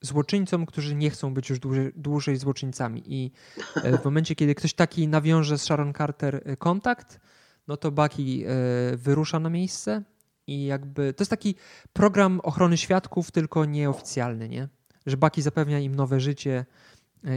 złoczyńcom, 0.00 0.66
którzy 0.66 0.94
nie 0.94 1.10
chcą 1.10 1.34
być 1.34 1.50
już 1.50 1.58
dłużej, 1.58 1.92
dłużej 1.96 2.36
złoczyńcami. 2.36 3.02
I 3.06 3.30
e, 3.76 3.98
w 3.98 4.04
momencie, 4.04 4.34
kiedy 4.34 4.54
ktoś 4.54 4.74
taki 4.74 5.08
nawiąże 5.08 5.58
z 5.58 5.62
Sharon 5.62 5.94
Carter 5.94 6.42
e, 6.44 6.56
kontakt, 6.56 7.20
no 7.68 7.76
to 7.76 7.90
Bucky 7.90 8.22
e, 8.22 8.96
wyrusza 8.96 9.40
na 9.40 9.50
miejsce 9.50 10.02
i 10.46 10.64
jakby 10.64 11.14
to 11.14 11.22
jest 11.22 11.30
taki 11.30 11.54
program 11.92 12.40
ochrony 12.40 12.76
świadków, 12.76 13.30
tylko 13.30 13.64
nieoficjalny, 13.64 14.48
nie? 14.48 14.68
Że 15.06 15.16
Bucky 15.16 15.42
zapewnia 15.42 15.80
im 15.80 15.94
nowe 15.94 16.20
życie 16.20 16.66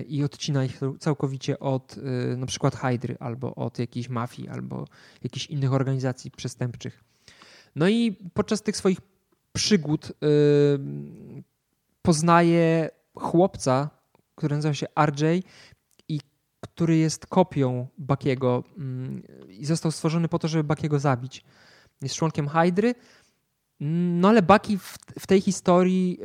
i 0.07 0.23
odcina 0.23 0.65
ich 0.65 0.79
całkowicie 0.99 1.59
od 1.59 1.95
na 2.37 2.45
przykład 2.45 2.75
Hydry 2.75 3.17
albo 3.19 3.55
od 3.55 3.79
jakiejś 3.79 4.09
mafii 4.09 4.49
albo 4.49 4.87
jakichś 5.23 5.45
innych 5.45 5.73
organizacji 5.73 6.31
przestępczych. 6.31 7.03
No 7.75 7.87
i 7.87 8.17
podczas 8.33 8.61
tych 8.61 8.77
swoich 8.77 8.97
przygód 9.53 10.11
poznaje 12.03 12.89
chłopca, 13.15 13.89
który 14.35 14.55
nazywa 14.55 14.73
się 14.73 14.87
RJ 15.05 15.43
i 16.07 16.19
który 16.61 16.97
jest 16.97 17.25
kopią 17.25 17.87
Bakiego 17.97 18.63
mm, 18.77 19.23
i 19.49 19.65
został 19.65 19.91
stworzony 19.91 20.27
po 20.27 20.39
to, 20.39 20.47
żeby 20.47 20.63
Bakiego 20.63 20.99
zabić. 20.99 21.43
Jest 22.01 22.15
członkiem 22.15 22.49
Hydry, 22.49 22.95
no 24.19 24.29
ale 24.29 24.41
Baki 24.41 24.77
w, 24.77 24.97
w 25.19 25.27
tej 25.27 25.41
historii 25.41 26.19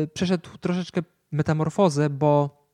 yy, 0.00 0.08
przeszedł 0.14 0.48
troszeczkę 0.60 1.02
metamorfozę, 1.32 2.10
bo 2.10 2.64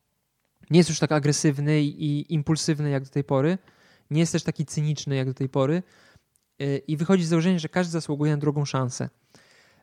nie 0.71 0.79
jest 0.79 0.91
już 0.91 0.99
tak 0.99 1.13
agresywny 1.13 1.83
i 1.83 2.35
impulsywny 2.35 2.91
jak 2.91 3.05
do 3.05 3.11
tej 3.11 3.25
pory. 3.25 3.59
Nie 4.11 4.21
jest 4.21 4.33
też 4.33 4.43
taki 4.43 4.67
cyniczny 4.67 5.17
jak 5.17 5.29
do 5.29 5.35
tej 5.35 5.49
pory. 5.49 5.83
Yy, 6.59 6.79
I 6.79 6.97
wychodzi 6.97 7.25
z 7.25 7.29
założenia, 7.29 7.59
że 7.59 7.69
każdy 7.69 7.93
zasługuje 7.93 8.33
na 8.33 8.39
drugą 8.39 8.65
szansę. 8.65 9.09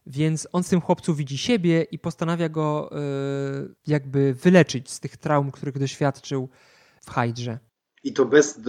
Więc 0.10 0.48
on 0.52 0.64
z 0.64 0.70
tym 0.70 0.82
chłopcu 0.82 1.14
widzi 1.14 1.38
siebie 1.38 1.84
i 1.84 2.00
postanawia 2.00 2.50
go 2.50 2.90
e, 2.92 2.98
jakby 3.88 4.34
wyleczyć 4.34 4.92
z 4.92 5.00
tych 5.00 5.18
traum, 5.18 5.52
których 5.52 5.80
doświadczył 5.80 6.50
w 7.06 7.12
Hydrze. 7.12 7.60
I 8.04 8.14
to 8.14 8.26
bez, 8.26 8.60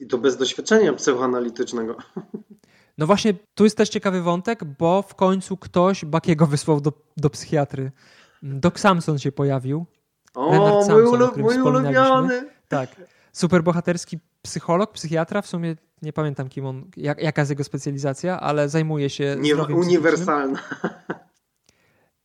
I 0.00 0.06
to 0.06 0.18
bez 0.18 0.36
doświadczenia 0.36 0.92
psychoanalitycznego. 0.92 1.96
No 2.98 3.06
właśnie, 3.06 3.34
tu 3.54 3.64
jest 3.64 3.76
też 3.76 3.88
ciekawy 3.88 4.22
wątek, 4.22 4.64
bo 4.64 5.02
w 5.02 5.14
końcu 5.14 5.56
ktoś 5.56 6.04
Bakiego 6.04 6.46
wysłał 6.46 6.80
do, 6.80 6.92
do 7.16 7.30
psychiatry. 7.30 7.92
Doc 8.42 8.78
Samson 8.78 9.18
się 9.18 9.32
pojawił. 9.32 9.86
O, 10.34 10.52
Samson, 10.52 11.02
mój, 11.02 11.10
ulu, 11.10 11.28
mój 11.36 11.60
ulubiony! 11.60 12.48
Tak. 12.68 12.96
Superbohaterski 13.32 14.18
psycholog, 14.42 14.92
psychiatra, 14.92 15.42
w 15.42 15.46
sumie 15.46 15.76
nie 16.02 16.12
pamiętam 16.12 16.48
kim 16.48 16.66
on, 16.66 16.90
jak, 16.96 17.22
jaka 17.22 17.42
jest 17.42 17.50
jego 17.50 17.64
specjalizacja, 17.64 18.40
ale 18.40 18.68
zajmuje 18.68 19.10
się 19.10 19.36
Nie, 19.40 19.56
Uniwersalna. 19.56 20.62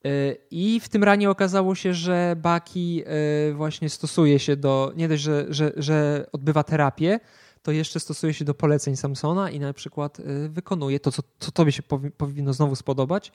Y, 0.05 0.37
I 0.51 0.79
w 0.79 0.89
tym 0.89 1.03
ranie 1.03 1.29
okazało 1.29 1.75
się, 1.75 1.93
że 1.93 2.35
Baki 2.37 3.03
y, 3.49 3.53
właśnie 3.53 3.89
stosuje 3.89 4.39
się 4.39 4.55
do, 4.55 4.93
nie 4.95 5.07
dość, 5.07 5.23
że, 5.23 5.45
że, 5.49 5.71
że 5.75 6.25
odbywa 6.31 6.63
terapię, 6.63 7.19
to 7.61 7.71
jeszcze 7.71 7.99
stosuje 7.99 8.33
się 8.33 8.45
do 8.45 8.53
poleceń 8.53 8.95
Samsona 8.95 9.49
i 9.49 9.59
na 9.59 9.73
przykład 9.73 10.19
y, 10.19 10.49
wykonuje 10.49 10.99
to, 10.99 11.11
co, 11.11 11.21
co 11.39 11.51
tobie 11.51 11.71
się 11.71 11.83
powinno 12.17 12.53
znowu 12.53 12.75
spodobać, 12.75 13.31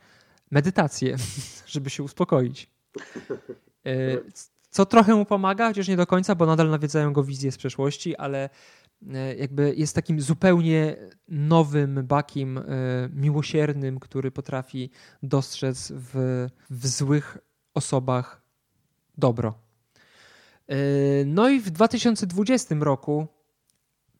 medytację, 0.51 1.16
żeby 1.66 1.90
się 1.90 2.02
uspokoić. 2.02 2.70
Co 4.70 4.86
trochę 4.86 5.14
mu 5.14 5.24
pomaga, 5.24 5.68
chociaż 5.68 5.88
nie 5.88 5.97
do 5.97 6.06
końca, 6.06 6.34
bo 6.34 6.47
nadal 6.47 6.70
nawiedzają 6.70 7.12
go 7.12 7.24
wizje 7.24 7.52
z 7.52 7.56
przeszłości, 7.56 8.16
ale 8.16 8.51
E, 9.14 9.36
jakby 9.36 9.74
jest 9.76 9.94
takim 9.94 10.20
zupełnie 10.20 10.97
nowym 11.28 12.06
bakiem 12.06 12.59
e, 12.59 12.62
miłosiernym, 13.14 14.01
który 14.01 14.30
potrafi 14.30 14.90
dostrzec 15.22 15.92
w, 15.97 16.47
w 16.70 16.86
złych 16.86 17.38
osobach 17.74 18.42
dobro. 19.18 19.55
E, 20.68 20.76
no 21.26 21.48
i 21.48 21.60
w 21.60 21.70
2020 21.70 22.74
roku, 22.80 23.26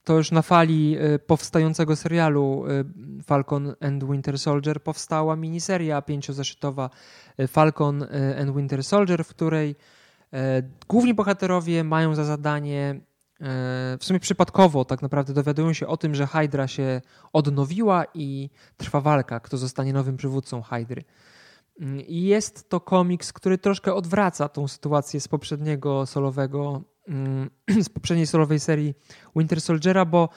to 0.05 0.17
już 0.17 0.31
na 0.31 0.43
fali 0.43 0.97
powstającego 1.27 1.97
serialu 1.97 2.65
Falcon 3.25 3.75
and 3.81 4.05
Winter 4.05 4.39
Soldier, 4.39 4.83
powstała 4.83 5.37
miniseria 5.37 6.03
pięciozeszytowa 6.03 6.91
Falcon 7.49 8.07
and 8.41 8.57
Winter 8.57 8.85
Soldier, 8.85 9.25
w 9.25 9.29
której 9.29 9.77
główni 10.89 11.15
bohaterowie 11.15 11.85
mają 11.85 12.15
za 12.15 12.25
zadanie 12.25 13.01
E, 13.41 13.99
w 13.99 14.05
sumie 14.05 14.21
przypadkowo 14.21 14.85
tak 14.85 15.03
naprawdę 15.03 15.33
dowiadują 15.33 15.73
się 15.73 15.87
o 15.87 15.97
tym, 15.97 16.15
że 16.15 16.27
Hydra 16.27 16.69
się 16.69 17.01
odnowiła 17.33 18.05
i 18.15 18.51
trwa 18.77 19.01
walka, 19.01 19.41
kto 19.41 19.57
zostanie 19.57 19.93
nowym 19.93 20.17
przywódcą 20.17 20.63
Hydry. 20.63 21.05
Mm, 21.81 22.01
I 22.01 22.23
jest 22.23 22.69
to 22.69 22.81
komiks, 22.81 23.33
który 23.33 23.59
troszkę 23.59 23.95
odwraca 23.95 24.49
tą 24.49 24.69
sytuację 24.69 25.21
z 25.21 25.29
poprzedniego 25.29 26.07
solowego, 26.07 26.83
mm, 27.09 27.51
z 27.87 27.89
poprzedniej 27.89 28.27
solowej 28.27 28.61
serii 28.61 28.95
Winter 29.37 29.61
Soldiera, 29.61 30.05
bo 30.05 30.29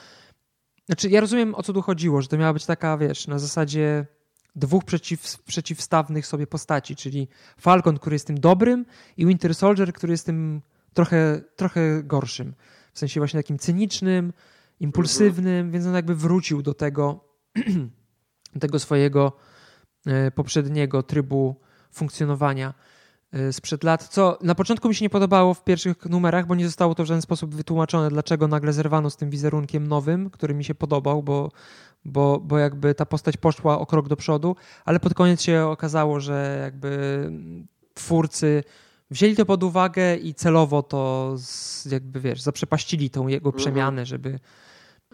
znaczy 0.86 1.10
ja 1.10 1.22
rozumiem 1.22 1.56
o 1.56 1.64
co 1.64 1.74
tu 1.74 1.82
chodziło, 1.82 2.22
że 2.22 2.28
to 2.28 2.38
miała 2.38 2.53
być 2.53 2.65
taka, 2.65 2.98
wiesz, 2.98 3.28
na 3.28 3.40
zasadzie 3.40 4.06
dwóch 4.56 4.84
przeciw, 4.84 5.42
przeciwstawnych 5.44 6.28
sobie 6.28 6.48
postaci, 6.48 6.96
czyli 6.96 7.28
Falcon, 7.58 7.98
który 8.00 8.16
jest 8.16 8.28
tym 8.28 8.40
dobrym 8.40 8.86
i 9.18 9.26
Winter 9.26 9.56
Soldier, 9.56 9.94
który 9.94 10.14
jest 10.14 10.26
tym 10.26 10.62
trochę, 10.94 11.42
trochę 11.56 12.04
gorszym. 12.04 12.54
W 12.94 13.00
sensie 13.00 13.20
właśnie 13.20 13.40
takim 13.40 13.60
cynicznym, 13.60 14.34
impulsywnym, 14.80 15.72
więc 15.72 15.86
on 15.86 15.94
jakby 15.94 16.16
wrócił 16.16 16.62
do 16.62 16.74
tego, 16.74 17.26
tego 18.60 18.80
swojego 18.80 19.38
e, 20.06 20.32
poprzedniego 20.32 21.04
trybu 21.04 21.56
funkcjonowania 21.92 22.74
sprzed 23.52 23.84
lat, 23.84 24.08
co 24.08 24.38
na 24.42 24.56
początku 24.56 24.88
mi 24.88 24.96
się 24.96 25.06
nie 25.06 25.10
podobało 25.10 25.54
w 25.54 25.64
pierwszych 25.64 26.06
numerach, 26.06 26.48
bo 26.48 26.56
nie 26.56 26.66
zostało 26.66 26.96
to 26.96 27.04
w 27.04 27.06
żaden 27.06 27.22
sposób 27.22 27.56
wytłumaczone, 27.56 28.10
dlaczego 28.10 28.48
nagle 28.48 28.74
zerwano 28.74 29.10
z 29.10 29.18
tym 29.18 29.30
wizerunkiem 29.30 29.88
nowym, 29.88 30.30
który 30.30 30.54
mi 30.54 30.64
się 30.64 30.76
podobał, 30.76 31.24
bo, 31.24 31.52
bo, 32.06 32.40
bo 32.40 32.58
jakby 32.58 32.96
ta 32.96 33.06
postać 33.06 33.38
poszła 33.38 33.80
o 33.80 33.86
krok 33.86 34.08
do 34.08 34.16
przodu, 34.16 34.56
ale 34.86 35.00
pod 35.00 35.14
koniec 35.14 35.42
się 35.42 35.66
okazało, 35.66 36.20
że 36.20 36.60
jakby 36.64 37.32
twórcy 37.94 38.64
wzięli 39.12 39.36
to 39.36 39.46
pod 39.46 39.64
uwagę 39.64 40.16
i 40.16 40.34
celowo 40.34 40.84
to 40.84 41.34
z, 41.38 41.86
jakby 41.86 42.20
wiesz, 42.20 42.42
zaprzepaścili 42.42 43.10
tą 43.10 43.28
jego 43.28 43.50
mhm. 43.50 43.64
przemianę, 43.64 44.06
żeby, 44.06 44.40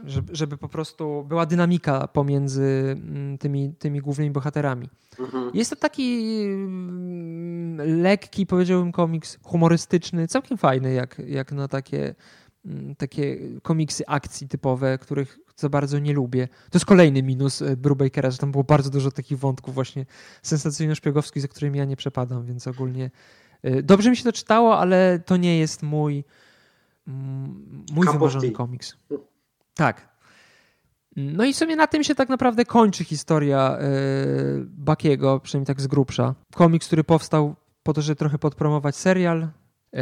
żeby, 0.06 0.36
żeby 0.36 0.58
po 0.58 0.70
prostu 0.70 1.26
była 1.28 1.46
dynamika 1.46 2.08
pomiędzy 2.08 2.96
mm, 3.06 3.38
tymi, 3.38 3.74
tymi 3.80 4.00
głównymi 4.00 4.32
bohaterami. 4.32 4.90
Mhm. 5.20 5.52
Jest 5.54 5.70
to 5.70 5.76
taki 5.76 6.42
mm, 6.44 8.02
lekki, 8.02 8.46
powiedziałbym, 8.46 8.92
komiks 8.92 9.38
humorystyczny, 9.44 10.28
całkiem 10.28 10.58
fajny, 10.58 10.94
jak, 10.94 11.22
jak 11.28 11.52
na 11.52 11.68
takie, 11.68 12.16
mm, 12.66 12.96
takie 12.96 13.38
komiksy 13.62 14.04
akcji 14.08 14.48
typowe, 14.48 14.98
których 14.98 15.40
za 15.56 15.70
bardzo 15.70 16.00
nie 16.00 16.14
lubię. 16.14 16.48
To 16.48 16.78
jest 16.78 16.86
kolejny 16.86 17.24
minus 17.24 17.62
e, 17.62 17.78
Brubakera, 17.78 18.32
że 18.32 18.38
tam 18.38 18.52
było 18.52 18.64
bardzo 18.64 18.90
dużo 18.90 19.12
takich 19.12 19.40
wątków 19.40 19.74
właśnie 19.74 20.06
sensacyjno-szpiegowskich, 20.44 21.42
za 21.42 21.48
którymi 21.48 21.78
ja 21.78 21.86
nie 21.86 21.96
przepadam, 21.96 22.46
więc 22.46 22.68
ogólnie 22.68 23.12
Y, 23.66 23.84
dobrze 23.84 24.10
mi 24.10 24.18
się 24.18 24.24
to 24.24 24.32
czytało, 24.32 24.78
ale 24.80 25.20
to 25.26 25.38
nie 25.38 25.60
jest 25.60 25.84
mój, 25.84 26.24
mój 27.94 28.08
wymarzony 28.08 28.52
komiks. 28.52 28.98
Tak. 29.80 30.10
No 31.16 31.46
i 31.46 31.54
w 31.54 31.58
sumie 31.58 31.76
na 31.76 31.88
tym 31.88 32.04
się 32.04 32.16
tak 32.16 32.30
naprawdę 32.30 32.66
kończy 32.66 33.04
historia 33.04 33.78
yy, 33.82 34.66
Bakiego, 34.66 35.40
przynajmniej 35.40 35.66
tak 35.66 35.82
z 35.82 35.88
grubsza. 35.88 36.36
Komiks, 36.54 36.88
który 36.88 37.04
powstał 37.04 37.56
po 37.84 37.94
to, 37.94 38.02
żeby 38.02 38.16
trochę 38.16 38.38
podpromować 38.40 38.96
serial. 38.96 39.48
Yy, 39.94 40.02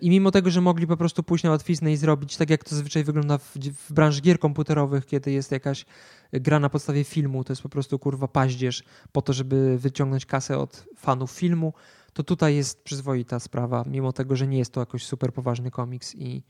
I 0.00 0.10
mimo 0.10 0.30
tego, 0.30 0.50
że 0.50 0.60
mogli 0.60 0.86
po 0.86 0.96
prostu 0.96 1.22
pójść 1.22 1.44
na 1.44 1.50
łatwiznę 1.50 1.92
i 1.92 1.96
zrobić 1.96 2.36
tak, 2.36 2.50
jak 2.50 2.64
to 2.64 2.70
zazwyczaj 2.70 3.04
wygląda 3.04 3.38
w, 3.38 3.56
w 3.88 3.92
branży 3.92 4.20
gier 4.20 4.38
komputerowych, 4.38 5.06
kiedy 5.06 5.30
jest 5.32 5.52
jakaś 5.52 5.86
gra 6.32 6.60
na 6.60 6.68
podstawie 6.68 7.04
filmu, 7.04 7.44
to 7.44 7.52
jest 7.52 7.62
po 7.62 7.68
prostu 7.68 7.98
kurwa 7.98 8.28
paździerz 8.28 8.84
po 9.12 9.22
to, 9.22 9.32
żeby 9.32 9.78
wyciągnąć 9.78 10.26
kasę 10.26 10.58
od 10.58 10.84
fanów 10.96 11.30
filmu 11.30 11.72
to 12.12 12.22
tutaj 12.22 12.56
jest 12.56 12.82
przyzwoita 12.84 13.40
sprawa, 13.40 13.84
mimo 13.86 14.12
tego, 14.12 14.36
że 14.36 14.46
nie 14.46 14.58
jest 14.58 14.72
to 14.72 14.80
jakoś 14.80 15.06
super 15.06 15.32
poważny 15.32 15.70
komiks 15.70 16.14
i, 16.14 16.42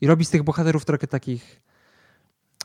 i 0.00 0.06
robi 0.06 0.24
z 0.24 0.30
tych 0.30 0.42
bohaterów 0.42 0.84
trochę 0.84 1.06
takich 1.06 1.60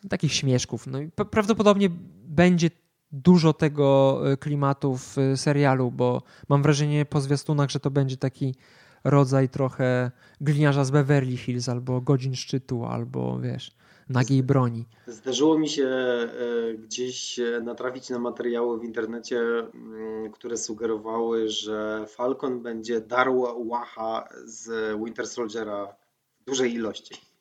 takich 0.10 0.34
śmieszków. 0.34 0.88
No 0.88 1.02
i 1.02 1.12
prawdopodobnie 1.32 1.90
będzie 2.28 2.70
dużo 3.12 3.54
tego 3.54 4.22
e, 4.32 4.38
klimatu 4.38 4.98
w 4.98 5.18
e, 5.18 5.38
serialu, 5.38 5.92
bo 5.92 6.22
mam 6.50 6.64
wrażenie 6.64 7.06
po 7.06 7.22
zwiastunach, 7.22 7.70
że 7.70 7.80
to 7.80 7.92
będzie 7.92 8.18
taki 8.18 8.56
rodzaj 9.04 9.50
trochę 9.50 10.12
gliniarza 10.42 10.86
z 10.86 10.92
Beverly 10.92 11.38
Hills 11.38 11.70
albo 11.70 12.02
Godzin 12.02 12.36
Szczytu, 12.36 12.86
albo 12.86 13.40
wiesz, 13.40 13.72
nagiej 14.10 14.44
broni. 14.44 14.86
Zdarzyło 15.08 15.60
mi 15.60 15.70
się 15.70 15.86
e, 15.86 16.30
gdzieś 16.74 17.40
natrafić 17.64 18.10
na 18.10 18.20
materiały 18.20 18.80
w 18.80 18.84
internecie, 18.84 19.40
mm, 19.40 20.32
które 20.32 20.58
sugerowały, 20.58 21.50
że 21.50 22.06
Falcon 22.08 22.62
będzie 22.62 23.02
darł 23.02 23.68
łacha 23.68 24.30
z 24.46 24.96
Winter 25.04 25.28
Soldiera 25.28 25.96
w 26.42 26.46
dużej 26.46 26.74
ilości. 26.74 27.35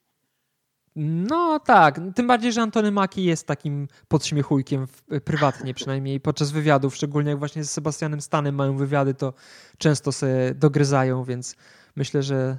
No 0.96 1.60
tak, 1.60 2.00
tym 2.14 2.26
bardziej, 2.26 2.52
że 2.52 2.62
Antony 2.62 2.90
Maki 2.90 3.24
jest 3.24 3.46
takim 3.46 3.88
podśmiechujkiem 4.08 4.86
prywatnie, 5.24 5.74
przynajmniej 5.74 6.20
podczas 6.20 6.50
wywiadów, 6.50 6.96
szczególnie 6.96 7.30
jak 7.30 7.38
właśnie 7.38 7.64
z 7.64 7.70
Sebastianem 7.70 8.20
Stanem 8.20 8.54
mają 8.54 8.76
wywiady, 8.76 9.14
to 9.14 9.34
często 9.78 10.12
się 10.12 10.26
dogryzają, 10.54 11.24
więc 11.24 11.56
myślę, 11.96 12.22
że, 12.22 12.58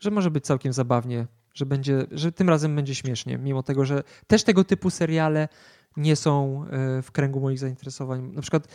że 0.00 0.10
może 0.10 0.30
być 0.30 0.44
całkiem 0.44 0.72
zabawnie, 0.72 1.26
że, 1.54 1.66
będzie, 1.66 2.06
że 2.10 2.32
tym 2.32 2.48
razem 2.48 2.76
będzie 2.76 2.94
śmiesznie, 2.94 3.38
mimo 3.38 3.62
tego, 3.62 3.84
że 3.84 4.02
też 4.26 4.44
tego 4.44 4.64
typu 4.64 4.90
seriale 4.90 5.48
nie 5.96 6.16
są 6.16 6.64
e, 6.64 7.02
w 7.02 7.12
kręgu 7.12 7.40
moich 7.40 7.58
zainteresowań. 7.58 8.32
Na 8.32 8.42
przykład 8.42 8.68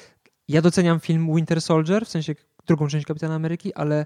ja 0.48 0.62
doceniam 0.62 1.00
film 1.00 1.36
Winter 1.36 1.62
Soldier, 1.62 2.06
w 2.06 2.10
sensie 2.10 2.36
drugą 2.68 2.88
część 2.88 3.06
Kapitana 3.06 3.36
Ameryki, 3.36 3.74
ale 3.74 4.06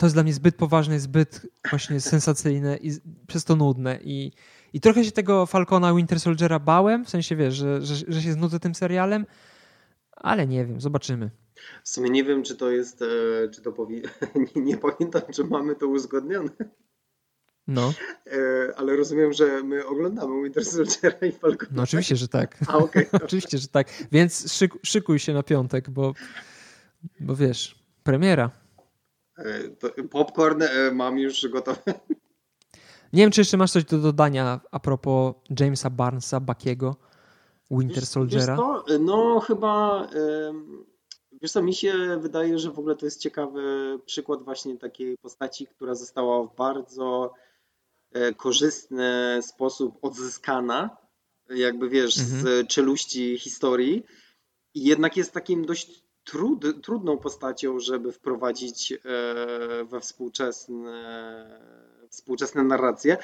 to 0.00 0.06
jest 0.06 0.16
dla 0.16 0.22
mnie 0.22 0.32
zbyt 0.32 0.56
poważne, 0.56 1.00
zbyt 1.00 1.46
właśnie 1.70 2.00
sensacyjne 2.00 2.76
i 2.76 2.90
przez 3.26 3.44
to 3.44 3.56
nudne. 3.56 3.98
I, 4.04 4.32
i 4.72 4.80
trochę 4.80 5.04
się 5.04 5.12
tego 5.12 5.46
Falcona 5.46 5.94
Winter 5.94 6.20
Soldiera 6.20 6.58
bałem, 6.58 7.04
w 7.04 7.10
sensie 7.10 7.36
wiesz, 7.36 7.54
że, 7.54 7.82
że, 7.82 7.94
że 8.08 8.22
się 8.22 8.32
znudzę 8.32 8.60
tym 8.60 8.74
serialem, 8.74 9.26
ale 10.16 10.46
nie 10.46 10.66
wiem, 10.66 10.80
zobaczymy. 10.80 11.30
W 11.84 11.88
sumie 11.88 12.10
nie 12.10 12.24
wiem, 12.24 12.42
czy 12.42 12.56
to 12.56 12.70
jest, 12.70 13.02
e, 13.02 13.48
czy 13.48 13.62
to 13.62 13.72
powi... 13.72 14.02
nie, 14.56 14.62
nie 14.62 14.76
pamiętam, 14.76 15.22
czy 15.32 15.44
mamy 15.44 15.76
to 15.76 15.86
uzgodnione. 15.86 16.50
No. 17.66 17.92
E, 18.26 18.38
ale 18.76 18.96
rozumiem, 18.96 19.32
że 19.32 19.62
my 19.62 19.86
oglądamy 19.86 20.42
Winter 20.42 20.64
Soldiera 20.64 21.26
i 21.26 21.32
Falcona. 21.32 21.70
No 21.72 21.82
oczywiście, 21.82 22.16
że 22.16 22.28
tak. 22.28 22.58
A, 22.66 22.76
okay. 22.76 23.06
oczywiście, 23.24 23.58
że 23.58 23.68
tak. 23.68 23.88
Więc 24.12 24.52
szyk, 24.52 24.72
szykuj 24.82 25.18
się 25.18 25.32
na 25.32 25.42
piątek, 25.42 25.90
bo, 25.90 26.14
bo 27.20 27.36
wiesz, 27.36 27.84
premiera. 28.02 28.59
Popcorn 30.10 30.62
e, 30.62 30.90
mam 30.92 31.18
już 31.18 31.48
gotowy. 31.48 31.80
Nie 33.12 33.22
wiem, 33.22 33.30
czy 33.30 33.40
jeszcze 33.40 33.56
masz 33.56 33.72
coś 33.72 33.84
do 33.84 33.98
dodania 33.98 34.60
a 34.70 34.80
propos 34.80 35.34
Jamesa 35.60 35.90
Barnesa, 35.90 36.40
Bakiego, 36.40 36.96
Winter 37.70 38.06
Soldiera? 38.06 38.56
Wiesz 38.56 38.98
no 39.00 39.40
chyba 39.40 40.06
wiesz 41.42 41.52
co, 41.52 41.62
mi 41.62 41.74
się 41.74 42.18
wydaje, 42.20 42.58
że 42.58 42.70
w 42.70 42.78
ogóle 42.78 42.96
to 42.96 43.06
jest 43.06 43.20
ciekawy 43.20 43.98
przykład 44.06 44.42
właśnie 44.42 44.76
takiej 44.78 45.18
postaci, 45.18 45.66
która 45.66 45.94
została 45.94 46.42
w 46.46 46.56
bardzo 46.56 47.32
e, 48.12 48.34
korzystny 48.34 49.38
sposób 49.42 49.98
odzyskana, 50.02 50.96
jakby 51.50 51.88
wiesz, 51.88 52.18
mhm. 52.18 52.40
z 52.42 52.68
czeluści 52.68 53.38
historii 53.38 54.04
i 54.74 54.84
jednak 54.84 55.16
jest 55.16 55.32
takim 55.32 55.66
dość 55.66 56.04
trud, 56.30 56.82
trudną 56.82 57.18
postacią, 57.18 57.80
żeby 57.80 58.12
wprowadzić 58.12 58.92
e, 58.92 58.98
we 59.84 60.00
współczesne, 60.00 61.60
współczesne 62.08 62.64
narracje, 62.64 63.16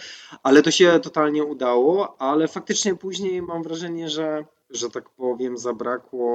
ale 0.42 0.62
to 0.62 0.70
się 0.70 1.00
totalnie 1.02 1.44
udało, 1.44 2.20
ale 2.20 2.48
faktycznie 2.48 2.94
później 2.94 3.42
mam 3.42 3.62
wrażenie, 3.62 4.08
że, 4.08 4.44
że 4.70 4.90
tak 4.90 5.10
powiem, 5.10 5.58
zabrakło 5.58 6.26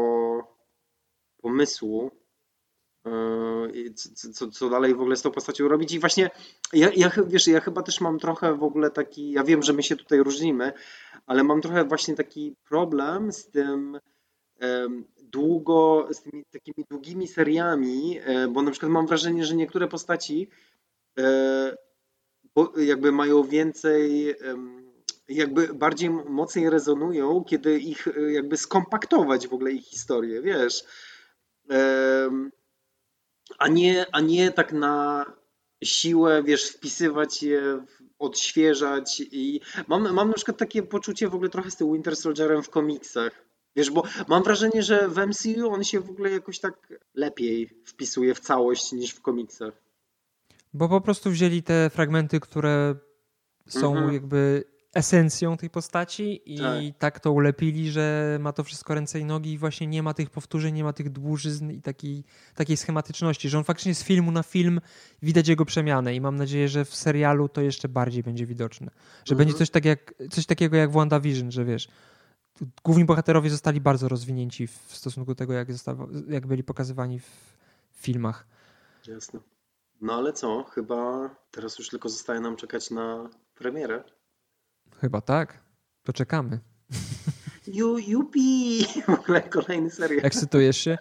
pomysłu, 1.41 2.11
e, 3.05 3.11
co, 3.95 4.29
co, 4.33 4.47
co, 4.47 4.69
dalej 4.69 4.95
w 4.95 5.01
ogóle 5.01 5.15
z 5.15 5.21
tą 5.21 5.31
postacią 5.31 5.67
robić. 5.67 5.91
I 5.93 5.99
właśnie 5.99 6.29
ja, 6.73 6.89
ja, 6.95 7.11
wiesz, 7.27 7.47
ja 7.47 7.59
chyba 7.59 7.83
też 7.83 8.01
mam 8.01 8.19
trochę 8.19 8.55
w 8.55 8.63
ogóle 8.63 8.91
taki, 8.91 9.31
ja 9.31 9.43
wiem, 9.43 9.63
że 9.63 9.73
my 9.73 9.83
się 9.83 9.95
tutaj 9.95 10.19
różnimy, 10.19 10.73
ale 11.25 11.43
mam 11.43 11.61
trochę 11.61 11.83
właśnie 11.83 12.15
taki 12.15 12.55
problem 12.69 13.31
z 13.31 13.49
tym, 13.49 13.99
długo, 15.31 16.07
z 16.11 16.21
tymi 16.21 16.45
takimi 16.51 16.85
długimi 16.89 17.27
seriami, 17.27 18.19
e, 18.23 18.47
bo 18.47 18.61
na 18.61 18.71
przykład 18.71 18.91
mam 18.91 19.07
wrażenie, 19.07 19.45
że 19.45 19.55
niektóre 19.55 19.87
postaci 19.87 20.49
e, 21.19 21.77
jakby 22.77 23.11
mają 23.11 23.43
więcej, 23.43 24.35
jakby 25.27 25.73
bardziej 25.73 26.09
mocniej 26.09 26.69
rezonują, 26.69 27.43
kiedy 27.43 27.79
ich 27.79 28.07
e, 28.07 28.31
jakby 28.31 28.57
skompaktować 28.57 29.47
w 29.47 29.53
ogóle 29.53 29.71
ich 29.71 29.85
historię, 29.85 30.41
wiesz. 30.41 30.83
A 33.57 33.67
nie, 33.67 34.05
a 34.11 34.19
nie 34.19 34.51
tak 34.51 34.73
na 34.73 35.25
siłę, 35.83 36.43
wiesz, 36.43 36.69
wpisywać 36.69 37.43
je, 37.43 37.85
odświeżać 38.19 39.21
i 39.31 39.61
mam, 39.87 40.13
mam 40.13 40.27
na 40.27 40.33
przykład 40.33 40.57
takie 40.57 40.83
poczucie 40.83 41.27
w 41.27 41.35
ogóle 41.35 41.49
trochę 41.49 41.71
z 41.71 41.75
tym 41.75 41.93
Winter 41.93 42.15
Soldierem 42.15 42.63
w 42.63 42.69
komiksach, 42.69 43.45
Wiesz, 43.75 43.91
bo 43.91 44.03
mam 44.27 44.43
wrażenie, 44.43 44.83
że 44.83 45.07
w 45.07 45.17
MCU 45.17 45.69
on 45.69 45.83
się 45.83 45.99
w 45.99 46.09
ogóle 46.09 46.31
jakoś 46.31 46.59
tak 46.59 46.93
lepiej 47.15 47.69
wpisuje 47.85 48.35
w 48.35 48.39
całość 48.39 48.91
niż 48.91 49.11
w 49.11 49.21
komiksach. 49.21 49.73
Bo 50.73 50.89
po 50.89 51.01
prostu 51.01 51.29
wzięli 51.29 51.63
te 51.63 51.89
fragmenty, 51.89 52.39
które 52.39 52.95
są 53.67 53.91
mhm. 53.91 54.13
jakby 54.13 54.63
esencją 54.93 55.57
tej 55.57 55.69
postaci 55.69 56.41
i 56.45 56.57
tak. 56.57 56.97
tak. 56.99 57.19
to 57.19 57.31
ulepili, 57.31 57.91
że 57.91 58.37
ma 58.41 58.53
to 58.53 58.63
wszystko 58.63 58.93
ręce 58.93 59.19
i 59.19 59.25
nogi 59.25 59.53
i 59.53 59.57
właśnie 59.57 59.87
nie 59.87 60.03
ma 60.03 60.13
tych 60.13 60.29
powtórzeń, 60.29 60.75
nie 60.75 60.83
ma 60.83 60.93
tych 60.93 61.09
dłużyzn 61.09 61.71
i 61.71 61.81
takiej, 61.81 62.23
takiej 62.55 62.77
schematyczności, 62.77 63.49
że 63.49 63.57
on 63.57 63.63
faktycznie 63.63 63.95
z 63.95 64.03
filmu 64.03 64.31
na 64.31 64.43
film 64.43 64.81
widać 65.21 65.47
jego 65.47 65.65
przemianę 65.65 66.15
i 66.15 66.21
mam 66.21 66.35
nadzieję, 66.35 66.67
że 66.67 66.85
w 66.85 66.95
serialu 66.95 67.49
to 67.49 67.61
jeszcze 67.61 67.89
bardziej 67.89 68.23
będzie 68.23 68.45
widoczne. 68.45 68.91
Że 69.25 69.33
mhm. 69.33 69.37
będzie 69.37 69.53
coś, 69.53 69.69
tak 69.69 69.85
jak, 69.85 70.13
coś 70.31 70.45
takiego 70.45 70.77
jak 70.77 70.89
w 70.89 70.93
WandaVision, 70.93 71.51
że 71.51 71.65
wiesz, 71.65 71.87
główni 72.83 73.05
bohaterowie 73.05 73.49
zostali 73.49 73.81
bardzo 73.81 74.07
rozwinięci 74.07 74.67
w 74.67 74.87
stosunku 74.89 75.31
do 75.31 75.35
tego, 75.35 75.53
jak, 75.53 75.71
zostało, 75.71 76.07
jak 76.29 76.47
byli 76.47 76.63
pokazywani 76.63 77.19
w 77.19 77.25
filmach. 77.93 78.47
Jasne. 79.07 79.39
No 80.01 80.13
ale 80.13 80.33
co? 80.33 80.63
Chyba 80.63 81.29
teraz 81.51 81.79
już 81.79 81.89
tylko 81.89 82.09
zostaje 82.09 82.39
nam 82.39 82.55
czekać 82.55 82.91
na 82.91 83.29
premierę. 83.55 84.03
Chyba 85.01 85.21
tak. 85.21 85.63
To 86.03 86.13
czekamy. 86.13 86.59
Ju, 87.67 87.97
jupi! 87.97 88.85
W 89.05 89.09
ogóle 89.09 89.41
kolejny 89.41 89.91
serial. 89.91 90.25
Ekscytujesz 90.25 90.77
się? 90.77 90.97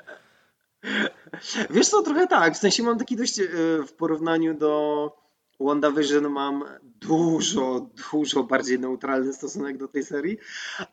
Wiesz 1.70 1.88
co, 1.88 2.02
trochę 2.02 2.26
tak. 2.26 2.54
W 2.54 2.58
sensie 2.58 2.82
mam 2.82 2.98
taki 2.98 3.16
dość 3.16 3.40
e, 3.40 3.46
w 3.86 3.92
porównaniu 3.92 4.58
do 4.58 5.12
WandaVision 5.60 6.28
mam 6.28 6.64
dużo, 7.00 7.90
dużo 8.12 8.44
bardziej 8.44 8.80
neutralny 8.80 9.32
stosunek 9.32 9.78
do 9.78 9.88
tej 9.88 10.02
serii, 10.02 10.38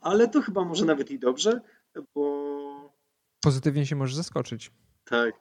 ale 0.01 0.27
to 0.27 0.41
chyba 0.41 0.65
może 0.65 0.85
nawet 0.85 1.11
i 1.11 1.19
dobrze, 1.19 1.61
bo... 2.15 2.93
Pozytywnie 3.41 3.85
się 3.85 3.95
możesz 3.95 4.15
zaskoczyć. 4.15 4.71
Tak. 5.05 5.35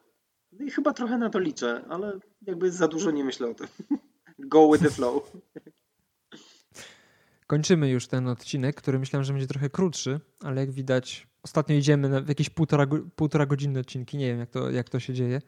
No 0.51 0.65
i 0.65 0.71
chyba 0.71 0.93
trochę 0.93 1.17
na 1.17 1.29
to 1.29 1.39
liczę, 1.39 1.85
ale 1.89 2.19
jakby 2.41 2.71
za 2.71 2.87
dużo 2.87 3.11
nie 3.11 3.23
myślę 3.23 3.47
o 3.47 3.53
tym. 3.53 3.67
Go 4.39 4.71
with 4.71 4.83
the 4.83 4.89
flow. 4.89 5.23
Kończymy 7.47 7.89
już 7.89 8.07
ten 8.07 8.27
odcinek, 8.27 8.75
który 8.75 8.99
myślałem, 8.99 9.23
że 9.23 9.33
będzie 9.33 9.47
trochę 9.47 9.69
krótszy, 9.69 10.19
ale 10.43 10.61
jak 10.61 10.71
widać, 10.71 11.27
ostatnio 11.43 11.75
idziemy 11.75 12.09
na 12.09 12.21
jakieś 12.27 12.49
półtora, 12.49 12.87
półtora 13.15 13.45
godzinne 13.45 13.79
odcinki. 13.79 14.17
Nie 14.17 14.27
wiem, 14.27 14.39
jak 14.39 14.49
to, 14.49 14.71
jak 14.71 14.89
to 14.89 14.99
się 14.99 15.13
dzieje. 15.13 15.41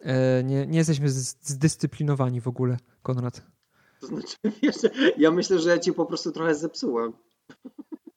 E, 0.00 0.44
nie, 0.44 0.66
nie 0.66 0.78
jesteśmy 0.78 1.08
zdyscyplinowani 1.42 2.40
w 2.40 2.48
ogóle, 2.48 2.76
Konrad. 3.02 3.42
To 4.00 4.06
znaczy, 4.06 4.36
wiesz, 4.62 4.76
ja 5.18 5.30
myślę, 5.30 5.58
że 5.58 5.70
ja 5.70 5.78
ci 5.78 5.92
po 5.92 6.06
prostu 6.06 6.32
trochę 6.32 6.54
zepsułem. 6.54 7.12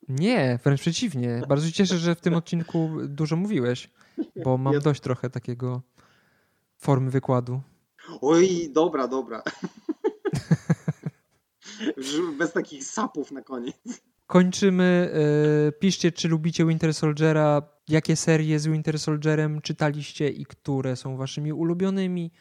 Nie, 0.10 0.60
wręcz 0.64 0.82
przeciwnie. 0.82 1.42
Bardzo 1.48 1.68
się 1.68 1.74
cieszę, 1.74 1.98
że 1.98 2.16
w 2.16 2.22
tym 2.22 2.34
odcinku 2.34 2.90
dużo 3.08 3.36
mówiłeś, 3.36 3.90
bo 4.44 4.58
mam 4.58 4.80
dość 4.80 5.02
trochę 5.02 5.30
takiego 5.30 5.82
formy 6.78 7.12
wykładu. 7.12 7.62
Oj, 8.22 8.70
dobra, 8.72 9.08
dobra. 9.08 9.44
Bez 12.38 12.54
takich 12.54 12.84
sapów 12.84 13.32
na 13.32 13.42
koniec. 13.42 13.76
Kończymy. 14.28 15.14
E, 15.68 15.72
piszcie, 15.72 16.12
czy 16.12 16.28
lubicie 16.28 16.66
Winter 16.66 16.94
Soldiera, 16.94 17.62
jakie 17.92 18.16
serie 18.16 18.60
z 18.60 18.68
Winter 18.68 19.00
Soldierem 19.00 19.62
czytaliście 19.62 20.30
i 20.30 20.46
które 20.46 20.96
są 20.96 21.18
waszymi 21.18 21.54
ulubionymi. 21.54 22.32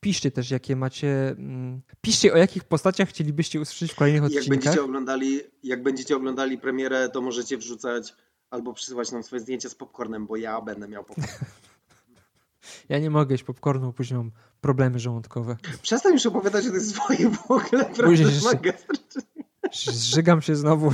Piszcie 0.00 0.30
też, 0.30 0.50
jakie 0.50 0.76
macie. 0.76 1.28
Mm, 1.28 1.82
piszcie, 2.00 2.32
o 2.32 2.36
jakich 2.36 2.64
postaciach 2.64 3.08
chcielibyście 3.08 3.60
usłyszeć 3.60 3.92
w 3.92 3.94
kolejnych 3.94 4.24
odcinkach. 4.24 4.48
Jak 4.48 4.58
będziecie 4.58 4.84
oglądali, 4.84 5.40
jak 5.62 5.82
będziecie 5.82 6.16
oglądali 6.16 6.58
premierę, 6.58 7.08
to 7.08 7.20
możecie 7.20 7.58
wrzucać 7.58 8.14
albo 8.50 8.72
przysyłać 8.72 9.12
nam 9.12 9.22
swoje 9.22 9.40
zdjęcia 9.40 9.68
z 9.68 9.74
popcornem, 9.74 10.26
bo 10.26 10.36
ja 10.36 10.60
będę 10.60 10.88
miał 10.88 11.04
popcorn. 11.04 11.28
Ja 12.88 12.98
nie 12.98 13.10
mogę 13.10 13.34
jeść 13.34 13.44
popcornu, 13.44 13.92
później 13.92 14.18
mam 14.18 14.30
problemy 14.60 14.98
żołądkowe. 14.98 15.56
Przestań 15.82 16.12
już 16.12 16.26
opowiadać 16.26 16.66
o 16.66 16.70
tych 16.70 16.82
swoich 16.82 17.30
w 17.30 17.50
ogóle 17.50 17.84
problemach 17.84 18.60
gastrycznych. 18.60 19.24
Zżygam 19.72 20.42
się 20.42 20.56
znowu. 20.56 20.92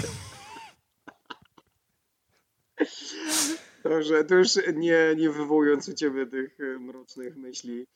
Dobrze, 3.88 4.24
to 4.24 4.34
już 4.34 4.48
nie, 4.74 5.14
nie 5.16 5.30
wywołując 5.30 5.88
u 5.88 5.94
ciebie 5.94 6.26
tych 6.26 6.60
e, 6.60 6.78
mrocznych 6.78 7.36
myśli. 7.36 7.86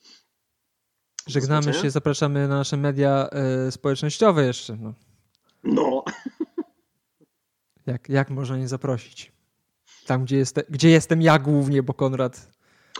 Żegnamy 1.26 1.74
się, 1.74 1.90
zapraszamy 1.90 2.48
na 2.48 2.56
nasze 2.56 2.76
media 2.76 3.28
y, 3.68 3.72
społecznościowe 3.72 4.46
jeszcze. 4.46 4.76
No. 4.76 4.94
no. 5.64 6.04
Jak, 7.86 8.08
jak 8.08 8.30
można 8.30 8.56
nie 8.56 8.68
zaprosić? 8.68 9.32
Tam, 10.06 10.24
gdzie, 10.24 10.36
jest, 10.36 10.60
gdzie 10.68 10.90
jestem 10.90 11.22
ja 11.22 11.38
głównie, 11.38 11.82
bo 11.82 11.94
Konrad. 11.94 12.48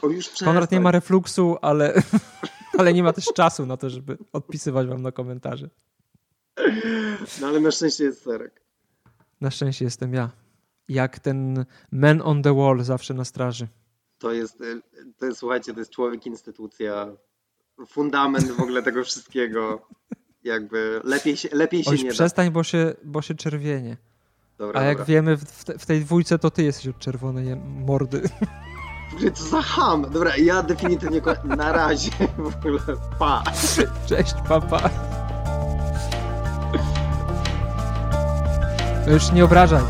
O, 0.02 0.08
już 0.08 0.28
Konrad 0.28 0.72
nie 0.72 0.80
ma 0.80 0.90
refluksu, 0.90 1.56
ale, 1.62 2.02
ale 2.78 2.94
nie 2.94 3.02
ma 3.02 3.12
też 3.12 3.24
czasu 3.34 3.66
na 3.66 3.76
to, 3.76 3.90
żeby 3.90 4.18
odpisywać 4.32 4.86
wam 4.86 5.02
na 5.02 5.12
komentarze. 5.12 5.70
No 7.40 7.46
ale 7.46 7.60
na 7.60 7.70
szczęście 7.70 8.04
jest 8.04 8.22
Serek. 8.22 8.62
Na 9.40 9.50
szczęście 9.50 9.84
jestem 9.84 10.14
ja. 10.14 10.41
Jak 10.88 11.18
ten 11.18 11.64
man 11.92 12.22
on 12.24 12.42
the 12.42 12.54
wall 12.54 12.82
zawsze 12.82 13.14
na 13.14 13.24
straży. 13.24 13.68
To 14.18 14.32
jest, 14.32 14.58
to 15.18 15.26
jest 15.26 15.38
słuchajcie, 15.38 15.72
to 15.74 15.78
jest 15.78 15.90
człowiek, 15.90 16.26
instytucja, 16.26 17.08
fundament 17.86 18.52
w 18.52 18.60
ogóle 18.60 18.82
tego 18.82 19.04
wszystkiego. 19.04 19.86
Jakby 20.44 21.00
lepiej 21.04 21.36
się, 21.36 21.48
lepiej 21.52 21.84
się 21.84 21.90
Oś, 21.90 22.02
nie 22.02 22.10
przestań, 22.10 22.46
da. 22.46 22.50
bo 22.50 22.62
się, 22.64 22.94
bo 23.04 23.22
się 23.22 23.34
czerwienie. 23.34 23.96
Dobra, 24.58 24.80
A 24.80 24.84
jak 24.84 24.98
dobra. 24.98 25.04
wiemy, 25.04 25.36
w, 25.36 25.64
te, 25.64 25.78
w 25.78 25.86
tej 25.86 26.00
dwójce 26.00 26.38
to 26.38 26.50
ty 26.50 26.62
jesteś 26.62 26.86
od 26.88 26.98
czerwonej 26.98 27.56
mordy. 27.56 28.22
Co 29.34 29.44
za 29.44 29.62
ham! 29.62 30.06
Dobra, 30.12 30.36
ja 30.36 30.62
definitywnie 30.62 31.20
na 31.44 31.72
razie 31.72 32.10
w 32.38 32.56
ogóle 32.56 32.80
pa! 33.18 33.42
Cześć, 34.06 34.34
papa. 34.48 34.90
No 39.06 39.12
już 39.12 39.32
nie 39.32 39.44
obrażaj. 39.44 39.82